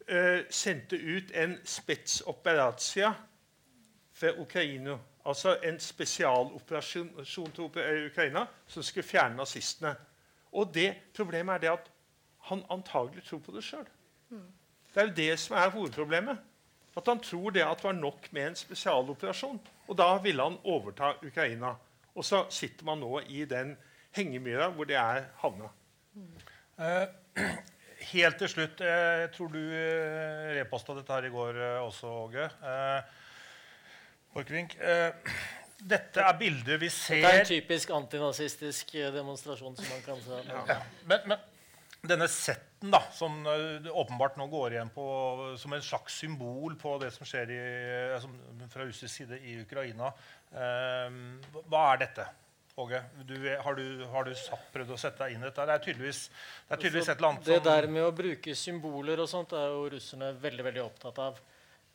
eh, 0.07 0.45
sendte 0.49 0.95
ut 0.95 1.31
en 1.35 1.57
spetsoperazia 1.65 3.13
for 4.13 4.41
Ukraina. 4.41 4.97
Altså 5.25 5.57
en 5.63 5.79
spesialoperasjon 5.79 7.51
til 7.51 7.63
Ukraina 8.11 8.45
som 8.67 8.83
skulle 8.83 9.07
fjerne 9.07 9.35
nazistene. 9.35 9.95
Og 10.51 10.73
det 10.73 10.95
problemet 11.15 11.53
er 11.53 11.57
det 11.57 11.69
at 11.69 11.91
han 12.49 12.63
antagelig 12.69 13.23
tror 13.23 13.39
på 13.39 13.51
det 13.55 13.63
sjøl. 13.63 13.85
Det 14.93 15.01
er 15.01 15.07
jo 15.07 15.13
det 15.15 15.39
som 15.39 15.55
er 15.57 15.69
hovedproblemet. 15.69 16.37
At 16.97 17.07
han 17.07 17.19
tror 17.19 17.49
det 17.49 17.61
at 17.63 17.77
det 17.77 17.83
var 17.83 17.91
nok 17.91 18.27
med 18.33 18.47
en 18.47 18.55
spesialoperasjon. 18.55 19.61
Og 19.87 19.97
da 19.97 20.17
ville 20.17 20.43
han 20.43 20.57
overta 20.63 21.13
Ukraina. 21.23 21.75
Og 22.15 22.25
så 22.25 22.45
sitter 22.49 22.85
man 22.85 22.99
nå 22.99 23.19
i 23.19 23.45
den 23.45 23.77
hengemyra 24.11 24.67
hvor 24.69 24.83
det 24.83 24.95
er 24.95 25.23
havna. 25.39 25.69
Uh, 26.77 27.07
helt 28.11 28.37
til 28.41 28.51
slutt 28.51 28.83
Jeg 28.85 29.29
tror 29.35 29.51
du 29.53 29.59
uh, 29.59 30.49
reposta 30.57 30.95
dette 30.97 31.15
her 31.15 31.27
i 31.27 31.33
går 31.33 31.59
uh, 31.59 31.85
også, 31.85 32.11
Åge. 32.25 32.49
Borchgrevink. 34.31 34.77
dette 35.81 36.23
er 36.23 36.35
bilder 36.39 36.77
vi 36.79 36.87
ser 36.93 37.19
Det 37.19 37.31
er 37.31 37.39
en 37.41 37.49
typisk 37.49 37.89
antinazistisk 37.91 38.93
demonstrasjon. 39.11 39.75
som 39.75 39.89
man 39.91 40.03
kan 40.05 40.21
se. 40.23 40.37
Ja. 40.47 40.77
Men, 41.09 41.25
men, 41.27 41.41
denne 42.07 42.29
setten, 42.31 42.93
da, 42.93 43.01
som 43.13 43.43
åpenbart 43.45 44.39
nå 44.39 44.47
går 44.49 44.77
igjen 44.77 44.93
på, 44.95 45.03
som 45.59 45.75
en 45.75 45.83
slags 45.83 46.15
symbol 46.23 46.77
på 46.79 46.95
det 47.03 47.11
som 47.13 47.27
skjer 47.27 47.51
i, 47.53 47.59
fra 48.71 48.87
russisk 48.87 49.11
side 49.11 49.41
i 49.43 49.59
Ukraina, 49.65 50.13
hva 50.53 51.83
er 51.91 52.01
dette? 52.05 52.29
Åge, 52.79 53.01
du, 53.27 53.35
har 53.59 53.75
du, 53.75 54.03
har 54.13 54.23
du 54.23 54.31
prøvd 54.71 54.93
å 54.95 54.97
sette 54.99 55.25
deg 55.25 55.35
inn 55.35 55.41
i 55.43 55.47
dette? 55.49 55.65
Det 55.67 55.73
er 55.75 55.83
tydeligvis, 55.83 56.21
det 56.67 56.75
er 56.75 56.81
tydeligvis 56.81 57.09
et 57.09 57.17
eller 57.17 57.29
annet 57.29 57.43
som 57.43 57.51
Det 57.51 57.63
der 57.67 57.87
med 57.91 58.05
å 58.07 58.13
bruke 58.15 58.55
symboler 58.55 59.19
og 59.19 59.27
sånt 59.29 59.55
er 59.59 59.73
jo 59.73 59.89
russerne 59.91 60.31
veldig 60.39 60.67
veldig 60.69 60.83
opptatt 60.85 61.19
av. 61.19 61.41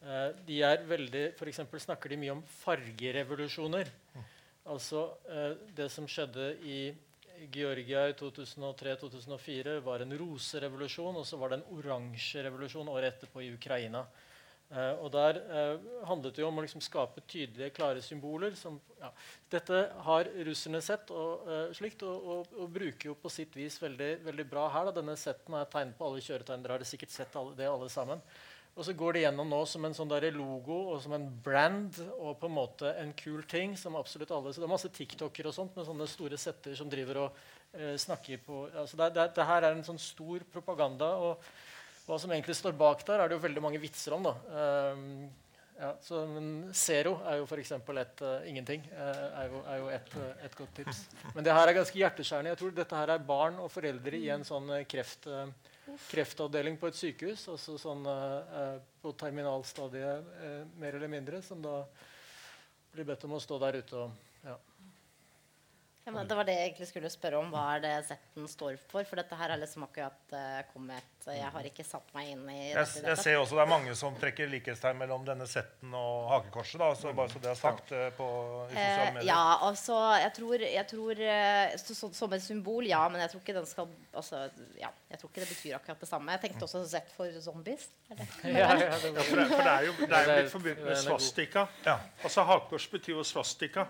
Eh, 0.04 0.28
de 0.46 0.60
er 0.68 0.84
veldig, 0.86 1.24
for 1.38 1.80
snakker 1.80 2.12
de 2.12 2.20
mye 2.20 2.36
om 2.36 2.44
fargerevolusjoner. 2.60 3.90
Mm. 4.14 4.28
Altså 4.74 5.08
eh, 5.30 5.56
Det 5.78 5.88
som 5.94 6.08
skjedde 6.10 6.52
i 6.68 6.80
Georgia 7.52 8.06
i 8.10 8.14
2003-2004, 8.16 9.80
var 9.84 10.04
en 10.04 10.16
roserevolusjon, 10.18 11.16
og 11.16 11.26
så 11.26 11.40
var 11.40 11.52
det 11.52 11.60
en 11.60 11.68
oransje 11.78 12.44
revolusjon 12.46 12.88
året 12.92 13.14
etterpå 13.14 13.44
i 13.44 13.52
Ukraina. 13.54 14.04
Uh, 14.66 14.98
og 14.98 15.12
Der 15.14 15.36
uh, 15.46 16.06
handlet 16.08 16.34
det 16.34 16.42
jo 16.42 16.48
om 16.48 16.56
å 16.58 16.62
liksom 16.64 16.82
skape 16.82 17.22
tydelige, 17.30 17.70
klare 17.76 18.00
symboler. 18.02 18.56
Som, 18.58 18.80
ja. 18.98 19.12
Dette 19.52 19.84
har 20.08 20.30
russerne 20.48 20.80
sett 20.82 21.12
og, 21.14 21.44
uh, 21.46 21.68
slikt, 21.76 22.02
og, 22.02 22.26
og, 22.26 22.56
og, 22.56 22.72
bruker 22.74 23.12
jo 23.12 23.14
på 23.20 23.30
sitt 23.30 23.54
vis 23.54 23.78
veldig, 23.82 24.10
veldig 24.26 24.46
bra 24.50 24.66
her. 24.74 24.88
Da. 24.88 24.96
Denne 24.98 25.14
setten 25.20 25.54
er 25.54 25.70
tegnet 25.70 25.94
på 25.98 26.08
alle 26.08 26.24
kjøretøyene. 26.24 26.64
Dere 26.64 26.80
har 26.80 26.88
sikkert 26.90 27.14
sett 27.14 27.38
alle, 27.38 27.54
det 27.54 27.68
alle 27.70 27.88
sammen. 27.92 28.24
Og 28.76 28.84
så 28.84 28.92
går 28.92 29.14
det 29.14 29.22
gjennom 29.22 29.54
nå 29.54 29.62
som 29.70 29.86
en 29.86 29.94
sånn 29.96 30.10
logo 30.34 30.80
og 30.90 30.98
som 31.00 31.14
en 31.16 31.30
brand 31.46 31.96
og 32.18 32.34
på 32.42 32.50
en 32.50 32.56
måte 32.58 32.90
en 33.00 33.14
kul 33.16 33.46
ting. 33.48 33.76
som 33.76 33.96
absolutt 33.96 34.34
alle, 34.34 34.52
så 34.52 34.60
Det 34.60 34.66
er 34.66 34.74
masse 34.74 34.90
TikToker 34.92 35.46
og 35.46 35.54
sånt 35.54 35.76
med 35.76 35.86
sånne 35.86 36.06
store 36.10 36.36
setter 36.36 36.74
som 36.74 36.90
driver 36.90 37.22
og 37.22 37.38
snakker 37.96 38.38
på 38.44 38.68
altså 38.74 38.96
det, 38.96 39.14
det, 39.14 39.24
det 39.36 39.46
her 39.46 39.62
er 39.62 39.72
en 39.72 39.84
sånn 39.84 39.98
stor 39.98 40.44
propaganda. 40.52 41.08
og 41.16 41.40
hva 42.06 42.20
som 42.22 42.30
egentlig 42.30 42.54
står 42.54 42.76
bak 42.78 43.02
der, 43.06 43.20
er 43.20 43.28
det 43.28 43.36
jo 43.36 43.42
veldig 43.42 43.62
mange 43.64 43.80
vitser 43.82 44.14
om. 44.14 44.28
da. 44.28 44.34
Um, 44.94 45.26
ja, 45.76 45.90
så, 46.00 46.22
men 46.30 46.70
Zero 46.72 47.18
er 47.28 47.40
jo 47.40 47.46
f.eks. 47.50 47.72
et 47.76 48.22
uh, 48.24 48.46
ingenting. 48.48 48.84
Uh, 48.92 49.24
er 49.42 49.50
jo, 49.50 49.62
er 49.68 49.80
jo 49.80 49.88
et, 49.92 50.14
uh, 50.16 50.44
et, 50.46 50.54
godt 50.56 50.78
tips. 50.78 51.02
Men 51.34 51.44
det 51.44 51.56
her 51.56 51.68
er 51.68 51.76
ganske 51.76 52.00
hjerteskjærende. 52.00 52.52
Jeg 52.54 52.60
tror 52.62 52.76
dette 52.78 53.00
her 53.02 53.12
er 53.12 53.26
barn 53.28 53.58
og 53.60 53.72
foreldre 53.74 54.20
i 54.22 54.30
en 54.32 54.46
sånn 54.46 54.70
kreft, 54.88 55.28
kreftavdeling 56.08 56.78
på 56.80 56.88
et 56.88 57.00
sykehus. 57.00 57.48
Altså 57.52 57.76
sånn 57.82 58.06
på 59.02 59.12
terminalstadiet, 59.20 60.30
mer 60.80 60.96
eller 60.96 61.12
mindre, 61.12 61.42
som 61.44 61.60
da 61.64 61.82
blir 62.94 63.10
bedt 63.10 63.26
om 63.28 63.36
å 63.36 63.42
stå 63.42 63.60
der 63.66 63.82
ute 63.82 64.06
og 64.06 64.25
ja, 66.06 66.22
det 66.22 66.36
var 66.38 66.46
det 66.46 66.54
jeg 66.54 66.68
egentlig 66.68 66.86
skulle 66.86 67.10
spørre 67.10 67.40
om. 67.40 67.48
Hva 67.50 67.64
er 67.74 67.82
det 67.82 67.92
Z-en 68.06 68.46
står 68.50 68.76
for? 68.90 69.02
For 69.08 69.18
dette 69.18 69.38
her 69.38 69.52
er 69.52 69.58
liksom 69.58 69.86
akkurat 69.88 70.34
uh, 70.34 70.60
kommet 70.70 71.26
Jeg 71.26 71.50
har 71.50 71.66
ikke 71.66 71.82
satt 71.86 72.12
meg 72.14 72.30
inn 72.30 72.44
i 72.46 72.58
jeg, 72.68 72.76
dette. 72.78 73.02
Jeg 73.10 73.18
ser 73.24 73.38
også 73.40 73.58
det 73.58 73.64
er 73.64 73.72
mange 73.72 73.96
som 73.98 74.14
trekker 74.20 74.50
likhetstegn 74.52 75.00
mellom 75.00 75.26
denne 75.26 75.48
Z-en 75.50 75.96
og 75.98 76.28
hakekorset. 76.30 76.78
da, 76.82 76.92
så 76.94 77.14
Bare 77.16 77.32
så 77.32 77.42
det 77.42 77.50
er 77.50 77.58
sagt 77.58 77.90
uh, 77.90 78.06
på 78.14 78.28
i 78.68 78.76
sosiale 78.76 79.16
medier. 79.16 79.24
Uh, 79.24 79.30
ja, 79.32 79.42
altså 79.66 79.98
Jeg 80.22 80.32
tror, 80.38 80.66
jeg 80.76 80.86
tror 80.94 81.24
så, 81.82 81.98
så, 81.98 82.12
Som 82.22 82.38
et 82.38 82.46
symbol, 82.46 82.86
ja. 82.86 83.02
Men 83.10 83.24
jeg 83.24 83.34
tror 83.34 83.42
ikke 83.42 83.58
den 83.58 83.66
skal 83.66 83.90
altså, 84.14 84.46
ja, 84.78 84.92
jeg 85.16 85.22
tror 85.22 85.30
ikke 85.32 85.40
det 85.40 85.48
betyr 85.48 85.74
akkurat 85.78 86.00
det 86.02 86.08
samme. 86.08 86.32
Jeg 86.34 86.40
tenkte 86.42 86.66
også 86.66 86.80
Z 86.84 87.12
for 87.16 87.40
zombies. 87.40 87.88
Er 88.10 88.18
det? 88.18 88.26
ja, 88.44 88.66
ja, 88.76 88.90
det 89.00 89.00
for, 89.00 89.14
det, 89.16 89.46
for, 89.48 89.62
det, 89.62 89.72
er 89.72 89.86
jo, 89.86 89.92
det 90.00 90.18
er 90.18 90.26
jo 90.28 90.34
litt 90.42 90.52
forbundet 90.52 90.84
med 90.84 90.98
svastika. 91.00 91.64
Ja. 91.86 91.94
Altså 92.22 92.44
Hakekors 92.44 92.86
betyr 92.92 93.14
jo 93.14 93.24
svastika. 93.24 93.86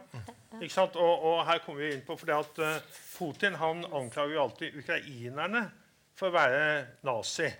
Ikke 0.60 0.70
sant? 0.74 0.94
Og, 1.02 1.26
og 1.26 1.42
her 1.48 1.58
kommer 1.64 1.82
vi 1.82 1.90
inn 1.96 2.06
på 2.06 2.14
fordi 2.20 2.36
at 2.36 2.62
uh, 2.62 3.02
Putin 3.16 3.58
han 3.58 3.82
anklager 3.90 4.36
jo 4.36 4.44
alltid 4.44 4.78
ukrainerne 4.78 5.66
for 6.14 6.30
å 6.30 6.36
være 6.38 6.64
nazi. 7.08 7.50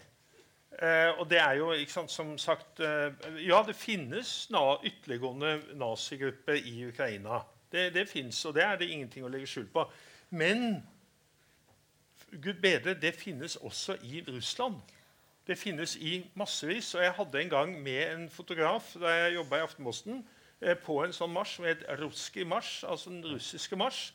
Uh, 0.77 1.19
og 1.19 1.27
det 1.31 1.43
er 1.43 1.59
jo 1.59 1.73
ikke 1.75 1.99
sant, 1.99 2.13
som 2.13 2.35
sagt 2.39 2.85
uh, 2.85 3.11
Ja, 3.43 3.65
det 3.67 3.75
finnes 3.75 4.45
na 4.55 4.77
ytterliggående 4.79 5.57
nazigrupper 5.75 6.63
i 6.63 6.85
Ukraina. 6.87 7.43
Det, 7.73 7.91
det 7.97 8.07
fins, 8.07 8.45
og 8.47 8.55
det 8.55 8.63
er 8.63 8.79
det 8.79 8.95
ingenting 8.95 9.27
å 9.27 9.33
legge 9.33 9.51
skjul 9.51 9.67
på. 9.75 9.91
Men 10.39 10.85
Gud 12.43 12.61
bedre, 12.63 12.95
det 12.95 13.15
finnes 13.15 13.57
også 13.57 13.97
i 14.03 14.25
Russland. 14.29 14.81
Det 15.47 15.59
finnes 15.59 15.97
i 15.97 16.31
massevis. 16.35 16.95
Og 16.95 17.05
jeg 17.05 17.13
hadde 17.13 17.43
en 17.43 17.51
gang 17.51 17.83
med 17.83 18.15
en 18.15 18.31
fotograf 18.31 18.93
da 19.01 19.13
jeg 19.15 19.35
jobba 19.35 19.57
i 19.57 19.67
Aftenposten, 19.67 20.25
eh, 20.61 20.75
på 20.77 20.99
en 21.05 21.15
sånn 21.15 21.33
marsj 21.33 21.61
med 21.63 21.77
et 21.77 22.01
ruski 22.01 22.45
marsj, 22.45 22.85
altså 22.85 23.11
den 23.11 23.25
russiske 23.25 23.77
marsj. 23.79 24.11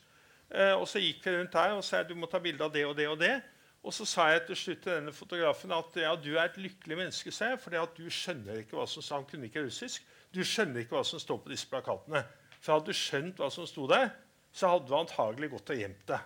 Eh, 0.52 0.74
og 0.76 0.84
så 0.88 1.00
gikk 1.00 1.24
vi 1.24 1.36
rundt 1.38 1.54
der 1.56 1.72
og 1.78 1.84
sa 1.84 2.02
du 2.02 2.14
må 2.14 2.28
ta 2.28 2.38
bilde 2.42 2.64
av 2.64 2.72
det 2.74 2.84
og 2.86 2.96
det 2.96 3.08
og 3.08 3.18
det. 3.20 3.38
Og 3.82 3.94
så 3.94 4.04
sa 4.06 4.28
jeg 4.30 4.44
til 4.46 4.56
slutt 4.56 4.82
til 4.84 4.92
denne 4.94 5.12
fotografen 5.12 5.72
at 5.74 5.96
ja, 5.98 6.12
du 6.14 6.36
er 6.36 6.44
et 6.44 6.58
lykkelig 6.60 6.96
menneske, 7.00 7.32
at 7.42 7.96
du 7.96 8.04
skjønner 8.10 8.60
ikke 8.60 8.76
hva 8.76 8.86
som 8.86 9.02
Han 9.16 9.24
kunne 9.24 9.48
ikke 9.48 9.64
russisk. 9.64 10.04
Du 10.34 10.44
skjønner 10.44 10.80
ikke 10.80 10.94
hva 10.94 11.04
som 11.04 11.18
står 11.18 11.40
på 11.42 11.50
disse 11.50 11.66
plakatene. 11.68 12.22
For 12.60 12.76
hadde 12.76 12.92
du 12.92 12.94
skjønt 12.94 13.40
hva 13.40 13.50
som 13.50 13.66
sto 13.66 13.88
der, 13.90 14.12
så 14.52 14.68
hadde 14.68 14.86
du 14.86 14.94
antagelig 14.94 15.50
gått 15.50 15.72
og 15.74 15.80
gjemt 15.80 16.06
deg. 16.06 16.20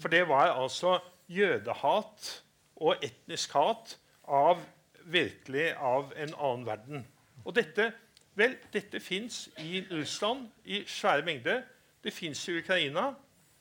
For 0.00 0.08
det 0.08 0.22
var 0.28 0.54
altså 0.54 0.96
jødehat 1.28 2.32
og 2.76 3.04
etnisk 3.04 3.54
hat 3.56 3.96
av 4.28 4.60
virkelig 5.06 5.70
av 5.78 6.12
en 6.16 6.34
annen 6.34 6.66
verden. 6.66 7.06
Og 7.44 7.54
dette 7.56 7.92
vel, 8.36 8.56
dette 8.72 9.00
fins 9.00 9.46
i 9.62 9.80
Russland 9.90 10.48
i 10.64 10.82
svære 10.86 11.24
mengder. 11.24 11.62
Det 12.04 12.12
fins 12.12 12.48
i 12.48 12.58
Ukraina. 12.58 13.10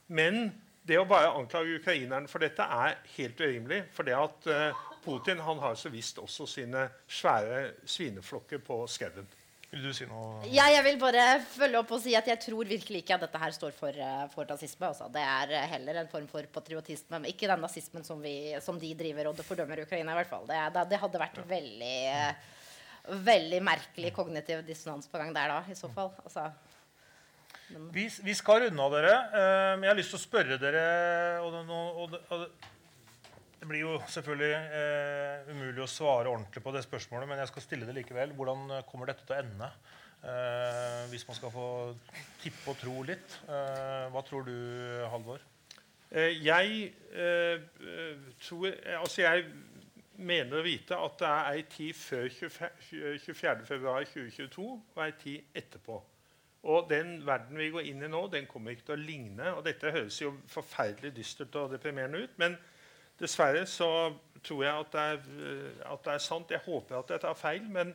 Men 0.07 0.49
det 0.85 0.99
å 0.99 1.07
bare 1.09 1.33
anklage 1.33 1.79
ukrainerne 1.79 2.29
for 2.29 2.43
dette 2.43 2.65
er 2.65 2.99
helt 3.15 3.41
urimelig. 3.41 3.85
For 3.95 4.07
det 4.07 4.17
at 4.17 4.49
uh, 4.51 4.83
Putin 5.05 5.41
han 5.41 5.61
har 5.63 5.77
så 5.79 5.89
visst 5.93 6.19
også 6.21 6.47
sine 6.49 6.89
svære 7.07 7.71
svineflokker 7.85 8.61
på 8.65 8.83
skauen. 8.89 9.27
Vil 9.75 9.83
du 9.83 9.91
si 9.91 10.05
noe? 10.07 10.37
Ja, 10.47 10.69
jeg 10.71 10.85
vil 10.85 10.97
bare 11.01 11.23
følge 11.43 11.81
opp 11.81 11.89
og 11.91 11.99
si 11.99 12.13
at 12.15 12.29
jeg 12.31 12.39
tror 12.45 12.67
virkelig 12.69 13.01
ikke 13.01 13.17
at 13.17 13.25
dette 13.25 13.39
her 13.41 13.51
står 13.51 13.73
for, 13.75 13.97
uh, 13.99 14.21
for 14.31 14.47
rasisme. 14.47 14.87
Også. 14.87 15.09
Det 15.11 15.19
er 15.19 15.51
uh, 15.51 15.65
heller 15.73 15.99
en 15.99 16.11
form 16.11 16.29
for 16.31 16.47
patriotisme. 16.53 17.17
Men 17.17 17.27
ikke 17.27 17.49
den 17.51 17.59
nazismen 17.59 18.05
som, 18.07 18.21
vi, 18.23 18.53
som 18.63 18.79
de 18.79 18.93
driver 18.95 19.27
og 19.33 19.41
fordømmer 19.43 19.81
Ukraina. 19.83 20.13
i 20.13 20.19
hvert 20.21 20.31
fall. 20.31 20.45
Det, 20.47 20.61
det, 20.77 20.85
det 20.93 20.99
hadde 21.01 21.21
vært 21.25 21.41
ja. 21.41 21.47
veldig, 21.49 21.97
uh, 22.13 23.17
veldig 23.27 23.59
merkelig 23.67 24.13
kognitiv 24.15 24.63
dissonans 24.63 25.11
på 25.11 25.19
gang 25.19 25.35
der 25.35 25.51
da, 25.51 25.59
i 25.67 25.75
så 25.75 25.91
fall. 25.91 26.13
Altså, 26.23 26.47
vi, 27.91 28.07
vi, 28.23 28.37
skal 28.37 28.69
runde 28.69 28.85
av 28.85 28.95
dere. 28.95 29.13
jeg 29.81 29.89
har 29.89 29.97
lyst 29.97 30.13
til 30.13 30.21
å 30.21 30.23
spørre 30.23 30.59
dere 30.61 30.85
og, 31.43 31.55
og, 31.65 32.15
og 32.31 32.74
det 33.65 33.71
blir 33.71 33.81
jo 33.81 33.95
selvfølgelig 34.13 34.57
eh, 34.77 35.47
umulig 35.49 35.81
å 35.81 35.89
svare 35.89 36.29
ordentlig 36.29 36.61
på 36.61 36.69
det 36.75 36.83
spørsmålet, 36.85 37.25
men 37.25 37.39
jeg 37.41 37.49
skal 37.49 37.63
stille 37.63 37.87
det 37.87 37.95
likevel. 37.97 38.29
Hvordan 38.37 38.59
eh, 38.75 38.83
kommer 38.85 39.09
dette 39.09 39.25
til 39.25 39.33
å 39.33 39.41
ende? 39.41 39.65
Eh, 40.21 41.09
hvis 41.09 41.25
man 41.25 41.33
skal 41.39 41.49
få 41.49 41.97
tippe 42.43 42.69
og 42.69 42.77
tro 42.77 43.01
litt. 43.09 43.25
Eh, 43.49 44.05
hva 44.13 44.21
tror 44.27 44.45
du, 44.45 44.53
Halvor? 45.09 45.41
Eh, 46.11 46.37
jeg 46.45 46.93
eh, 47.17 47.57
tror 48.45 48.69
Altså, 48.99 49.25
jeg 49.25 49.49
mener 50.21 50.61
å 50.61 50.67
vite 50.67 50.93
at 51.07 51.17
det 51.23 51.31
er 51.31 51.49
ei 51.55 51.63
tid 51.73 51.93
før 51.97 52.29
24.2.2022 52.37 54.61
og 54.61 55.01
ei 55.07 55.13
tid 55.23 55.57
etterpå. 55.57 55.97
Og 56.69 56.85
den 56.93 57.25
verden 57.25 57.57
vi 57.57 57.73
går 57.73 57.89
inn 57.89 58.05
i 58.05 58.13
nå, 58.13 58.29
den 58.29 58.45
kommer 58.45 58.77
ikke 58.77 58.91
til 58.91 58.99
å 58.99 59.05
ligne. 59.09 59.57
Og 59.57 59.65
dette 59.65 59.89
høres 59.89 60.21
jo 60.21 60.37
forferdelig 60.53 61.17
dystert 61.17 61.57
og 61.63 61.73
deprimerende 61.73 62.29
ut. 62.29 62.37
men 62.37 62.61
Dessverre 63.19 63.65
så 63.69 63.89
tror 64.45 64.63
jeg 64.65 64.79
at 64.79 64.91
det, 64.93 65.01
er, 65.01 65.21
at 65.91 66.03
det, 66.05 66.13
er, 66.13 66.23
sant. 66.23 66.51
Jeg 66.51 66.63
håper 66.65 66.99
at 66.99 67.13
jeg 67.15 67.23
tar 67.23 67.37
feil. 67.39 67.69
Men 67.71 67.93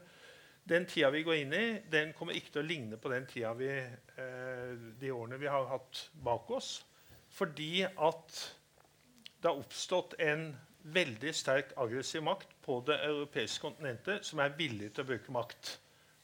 den 0.68 0.86
tida 0.88 1.10
vi 1.14 1.24
går 1.26 1.42
inn 1.42 1.52
i, 1.56 1.66
den 1.92 2.14
kommer 2.16 2.36
ikke 2.36 2.54
til 2.54 2.62
å 2.64 2.68
ligne 2.68 2.98
på 3.00 3.12
den 3.12 3.26
tida 3.30 3.52
vi, 3.58 3.68
eh, 3.70 4.72
de 5.00 5.12
årene 5.12 5.40
vi 5.40 5.50
har 5.50 5.68
hatt 5.70 6.06
bak 6.24 6.50
oss. 6.56 6.72
Fordi 7.30 7.84
at 7.84 8.40
det 9.40 9.48
har 9.48 9.60
oppstått 9.60 10.18
en 10.20 10.50
veldig 10.80 11.32
sterk 11.36 11.74
aggressiv 11.80 12.24
makt 12.24 12.52
på 12.64 12.80
det 12.86 12.96
europeiske 13.04 13.62
kontinentet 13.62 14.26
som 14.26 14.40
er 14.40 14.56
villig 14.56 14.90
til 14.94 15.04
å 15.04 15.10
bruke 15.12 15.34
makt. 15.34 15.76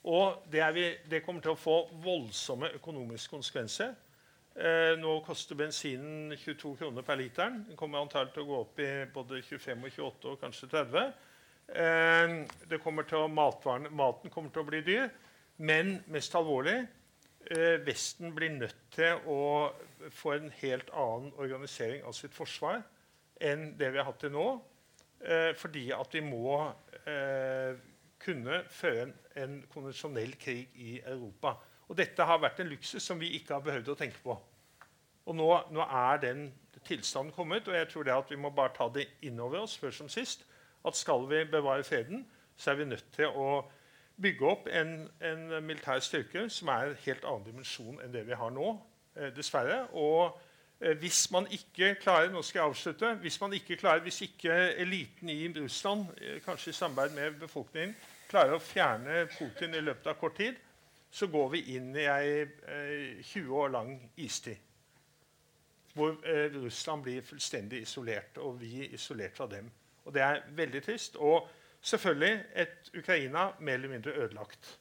Og 0.07 0.43
det, 0.53 0.63
vi, 0.77 0.87
det 1.11 1.23
kommer 1.25 1.43
til 1.43 1.55
å 1.55 1.59
få 1.59 1.77
voldsomme 2.05 2.71
økonomiske 2.79 3.33
konsekvenser. 3.35 3.95
Eh, 4.57 4.95
nå 4.97 5.19
koster 5.21 5.57
bensinen 5.59 6.31
22 6.33 6.77
kroner 6.79 7.05
per 7.05 7.19
literen. 7.21 7.59
Den 7.69 7.77
kommer 7.77 8.01
antagelig 8.01 8.33
til 8.33 8.47
å 8.47 8.49
gå 8.49 8.61
opp 8.63 8.79
i 8.81 8.89
både 9.13 9.43
25 9.45 9.83
og 9.85 9.91
28 9.93 10.31
og 10.31 10.39
kanskje 10.41 10.69
30. 10.73 11.11
Eh, 11.77 12.79
kommer 12.81 13.05
å, 13.19 13.27
maten 13.29 14.33
kommer 14.33 14.55
til 14.55 14.63
å 14.63 14.69
bli 14.71 14.81
dyr. 14.87 15.11
Men 15.61 15.99
mest 16.13 16.33
alvorlig 16.37 16.79
eh, 16.79 17.77
Vesten 17.85 18.33
blir 18.37 18.57
nødt 18.57 18.81
til 18.97 19.21
å 19.29 19.43
få 20.09 20.39
en 20.39 20.49
helt 20.63 20.89
annen 20.89 21.37
organisering 21.37 22.09
av 22.09 22.17
sitt 22.17 22.33
forsvar 22.37 22.81
enn 23.37 23.75
det 23.77 23.93
vi 23.93 24.01
har 24.01 24.09
hatt 24.09 24.23
til 24.25 24.33
nå. 24.33 24.49
Fordi 25.57 25.89
at 25.97 26.13
vi 26.13 26.21
må 26.21 26.59
kunne 28.21 28.59
føre 28.71 29.07
en, 29.07 29.15
en 29.41 29.55
konvensjonell 29.73 30.35
krig 30.41 30.77
i 30.77 30.99
Europa. 31.01 31.55
Og 31.87 31.97
dette 31.99 32.27
har 32.27 32.43
vært 32.43 32.61
en 32.61 32.71
luksus 32.71 33.05
som 33.05 33.21
vi 33.21 33.33
ikke 33.39 33.55
har 33.55 33.65
behøvd 33.65 33.93
å 33.93 33.99
tenke 33.99 34.23
på. 34.25 34.37
Og 35.27 35.35
nå, 35.35 35.49
nå 35.75 35.87
er 35.87 36.23
den 36.23 36.49
tilstanden 36.87 37.35
kommet, 37.35 37.69
og 37.69 37.75
jeg 37.75 37.89
tror 37.91 38.07
det 38.07 38.15
at 38.15 38.31
vi 38.31 38.39
må 38.39 38.51
bare 38.55 38.75
ta 38.77 38.89
det 38.95 39.09
inn 39.27 39.41
over 39.43 39.65
oss 39.65 39.77
før 39.79 39.95
som 39.95 40.11
sist. 40.11 40.45
At 40.87 40.99
skal 40.99 41.27
vi 41.31 41.43
bevare 41.51 41.85
freden, 41.85 42.27
så 42.57 42.71
er 42.71 42.81
vi 42.81 42.91
nødt 42.91 43.09
til 43.15 43.35
å 43.35 43.65
bygge 44.23 44.49
opp 44.49 44.69
en, 44.73 45.09
en 45.21 45.49
militær 45.67 46.01
styrke 46.01 46.47
som 46.53 46.71
er 46.73 46.91
en 46.91 47.01
helt 47.05 47.25
annen 47.27 47.47
dimensjon 47.47 47.99
enn 48.03 48.15
det 48.15 48.23
vi 48.29 48.39
har 48.39 48.53
nå, 48.55 48.71
eh, 49.19 49.33
dessverre. 49.37 49.83
Og 49.99 50.39
eh, 50.81 50.95
hvis 51.03 51.27
man 51.35 51.49
ikke 51.53 51.97
klarer 52.01 52.31
nå 52.33 52.43
skal 52.47 52.63
jeg 52.63 52.71
avslutte, 52.71 53.15
hvis 53.25 53.41
man 53.43 53.57
ikke 53.59 53.79
klarer, 53.81 54.05
hvis 54.07 54.23
ikke 54.29 54.55
eliten 54.79 55.33
i 55.33 55.41
Russland, 55.59 56.07
eh, 56.21 56.39
kanskje 56.45 56.73
i 56.73 56.79
samarbeid 56.79 57.19
med 57.19 57.41
befolkningen, 57.43 57.97
klarer 58.31 58.57
å 58.57 58.63
fjerne 58.63 59.27
Putin 59.37 59.75
i 59.75 59.85
løpet 59.85 60.09
av 60.11 60.17
kort 60.23 60.39
tid, 60.39 60.57
så 61.17 61.27
går 61.33 61.49
vi 61.49 61.61
inn 61.77 61.95
i 61.97 62.03
ei 62.13 62.33
eh, 62.45 63.23
20 63.25 63.53
år 63.57 63.71
lang 63.73 63.93
istid. 64.21 64.57
Hvor 65.97 66.19
eh, 66.29 66.53
Russland 66.53 67.07
blir 67.07 67.25
fullstendig 67.25 67.81
isolert, 67.87 68.37
og 68.37 68.59
vi 68.61 68.85
isolert 68.93 69.37
fra 69.37 69.47
dem. 69.49 69.71
Og 70.05 70.13
Det 70.15 70.23
er 70.23 70.43
veldig 70.59 70.83
trist. 70.85 71.17
Og 71.17 71.49
selvfølgelig 71.81 72.45
et 72.55 72.91
Ukraina 72.99 73.47
mer 73.59 73.75
eller 73.81 73.89
mindre 73.89 74.13
ødelagt. 74.13 74.79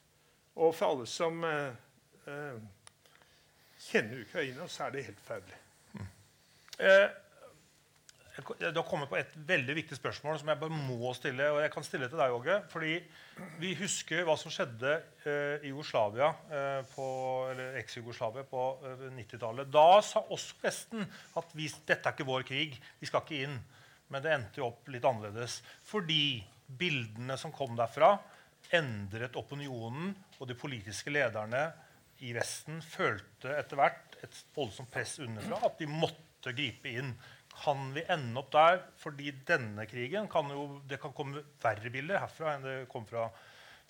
Og 0.56 0.74
for 0.74 0.92
alle 0.92 1.06
som 1.06 1.44
eh, 1.44 1.72
eh 2.26 2.60
kjenner 3.86 4.20
Ukraina, 4.20 4.68
så 4.68 4.84
er 4.84 4.90
det 4.90 5.04
helt 5.04 5.20
forferdelig. 5.20 5.56
Mm. 5.92 6.06
Eh, 6.78 7.10
du 8.36 8.76
har 8.76 8.84
kommet 8.84 9.08
på 9.08 9.16
et 9.16 9.32
veldig 9.48 9.74
viktig 9.78 9.96
spørsmål 9.96 10.36
som 10.40 10.50
jeg 10.50 10.60
bare 10.60 10.76
må 10.76 11.12
stille. 11.16 11.46
og 11.54 11.62
jeg 11.62 11.72
kan 11.72 11.86
stille 11.86 12.08
til 12.10 12.20
deg, 12.20 12.34
Åge, 12.36 12.56
fordi 12.72 12.98
Vi 13.60 13.74
husker 13.76 14.24
hva 14.24 14.36
som 14.40 14.52
skjedde 14.52 14.92
eh, 15.28 15.64
i 15.64 15.68
Jugoslavia, 15.68 16.28
eh, 16.48 16.82
på, 16.88 17.06
eller 17.50 17.76
eks-Jugoslavia 17.80 18.44
på 18.48 18.62
eh, 18.80 19.06
90-tallet. 19.16 19.68
Da 19.72 20.00
sa 20.04 20.22
også 20.32 20.56
Vesten 20.62 21.04
at 21.36 21.52
vi, 21.56 21.68
dette 21.88 22.08
er 22.08 22.16
ikke 22.16 22.28
vår 22.28 22.46
krig, 22.48 22.78
vi 23.00 23.08
skal 23.08 23.24
ikke 23.24 23.42
inn. 23.44 23.58
Men 24.08 24.24
det 24.24 24.32
endte 24.32 24.62
jo 24.62 24.70
opp 24.70 24.88
litt 24.92 25.04
annerledes. 25.04 25.58
Fordi 25.84 26.40
bildene 26.66 27.36
som 27.40 27.52
kom 27.52 27.76
derfra, 27.76 28.14
endret 28.76 29.36
opinionen, 29.38 30.14
og 30.40 30.48
de 30.48 30.56
politiske 30.58 31.12
lederne 31.12 31.68
i 32.24 32.32
Vesten 32.36 32.80
følte 32.84 33.52
etter 33.58 33.78
hvert 33.78 34.16
et 34.24 34.38
voldsomt 34.56 34.90
press 34.92 35.18
underfra 35.22 35.60
at 35.68 35.80
de 35.80 35.88
måtte 35.90 36.54
gripe 36.56 36.92
inn. 37.00 37.12
Kan 37.56 37.92
vi 37.94 38.04
ende 38.12 38.40
opp 38.40 38.50
der? 38.52 38.82
Fordi 39.00 39.32
denne 39.48 39.86
krigen 39.88 40.28
kan 40.28 40.50
jo, 40.52 40.80
det 40.88 41.00
kan 41.02 41.14
komme 41.16 41.44
verre 41.62 41.92
bilder 41.92 42.20
herfra 42.20 42.54
enn 42.54 42.66
det 42.66 42.76
kom 42.92 43.06
fra, 43.08 43.28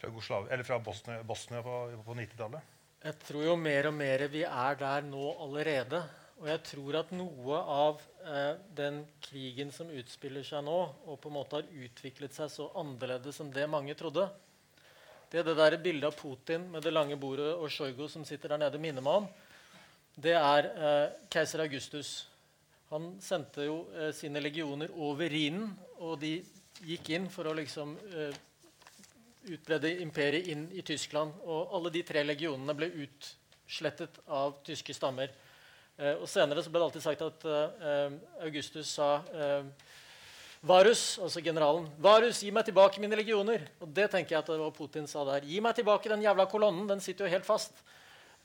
fra, 0.00 0.12
fra 0.68 0.78
Bosnia, 0.82 1.22
Bosnia 1.26 1.64
på, 1.66 1.80
på 2.06 2.18
90-tallet. 2.20 2.72
Jeg 3.06 3.18
tror 3.22 3.44
jo 3.44 3.56
mer 3.60 3.90
og 3.90 3.94
mer 3.94 4.24
vi 4.32 4.46
er 4.46 4.78
der 4.80 5.04
nå 5.06 5.32
allerede. 5.44 6.00
Og 6.36 6.48
jeg 6.50 6.60
tror 6.68 6.98
at 7.00 7.12
noe 7.16 7.58
av 7.72 8.00
eh, 8.28 8.58
den 8.76 9.00
krigen 9.24 9.70
som 9.72 9.88
utspiller 9.88 10.44
seg 10.44 10.66
nå, 10.66 10.76
og 11.08 11.20
på 11.22 11.30
en 11.30 11.36
måte 11.38 11.60
har 11.60 11.84
utviklet 11.86 12.36
seg 12.36 12.50
så 12.52 12.66
annerledes 12.76 13.40
enn 13.40 13.52
det 13.54 13.64
mange 13.72 13.96
trodde 13.96 14.26
Det 15.30 15.40
er 15.40 15.46
det 15.48 15.56
der 15.56 15.78
bildet 15.80 16.10
av 16.10 16.18
Putin 16.18 16.68
med 16.74 16.84
det 16.84 16.92
lange 16.92 17.16
bordet 17.16 17.54
og 17.54 17.70
Sjojgo 17.72 18.08
som 18.12 18.24
sitter 18.24 18.52
der 18.52 18.66
nede, 18.66 18.78
minner 18.78 19.04
meg 19.04 19.22
om. 19.22 19.30
Det 20.16 20.36
er 20.36 20.68
eh, 20.68 21.16
keiser 21.32 21.64
Augustus 21.64 22.26
han 22.90 23.08
sendte 23.22 23.66
jo 23.66 23.80
eh, 23.94 24.12
sine 24.14 24.42
legioner 24.42 24.92
over 24.94 25.30
Rhinen, 25.30 25.72
og 25.98 26.20
de 26.22 26.36
gikk 26.86 27.10
inn 27.16 27.26
for 27.32 27.48
å 27.48 27.54
liksom 27.56 27.96
eh, 28.12 28.36
utbrede 29.50 29.96
imperiet 30.04 30.50
inn 30.52 30.68
i 30.74 30.84
Tyskland. 30.86 31.34
Og 31.46 31.74
alle 31.76 31.92
de 31.94 32.04
tre 32.06 32.22
legionene 32.26 32.76
ble 32.78 32.90
utslettet 33.06 34.20
av 34.26 34.60
tyske 34.66 34.94
stammer. 34.94 35.32
Eh, 35.96 36.14
og 36.20 36.28
Senere 36.30 36.62
så 36.62 36.70
ble 36.70 36.82
det 36.82 36.88
alltid 36.90 37.06
sagt 37.06 37.26
at 37.26 37.46
eh, 37.48 38.16
Augustus 38.46 38.90
sa 38.98 39.16
eh, 39.32 39.66
Varus, 40.66 41.18
altså 41.22 41.42
generalen. 41.44 41.86
Varus, 42.02 42.40
gi 42.42 42.50
meg 42.54 42.66
tilbake 42.66 43.02
mine 43.02 43.18
legioner. 43.18 43.68
Og 43.82 43.90
det 43.94 44.08
tenker 44.12 44.34
jeg 44.34 44.42
at 44.42 44.50
det 44.50 44.58
var 44.60 44.74
Putin 44.74 45.06
sa 45.10 45.22
der. 45.28 45.46
Gi 45.46 45.60
meg 45.62 45.76
tilbake 45.78 46.10
den 46.10 46.24
jævla 46.24 46.48
kolonnen. 46.50 46.88
Den 46.90 47.02
sitter 47.04 47.26
jo 47.26 47.34
helt 47.36 47.46
fast. 47.46 47.76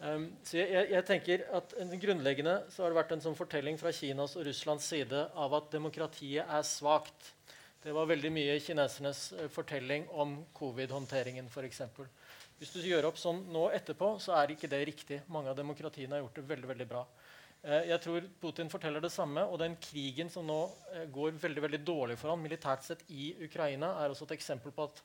Um, 0.01 0.23
så 0.41 0.57
jeg, 0.57 0.87
jeg, 0.89 1.05
tenker 1.05 1.43
at 1.53 1.75
Grunnleggende 2.01 2.55
så 2.73 2.81
har 2.81 2.89
det 2.89 2.97
vært 2.97 3.11
en 3.13 3.21
sånn 3.21 3.37
fortelling 3.37 3.77
fra 3.77 3.91
Kinas 3.93 4.33
og 4.39 4.47
Russlands 4.47 4.87
side 4.89 5.27
av 5.37 5.53
at 5.59 5.69
demokratiet 5.75 6.41
er 6.49 6.65
svakt. 6.65 7.35
Det 7.81 7.93
var 7.93 8.09
veldig 8.09 8.31
mye 8.33 8.57
kinesernes 8.65 9.27
uh, 9.37 9.45
fortelling 9.53 10.07
om 10.09 10.39
covid-håndteringen 10.57 11.51
f.eks. 11.53 11.83
Hvis 12.61 12.73
du 12.73 12.81
gjør 12.85 13.09
opp 13.09 13.17
sånn 13.17 13.43
nå 13.53 13.67
etterpå, 13.73 14.15
så 14.21 14.35
er 14.37 14.53
ikke 14.53 14.69
det 14.69 14.81
riktig. 14.89 15.21
Mange 15.33 15.49
av 15.53 15.57
demokratiene 15.57 16.17
har 16.17 16.25
gjort 16.25 16.41
det 16.41 16.49
veldig, 16.49 16.73
veldig 16.73 16.89
bra. 16.89 17.05
Eh, 17.61 17.87
jeg 17.91 18.01
tror 18.01 18.27
Putin 18.41 18.69
forteller 18.69 19.03
det 19.03 19.11
samme. 19.13 19.45
Og 19.49 19.59
den 19.61 19.77
krigen 19.81 20.29
som 20.33 20.45
nå 20.45 20.59
eh, 20.93 21.07
går 21.13 21.37
veldig 21.41 21.63
veldig 21.67 21.81
dårlig 21.85 22.17
for 22.21 22.33
ham 22.33 22.41
militært 22.45 22.85
sett 22.85 23.01
i 23.09 23.31
Ukraina, 23.45 23.95
er 24.01 24.13
også 24.13 24.27
et 24.29 24.35
eksempel 24.37 24.73
på 24.75 24.85
at 24.89 25.01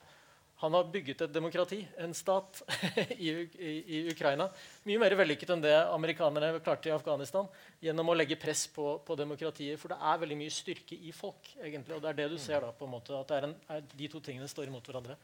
han 0.57 0.73
har 0.73 0.87
bygget 0.89 1.19
et 1.21 1.33
demokrati, 1.33 1.77
en 2.01 2.13
stat, 2.17 2.63
i, 3.13 3.29
i, 3.29 3.73
i, 3.97 3.97
Ukraina. 4.09 4.47
Mye 4.89 5.01
mer 5.03 5.13
vellykket 5.19 5.51
enn 5.53 5.61
det 5.61 5.73
amerikanerne 5.93 6.63
klarte 6.65 6.89
i 6.89 6.93
Afghanistan. 6.95 7.45
Gjennom 7.83 8.09
å 8.09 8.15
legge 8.17 8.39
press 8.41 8.63
på, 8.73 8.95
på, 9.05 9.17
demokratiet. 9.19 9.77
For 9.77 9.93
det 9.93 9.99
er 10.01 10.23
veldig 10.23 10.37
mye 10.39 10.53
styrke 10.53 10.97
i 10.97 11.13
folk. 11.13 11.51
egentlig, 11.61 11.93
Og 11.93 12.01
det 12.01 12.09
er 12.09 12.17
det 12.23 12.29
du 12.31 12.39
ser 12.41 12.65
da, 12.65 12.71
på 12.73 12.87
en 12.87 12.93
måte, 12.95 13.13
at 13.19 13.33
en, 13.37 13.53
er, 13.69 13.83
de 13.91 14.09
to 14.09 14.21
tingene 14.25 14.49
står 14.49 14.71
imot 14.71 14.89
hverandre. 14.89 15.19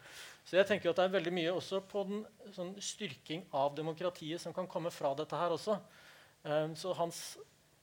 Så 0.45 0.59
jeg 0.59 0.69
tenker 0.69 0.91
at 0.91 1.01
det 1.01 1.07
er 1.07 1.15
veldig 1.15 1.33
mye 1.33 1.55
også 1.55 1.81
på 1.89 2.05
den 2.11 2.21
sånn, 2.53 2.75
styrking 2.77 3.47
av 3.57 3.73
demokratiet 3.79 4.43
som 4.43 4.53
kan 4.53 4.69
komme 4.69 4.93
fra 4.93 5.15
dette 5.17 5.39
her 5.39 5.55
også. 5.55 5.79
Um, 6.45 6.77
så 6.77 6.93
hans 6.99 7.23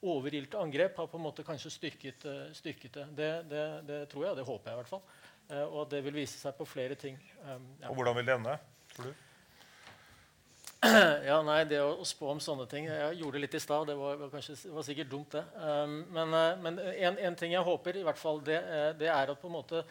overilte 0.01 0.61
angrep 0.61 1.03
har 1.03 1.11
på 1.11 1.19
en 1.19 1.27
måte 1.27 1.43
kanskje 1.45 1.75
styrket, 1.75 2.31
uh, 2.31 2.47
styrket 2.55 2.95
det. 3.01 3.09
Det, 3.19 3.33
det. 3.51 3.67
det, 3.91 4.01
tror 4.15 4.29
jeg, 4.29 4.39
det 4.39 4.47
håper 4.47 4.71
jeg 4.71 4.79
i 4.79 4.83
hvert 4.85 4.95
fall. 4.95 5.05
Uh, 5.51 5.67
og 5.67 5.89
det 5.91 6.05
vil 6.05 6.15
vise 6.21 6.39
seg 6.39 6.55
på 6.55 6.67
flere 6.69 6.95
ting. 6.99 7.17
Um, 7.43 7.67
ja. 7.81 7.91
Og 7.91 7.99
hvordan 7.99 8.17
vil 8.21 8.29
det 8.29 8.37
ende, 8.37 8.55
tror 8.95 9.11
du? 9.11 9.27
ja, 11.29 11.41
nei, 11.45 11.59
Det 11.69 11.81
å, 11.85 11.91
å, 12.01 12.07
spå 12.09 12.31
om 12.33 12.39
sånne 12.41 12.65
ting 12.71 12.87
Jeg 12.89 13.19
gjorde 13.19 13.37
det 13.37 13.43
litt 13.43 13.57
i 13.59 13.61
stad. 13.61 13.91
Det 13.91 13.97
var, 13.99 14.15
var, 14.23 14.31
kanskje, 14.33 14.55
var 14.73 14.87
sikkert 14.87 15.11
dumt, 15.11 15.35
det. 15.35 15.43
Um, 15.59 15.99
men, 16.15 16.37
uh, 16.37 16.55
men 16.63 16.81
en, 16.95 17.19
en, 17.19 17.37
ting 17.37 17.53
jeg 17.57 17.67
håper, 17.67 17.99
i 18.01 18.07
hvert 18.07 18.21
fall, 18.21 18.41
det, 18.47 18.61
det, 19.01 19.11
er 19.13 19.35
at 19.35 19.43
på 19.43 19.51
en 19.51 19.59
måte 19.59 19.85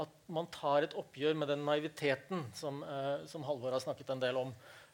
at 0.00 0.12
man 0.32 0.46
tar 0.54 0.86
et 0.86 0.94
oppgjør 0.96 1.34
med 1.36 1.50
den 1.50 1.64
naiviteten 1.66 2.44
som, 2.56 2.78
som 3.28 3.42
Halvor 3.44 3.74
har 3.74 3.82
snakket 3.82 4.12
en 4.14 4.22
del 4.22 4.38
om. 4.38 4.52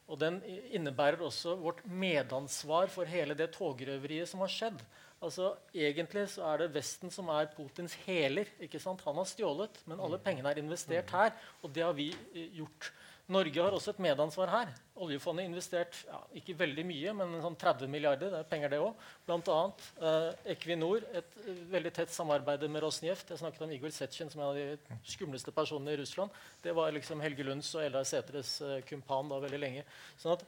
Og 0.09 0.19
den 0.19 0.39
innebærer 0.73 1.21
også 1.23 1.53
vårt 1.61 1.83
medansvar 1.85 2.89
for 2.91 3.07
hele 3.07 3.37
det 3.37 3.51
togrøveriet 3.55 4.27
som 4.27 4.41
har 4.43 4.51
skjedd. 4.51 4.81
Altså, 5.23 5.55
Egentlig 5.73 6.27
så 6.29 6.45
er 6.51 6.63
det 6.63 6.73
Vesten 6.75 7.11
som 7.13 7.29
er 7.33 7.49
Putins 7.55 7.95
heler. 8.05 8.49
ikke 8.59 8.79
sant? 8.79 9.01
Han 9.05 9.17
har 9.17 9.25
stjålet, 9.25 9.81
men 9.85 9.99
alle 9.99 10.19
pengene 10.21 10.51
er 10.51 10.61
investert 10.61 11.09
her. 11.11 11.33
Og 11.63 11.73
det 11.73 11.83
har 11.83 11.95
vi 11.97 12.11
eh, 12.33 12.51
gjort. 12.59 12.91
Norge 13.27 13.59
har 13.59 13.75
også 13.75 13.91
et 13.91 13.99
medansvar 14.05 14.47
her. 14.47 14.69
Oljefondet 15.03 15.43
har 15.43 15.49
investert 15.49 15.97
ja, 16.07 16.19
ikke 16.39 16.53
veldig 16.61 16.85
mye, 16.87 17.15
men 17.17 17.33
sånn 17.43 17.57
30 17.59 17.89
milliarder. 17.91 18.31
det 18.31 18.39
er 18.39 18.47
penger 18.47 18.71
det. 18.71 18.79
Blant 19.27 19.51
annet 19.51 19.83
eh, 19.99 20.53
Equinor, 20.53 21.03
et 21.11 21.35
uh, 21.43 21.49
veldig 21.73 21.91
tett 21.97 22.13
samarbeid 22.15 22.63
med 22.71 22.85
Rosneft. 22.85 23.33
Jeg 23.33 23.41
snakket 23.41 23.65
om 23.65 23.73
Igor 23.75 23.91
Setsjen, 23.91 24.31
som 24.31 24.45
er 24.45 24.45
en 24.45 24.53
av 24.53 24.87
de 24.87 25.01
skumleste 25.11 25.51
personene 25.51 25.97
i 25.97 25.99
Russland. 25.99 26.39
Det 26.63 26.71
var 26.77 26.95
liksom 26.95 27.19
Helge 27.25 27.43
Lunds 27.43 27.73
og 27.75 27.83
Eldar 27.83 28.07
Sætres 28.07 28.53
eh, 28.63 28.79
kumpan 28.87 29.33
da 29.33 29.41
veldig 29.43 29.59
lenge. 29.65 29.83
Sånn 30.21 30.37
at, 30.37 30.47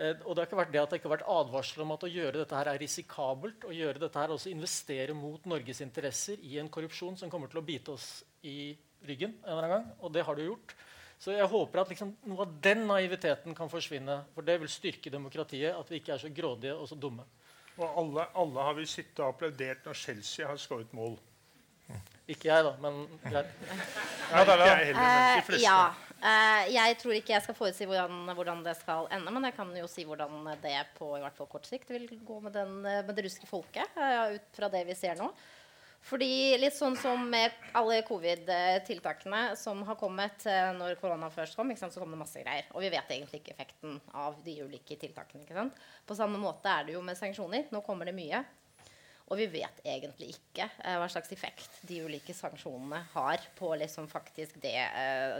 og 0.00 0.32
det 0.32 0.40
har 0.40 0.46
ikke 0.48 0.58
vært 0.62 0.72
det 0.72 0.80
at 0.80 0.92
det 0.92 0.98
ikke 1.00 1.10
har 1.10 1.16
vært 1.18 1.30
advarsler 1.32 1.84
om 1.84 1.90
at 1.92 2.04
å 2.06 2.10
gjøre 2.10 2.38
dette 2.40 2.56
her 2.56 2.70
er 2.72 2.78
risikabelt. 2.80 3.66
Å 3.68 3.74
gjøre 3.74 4.00
dette 4.00 4.22
her 4.22 4.32
også 4.32 4.52
investere 4.52 5.16
mot 5.16 5.44
Norges 5.50 5.82
interesser 5.84 6.40
i 6.46 6.56
en 6.62 6.70
korrupsjon 6.72 7.18
som 7.20 7.32
kommer 7.32 7.52
til 7.52 7.60
å 7.60 7.66
bite 7.66 7.92
oss 7.92 8.08
i 8.48 8.72
ryggen 9.04 9.34
en 9.42 9.50
eller 9.50 9.66
annen 9.66 9.74
gang. 9.74 9.90
Og 10.00 10.14
det 10.14 10.24
har 10.24 10.38
det 10.38 10.48
gjort. 10.48 10.72
Så 11.20 11.34
jeg 11.36 11.48
håper 11.52 11.82
at 11.82 11.90
liksom, 11.92 12.14
noe 12.32 12.46
av 12.46 12.52
den 12.64 12.86
naiviteten 12.88 13.56
kan 13.56 13.68
forsvinne. 13.68 14.22
For 14.32 14.46
det 14.46 14.56
vil 14.62 14.72
styrke 14.72 15.12
demokratiet. 15.12 15.76
At 15.76 15.92
vi 15.92 16.00
ikke 16.00 16.14
er 16.16 16.22
så 16.22 16.32
grådige 16.32 16.78
og 16.80 16.88
så 16.88 16.96
dumme. 16.96 17.26
Og 17.76 17.98
alle, 18.00 18.24
alle 18.40 18.68
har 18.70 18.78
vi 18.78 18.86
sittet 18.88 19.20
og 19.20 19.34
applaudert 19.34 19.84
når 19.84 20.00
Chelsea 20.00 20.48
har 20.48 20.60
skåret 20.60 20.96
mål. 20.96 21.18
Ikke 22.30 22.48
jeg, 22.48 22.64
da, 22.64 22.72
men 22.78 23.02
greit. 23.24 23.48
ja, 24.30 24.42
ikke 24.44 24.56
jeg 24.64 24.86
heller, 24.86 25.00
men 25.00 25.40
de 25.40 25.46
fleste. 25.48 25.60
Uh, 25.60 25.64
ja. 25.64 26.09
Uh, 26.20 26.66
jeg 26.68 26.98
tror 27.00 27.14
ikke 27.16 27.32
jeg 27.32 27.44
skal 27.46 27.56
forutsi 27.56 27.86
hvordan, 27.88 28.28
hvordan, 28.36 28.60
det 28.66 28.74
skal 28.76 29.06
ende, 29.16 29.32
men 29.32 29.46
jeg 29.48 29.54
kan 29.56 29.70
jo 29.72 29.86
si 29.88 30.04
hvordan 30.04 30.50
det 30.60 30.74
på 30.98 31.14
i 31.16 31.22
hvert 31.22 31.38
fall 31.38 31.48
kort 31.48 31.68
sikt 31.68 31.88
vil 31.94 32.04
gå 32.12 32.36
med, 32.44 32.52
den, 32.52 32.74
med 32.84 33.14
det 33.16 33.24
russiske 33.24 33.48
folket. 33.48 33.88
Uh, 33.96 34.36
ut 34.36 34.58
fra 34.58 34.68
det 34.72 34.84
vi 34.90 34.98
ser 34.98 35.16
nå. 35.20 35.30
Fordi 36.04 36.56
litt 36.56 36.76
sånn 36.76 36.94
som 36.96 37.26
med 37.28 37.56
alle 37.76 37.98
covid-tiltakene 38.08 39.54
som 39.60 39.82
har 39.88 39.98
kommet 40.00 40.44
uh, 40.48 40.70
når 40.76 41.00
korona 41.00 41.28
først 41.32 41.56
kom, 41.56 41.72
så 41.76 41.90
kom 41.96 42.12
det 42.12 42.20
masse 42.20 42.44
greier. 42.44 42.68
Og 42.72 42.84
vi 42.84 42.92
vet 42.92 43.16
egentlig 43.16 43.40
ikke 43.40 43.56
effekten 43.56 43.96
av 44.12 44.36
de 44.44 44.60
ulike 44.64 45.00
tiltakene. 45.00 45.68
På 46.08 46.16
samme 46.16 46.40
måte 46.40 46.72
er 46.72 46.88
det 46.88 46.96
jo 46.96 47.04
med 47.04 47.16
sanksjoner. 47.20 47.68
Nå 47.72 47.80
kommer 47.86 48.08
det 48.08 48.16
mye. 48.16 48.44
Og 49.30 49.38
vi 49.38 49.46
vet 49.52 49.82
egentlig 49.86 50.32
ikke 50.34 50.66
eh, 50.82 50.96
hva 50.98 51.06
slags 51.10 51.30
effekt 51.34 51.82
de 51.86 52.00
ulike 52.02 52.34
sanksjonene 52.34 52.98
har 53.12 53.44
på 53.58 53.70
liksom 53.78 54.08
faktisk 54.10 54.58
det, 54.62 54.74
eh, 54.82 55.36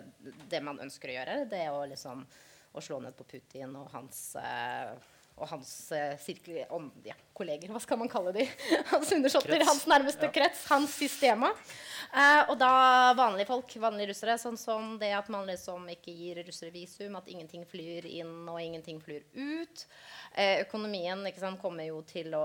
det 0.51 0.61
man 0.63 0.79
ønsker 0.85 1.11
å 1.11 1.17
gjøre. 1.17 1.39
Det 1.51 1.65
å 1.75 1.83
liksom 1.91 2.23
å 2.71 2.85
slå 2.85 3.01
ned 3.03 3.17
på 3.19 3.27
Putin 3.33 3.75
og 3.81 3.91
hans 3.91 4.37
eh, 4.39 4.93
og 5.41 5.49
hans 5.49 5.71
eh, 5.97 6.15
sirkel, 6.21 6.61
om, 6.71 6.91
ja, 7.05 7.17
kolleger, 7.37 7.73
hva 7.73 7.81
skal 7.83 7.99
man 8.01 8.11
kalle 8.13 8.33
de? 8.37 8.45
hans 8.93 9.13
undersåtter, 9.17 9.65
hans 9.67 9.87
nærmeste 9.89 10.29
ja. 10.29 10.33
krets, 10.35 10.67
hans 10.71 10.95
systema. 10.95 11.51
Eh, 12.13 12.51
og 12.51 12.57
da 12.61 12.73
vanlige 13.19 13.49
folk, 13.49 13.75
vanlige 13.83 14.13
russere, 14.13 14.37
sånn 14.41 14.59
som 14.61 14.95
det 15.01 15.13
at 15.17 15.31
man 15.33 15.49
liksom 15.49 15.89
ikke 15.95 16.15
gir 16.15 16.43
russere 16.47 16.73
visum, 16.75 17.17
at 17.19 17.31
ingenting 17.33 17.65
flyr 17.69 18.09
inn 18.11 18.49
og 18.51 18.61
ingenting 18.61 19.01
flyr 19.03 19.25
ut. 19.35 19.87
Eh, 20.35 20.61
økonomien 20.67 21.25
sant, 21.39 21.61
kommer 21.63 21.89
jo 21.89 22.03
til 22.07 22.35
å 22.37 22.45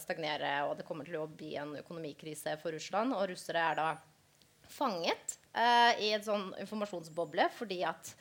stagnere, 0.00 0.60
og 0.68 0.78
det 0.80 0.88
kommer 0.88 1.08
til 1.08 1.20
å 1.20 1.28
bli 1.28 1.54
en 1.60 1.76
økonomikrise 1.82 2.56
for 2.62 2.74
Russland. 2.76 3.14
Og 3.16 3.28
russere 3.34 3.68
er 3.72 3.78
da 3.78 3.90
fanget 4.70 5.38
eh, 5.52 6.06
i 6.06 6.12
en 6.14 6.24
sånn 6.24 6.50
informasjonsboble 6.62 7.48
fordi 7.56 7.82
at 7.88 8.14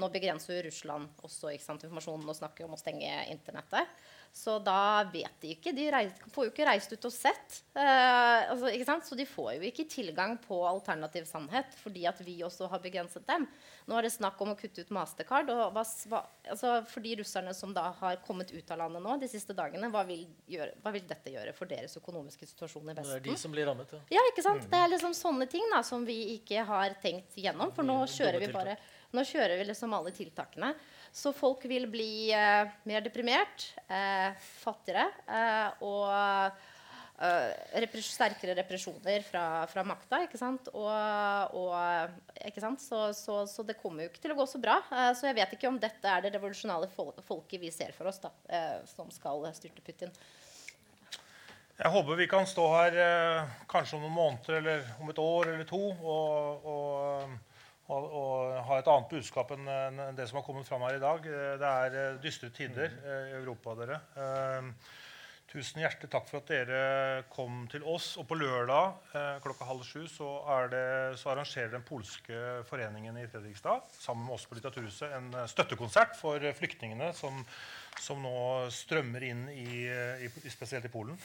nå 0.00 0.10
begrenser 0.12 0.56
jo 0.56 0.66
Russland 0.68 1.24
også 1.26 1.54
sant, 1.62 1.84
informasjonen 1.86 2.28
og 2.28 2.38
snakker 2.38 2.66
om 2.66 2.76
å 2.76 2.80
stenge 2.80 3.10
internettet. 3.32 3.96
Så 4.36 4.58
da 4.60 5.00
vet 5.08 5.32
de 5.40 5.54
ikke. 5.54 5.72
De 5.72 5.86
reist, 5.88 6.18
får 6.28 6.44
jo 6.44 6.50
ikke 6.50 6.64
reist 6.68 6.90
ut 6.92 7.06
og 7.08 7.12
sett. 7.14 7.54
Eh, 7.72 8.50
altså, 8.52 8.68
så 9.08 9.16
de 9.16 9.24
får 9.24 9.54
jo 9.54 9.62
ikke 9.64 9.86
tilgang 9.88 10.34
på 10.42 10.58
alternativ 10.68 11.24
sannhet 11.24 11.72
fordi 11.80 12.04
at 12.10 12.20
vi 12.20 12.34
også 12.44 12.68
har 12.68 12.82
begrenset 12.84 13.24
dem. 13.24 13.46
Nå 13.88 13.96
er 13.96 14.04
det 14.04 14.12
snakk 14.12 14.42
om 14.44 14.52
å 14.52 14.56
kutte 14.58 14.84
ut 14.84 14.92
Mastercard. 14.92 15.48
Og 15.54 15.72
hva, 15.72 16.20
altså, 16.52 16.74
for 16.90 17.06
de 17.06 17.14
russerne 17.22 17.54
som 17.56 17.72
da 17.72 17.86
har 18.02 18.20
kommet 18.26 18.52
ut 18.52 18.74
av 18.76 18.82
landet 18.82 19.06
nå 19.06 19.16
de 19.22 19.30
siste 19.32 19.56
dagene, 19.56 19.88
hva 19.94 20.04
vil, 20.04 20.26
gjøre, 20.52 20.76
hva 20.84 20.92
vil 20.98 21.08
dette 21.08 21.32
gjøre 21.32 21.56
for 21.56 21.72
deres 21.72 21.96
økonomiske 21.96 22.50
situasjon 22.52 22.92
i 22.92 22.98
Vesten? 22.98 23.14
Det 23.14 23.22
er 23.22 23.26
de 23.30 23.38
som 23.40 23.56
blir 23.56 23.70
rammet, 23.70 23.96
ja. 23.96 24.02
ja 24.18 24.26
ikke 24.34 24.44
sant? 24.44 24.68
Mm. 24.68 24.70
Det 24.74 24.82
er 24.82 24.92
liksom 24.98 25.16
sånne 25.16 25.48
ting 25.48 25.64
da, 25.72 25.80
som 25.80 26.04
vi 26.04 26.20
ikke 26.36 26.68
har 26.68 27.00
tenkt 27.00 27.40
gjennom. 27.40 27.72
For 27.72 27.88
nå 27.88 28.02
kjører 28.18 28.44
vi 28.44 28.52
bare 28.52 28.76
nå 29.16 29.24
kjører 29.26 29.58
vi 29.58 29.70
liksom 29.70 29.96
alle 29.96 30.12
tiltakene. 30.14 30.74
Så 31.16 31.32
folk 31.32 31.62
vil 31.64 31.86
bli 31.88 32.28
eh, 32.36 32.68
mer 32.84 33.04
deprimert, 33.04 33.70
eh, 33.88 34.34
fattigere 34.60 35.06
eh, 35.24 35.84
og 35.86 36.10
eh, 36.12 37.54
repres 37.80 38.10
sterkere 38.12 38.56
represjoner 38.58 39.24
fra, 39.24 39.44
fra 39.70 39.84
makta. 39.88 40.20
ikke 40.26 40.36
sant? 40.36 40.68
Og, 40.74 41.56
og, 41.56 41.72
ikke 42.44 42.60
sant? 42.60 42.84
Så, 42.84 43.00
så, 43.16 43.38
så, 43.48 43.64
det 43.64 43.78
kommer 43.80 44.04
jo 44.04 44.10
ikke 44.12 44.26
til 44.26 44.36
å 44.36 44.38
gå 44.42 44.44
så 44.50 44.60
bra. 44.60 44.76
Eh, 44.92 45.08
så 45.16 45.30
jeg 45.30 45.38
vet 45.40 45.56
ikke 45.56 45.72
om 45.72 45.80
dette 45.80 46.12
er 46.12 46.26
det 46.26 46.34
revolusjonale 46.36 46.92
fol 46.92 47.14
folket 47.24 47.64
vi 47.64 47.72
ser 47.72 47.96
for 47.96 48.12
oss, 48.12 48.20
da, 48.20 48.34
som 48.92 49.08
skal 49.14 49.48
styrte 49.56 49.84
Putin. 49.86 50.12
Jeg 51.80 51.92
håper 51.92 52.16
vi 52.20 52.28
kan 52.28 52.44
stå 52.48 52.70
her 52.72 53.02
kanskje 53.68 53.96
om 53.96 54.04
noen 54.04 54.16
måneder 54.20 54.60
eller 54.60 54.86
om 55.00 55.10
et 55.12 55.18
år 55.20 55.54
eller 55.54 55.68
to 55.68 55.80
og, 55.92 56.64
og 56.76 57.36
og, 57.86 58.06
og, 58.10 58.54
ha 58.66 58.80
et 58.80 58.88
annet 58.90 59.10
budskap 59.12 59.52
enn, 59.54 59.66
en 59.70 60.18
det 60.18 60.26
som 60.26 60.40
har 60.40 60.46
kommet 60.46 60.66
fram 60.66 60.84
her 60.88 60.98
i 60.98 61.02
dag. 61.02 61.26
Eh, 61.30 61.56
det 61.60 61.72
er 61.72 61.98
eh, 62.02 62.22
dystre 62.22 62.50
tider 62.54 62.88
eh, 62.90 63.28
i 63.32 63.36
Europa. 63.38 63.76
dere. 63.78 64.00
Tusen 65.46 65.78
hjertelig 65.78 66.10
takk 66.10 66.26
for 66.26 66.40
at 66.40 66.48
dere 66.50 66.80
kom 67.30 67.62
til 67.70 67.84
oss. 67.86 68.16
Og 68.18 68.26
på 68.26 68.34
lørdag 68.36 69.38
klokka 69.44 69.68
halv 69.68 69.84
sju 69.86 70.08
så, 70.10 70.26
det, 70.72 70.82
så, 71.22 71.30
arrangerer 71.32 71.70
den 71.76 71.86
polske 71.86 72.40
foreningen 72.66 73.16
i 73.22 73.28
Fredrikstad 73.30 73.86
sammen 73.94 74.26
med 74.26 74.34
oss 74.34 74.48
på 74.50 74.58
Litteraturhuset 74.58 75.14
en 75.16 75.30
støttekonsert 75.48 76.18
for 76.18 76.42
flyktningene 76.58 77.12
som, 77.14 77.38
som 78.02 78.26
nå 78.26 78.36
strømmer 78.74 79.30
inn 79.30 79.46
i, 79.54 79.86
i, 80.26 80.32
spesielt 80.50 80.90
i 80.90 80.92
Polen. 80.92 81.16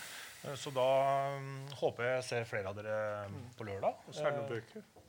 Så 0.53 0.71
da 0.73 0.87
um, 1.33 1.53
håper 1.81 2.13
jeg 2.13 2.25
ser 2.29 2.49
flere 2.49 2.69
av 2.69 2.77
dere 2.77 3.29
på 3.57 3.67
lørdag. 3.67 4.05
Og 4.05 4.21
særlig 4.21 4.45
bøker. 4.53 5.00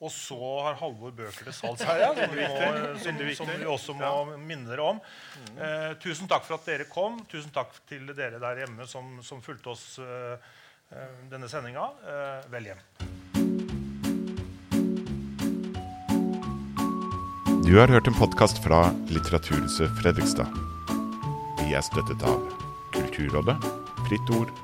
Og 0.00 0.08
så 0.08 0.36
har 0.64 0.78
Halvor 0.80 1.12
bøker 1.12 1.44
til 1.44 1.52
salgs 1.52 1.82
her, 1.84 1.98
ja, 2.00 2.08
som, 2.16 2.32
vi 2.32 2.46
må, 2.48 2.60
som, 3.02 3.18
som 3.36 3.50
vi 3.52 3.66
også 3.68 3.96
må 3.98 4.12
minne 4.40 4.70
dere 4.70 4.86
om. 4.94 5.00
Eh, 5.60 5.90
tusen 6.00 6.30
takk 6.30 6.46
for 6.46 6.56
at 6.56 6.64
dere 6.70 6.86
kom. 6.88 7.18
Tusen 7.28 7.52
takk 7.52 7.74
til 7.88 8.08
dere 8.16 8.40
der 8.40 8.62
hjemme 8.62 8.86
som, 8.88 9.18
som 9.20 9.42
fulgte 9.44 9.74
oss 9.74 9.84
eh, 10.00 10.38
eh 10.96 11.10
denne 11.28 11.50
sendinga. 11.52 11.84
Eh, 12.00 12.48
vel 12.54 12.70
hjem. 12.70 12.80
Du 17.68 17.76
har 17.76 17.92
hørt 17.92 18.08
en 18.08 18.16
podkast 18.16 18.64
fra 18.64 18.86
Litteraturhuset 19.12 19.92
Fredrikstad. 20.00 20.48
Vi 21.60 21.76
er 21.76 21.84
støttet 21.84 22.24
av 22.24 22.48
Kulturrådet, 22.96 23.60
Fritt 24.08 24.34
Ord, 24.40 24.56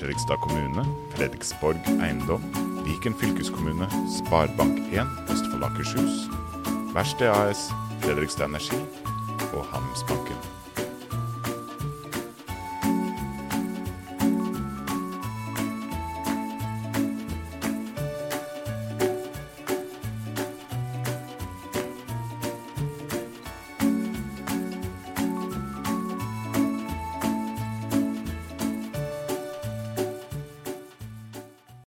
Fredrikstad 0.00 0.40
kommune, 0.48 0.88
Fredriksborg 1.12 1.84
eiendom 2.00 2.69
Viken 2.90 3.14
fylkeskommune, 3.14 3.86
Sparebank1 4.10 5.06
Østfold 5.32 5.62
Akershus, 5.62 6.26
Verksted 6.94 7.28
AS, 7.28 7.70
Fredrikstad 8.00 8.44
Energi 8.44 8.80
og 9.54 9.64
Handelsbanken. 9.72 10.59